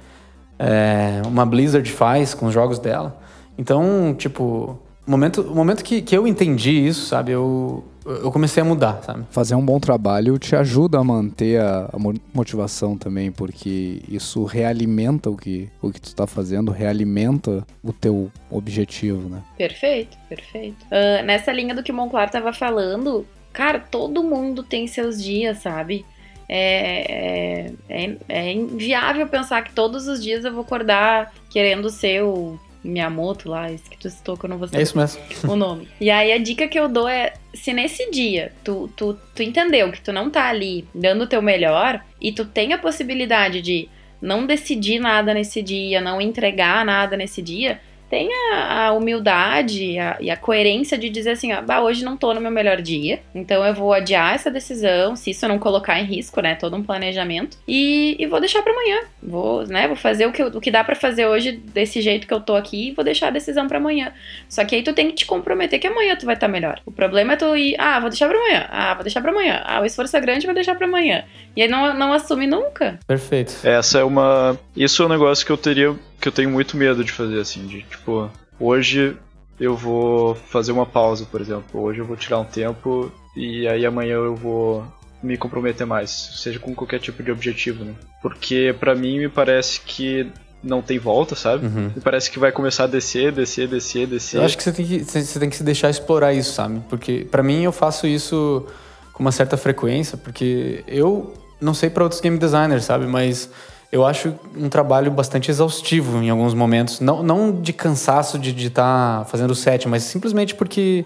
é, 0.59 1.23
uma 1.27 1.45
Blizzard 1.45 1.91
faz 1.91 2.35
com 2.35 2.47
os 2.47 2.55
jogos 2.55 2.79
dela. 2.79 3.19
Então, 3.57 4.15
tipo, 4.17 4.79
o 5.07 5.11
momento, 5.11 5.43
o 5.43 5.55
momento 5.55 5.85
que, 5.85 6.03
que 6.03 6.17
eu 6.17 6.27
entendi 6.27 6.71
isso, 6.71 7.07
sabe, 7.07 7.33
eu, 7.33 7.85
eu 8.05 8.33
comecei 8.33 8.63
a 8.63 8.65
mudar, 8.65 9.03
sabe? 9.03 9.25
Fazer 9.31 9.55
um 9.55 9.65
bom 9.65 9.79
trabalho 9.79 10.39
te 10.39 10.57
ajuda 10.57 10.99
a 10.99 11.05
manter 11.05 11.61
a, 11.61 11.91
a 11.93 11.99
motivação 12.33 12.97
também, 12.97 13.31
porque 13.31 14.03
isso 14.09 14.45
realimenta 14.45 15.31
o 15.31 15.37
que, 15.37 15.69
o 15.81 15.91
que 15.91 16.01
tu 16.01 16.07
está 16.07 16.27
fazendo, 16.27 16.73
realimenta 16.73 17.67
o 17.83 17.93
teu 17.93 18.31
objetivo, 18.51 19.29
né? 19.29 19.43
Perfeito, 19.57 20.17
perfeito. 20.29 20.85
Uh, 20.87 21.25
nessa 21.25 21.53
linha 21.53 21.75
do 21.75 21.83
que 21.83 21.93
o 21.93 21.95
Monclar 21.95 22.27
estava 22.27 22.53
falando, 22.53 23.27
cara, 23.53 23.79
todo 23.79 24.23
mundo 24.23 24.63
tem 24.63 24.87
seus 24.87 25.23
dias, 25.23 25.59
sabe? 25.59 26.05
É, 26.49 27.67
é, 27.89 28.05
é, 28.05 28.17
é, 28.29 28.53
inviável 28.53 29.27
pensar 29.27 29.63
que 29.63 29.73
todos 29.73 30.07
os 30.07 30.23
dias 30.23 30.45
eu 30.45 30.53
vou 30.53 30.63
acordar 30.63 31.33
querendo 31.51 31.89
ser 31.89 32.23
o 32.23 32.59
Miyamoto 32.85 33.49
lá, 33.49 33.73
esse 33.73 33.89
que 33.89 33.97
tu 33.97 34.11
citou 34.11 34.37
que 34.37 34.45
eu 34.45 34.51
não 34.51 34.59
vou 34.59 34.69
saber 34.69 34.81
é 34.81 34.83
isso 34.83 34.97
mesmo. 34.97 35.21
o 35.49 35.57
nome. 35.57 35.89
E 35.99 36.11
aí 36.11 36.33
a 36.33 36.39
dica 36.39 36.69
que 36.69 36.79
eu 36.79 36.89
dou 36.89 37.09
é, 37.09 37.33
se 37.55 37.73
nesse 37.73 38.11
dia 38.11 38.53
tu, 38.63 38.91
tu, 38.95 39.19
tu 39.35 39.43
entendeu 39.43 39.91
que 39.91 40.03
tu 40.03 40.13
não 40.13 40.29
tá 40.29 40.49
ali 40.49 40.87
dando 40.95 41.23
o 41.25 41.27
teu 41.27 41.41
melhor 41.41 42.05
e 42.21 42.31
tu 42.31 42.45
tem 42.45 42.75
a 42.75 42.79
possibilidade 42.79 43.63
de 43.63 43.89
não 44.21 44.47
decidir 44.47 44.99
nada 44.99 45.33
nesse 45.33 45.63
dia, 45.63 46.01
não 46.01 46.21
entregar 46.21 46.85
nada 46.85 47.17
nesse 47.17 47.41
dia, 47.41 47.81
tenha 48.09 48.57
a 48.69 48.93
humildade 48.93 49.99
a, 49.99 50.17
e 50.21 50.31
a 50.31 50.37
coerência 50.37 50.97
de 50.97 51.09
dizer 51.09 51.31
assim, 51.31 51.53
ah, 51.53 51.83
hoje 51.83 52.05
não 52.05 52.17
tô 52.17 52.33
no 52.33 52.41
meu 52.41 52.51
melhor 52.51 52.81
dia, 52.81 53.21
então 53.35 53.65
eu 53.65 53.75
vou 53.75 53.93
adiar 53.93 54.35
essa 54.35 54.51
decisão, 54.51 55.17
se 55.17 55.31
isso 55.31 55.47
não 55.49 55.59
colocar 55.59 55.99
em 56.01 56.05
risco, 56.05 56.41
né, 56.41 56.55
todo 56.55 56.77
um 56.77 56.83
planejamento, 56.83 57.57
e, 57.67 58.17
e 58.19 58.27
vou 58.27 58.41
deixar 58.41 58.63
para 58.63 58.73
amanhã. 58.73 59.01
Vou, 59.23 59.67
né, 59.67 59.87
vou 59.87 59.97
fazer 59.97 60.27
o 60.27 60.33
que, 60.33 60.43
o 60.43 60.61
que 60.61 60.71
dá 60.71 60.85
para 60.85 60.95
fazer 60.95 61.27
hoje 61.27 61.53
desse 61.53 62.01
jeito 62.01 62.27
que 62.27 62.35
eu 62.35 62.41
tô 62.41 62.55
aqui 62.55 62.89
e 62.89 62.93
vou 62.93 63.05
deixar 63.05 63.29
a 63.29 63.31
decisão 63.31 63.67
para 63.67 63.79
amanhã. 63.79 64.13
Só 64.49 64.65
que 64.65 64.75
aí 64.77 64.83
tu 64.83 64.93
tem 64.93 65.09
que 65.09 65.15
te 65.15 65.27
comprometer 65.27 65.79
que 65.79 65.87
amanhã 65.87 66.17
tu 66.17 66.27
vai 66.27 66.35
estar 66.35 66.47
tá 66.47 66.53
melhor. 66.53 66.81
O 66.85 66.93
problema 66.93 67.33
é 67.33 67.37
tu 67.37 67.57
ir, 67.57 67.75
ah, 67.79 68.01
vou 68.01 68.11
deixar 68.11 68.29
para 68.29 68.39
amanhã, 68.39 68.67
ah, 68.71 68.95
vou 68.95 69.03
deixar 69.03 69.21
para 69.21 69.31
amanhã, 69.31 69.63
ah, 69.65 69.81
o 69.81 69.85
esforço 69.85 70.17
é 70.17 70.21
grande, 70.21 70.47
vou 70.47 70.55
deixar 70.55 70.75
para 70.75 70.87
amanhã. 70.87 71.25
E 71.57 71.63
aí 71.63 71.69
não, 71.69 71.95
não 71.95 72.13
assume 72.13 72.47
nunca. 72.47 72.99
Perfeito. 73.07 73.55
Essa 73.63 74.01
é 74.01 74.05
uma. 74.05 74.59
Isso 74.77 75.03
é 75.03 75.07
um 75.07 75.09
negócio 75.09 75.47
que 75.47 75.53
eu 75.53 75.57
teria. 75.57 75.95
Que 76.21 76.29
eu 76.29 76.33
tenho 76.33 76.51
muito 76.51 76.77
medo 76.77 77.05
de 77.05 77.13
fazer, 77.13 77.41
assim, 77.41 77.67
de 77.67 77.83
tipo, 77.83 78.31
hoje 78.59 79.17
eu 79.59 79.77
vou 79.77 80.35
fazer 80.35 80.73
uma 80.73 80.87
pausa, 80.87 81.27
por 81.31 81.41
exemplo. 81.41 81.81
Hoje 81.81 82.01
eu 82.01 82.05
vou 82.05 82.17
tirar 82.17 82.39
um 82.39 82.45
tempo 82.45 83.13
e 83.37 83.67
aí 83.69 83.85
amanhã 83.87 84.15
eu 84.15 84.35
vou 84.35 84.85
me 85.23 85.37
comprometer 85.37 85.87
mais, 85.87 86.11
seja 86.11 86.59
com 86.59 86.75
qualquer 86.75 87.01
tipo 87.01 87.23
de 87.23 87.31
objetivo, 87.31 87.85
né? 87.85 87.95
Porque 88.21 88.75
para 88.79 88.95
mim 88.95 89.19
me 89.19 89.29
parece 89.29 89.81
que 89.81 90.31
não 90.63 90.83
tem 90.83 90.99
volta, 90.99 91.35
sabe? 91.35 91.67
Uhum. 91.67 91.91
Me 91.95 92.01
parece 92.01 92.31
que 92.31 92.39
vai 92.39 92.53
começar 92.53 92.85
a 92.85 92.87
descer, 92.87 93.33
descer, 93.33 93.69
descer, 93.69 94.07
descer. 94.07 94.39
Eu 94.39 94.45
acho 94.45 94.57
que 94.57 94.63
você 94.63 94.73
tem 94.73 94.87
que, 94.87 95.05
você 95.05 95.39
tem 95.39 95.51
que 95.51 95.57
se 95.57 95.65
deixar 95.65 95.91
explorar 95.91 96.33
isso, 96.33 96.53
sabe? 96.53 96.81
Porque 96.89 97.27
para 97.31 97.43
mim 97.43 97.63
eu 97.63 97.73
faço 97.73 98.07
isso 98.07 98.67
com 99.13 99.23
uma 99.23 99.33
certa 99.33 99.57
frequência, 99.57 100.17
porque 100.17 100.83
eu 100.87 101.35
não 101.61 101.75
sei 101.75 101.89
para 101.89 102.03
outros 102.03 102.21
game 102.21 102.39
designers, 102.39 102.85
sabe? 102.85 103.07
Mas 103.07 103.51
eu 103.95 104.05
acho 104.05 104.35
um 104.57 104.69
trabalho 104.69 105.09
bastante 105.09 105.53
exaustivo 105.53 106.21
em 106.21 106.29
alguns 106.29 106.53
momentos. 106.53 106.99
Não, 106.99 107.23
não 107.23 107.53
de 107.53 107.73
cansaço 107.73 108.37
de 108.41 108.67
estar 108.67 109.21
tá 109.21 109.25
fazendo 109.25 109.53
o 109.53 109.55
set, 109.55 109.87
mas 109.87 110.03
simplesmente 110.03 110.53
porque 110.53 111.05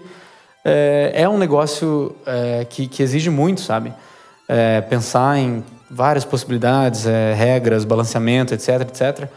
é, 0.65 1.11
é 1.13 1.29
um 1.29 1.37
negócio 1.37 2.15
é, 2.25 2.65
que, 2.67 2.87
que 2.87 3.03
exige 3.03 3.29
muito, 3.29 3.61
sabe? 3.61 3.93
É, 4.47 4.81
pensar 4.81 5.37
em 5.37 5.63
várias 5.87 6.25
possibilidades, 6.25 7.05
regras, 7.35 7.85
balanceamento, 7.85 8.55
etc, 8.55 8.81
etc. 8.81 9.29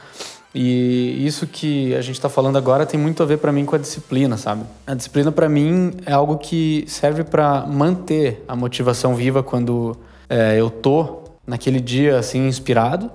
E 0.54 1.26
isso 1.26 1.46
que 1.46 1.94
a 1.94 2.00
gente 2.00 2.16
está 2.16 2.30
falando 2.30 2.56
agora 2.56 2.86
tem 2.86 2.98
muito 2.98 3.22
a 3.22 3.26
ver 3.26 3.36
para 3.36 3.52
mim 3.52 3.66
com 3.66 3.76
a 3.76 3.78
disciplina, 3.78 4.38
sabe? 4.38 4.64
A 4.86 4.94
disciplina 4.94 5.30
para 5.30 5.46
mim 5.46 5.92
é 6.06 6.12
algo 6.12 6.38
que 6.38 6.86
serve 6.88 7.22
para 7.22 7.66
manter 7.66 8.42
a 8.48 8.56
motivação 8.56 9.14
viva 9.14 9.42
quando 9.42 9.94
é, 10.26 10.58
eu 10.58 10.70
tô 10.70 11.20
naquele 11.46 11.80
dia 11.80 12.18
assim 12.18 12.48
inspirado, 12.48 13.10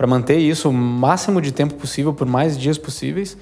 para 0.00 0.06
manter 0.06 0.38
isso 0.38 0.70
o 0.70 0.72
máximo 0.72 1.42
de 1.42 1.52
tempo 1.52 1.74
possível 1.74 2.14
por 2.14 2.26
mais 2.26 2.56
dias 2.56 2.78
possíveis, 2.78 3.36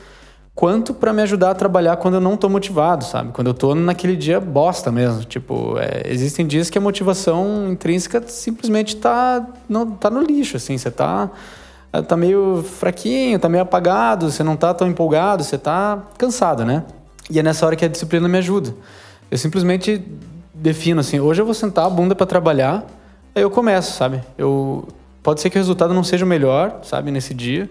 quanto 0.56 0.92
para 0.92 1.12
me 1.12 1.22
ajudar 1.22 1.52
a 1.52 1.54
trabalhar 1.54 1.96
quando 1.98 2.14
eu 2.14 2.20
não 2.20 2.36
tô 2.36 2.48
motivado, 2.48 3.04
sabe? 3.04 3.30
Quando 3.30 3.46
eu 3.46 3.54
tô 3.54 3.76
naquele 3.76 4.16
dia 4.16 4.40
bosta 4.40 4.90
mesmo, 4.90 5.22
tipo, 5.22 5.78
é, 5.78 6.02
existem 6.12 6.44
dias 6.44 6.68
que 6.68 6.76
a 6.76 6.80
motivação 6.80 7.70
intrínseca 7.70 8.20
simplesmente 8.26 8.96
tá 8.96 9.46
não 9.68 9.88
tá 9.88 10.10
no 10.10 10.20
lixo, 10.20 10.56
assim, 10.56 10.76
você 10.76 10.90
tá 10.90 11.30
tá 12.08 12.16
meio 12.16 12.64
fraquinho, 12.64 13.38
tá 13.38 13.48
meio 13.48 13.62
apagado, 13.62 14.28
você 14.28 14.42
não 14.42 14.56
tá 14.56 14.74
tão 14.74 14.88
empolgado, 14.88 15.44
você 15.44 15.56
tá 15.56 16.02
cansado, 16.18 16.64
né? 16.64 16.82
E 17.30 17.38
é 17.38 17.42
nessa 17.44 17.66
hora 17.66 17.76
que 17.76 17.84
a 17.84 17.88
disciplina 17.88 18.26
me 18.26 18.38
ajuda. 18.38 18.74
Eu 19.30 19.38
simplesmente 19.38 20.02
defino 20.52 21.02
assim, 21.02 21.20
hoje 21.20 21.40
eu 21.40 21.44
vou 21.44 21.54
sentar 21.54 21.86
a 21.86 21.90
bunda 21.90 22.16
para 22.16 22.26
trabalhar 22.26 22.84
Aí 23.38 23.42
eu 23.42 23.50
começo, 23.50 23.92
sabe? 23.92 24.20
Eu 24.36 24.88
pode 25.28 25.42
ser 25.42 25.50
que 25.50 25.58
o 25.58 25.60
resultado 25.60 25.92
não 25.92 26.02
seja 26.02 26.24
o 26.24 26.28
melhor, 26.28 26.80
sabe, 26.84 27.10
nesse 27.10 27.34
dia, 27.34 27.68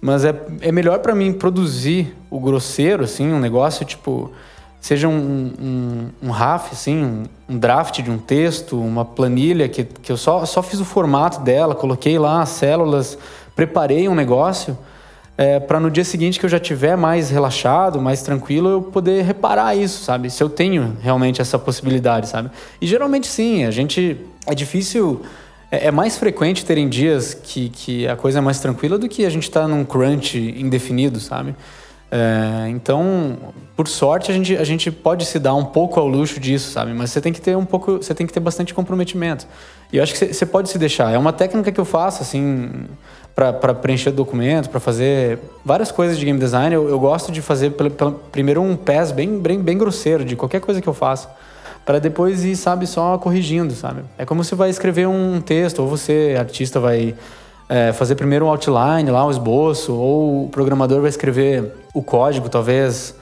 mas 0.00 0.24
é, 0.24 0.34
é 0.62 0.72
melhor 0.72 1.00
para 1.00 1.14
mim 1.14 1.30
produzir 1.30 2.16
o 2.30 2.40
grosseiro, 2.40 3.04
assim, 3.04 3.30
um 3.34 3.38
negócio 3.38 3.84
tipo 3.84 4.32
seja 4.80 5.06
um, 5.06 5.52
um, 5.60 6.08
um 6.22 6.30
RAF, 6.30 6.70
assim, 6.72 7.04
um, 7.04 7.24
um, 7.50 7.58
draft 7.58 8.00
de 8.00 8.10
um 8.10 8.16
texto, 8.16 8.80
uma 8.80 9.04
planilha 9.04 9.68
que, 9.68 9.84
que 9.84 10.10
eu 10.10 10.16
só, 10.16 10.46
só 10.46 10.62
fiz 10.62 10.80
o 10.80 10.86
formato 10.86 11.40
dela, 11.40 11.74
coloquei 11.74 12.18
lá 12.18 12.40
as 12.40 12.48
células, 12.48 13.18
preparei 13.54 14.08
um 14.08 14.14
negócio 14.14 14.78
é, 15.36 15.60
para 15.60 15.78
no 15.78 15.90
dia 15.90 16.04
seguinte 16.04 16.40
que 16.40 16.46
eu 16.46 16.50
já 16.50 16.58
tiver 16.58 16.96
mais 16.96 17.28
relaxado, 17.28 18.00
mais 18.00 18.22
tranquilo, 18.22 18.70
eu 18.70 18.80
poder 18.80 19.22
reparar 19.22 19.76
isso, 19.76 20.02
sabe? 20.02 20.30
Se 20.30 20.42
eu 20.42 20.48
tenho 20.48 20.96
realmente 21.02 21.42
essa 21.42 21.58
possibilidade, 21.58 22.26
sabe? 22.26 22.50
E 22.80 22.86
geralmente 22.86 23.26
sim, 23.26 23.66
a 23.66 23.70
gente 23.70 24.16
é 24.46 24.54
difícil. 24.54 25.20
É, 25.70 25.86
é 25.86 25.90
mais 25.90 26.16
frequente 26.16 26.64
terem 26.64 26.88
dias 26.88 27.34
que, 27.34 27.68
que 27.68 28.06
a 28.08 28.16
coisa 28.16 28.38
é 28.38 28.40
mais 28.40 28.60
tranquila 28.60 28.98
do 28.98 29.08
que 29.08 29.24
a 29.24 29.30
gente 29.30 29.44
estar 29.44 29.62
tá 29.62 29.68
num 29.68 29.84
crunch 29.84 30.38
indefinido, 30.38 31.20
sabe? 31.20 31.54
É, 32.10 32.68
então, 32.68 33.36
por 33.74 33.88
sorte, 33.88 34.30
a 34.30 34.34
gente, 34.34 34.56
a 34.56 34.64
gente 34.64 34.90
pode 34.92 35.26
se 35.26 35.40
dar 35.40 35.54
um 35.54 35.64
pouco 35.64 35.98
ao 35.98 36.06
luxo 36.06 36.38
disso, 36.38 36.70
sabe? 36.70 36.92
Mas 36.92 37.10
você 37.10 37.20
tem 37.20 37.32
que 37.32 37.40
ter 37.40 37.56
um 37.56 37.64
pouco, 37.64 37.96
você 37.96 38.14
tem 38.14 38.26
que 38.26 38.32
ter 38.32 38.40
bastante 38.40 38.72
comprometimento. 38.72 39.46
E 39.92 39.96
eu 39.96 40.02
acho 40.02 40.14
que 40.14 40.32
você 40.32 40.46
pode 40.46 40.68
se 40.68 40.78
deixar. 40.78 41.12
É 41.12 41.18
uma 41.18 41.32
técnica 41.32 41.72
que 41.72 41.80
eu 41.80 41.84
faço, 41.84 42.22
assim, 42.22 42.70
para 43.34 43.74
preencher 43.74 44.12
documento, 44.12 44.70
para 44.70 44.80
fazer 44.80 45.38
várias 45.64 45.90
coisas 45.90 46.16
de 46.16 46.24
game 46.24 46.38
design. 46.38 46.74
Eu, 46.74 46.88
eu 46.88 46.98
gosto 46.98 47.32
de 47.32 47.42
fazer 47.42 47.70
pela, 47.70 47.90
pela, 47.90 48.12
primeiro 48.12 48.62
um 48.62 48.76
pass 48.76 49.10
bem, 49.10 49.38
bem, 49.40 49.60
bem 49.60 49.76
grosseiro 49.76 50.24
de 50.24 50.36
qualquer 50.36 50.60
coisa 50.60 50.80
que 50.80 50.88
eu 50.88 50.94
faço 50.94 51.28
para 51.86 52.00
depois 52.00 52.44
ir, 52.44 52.56
sabe, 52.56 52.84
só 52.84 53.16
corrigindo, 53.16 53.72
sabe? 53.72 54.02
É 54.18 54.26
como 54.26 54.42
se 54.42 54.56
vai 54.56 54.68
escrever 54.68 55.06
um 55.06 55.40
texto, 55.40 55.78
ou 55.78 55.88
você, 55.88 56.34
artista, 56.36 56.80
vai 56.80 57.14
é, 57.68 57.92
fazer 57.92 58.16
primeiro 58.16 58.46
um 58.46 58.48
outline 58.48 59.08
lá, 59.08 59.24
um 59.24 59.30
esboço, 59.30 59.94
ou 59.94 60.46
o 60.46 60.48
programador 60.48 61.00
vai 61.00 61.08
escrever 61.08 61.72
o 61.94 62.02
código, 62.02 62.48
talvez 62.48 63.14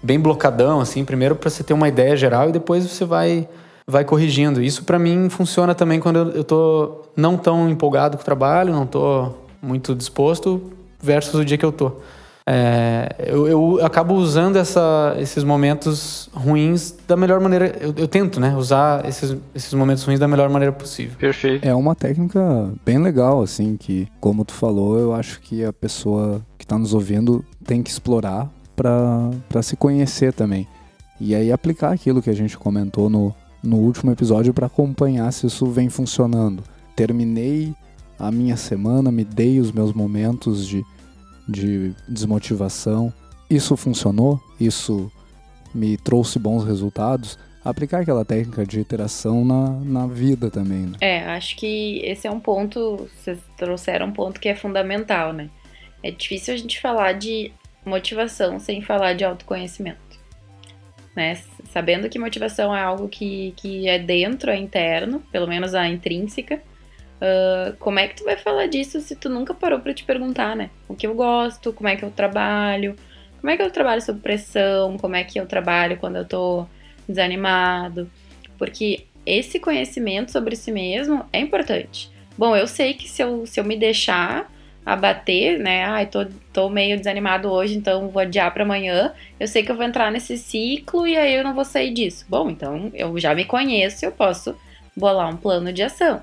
bem 0.00 0.20
blocadão, 0.20 0.80
assim, 0.80 1.04
primeiro 1.04 1.34
para 1.34 1.50
você 1.50 1.64
ter 1.64 1.74
uma 1.74 1.88
ideia 1.88 2.16
geral 2.16 2.48
e 2.48 2.52
depois 2.52 2.88
você 2.88 3.04
vai 3.04 3.48
vai 3.84 4.04
corrigindo. 4.04 4.62
Isso 4.62 4.84
para 4.84 4.98
mim 4.98 5.28
funciona 5.28 5.74
também 5.74 5.98
quando 5.98 6.30
eu, 6.32 6.44
tô 6.44 7.02
não 7.16 7.36
tão 7.36 7.68
empolgado 7.68 8.16
com 8.16 8.22
o 8.22 8.24
trabalho, 8.24 8.72
não 8.72 8.86
tô 8.86 9.32
muito 9.60 9.96
disposto 9.96 10.72
versus 11.00 11.34
o 11.34 11.44
dia 11.44 11.58
que 11.58 11.64
eu 11.64 11.72
tô. 11.72 11.92
É, 12.46 13.14
eu, 13.18 13.46
eu, 13.46 13.84
acabo 13.84 14.14
usando 14.14 14.56
essa, 14.56 15.14
esses 15.18 15.44
momentos 15.44 16.28
ruins 16.34 16.94
da 17.06 17.16
melhor 17.16 17.40
maneira. 17.40 17.76
Eu, 17.80 17.94
eu, 17.96 18.08
tento, 18.08 18.40
né? 18.40 18.54
Usar 18.56 19.06
esses, 19.06 19.36
esses 19.54 19.72
momentos 19.74 20.02
ruins 20.02 20.18
da 20.18 20.26
melhor 20.26 20.48
maneira 20.50 20.72
possível. 20.72 21.14
Perfeito. 21.18 21.66
É 21.66 21.74
uma 21.74 21.94
técnica 21.94 22.40
bem 22.84 22.98
legal, 22.98 23.42
assim, 23.42 23.76
que, 23.76 24.08
como 24.20 24.44
tu 24.44 24.52
falou, 24.52 24.98
eu 24.98 25.14
acho 25.14 25.40
que 25.40 25.64
a 25.64 25.72
pessoa 25.72 26.42
que 26.58 26.64
está 26.64 26.78
nos 26.78 26.94
ouvindo 26.94 27.44
tem 27.64 27.82
que 27.82 27.90
explorar 27.90 28.50
para 28.74 29.62
se 29.62 29.76
conhecer 29.76 30.32
também. 30.32 30.66
E 31.20 31.34
aí 31.34 31.52
aplicar 31.52 31.92
aquilo 31.92 32.20
que 32.20 32.30
a 32.30 32.34
gente 32.34 32.58
comentou 32.58 33.08
no, 33.08 33.32
no 33.62 33.76
último 33.76 34.10
episódio 34.10 34.52
para 34.52 34.66
acompanhar 34.66 35.32
se 35.32 35.46
isso 35.46 35.66
vem 35.66 35.88
funcionando. 35.88 36.64
Terminei 36.96 37.72
a 38.18 38.30
minha 38.30 38.56
semana, 38.56 39.12
me 39.12 39.24
dei 39.24 39.60
os 39.60 39.70
meus 39.70 39.92
momentos 39.92 40.66
de 40.66 40.84
de 41.48 41.94
desmotivação. 42.08 43.12
Isso 43.48 43.76
funcionou? 43.76 44.40
Isso 44.58 45.10
me 45.74 45.96
trouxe 45.96 46.38
bons 46.38 46.64
resultados? 46.64 47.38
Aplicar 47.64 48.00
aquela 48.00 48.24
técnica 48.24 48.66
de 48.66 48.80
iteração 48.80 49.44
na, 49.44 49.70
na 49.80 50.06
vida 50.06 50.50
também, 50.50 50.86
né? 50.86 50.96
É, 51.00 51.24
acho 51.26 51.56
que 51.56 52.00
esse 52.04 52.26
é 52.26 52.30
um 52.30 52.40
ponto, 52.40 53.08
vocês 53.16 53.38
trouxeram 53.56 54.06
um 54.06 54.12
ponto 54.12 54.40
que 54.40 54.48
é 54.48 54.54
fundamental, 54.56 55.32
né? 55.32 55.48
É 56.02 56.10
difícil 56.10 56.54
a 56.54 56.56
gente 56.56 56.80
falar 56.80 57.12
de 57.12 57.52
motivação 57.84 58.58
sem 58.58 58.82
falar 58.82 59.14
de 59.14 59.24
autoconhecimento. 59.24 60.00
Né? 61.14 61.38
Sabendo 61.70 62.08
que 62.08 62.18
motivação 62.18 62.74
é 62.74 62.82
algo 62.82 63.08
que, 63.08 63.52
que 63.56 63.88
é 63.88 63.98
dentro, 63.98 64.50
é 64.50 64.56
interno, 64.56 65.20
pelo 65.30 65.46
menos 65.46 65.74
a 65.74 65.86
intrínseca, 65.86 66.62
Uh, 67.22 67.76
como 67.78 68.00
é 68.00 68.08
que 68.08 68.16
tu 68.16 68.24
vai 68.24 68.36
falar 68.36 68.66
disso 68.66 69.00
se 69.00 69.14
tu 69.14 69.28
nunca 69.28 69.54
parou 69.54 69.78
para 69.78 69.94
te 69.94 70.02
perguntar, 70.02 70.56
né? 70.56 70.70
O 70.88 70.96
que 70.96 71.06
eu 71.06 71.14
gosto, 71.14 71.72
como 71.72 71.88
é 71.88 71.94
que 71.94 72.04
eu 72.04 72.10
trabalho, 72.10 72.96
como 73.40 73.48
é 73.48 73.56
que 73.56 73.62
eu 73.62 73.70
trabalho 73.70 74.02
sob 74.02 74.18
pressão, 74.18 74.98
como 74.98 75.14
é 75.14 75.22
que 75.22 75.38
eu 75.38 75.46
trabalho 75.46 75.96
quando 75.98 76.16
eu 76.16 76.24
tô 76.24 76.66
desanimado, 77.06 78.10
porque 78.58 79.06
esse 79.24 79.60
conhecimento 79.60 80.32
sobre 80.32 80.56
si 80.56 80.72
mesmo 80.72 81.24
é 81.32 81.38
importante. 81.38 82.10
Bom, 82.36 82.56
eu 82.56 82.66
sei 82.66 82.94
que 82.94 83.08
se 83.08 83.22
eu, 83.22 83.46
se 83.46 83.60
eu 83.60 83.64
me 83.64 83.76
deixar 83.76 84.50
abater, 84.84 85.60
né? 85.60 85.84
Ai, 85.84 86.06
tô, 86.06 86.26
tô 86.52 86.68
meio 86.68 86.96
desanimado 86.96 87.48
hoje, 87.48 87.76
então 87.76 88.08
vou 88.08 88.20
adiar 88.20 88.52
para 88.52 88.64
amanhã. 88.64 89.12
Eu 89.38 89.46
sei 89.46 89.62
que 89.62 89.70
eu 89.70 89.76
vou 89.76 89.84
entrar 89.84 90.10
nesse 90.10 90.36
ciclo 90.36 91.06
e 91.06 91.16
aí 91.16 91.34
eu 91.34 91.44
não 91.44 91.54
vou 91.54 91.64
sair 91.64 91.92
disso. 91.92 92.26
Bom, 92.28 92.50
então 92.50 92.90
eu 92.94 93.16
já 93.20 93.32
me 93.32 93.44
conheço, 93.44 94.04
eu 94.04 94.10
posso 94.10 94.56
bolar 94.96 95.28
um 95.28 95.36
plano 95.36 95.72
de 95.72 95.84
ação. 95.84 96.20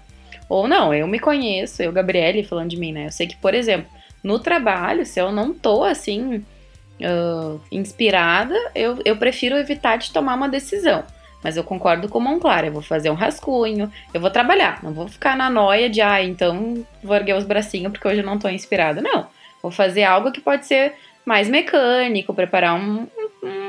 Ou 0.49 0.67
não, 0.67 0.91
eu 0.91 1.07
me 1.07 1.19
conheço, 1.19 1.83
eu, 1.83 1.91
Gabriele, 1.91 2.43
falando 2.43 2.71
de 2.71 2.77
mim, 2.77 2.91
né? 2.91 3.05
Eu 3.05 3.11
sei 3.11 3.27
que, 3.27 3.37
por 3.37 3.53
exemplo, 3.53 3.87
no 4.23 4.39
trabalho, 4.39 5.05
se 5.05 5.19
eu 5.19 5.31
não 5.31 5.53
tô 5.53 5.83
assim, 5.83 6.43
uh, 6.99 7.61
inspirada, 7.71 8.55
eu, 8.73 8.99
eu 9.05 9.15
prefiro 9.15 9.55
evitar 9.55 9.97
de 9.97 10.11
tomar 10.11 10.35
uma 10.35 10.49
decisão. 10.49 11.03
Mas 11.43 11.55
eu 11.55 11.63
concordo 11.63 12.09
com 12.09 12.17
o 12.17 12.21
Monclar, 12.21 12.65
eu 12.65 12.71
vou 12.71 12.81
fazer 12.81 13.09
um 13.09 13.13
rascunho, 13.13 13.89
eu 14.13 14.19
vou 14.19 14.29
trabalhar, 14.29 14.83
não 14.83 14.91
vou 14.91 15.07
ficar 15.07 15.37
na 15.37 15.49
noia 15.49 15.89
de, 15.89 16.01
ah, 16.01 16.21
então 16.21 16.85
vou 17.01 17.15
erguer 17.15 17.37
os 17.37 17.45
bracinhos 17.45 17.91
porque 17.93 18.07
hoje 18.07 18.19
eu 18.19 18.25
não 18.25 18.37
tô 18.37 18.49
inspirada. 18.49 19.01
Não, 19.01 19.27
vou 19.61 19.71
fazer 19.71 20.03
algo 20.03 20.31
que 20.31 20.41
pode 20.41 20.65
ser 20.65 20.95
mais 21.25 21.47
mecânico, 21.47 22.33
preparar 22.33 22.75
um, 22.75 23.07
um 23.43 23.68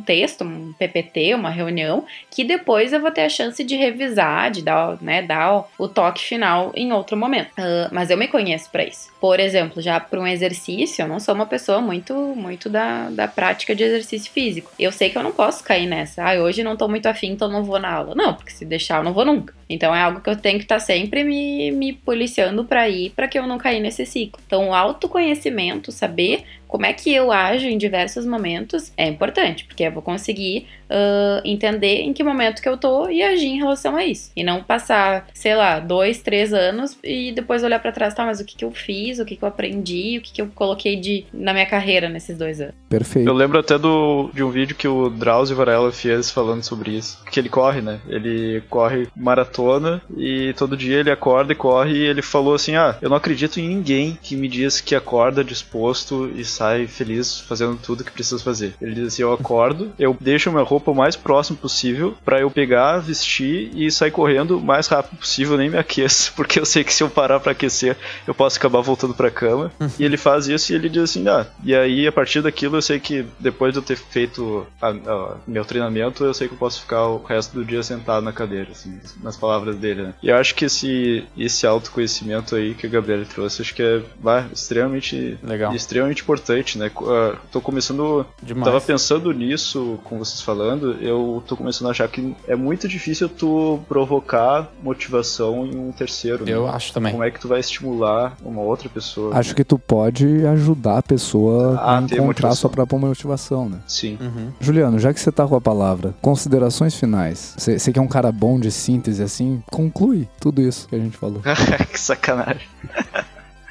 texto, 0.00 0.44
um 0.44 0.72
PPT, 0.72 1.34
uma 1.34 1.50
reunião, 1.50 2.04
que 2.30 2.44
depois 2.44 2.92
eu 2.92 3.00
vou 3.00 3.10
ter 3.10 3.22
a 3.22 3.28
chance 3.28 3.62
de 3.62 3.76
revisar, 3.76 4.50
de 4.50 4.62
dar, 4.62 4.98
né, 5.00 5.22
dar 5.22 5.64
o 5.78 5.88
toque 5.88 6.22
final 6.22 6.72
em 6.74 6.92
outro 6.92 7.16
momento. 7.16 7.50
Uh, 7.58 7.88
mas 7.90 8.10
eu 8.10 8.16
me 8.16 8.28
conheço 8.28 8.70
para 8.70 8.84
isso. 8.84 9.10
Por 9.20 9.38
exemplo, 9.38 9.80
já 9.80 10.00
para 10.00 10.20
um 10.20 10.26
exercício, 10.26 11.02
eu 11.02 11.08
não 11.08 11.20
sou 11.20 11.34
uma 11.34 11.46
pessoa 11.46 11.80
muito, 11.80 12.14
muito 12.14 12.68
da, 12.68 13.10
da 13.10 13.28
prática 13.28 13.74
de 13.74 13.84
exercício 13.84 14.30
físico. 14.30 14.70
Eu 14.78 14.92
sei 14.92 15.10
que 15.10 15.18
eu 15.18 15.22
não 15.22 15.32
posso 15.32 15.62
cair 15.62 15.86
nessa. 15.86 16.24
Ah, 16.24 16.34
hoje 16.34 16.62
não 16.62 16.76
tô 16.76 16.88
muito 16.88 17.06
afim, 17.06 17.28
então 17.28 17.48
não 17.48 17.64
vou 17.64 17.78
na 17.78 17.92
aula. 17.92 18.14
Não, 18.14 18.34
porque 18.34 18.50
se 18.50 18.64
deixar 18.64 18.98
eu 18.98 19.04
não 19.04 19.12
vou 19.12 19.24
nunca. 19.24 19.54
Então 19.68 19.94
é 19.94 20.02
algo 20.02 20.20
que 20.20 20.28
eu 20.28 20.36
tenho 20.36 20.58
que 20.58 20.64
estar 20.64 20.76
tá 20.76 20.80
sempre 20.80 21.24
me, 21.24 21.70
me 21.70 21.92
policiando 21.92 22.64
para 22.64 22.88
ir, 22.88 23.10
para 23.10 23.26
que 23.28 23.38
eu 23.38 23.46
não 23.46 23.58
cair 23.58 23.80
nesse 23.80 24.04
ciclo. 24.04 24.40
Então, 24.46 24.68
o 24.68 24.74
autoconhecimento, 24.74 25.90
saber 25.90 26.44
como 26.72 26.86
é 26.86 26.92
que 26.94 27.12
eu 27.12 27.30
ajo 27.30 27.66
em 27.66 27.76
diversos 27.76 28.24
momentos 28.24 28.94
é 28.96 29.06
importante, 29.06 29.66
porque 29.66 29.82
eu 29.82 29.92
vou 29.92 30.00
conseguir 30.00 30.66
uh, 30.92 31.40
entender 31.44 32.02
em 32.02 32.12
que 32.12 32.22
momento 32.22 32.60
que 32.60 32.68
eu 32.68 32.76
tô 32.76 33.08
e 33.08 33.22
agir 33.22 33.48
em 33.48 33.58
relação 33.58 33.96
a 33.96 34.04
isso. 34.04 34.30
E 34.36 34.44
não 34.44 34.62
passar, 34.62 35.26
sei 35.32 35.54
lá, 35.56 35.80
dois, 35.80 36.20
três 36.20 36.52
anos 36.52 36.96
e 37.02 37.32
depois 37.32 37.64
olhar 37.64 37.80
para 37.80 37.92
trás, 37.92 38.14
tá, 38.14 38.24
mas 38.24 38.40
o 38.40 38.44
que, 38.44 38.56
que 38.56 38.64
eu 38.64 38.70
fiz, 38.70 39.18
o 39.18 39.24
que, 39.24 39.36
que 39.36 39.42
eu 39.42 39.48
aprendi, 39.48 40.18
o 40.18 40.22
que, 40.22 40.32
que 40.32 40.42
eu 40.42 40.48
coloquei 40.54 40.96
de, 40.96 41.24
na 41.32 41.52
minha 41.52 41.66
carreira 41.66 42.08
nesses 42.08 42.36
dois 42.36 42.60
anos. 42.60 42.74
Perfeito. 42.88 43.28
Eu 43.28 43.34
lembro 43.34 43.58
até 43.58 43.78
do, 43.78 44.30
de 44.34 44.42
um 44.42 44.50
vídeo 44.50 44.76
que 44.76 44.86
o 44.86 45.08
Drauzio 45.08 45.56
Varela 45.56 45.90
fez 45.90 46.30
falando 46.30 46.62
sobre 46.62 46.90
isso. 46.90 47.22
Que 47.30 47.40
ele 47.40 47.48
corre, 47.48 47.80
né? 47.80 48.00
Ele 48.08 48.62
corre 48.68 49.08
maratona 49.16 50.02
e 50.16 50.52
todo 50.56 50.76
dia 50.76 51.00
ele 51.00 51.10
acorda 51.10 51.52
e 51.52 51.56
corre 51.56 51.96
e 51.96 52.04
ele 52.04 52.22
falou 52.22 52.54
assim: 52.54 52.76
Ah, 52.76 52.96
eu 53.00 53.08
não 53.08 53.16
acredito 53.16 53.58
em 53.58 53.68
ninguém 53.68 54.18
que 54.20 54.36
me 54.36 54.48
diz 54.48 54.80
que 54.80 54.94
acorda 54.94 55.42
disposto 55.42 56.30
e 56.36 56.44
sai 56.44 56.86
feliz 56.86 57.40
fazendo 57.40 57.78
tudo 57.82 58.04
que 58.04 58.10
precisa 58.10 58.42
fazer. 58.42 58.74
Ele 58.80 58.94
diz 58.94 59.08
assim: 59.08 59.22
eu 59.22 59.32
acordo, 59.32 59.92
eu 59.98 60.16
deixo 60.20 60.50
minha 60.50 60.62
roupa 60.62 60.81
o 60.90 60.94
mais 60.94 61.16
próximo 61.16 61.56
possível 61.56 62.14
para 62.24 62.40
eu 62.40 62.50
pegar, 62.50 62.98
vestir 62.98 63.70
e 63.74 63.90
sair 63.90 64.10
correndo 64.10 64.58
o 64.58 64.60
mais 64.60 64.86
rápido 64.88 65.18
possível, 65.18 65.56
nem 65.56 65.70
me 65.70 65.78
aqueço, 65.78 66.32
porque 66.36 66.58
eu 66.58 66.66
sei 66.66 66.84
que 66.84 66.92
se 66.92 67.02
eu 67.02 67.10
parar 67.10 67.40
para 67.40 67.52
aquecer, 67.52 67.96
eu 68.26 68.34
posso 68.34 68.58
acabar 68.58 68.80
voltando 68.80 69.14
para 69.14 69.30
cama. 69.30 69.72
e 69.98 70.04
ele 70.04 70.16
faz 70.16 70.48
isso 70.48 70.72
e 70.72 70.74
ele 70.74 70.88
diz 70.88 71.04
assim: 71.04 71.26
ah, 71.28 71.46
e 71.64 71.74
aí 71.74 72.06
a 72.06 72.12
partir 72.12 72.42
daquilo 72.42 72.76
eu 72.76 72.82
sei 72.82 72.98
que 72.98 73.24
depois 73.38 73.72
de 73.72 73.78
eu 73.78 73.82
ter 73.82 73.96
feito 73.96 74.66
a, 74.80 74.88
a, 74.88 75.36
meu 75.46 75.64
treinamento, 75.64 76.24
eu 76.24 76.34
sei 76.34 76.48
que 76.48 76.54
eu 76.54 76.58
posso 76.58 76.80
ficar 76.80 77.06
o 77.06 77.22
resto 77.22 77.54
do 77.54 77.64
dia 77.64 77.82
sentado 77.82 78.22
na 78.22 78.32
cadeira, 78.32 78.72
assim, 78.72 78.98
nas 79.22 79.36
palavras 79.36 79.76
dele, 79.76 80.02
né? 80.02 80.14
E 80.22 80.28
eu 80.28 80.36
acho 80.36 80.54
que 80.54 80.64
esse, 80.64 81.24
esse 81.36 81.66
autoconhecimento 81.66 82.56
aí 82.56 82.74
que 82.74 82.86
o 82.86 82.90
Gabriel 82.90 83.24
trouxe, 83.24 83.62
acho 83.62 83.74
que 83.74 83.82
é 83.82 84.02
bah, 84.20 84.46
extremamente, 84.52 85.38
Legal. 85.42 85.74
extremamente 85.74 86.22
importante 86.22 86.32
importante, 86.32 86.78
né? 86.78 86.90
Uh, 86.96 87.36
tô 87.50 87.60
começando. 87.60 88.26
Demais. 88.42 88.64
Tava 88.64 88.80
pensando 88.80 89.32
nisso 89.32 89.98
com 90.04 90.18
vocês 90.18 90.40
falando, 90.40 90.71
eu 91.00 91.42
tô 91.46 91.56
começando 91.56 91.88
a 91.88 91.90
achar 91.90 92.08
que 92.08 92.34
é 92.46 92.56
muito 92.56 92.88
difícil 92.88 93.28
tu 93.28 93.80
provocar 93.88 94.70
motivação 94.82 95.66
em 95.66 95.76
um 95.76 95.92
terceiro. 95.92 96.48
Eu 96.48 96.66
né? 96.66 96.72
acho 96.72 96.92
também. 96.92 97.12
Como 97.12 97.24
é 97.24 97.30
que 97.30 97.40
tu 97.40 97.48
vai 97.48 97.60
estimular 97.60 98.36
uma 98.42 98.62
outra 98.62 98.88
pessoa? 98.88 99.36
Acho 99.36 99.54
que 99.54 99.64
tu 99.64 99.78
pode 99.78 100.46
ajudar 100.46 100.98
a 100.98 101.02
pessoa 101.02 101.74
a 101.80 101.96
ter 101.98 102.14
encontrar 102.14 102.26
motivação. 102.26 102.56
sua 102.56 102.70
própria 102.70 102.98
motivação, 102.98 103.68
né? 103.68 103.78
Sim. 103.86 104.18
Uhum. 104.20 104.52
Juliano, 104.60 104.98
já 104.98 105.12
que 105.12 105.20
você 105.20 105.32
tá 105.32 105.46
com 105.46 105.56
a 105.56 105.60
palavra, 105.60 106.14
considerações 106.20 106.94
finais. 106.94 107.54
Você 107.56 107.78
você 107.78 107.92
que 107.92 107.98
é 107.98 108.02
um 108.02 108.08
cara 108.08 108.30
bom 108.30 108.58
de 108.58 108.70
síntese 108.70 109.22
assim, 109.22 109.62
conclui 109.70 110.28
tudo 110.40 110.62
isso 110.62 110.88
que 110.88 110.94
a 110.94 110.98
gente 110.98 111.16
falou. 111.16 111.42
que 111.90 111.98
sacanagem. 111.98 112.68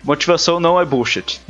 Motivação 0.03 0.59
não 0.59 0.79
é 0.79 0.85
bullshit. 0.85 1.41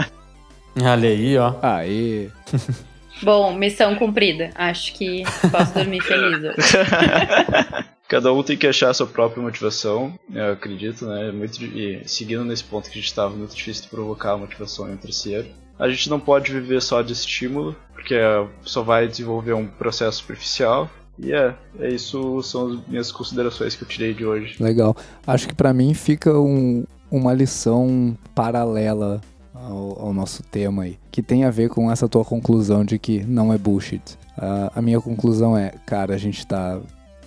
Olha 0.80 1.08
aí, 1.08 1.38
ó. 1.38 1.54
Aê! 1.62 2.28
Bom, 3.22 3.54
missão 3.54 3.94
cumprida. 3.96 4.50
Acho 4.54 4.92
que 4.94 5.22
posso 5.50 5.72
dormir 5.74 6.00
feliz 6.04 6.38
hoje. 6.38 6.54
Cada 8.08 8.32
um 8.32 8.42
tem 8.42 8.56
que 8.56 8.66
achar 8.66 8.90
a 8.90 8.94
sua 8.94 9.06
própria 9.06 9.42
motivação, 9.42 10.12
eu 10.32 10.52
acredito, 10.52 11.06
né? 11.06 11.28
É 11.28 11.32
muito, 11.32 11.62
e 11.64 12.02
seguindo 12.06 12.44
nesse 12.44 12.62
ponto 12.62 12.84
que 12.84 12.92
a 12.98 13.00
gente 13.00 13.06
estava, 13.08 13.34
muito 13.34 13.56
difícil 13.56 13.84
de 13.84 13.88
provocar 13.88 14.32
a 14.32 14.36
motivação 14.36 14.88
em 14.88 14.92
um 14.92 14.96
terceiro. 14.96 15.48
A 15.78 15.88
gente 15.88 16.08
não 16.10 16.20
pode 16.20 16.52
viver 16.52 16.80
só 16.82 17.00
de 17.02 17.12
estímulo, 17.14 17.74
porque 17.94 18.14
é, 18.14 18.46
só 18.62 18.82
vai 18.82 19.08
desenvolver 19.08 19.54
um 19.54 19.66
processo 19.66 20.18
superficial. 20.18 20.88
E 21.18 21.32
é, 21.32 21.54
é 21.80 21.88
isso 21.88 22.42
são 22.42 22.72
as 22.72 22.86
minhas 22.86 23.10
considerações 23.10 23.74
que 23.74 23.82
eu 23.82 23.88
tirei 23.88 24.12
de 24.12 24.24
hoje. 24.26 24.62
Legal. 24.62 24.94
Acho 25.26 25.48
que 25.48 25.54
pra 25.54 25.72
mim 25.72 25.94
fica 25.94 26.30
um- 26.38 26.84
uma 27.10 27.32
lição 27.32 28.16
paralela 28.34 29.20
ao, 29.68 30.06
ao 30.06 30.14
nosso 30.14 30.42
tema 30.42 30.84
aí, 30.84 30.98
que 31.10 31.22
tem 31.22 31.44
a 31.44 31.50
ver 31.50 31.68
com 31.68 31.90
essa 31.90 32.08
tua 32.08 32.24
conclusão 32.24 32.84
de 32.84 32.98
que 32.98 33.24
não 33.24 33.52
é 33.52 33.58
bullshit. 33.58 34.18
Ah, 34.36 34.72
a 34.74 34.82
minha 34.82 35.00
conclusão 35.00 35.56
é, 35.56 35.72
cara, 35.86 36.14
a 36.14 36.18
gente 36.18 36.46
tá 36.46 36.80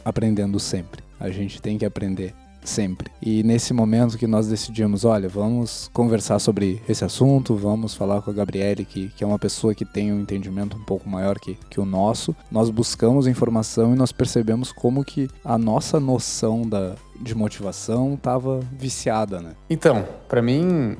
aprendendo 0.04 0.60
sempre. 0.60 1.04
A 1.20 1.30
gente 1.30 1.62
tem 1.62 1.78
que 1.78 1.86
aprender 1.86 2.34
sempre. 2.64 3.10
E 3.22 3.44
nesse 3.44 3.74
momento 3.74 4.18
que 4.18 4.28
nós 4.28 4.48
decidimos, 4.48 5.06
olha, 5.06 5.28
vamos 5.28 5.90
conversar 5.94 6.38
sobre 6.40 6.82
esse 6.88 7.04
assunto, 7.04 7.56
vamos 7.56 7.96
falar 7.96 8.22
com 8.22 8.30
a 8.30 8.34
Gabriele, 8.34 8.86
que, 8.86 9.10
que 9.10 9.24
é 9.24 9.28
uma 9.28 9.40
pessoa 9.40 9.74
que 9.74 9.86
tem 9.86 10.12
um 10.12 10.20
entendimento 10.20 10.78
um 10.78 10.84
pouco 10.84 11.10
maior 11.10 11.40
que, 11.40 11.58
que 11.70 11.80
o 11.80 11.86
nosso, 11.86 12.36
nós 12.52 12.70
buscamos 12.70 13.26
informação 13.26 13.94
e 13.94 13.98
nós 13.98 14.12
percebemos 14.12 14.72
como 14.72 15.04
que 15.04 15.30
a 15.44 15.58
nossa 15.58 16.00
noção 16.00 16.68
da, 16.68 16.96
de 17.20 17.34
motivação 17.34 18.14
estava 18.16 18.60
viciada, 18.78 19.40
né? 19.40 19.54
Então, 19.70 20.06
pra 20.28 20.42
mim, 20.42 20.98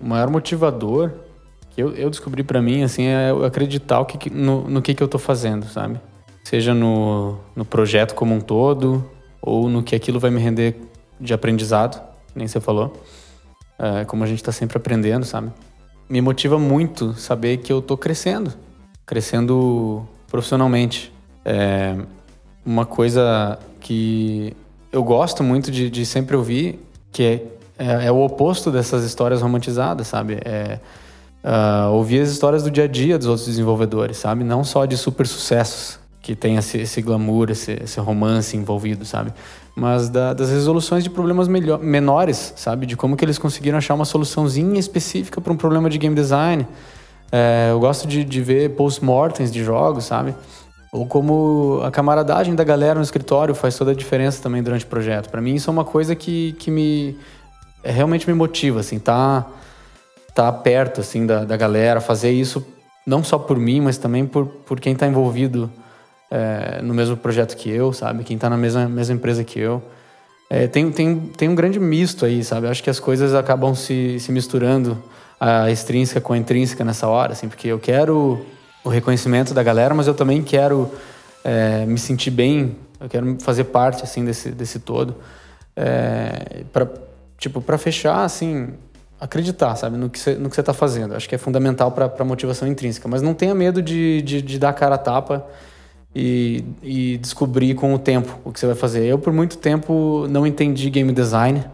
o 0.00 0.06
maior 0.06 0.30
motivador 0.30 1.12
que 1.70 1.82
eu, 1.82 1.94
eu 1.94 2.10
descobri 2.10 2.42
pra 2.42 2.60
mim, 2.60 2.82
assim, 2.82 3.04
é 3.04 3.30
acreditar 3.46 4.00
o 4.00 4.04
que- 4.04 4.30
no, 4.30 4.68
no 4.68 4.82
que, 4.82 4.94
que 4.94 5.02
eu 5.02 5.08
tô 5.08 5.18
fazendo, 5.18 5.66
sabe? 5.66 6.00
Seja 6.42 6.74
no, 6.74 7.38
no 7.54 7.64
projeto 7.64 8.14
como 8.14 8.34
um 8.34 8.40
todo, 8.40 9.04
ou 9.40 9.68
no 9.68 9.82
que 9.82 9.94
aquilo 9.94 10.18
vai 10.18 10.30
me 10.30 10.40
render 10.40 10.76
de 11.20 11.32
aprendizado, 11.32 12.00
nem 12.34 12.46
você 12.48 12.60
falou. 12.60 13.00
É, 13.78 14.04
como 14.04 14.24
a 14.24 14.26
gente 14.26 14.42
tá 14.42 14.52
sempre 14.52 14.76
aprendendo, 14.76 15.24
sabe? 15.24 15.50
Me 16.08 16.20
motiva 16.20 16.58
muito 16.58 17.14
saber 17.14 17.58
que 17.58 17.72
eu 17.72 17.80
tô 17.80 17.96
crescendo. 17.96 18.52
Crescendo 19.06 20.06
profissionalmente. 20.28 21.12
É, 21.44 21.96
uma 22.64 22.84
coisa 22.84 23.58
que 23.80 24.54
eu 24.92 25.02
gosto 25.02 25.42
muito 25.42 25.70
de, 25.70 25.88
de 25.88 26.04
sempre 26.04 26.36
ouvir, 26.36 26.78
que 27.12 27.22
é, 27.22 27.46
é, 27.80 28.06
é 28.06 28.12
o 28.12 28.20
oposto 28.20 28.70
dessas 28.70 29.04
histórias 29.04 29.42
romantizadas, 29.42 30.06
sabe? 30.06 30.38
É 30.44 30.78
ah, 31.42 31.88
ouvir 31.90 32.20
as 32.20 32.28
histórias 32.28 32.62
do 32.62 32.70
dia 32.70 32.84
a 32.84 32.86
dia 32.86 33.16
dos 33.18 33.26
outros 33.26 33.46
desenvolvedores, 33.46 34.18
sabe? 34.18 34.44
Não 34.44 34.62
só 34.62 34.84
de 34.84 34.96
super 34.96 35.26
sucessos, 35.26 35.98
que 36.20 36.34
tem 36.36 36.56
esse, 36.56 36.76
esse 36.78 37.00
glamour, 37.00 37.50
esse, 37.50 37.72
esse 37.82 37.98
romance 37.98 38.54
envolvido, 38.56 39.06
sabe? 39.06 39.32
Mas 39.74 40.10
da- 40.10 40.34
das 40.34 40.50
resoluções 40.50 41.02
de 41.02 41.08
problemas 41.08 41.48
melhor, 41.48 41.78
menores, 41.78 42.52
sabe? 42.56 42.84
De 42.84 42.94
como 42.94 43.16
que 43.16 43.24
eles 43.24 43.38
conseguiram 43.38 43.78
achar 43.78 43.94
uma 43.94 44.04
soluçãozinha 44.04 44.78
específica 44.78 45.40
para 45.40 45.52
um 45.52 45.56
problema 45.56 45.88
de 45.88 45.96
game 45.96 46.14
design. 46.14 46.66
É, 47.32 47.68
eu 47.70 47.80
gosto 47.80 48.06
de, 48.06 48.22
de 48.22 48.40
ver 48.42 48.70
post-mortems 48.70 49.50
de 49.50 49.64
jogos, 49.64 50.04
sabe? 50.04 50.34
Ou 50.92 51.06
como 51.06 51.80
a 51.84 51.90
camaradagem 51.90 52.54
da 52.54 52.64
galera 52.64 52.96
no 52.96 53.04
escritório 53.04 53.54
faz 53.54 53.78
toda 53.78 53.92
a 53.92 53.94
diferença 53.94 54.42
também 54.42 54.62
durante 54.62 54.84
o 54.84 54.88
projeto. 54.88 55.30
Para 55.30 55.40
mim 55.40 55.54
isso 55.54 55.70
é 55.70 55.72
uma 55.72 55.84
coisa 55.84 56.14
que, 56.14 56.52
que 56.58 56.70
me 56.70 57.16
é, 57.82 57.90
realmente 57.90 58.28
me 58.28 58.34
motiva, 58.34 58.80
assim, 58.80 58.98
tá 58.98 59.46
tá 60.34 60.50
perto 60.52 61.00
assim 61.00 61.26
da, 61.26 61.44
da 61.44 61.56
galera, 61.56 62.00
fazer 62.00 62.30
isso 62.30 62.64
não 63.06 63.24
só 63.24 63.38
por 63.38 63.58
mim, 63.58 63.80
mas 63.80 63.98
também 63.98 64.26
por, 64.26 64.46
por 64.46 64.78
quem 64.80 64.94
tá 64.94 65.06
envolvido 65.06 65.70
é, 66.30 66.80
no 66.82 66.94
mesmo 66.94 67.16
projeto 67.16 67.56
que 67.56 67.68
eu, 67.68 67.92
sabe? 67.92 68.22
Quem 68.22 68.38
tá 68.38 68.48
na 68.48 68.56
mesma, 68.56 68.88
mesma 68.88 69.16
empresa 69.16 69.42
que 69.42 69.58
eu. 69.58 69.82
É, 70.48 70.66
tem, 70.66 70.90
tem, 70.90 71.18
tem 71.36 71.48
um 71.48 71.54
grande 71.54 71.80
misto 71.80 72.24
aí, 72.24 72.44
sabe? 72.44 72.68
Acho 72.68 72.82
que 72.82 72.90
as 72.90 73.00
coisas 73.00 73.34
acabam 73.34 73.74
se, 73.74 74.18
se 74.20 74.30
misturando 74.30 75.02
a 75.38 75.70
extrínseca 75.70 76.20
com 76.20 76.32
a 76.32 76.38
intrínseca 76.38 76.84
nessa 76.84 77.08
hora, 77.08 77.32
assim, 77.32 77.48
porque 77.48 77.68
eu 77.68 77.78
quero 77.78 78.44
o 78.84 78.88
reconhecimento 78.88 79.54
da 79.54 79.62
galera, 79.62 79.94
mas 79.94 80.06
eu 80.06 80.14
também 80.14 80.42
quero 80.42 80.90
é, 81.42 81.84
me 81.86 81.98
sentir 81.98 82.30
bem, 82.30 82.76
eu 83.00 83.08
quero 83.08 83.36
fazer 83.40 83.64
parte, 83.64 84.04
assim, 84.04 84.24
desse, 84.24 84.50
desse 84.50 84.78
todo. 84.78 85.16
É, 85.74 86.64
para 86.72 86.86
tipo, 87.40 87.60
para 87.60 87.78
fechar, 87.78 88.22
assim, 88.22 88.68
acreditar, 89.18 89.74
sabe, 89.74 89.96
no 89.96 90.10
que 90.10 90.18
você 90.18 90.60
está 90.60 90.74
fazendo. 90.74 91.14
Acho 91.14 91.28
que 91.28 91.34
é 91.34 91.38
fundamental 91.38 91.90
para 91.90 92.12
a 92.18 92.24
motivação 92.24 92.68
intrínseca. 92.68 93.08
Mas 93.08 93.22
não 93.22 93.34
tenha 93.34 93.54
medo 93.54 93.82
de, 93.82 94.22
de, 94.22 94.42
de 94.42 94.58
dar 94.58 94.74
cara 94.74 94.94
a 94.94 94.98
tapa 94.98 95.46
e, 96.14 96.62
e, 96.82 97.18
descobrir 97.18 97.74
com 97.74 97.94
o 97.94 97.98
tempo 97.98 98.38
o 98.44 98.52
que 98.52 98.60
você 98.60 98.66
vai 98.66 98.74
fazer. 98.74 99.06
Eu, 99.06 99.18
por 99.18 99.32
muito 99.32 99.56
tempo, 99.56 100.26
não 100.28 100.46
entendi 100.46 100.90
game 100.90 101.12
design, 101.12 101.64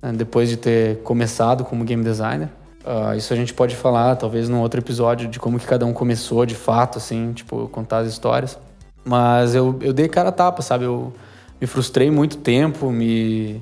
né, 0.00 0.12
depois 0.12 0.48
de 0.48 0.56
ter 0.56 0.98
começado 0.98 1.64
como 1.64 1.84
game 1.84 2.04
designer. 2.04 2.48
Uh, 2.84 3.16
isso 3.16 3.32
a 3.32 3.36
gente 3.36 3.52
pode 3.52 3.74
falar, 3.74 4.14
talvez, 4.14 4.48
num 4.48 4.60
outro 4.60 4.78
episódio, 4.80 5.28
de 5.28 5.40
como 5.40 5.58
que 5.58 5.66
cada 5.66 5.84
um 5.84 5.92
começou 5.92 6.46
de 6.46 6.54
fato, 6.54 6.98
assim, 6.98 7.32
tipo, 7.32 7.68
contar 7.68 7.98
as 7.98 8.08
histórias. 8.08 8.56
Mas 9.04 9.56
eu, 9.56 9.76
eu 9.80 9.92
dei 9.92 10.08
cara 10.08 10.28
a 10.28 10.32
tapa, 10.32 10.62
sabe? 10.62 10.84
Eu 10.84 11.12
me 11.60 11.66
frustrei 11.66 12.12
muito 12.12 12.36
tempo, 12.36 12.90
me... 12.92 13.60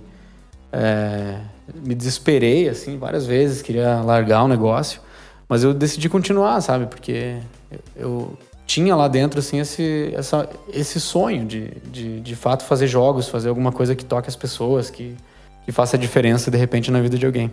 É, 0.77 1.39
me 1.73 1.95
desesperei, 1.95 2.69
assim, 2.69 2.99
várias 2.99 3.25
vezes, 3.25 3.63
queria 3.63 4.01
largar 4.01 4.43
o 4.43 4.49
negócio. 4.49 5.01
Mas 5.49 5.63
eu 5.63 5.73
decidi 5.73 6.09
continuar, 6.09 6.61
sabe? 6.61 6.87
Porque 6.87 7.37
eu 7.97 8.37
tinha 8.67 8.97
lá 8.97 9.07
dentro, 9.07 9.39
assim, 9.39 9.61
esse, 9.61 10.13
essa, 10.15 10.49
esse 10.73 11.01
sonho 11.01 11.45
de, 11.45 11.71
de, 11.93 12.21
de 12.21 12.35
fato, 12.35 12.65
fazer 12.65 12.89
jogos, 12.89 13.29
fazer 13.29 13.51
alguma 13.51 13.71
coisa 13.71 13.95
que 13.95 14.05
toque 14.05 14.29
as 14.29 14.35
pessoas, 14.35 14.91
que, 14.91 15.15
que 15.65 15.71
faça 15.71 15.97
diferença, 15.97 16.51
de 16.51 16.59
repente, 16.59 16.91
na 16.91 17.01
vida 17.01 17.17
de 17.17 17.25
alguém. 17.25 17.53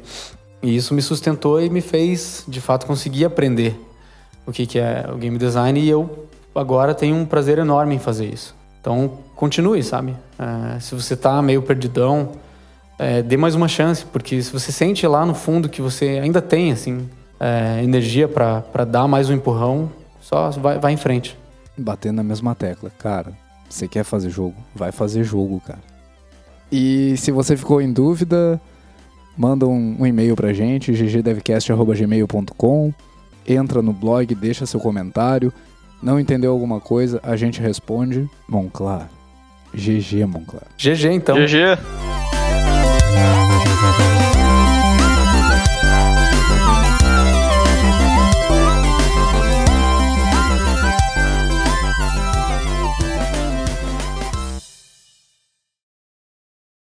E 0.64 0.76
isso 0.76 0.94
me 0.94 1.02
sustentou 1.02 1.62
e 1.62 1.70
me 1.70 1.82
fez, 1.82 2.44
de 2.48 2.60
fato, 2.60 2.86
conseguir 2.88 3.26
aprender 3.26 3.80
o 4.46 4.52
que, 4.52 4.66
que 4.66 4.80
é 4.80 5.08
o 5.14 5.18
game 5.18 5.38
design. 5.38 5.80
E 5.80 5.88
eu 5.88 6.28
agora 6.56 6.96
tenho 6.96 7.16
um 7.16 7.26
prazer 7.26 7.60
enorme 7.60 7.96
em 7.96 8.00
fazer 8.00 8.26
isso. 8.26 8.56
Então, 8.80 9.20
continue, 9.36 9.84
sabe? 9.84 10.16
É, 10.40 10.80
se 10.80 10.96
você 10.96 11.16
tá 11.16 11.40
meio 11.42 11.62
perdidão 11.62 12.32
é, 13.02 13.22
dê 13.24 13.36
mais 13.36 13.56
uma 13.56 13.68
chance, 13.68 14.06
porque 14.06 14.40
se 14.44 14.54
você 14.54 14.72
sente 14.72 15.08
lá 15.08 15.26
no 15.26 15.34
fundo 15.34 15.68
que 15.68 15.82
você 15.82 16.20
ainda 16.22 16.40
tem 16.40 16.72
assim 16.72 17.10
é, 17.40 17.84
energia 17.84 18.28
para 18.28 18.86
dar 18.86 19.08
mais 19.08 19.28
um 19.28 19.34
empurrão, 19.34 19.92
só 20.22 20.52
vai, 20.52 20.78
vai 20.78 20.94
em 20.94 20.98
frente. 20.98 21.36
Batendo 21.76 22.18
na 22.18 22.24
mesma 22.24 22.54
tecla, 22.54 22.92
cara. 22.92 23.34
Você 23.68 23.88
quer 23.88 24.04
fazer 24.04 24.30
jogo? 24.30 24.54
Vai 24.76 24.92
fazer 24.92 25.24
jogo, 25.24 25.60
cara. 25.66 25.80
E 26.72 27.16
se 27.18 27.32
você 27.32 27.58
ficou 27.58 27.82
em 27.82 27.92
dúvida, 27.92 28.62
manda 29.36 29.66
um, 29.66 29.96
um 30.00 30.06
e-mail 30.06 30.36
pra 30.36 30.54
gente, 30.54 30.92
ggdevcast.gmail.com. 30.92 32.94
Entra 33.48 33.82
no 33.82 33.94
blog, 33.94 34.36
deixa 34.36 34.68
seu 34.68 34.80
comentário. 34.80 35.52
Não 36.04 36.20
entendeu 36.20 36.52
alguma 36.52 36.80
coisa, 36.80 37.20
a 37.24 37.36
gente 37.36 37.60
responde. 37.60 38.30
Monclar. 38.48 39.10
GG, 39.74 40.24
Monclar. 40.28 40.68
GG, 40.78 41.14
então. 41.14 41.36
GG. 41.36 41.80
Thank 43.14 43.36
you. 43.36 43.41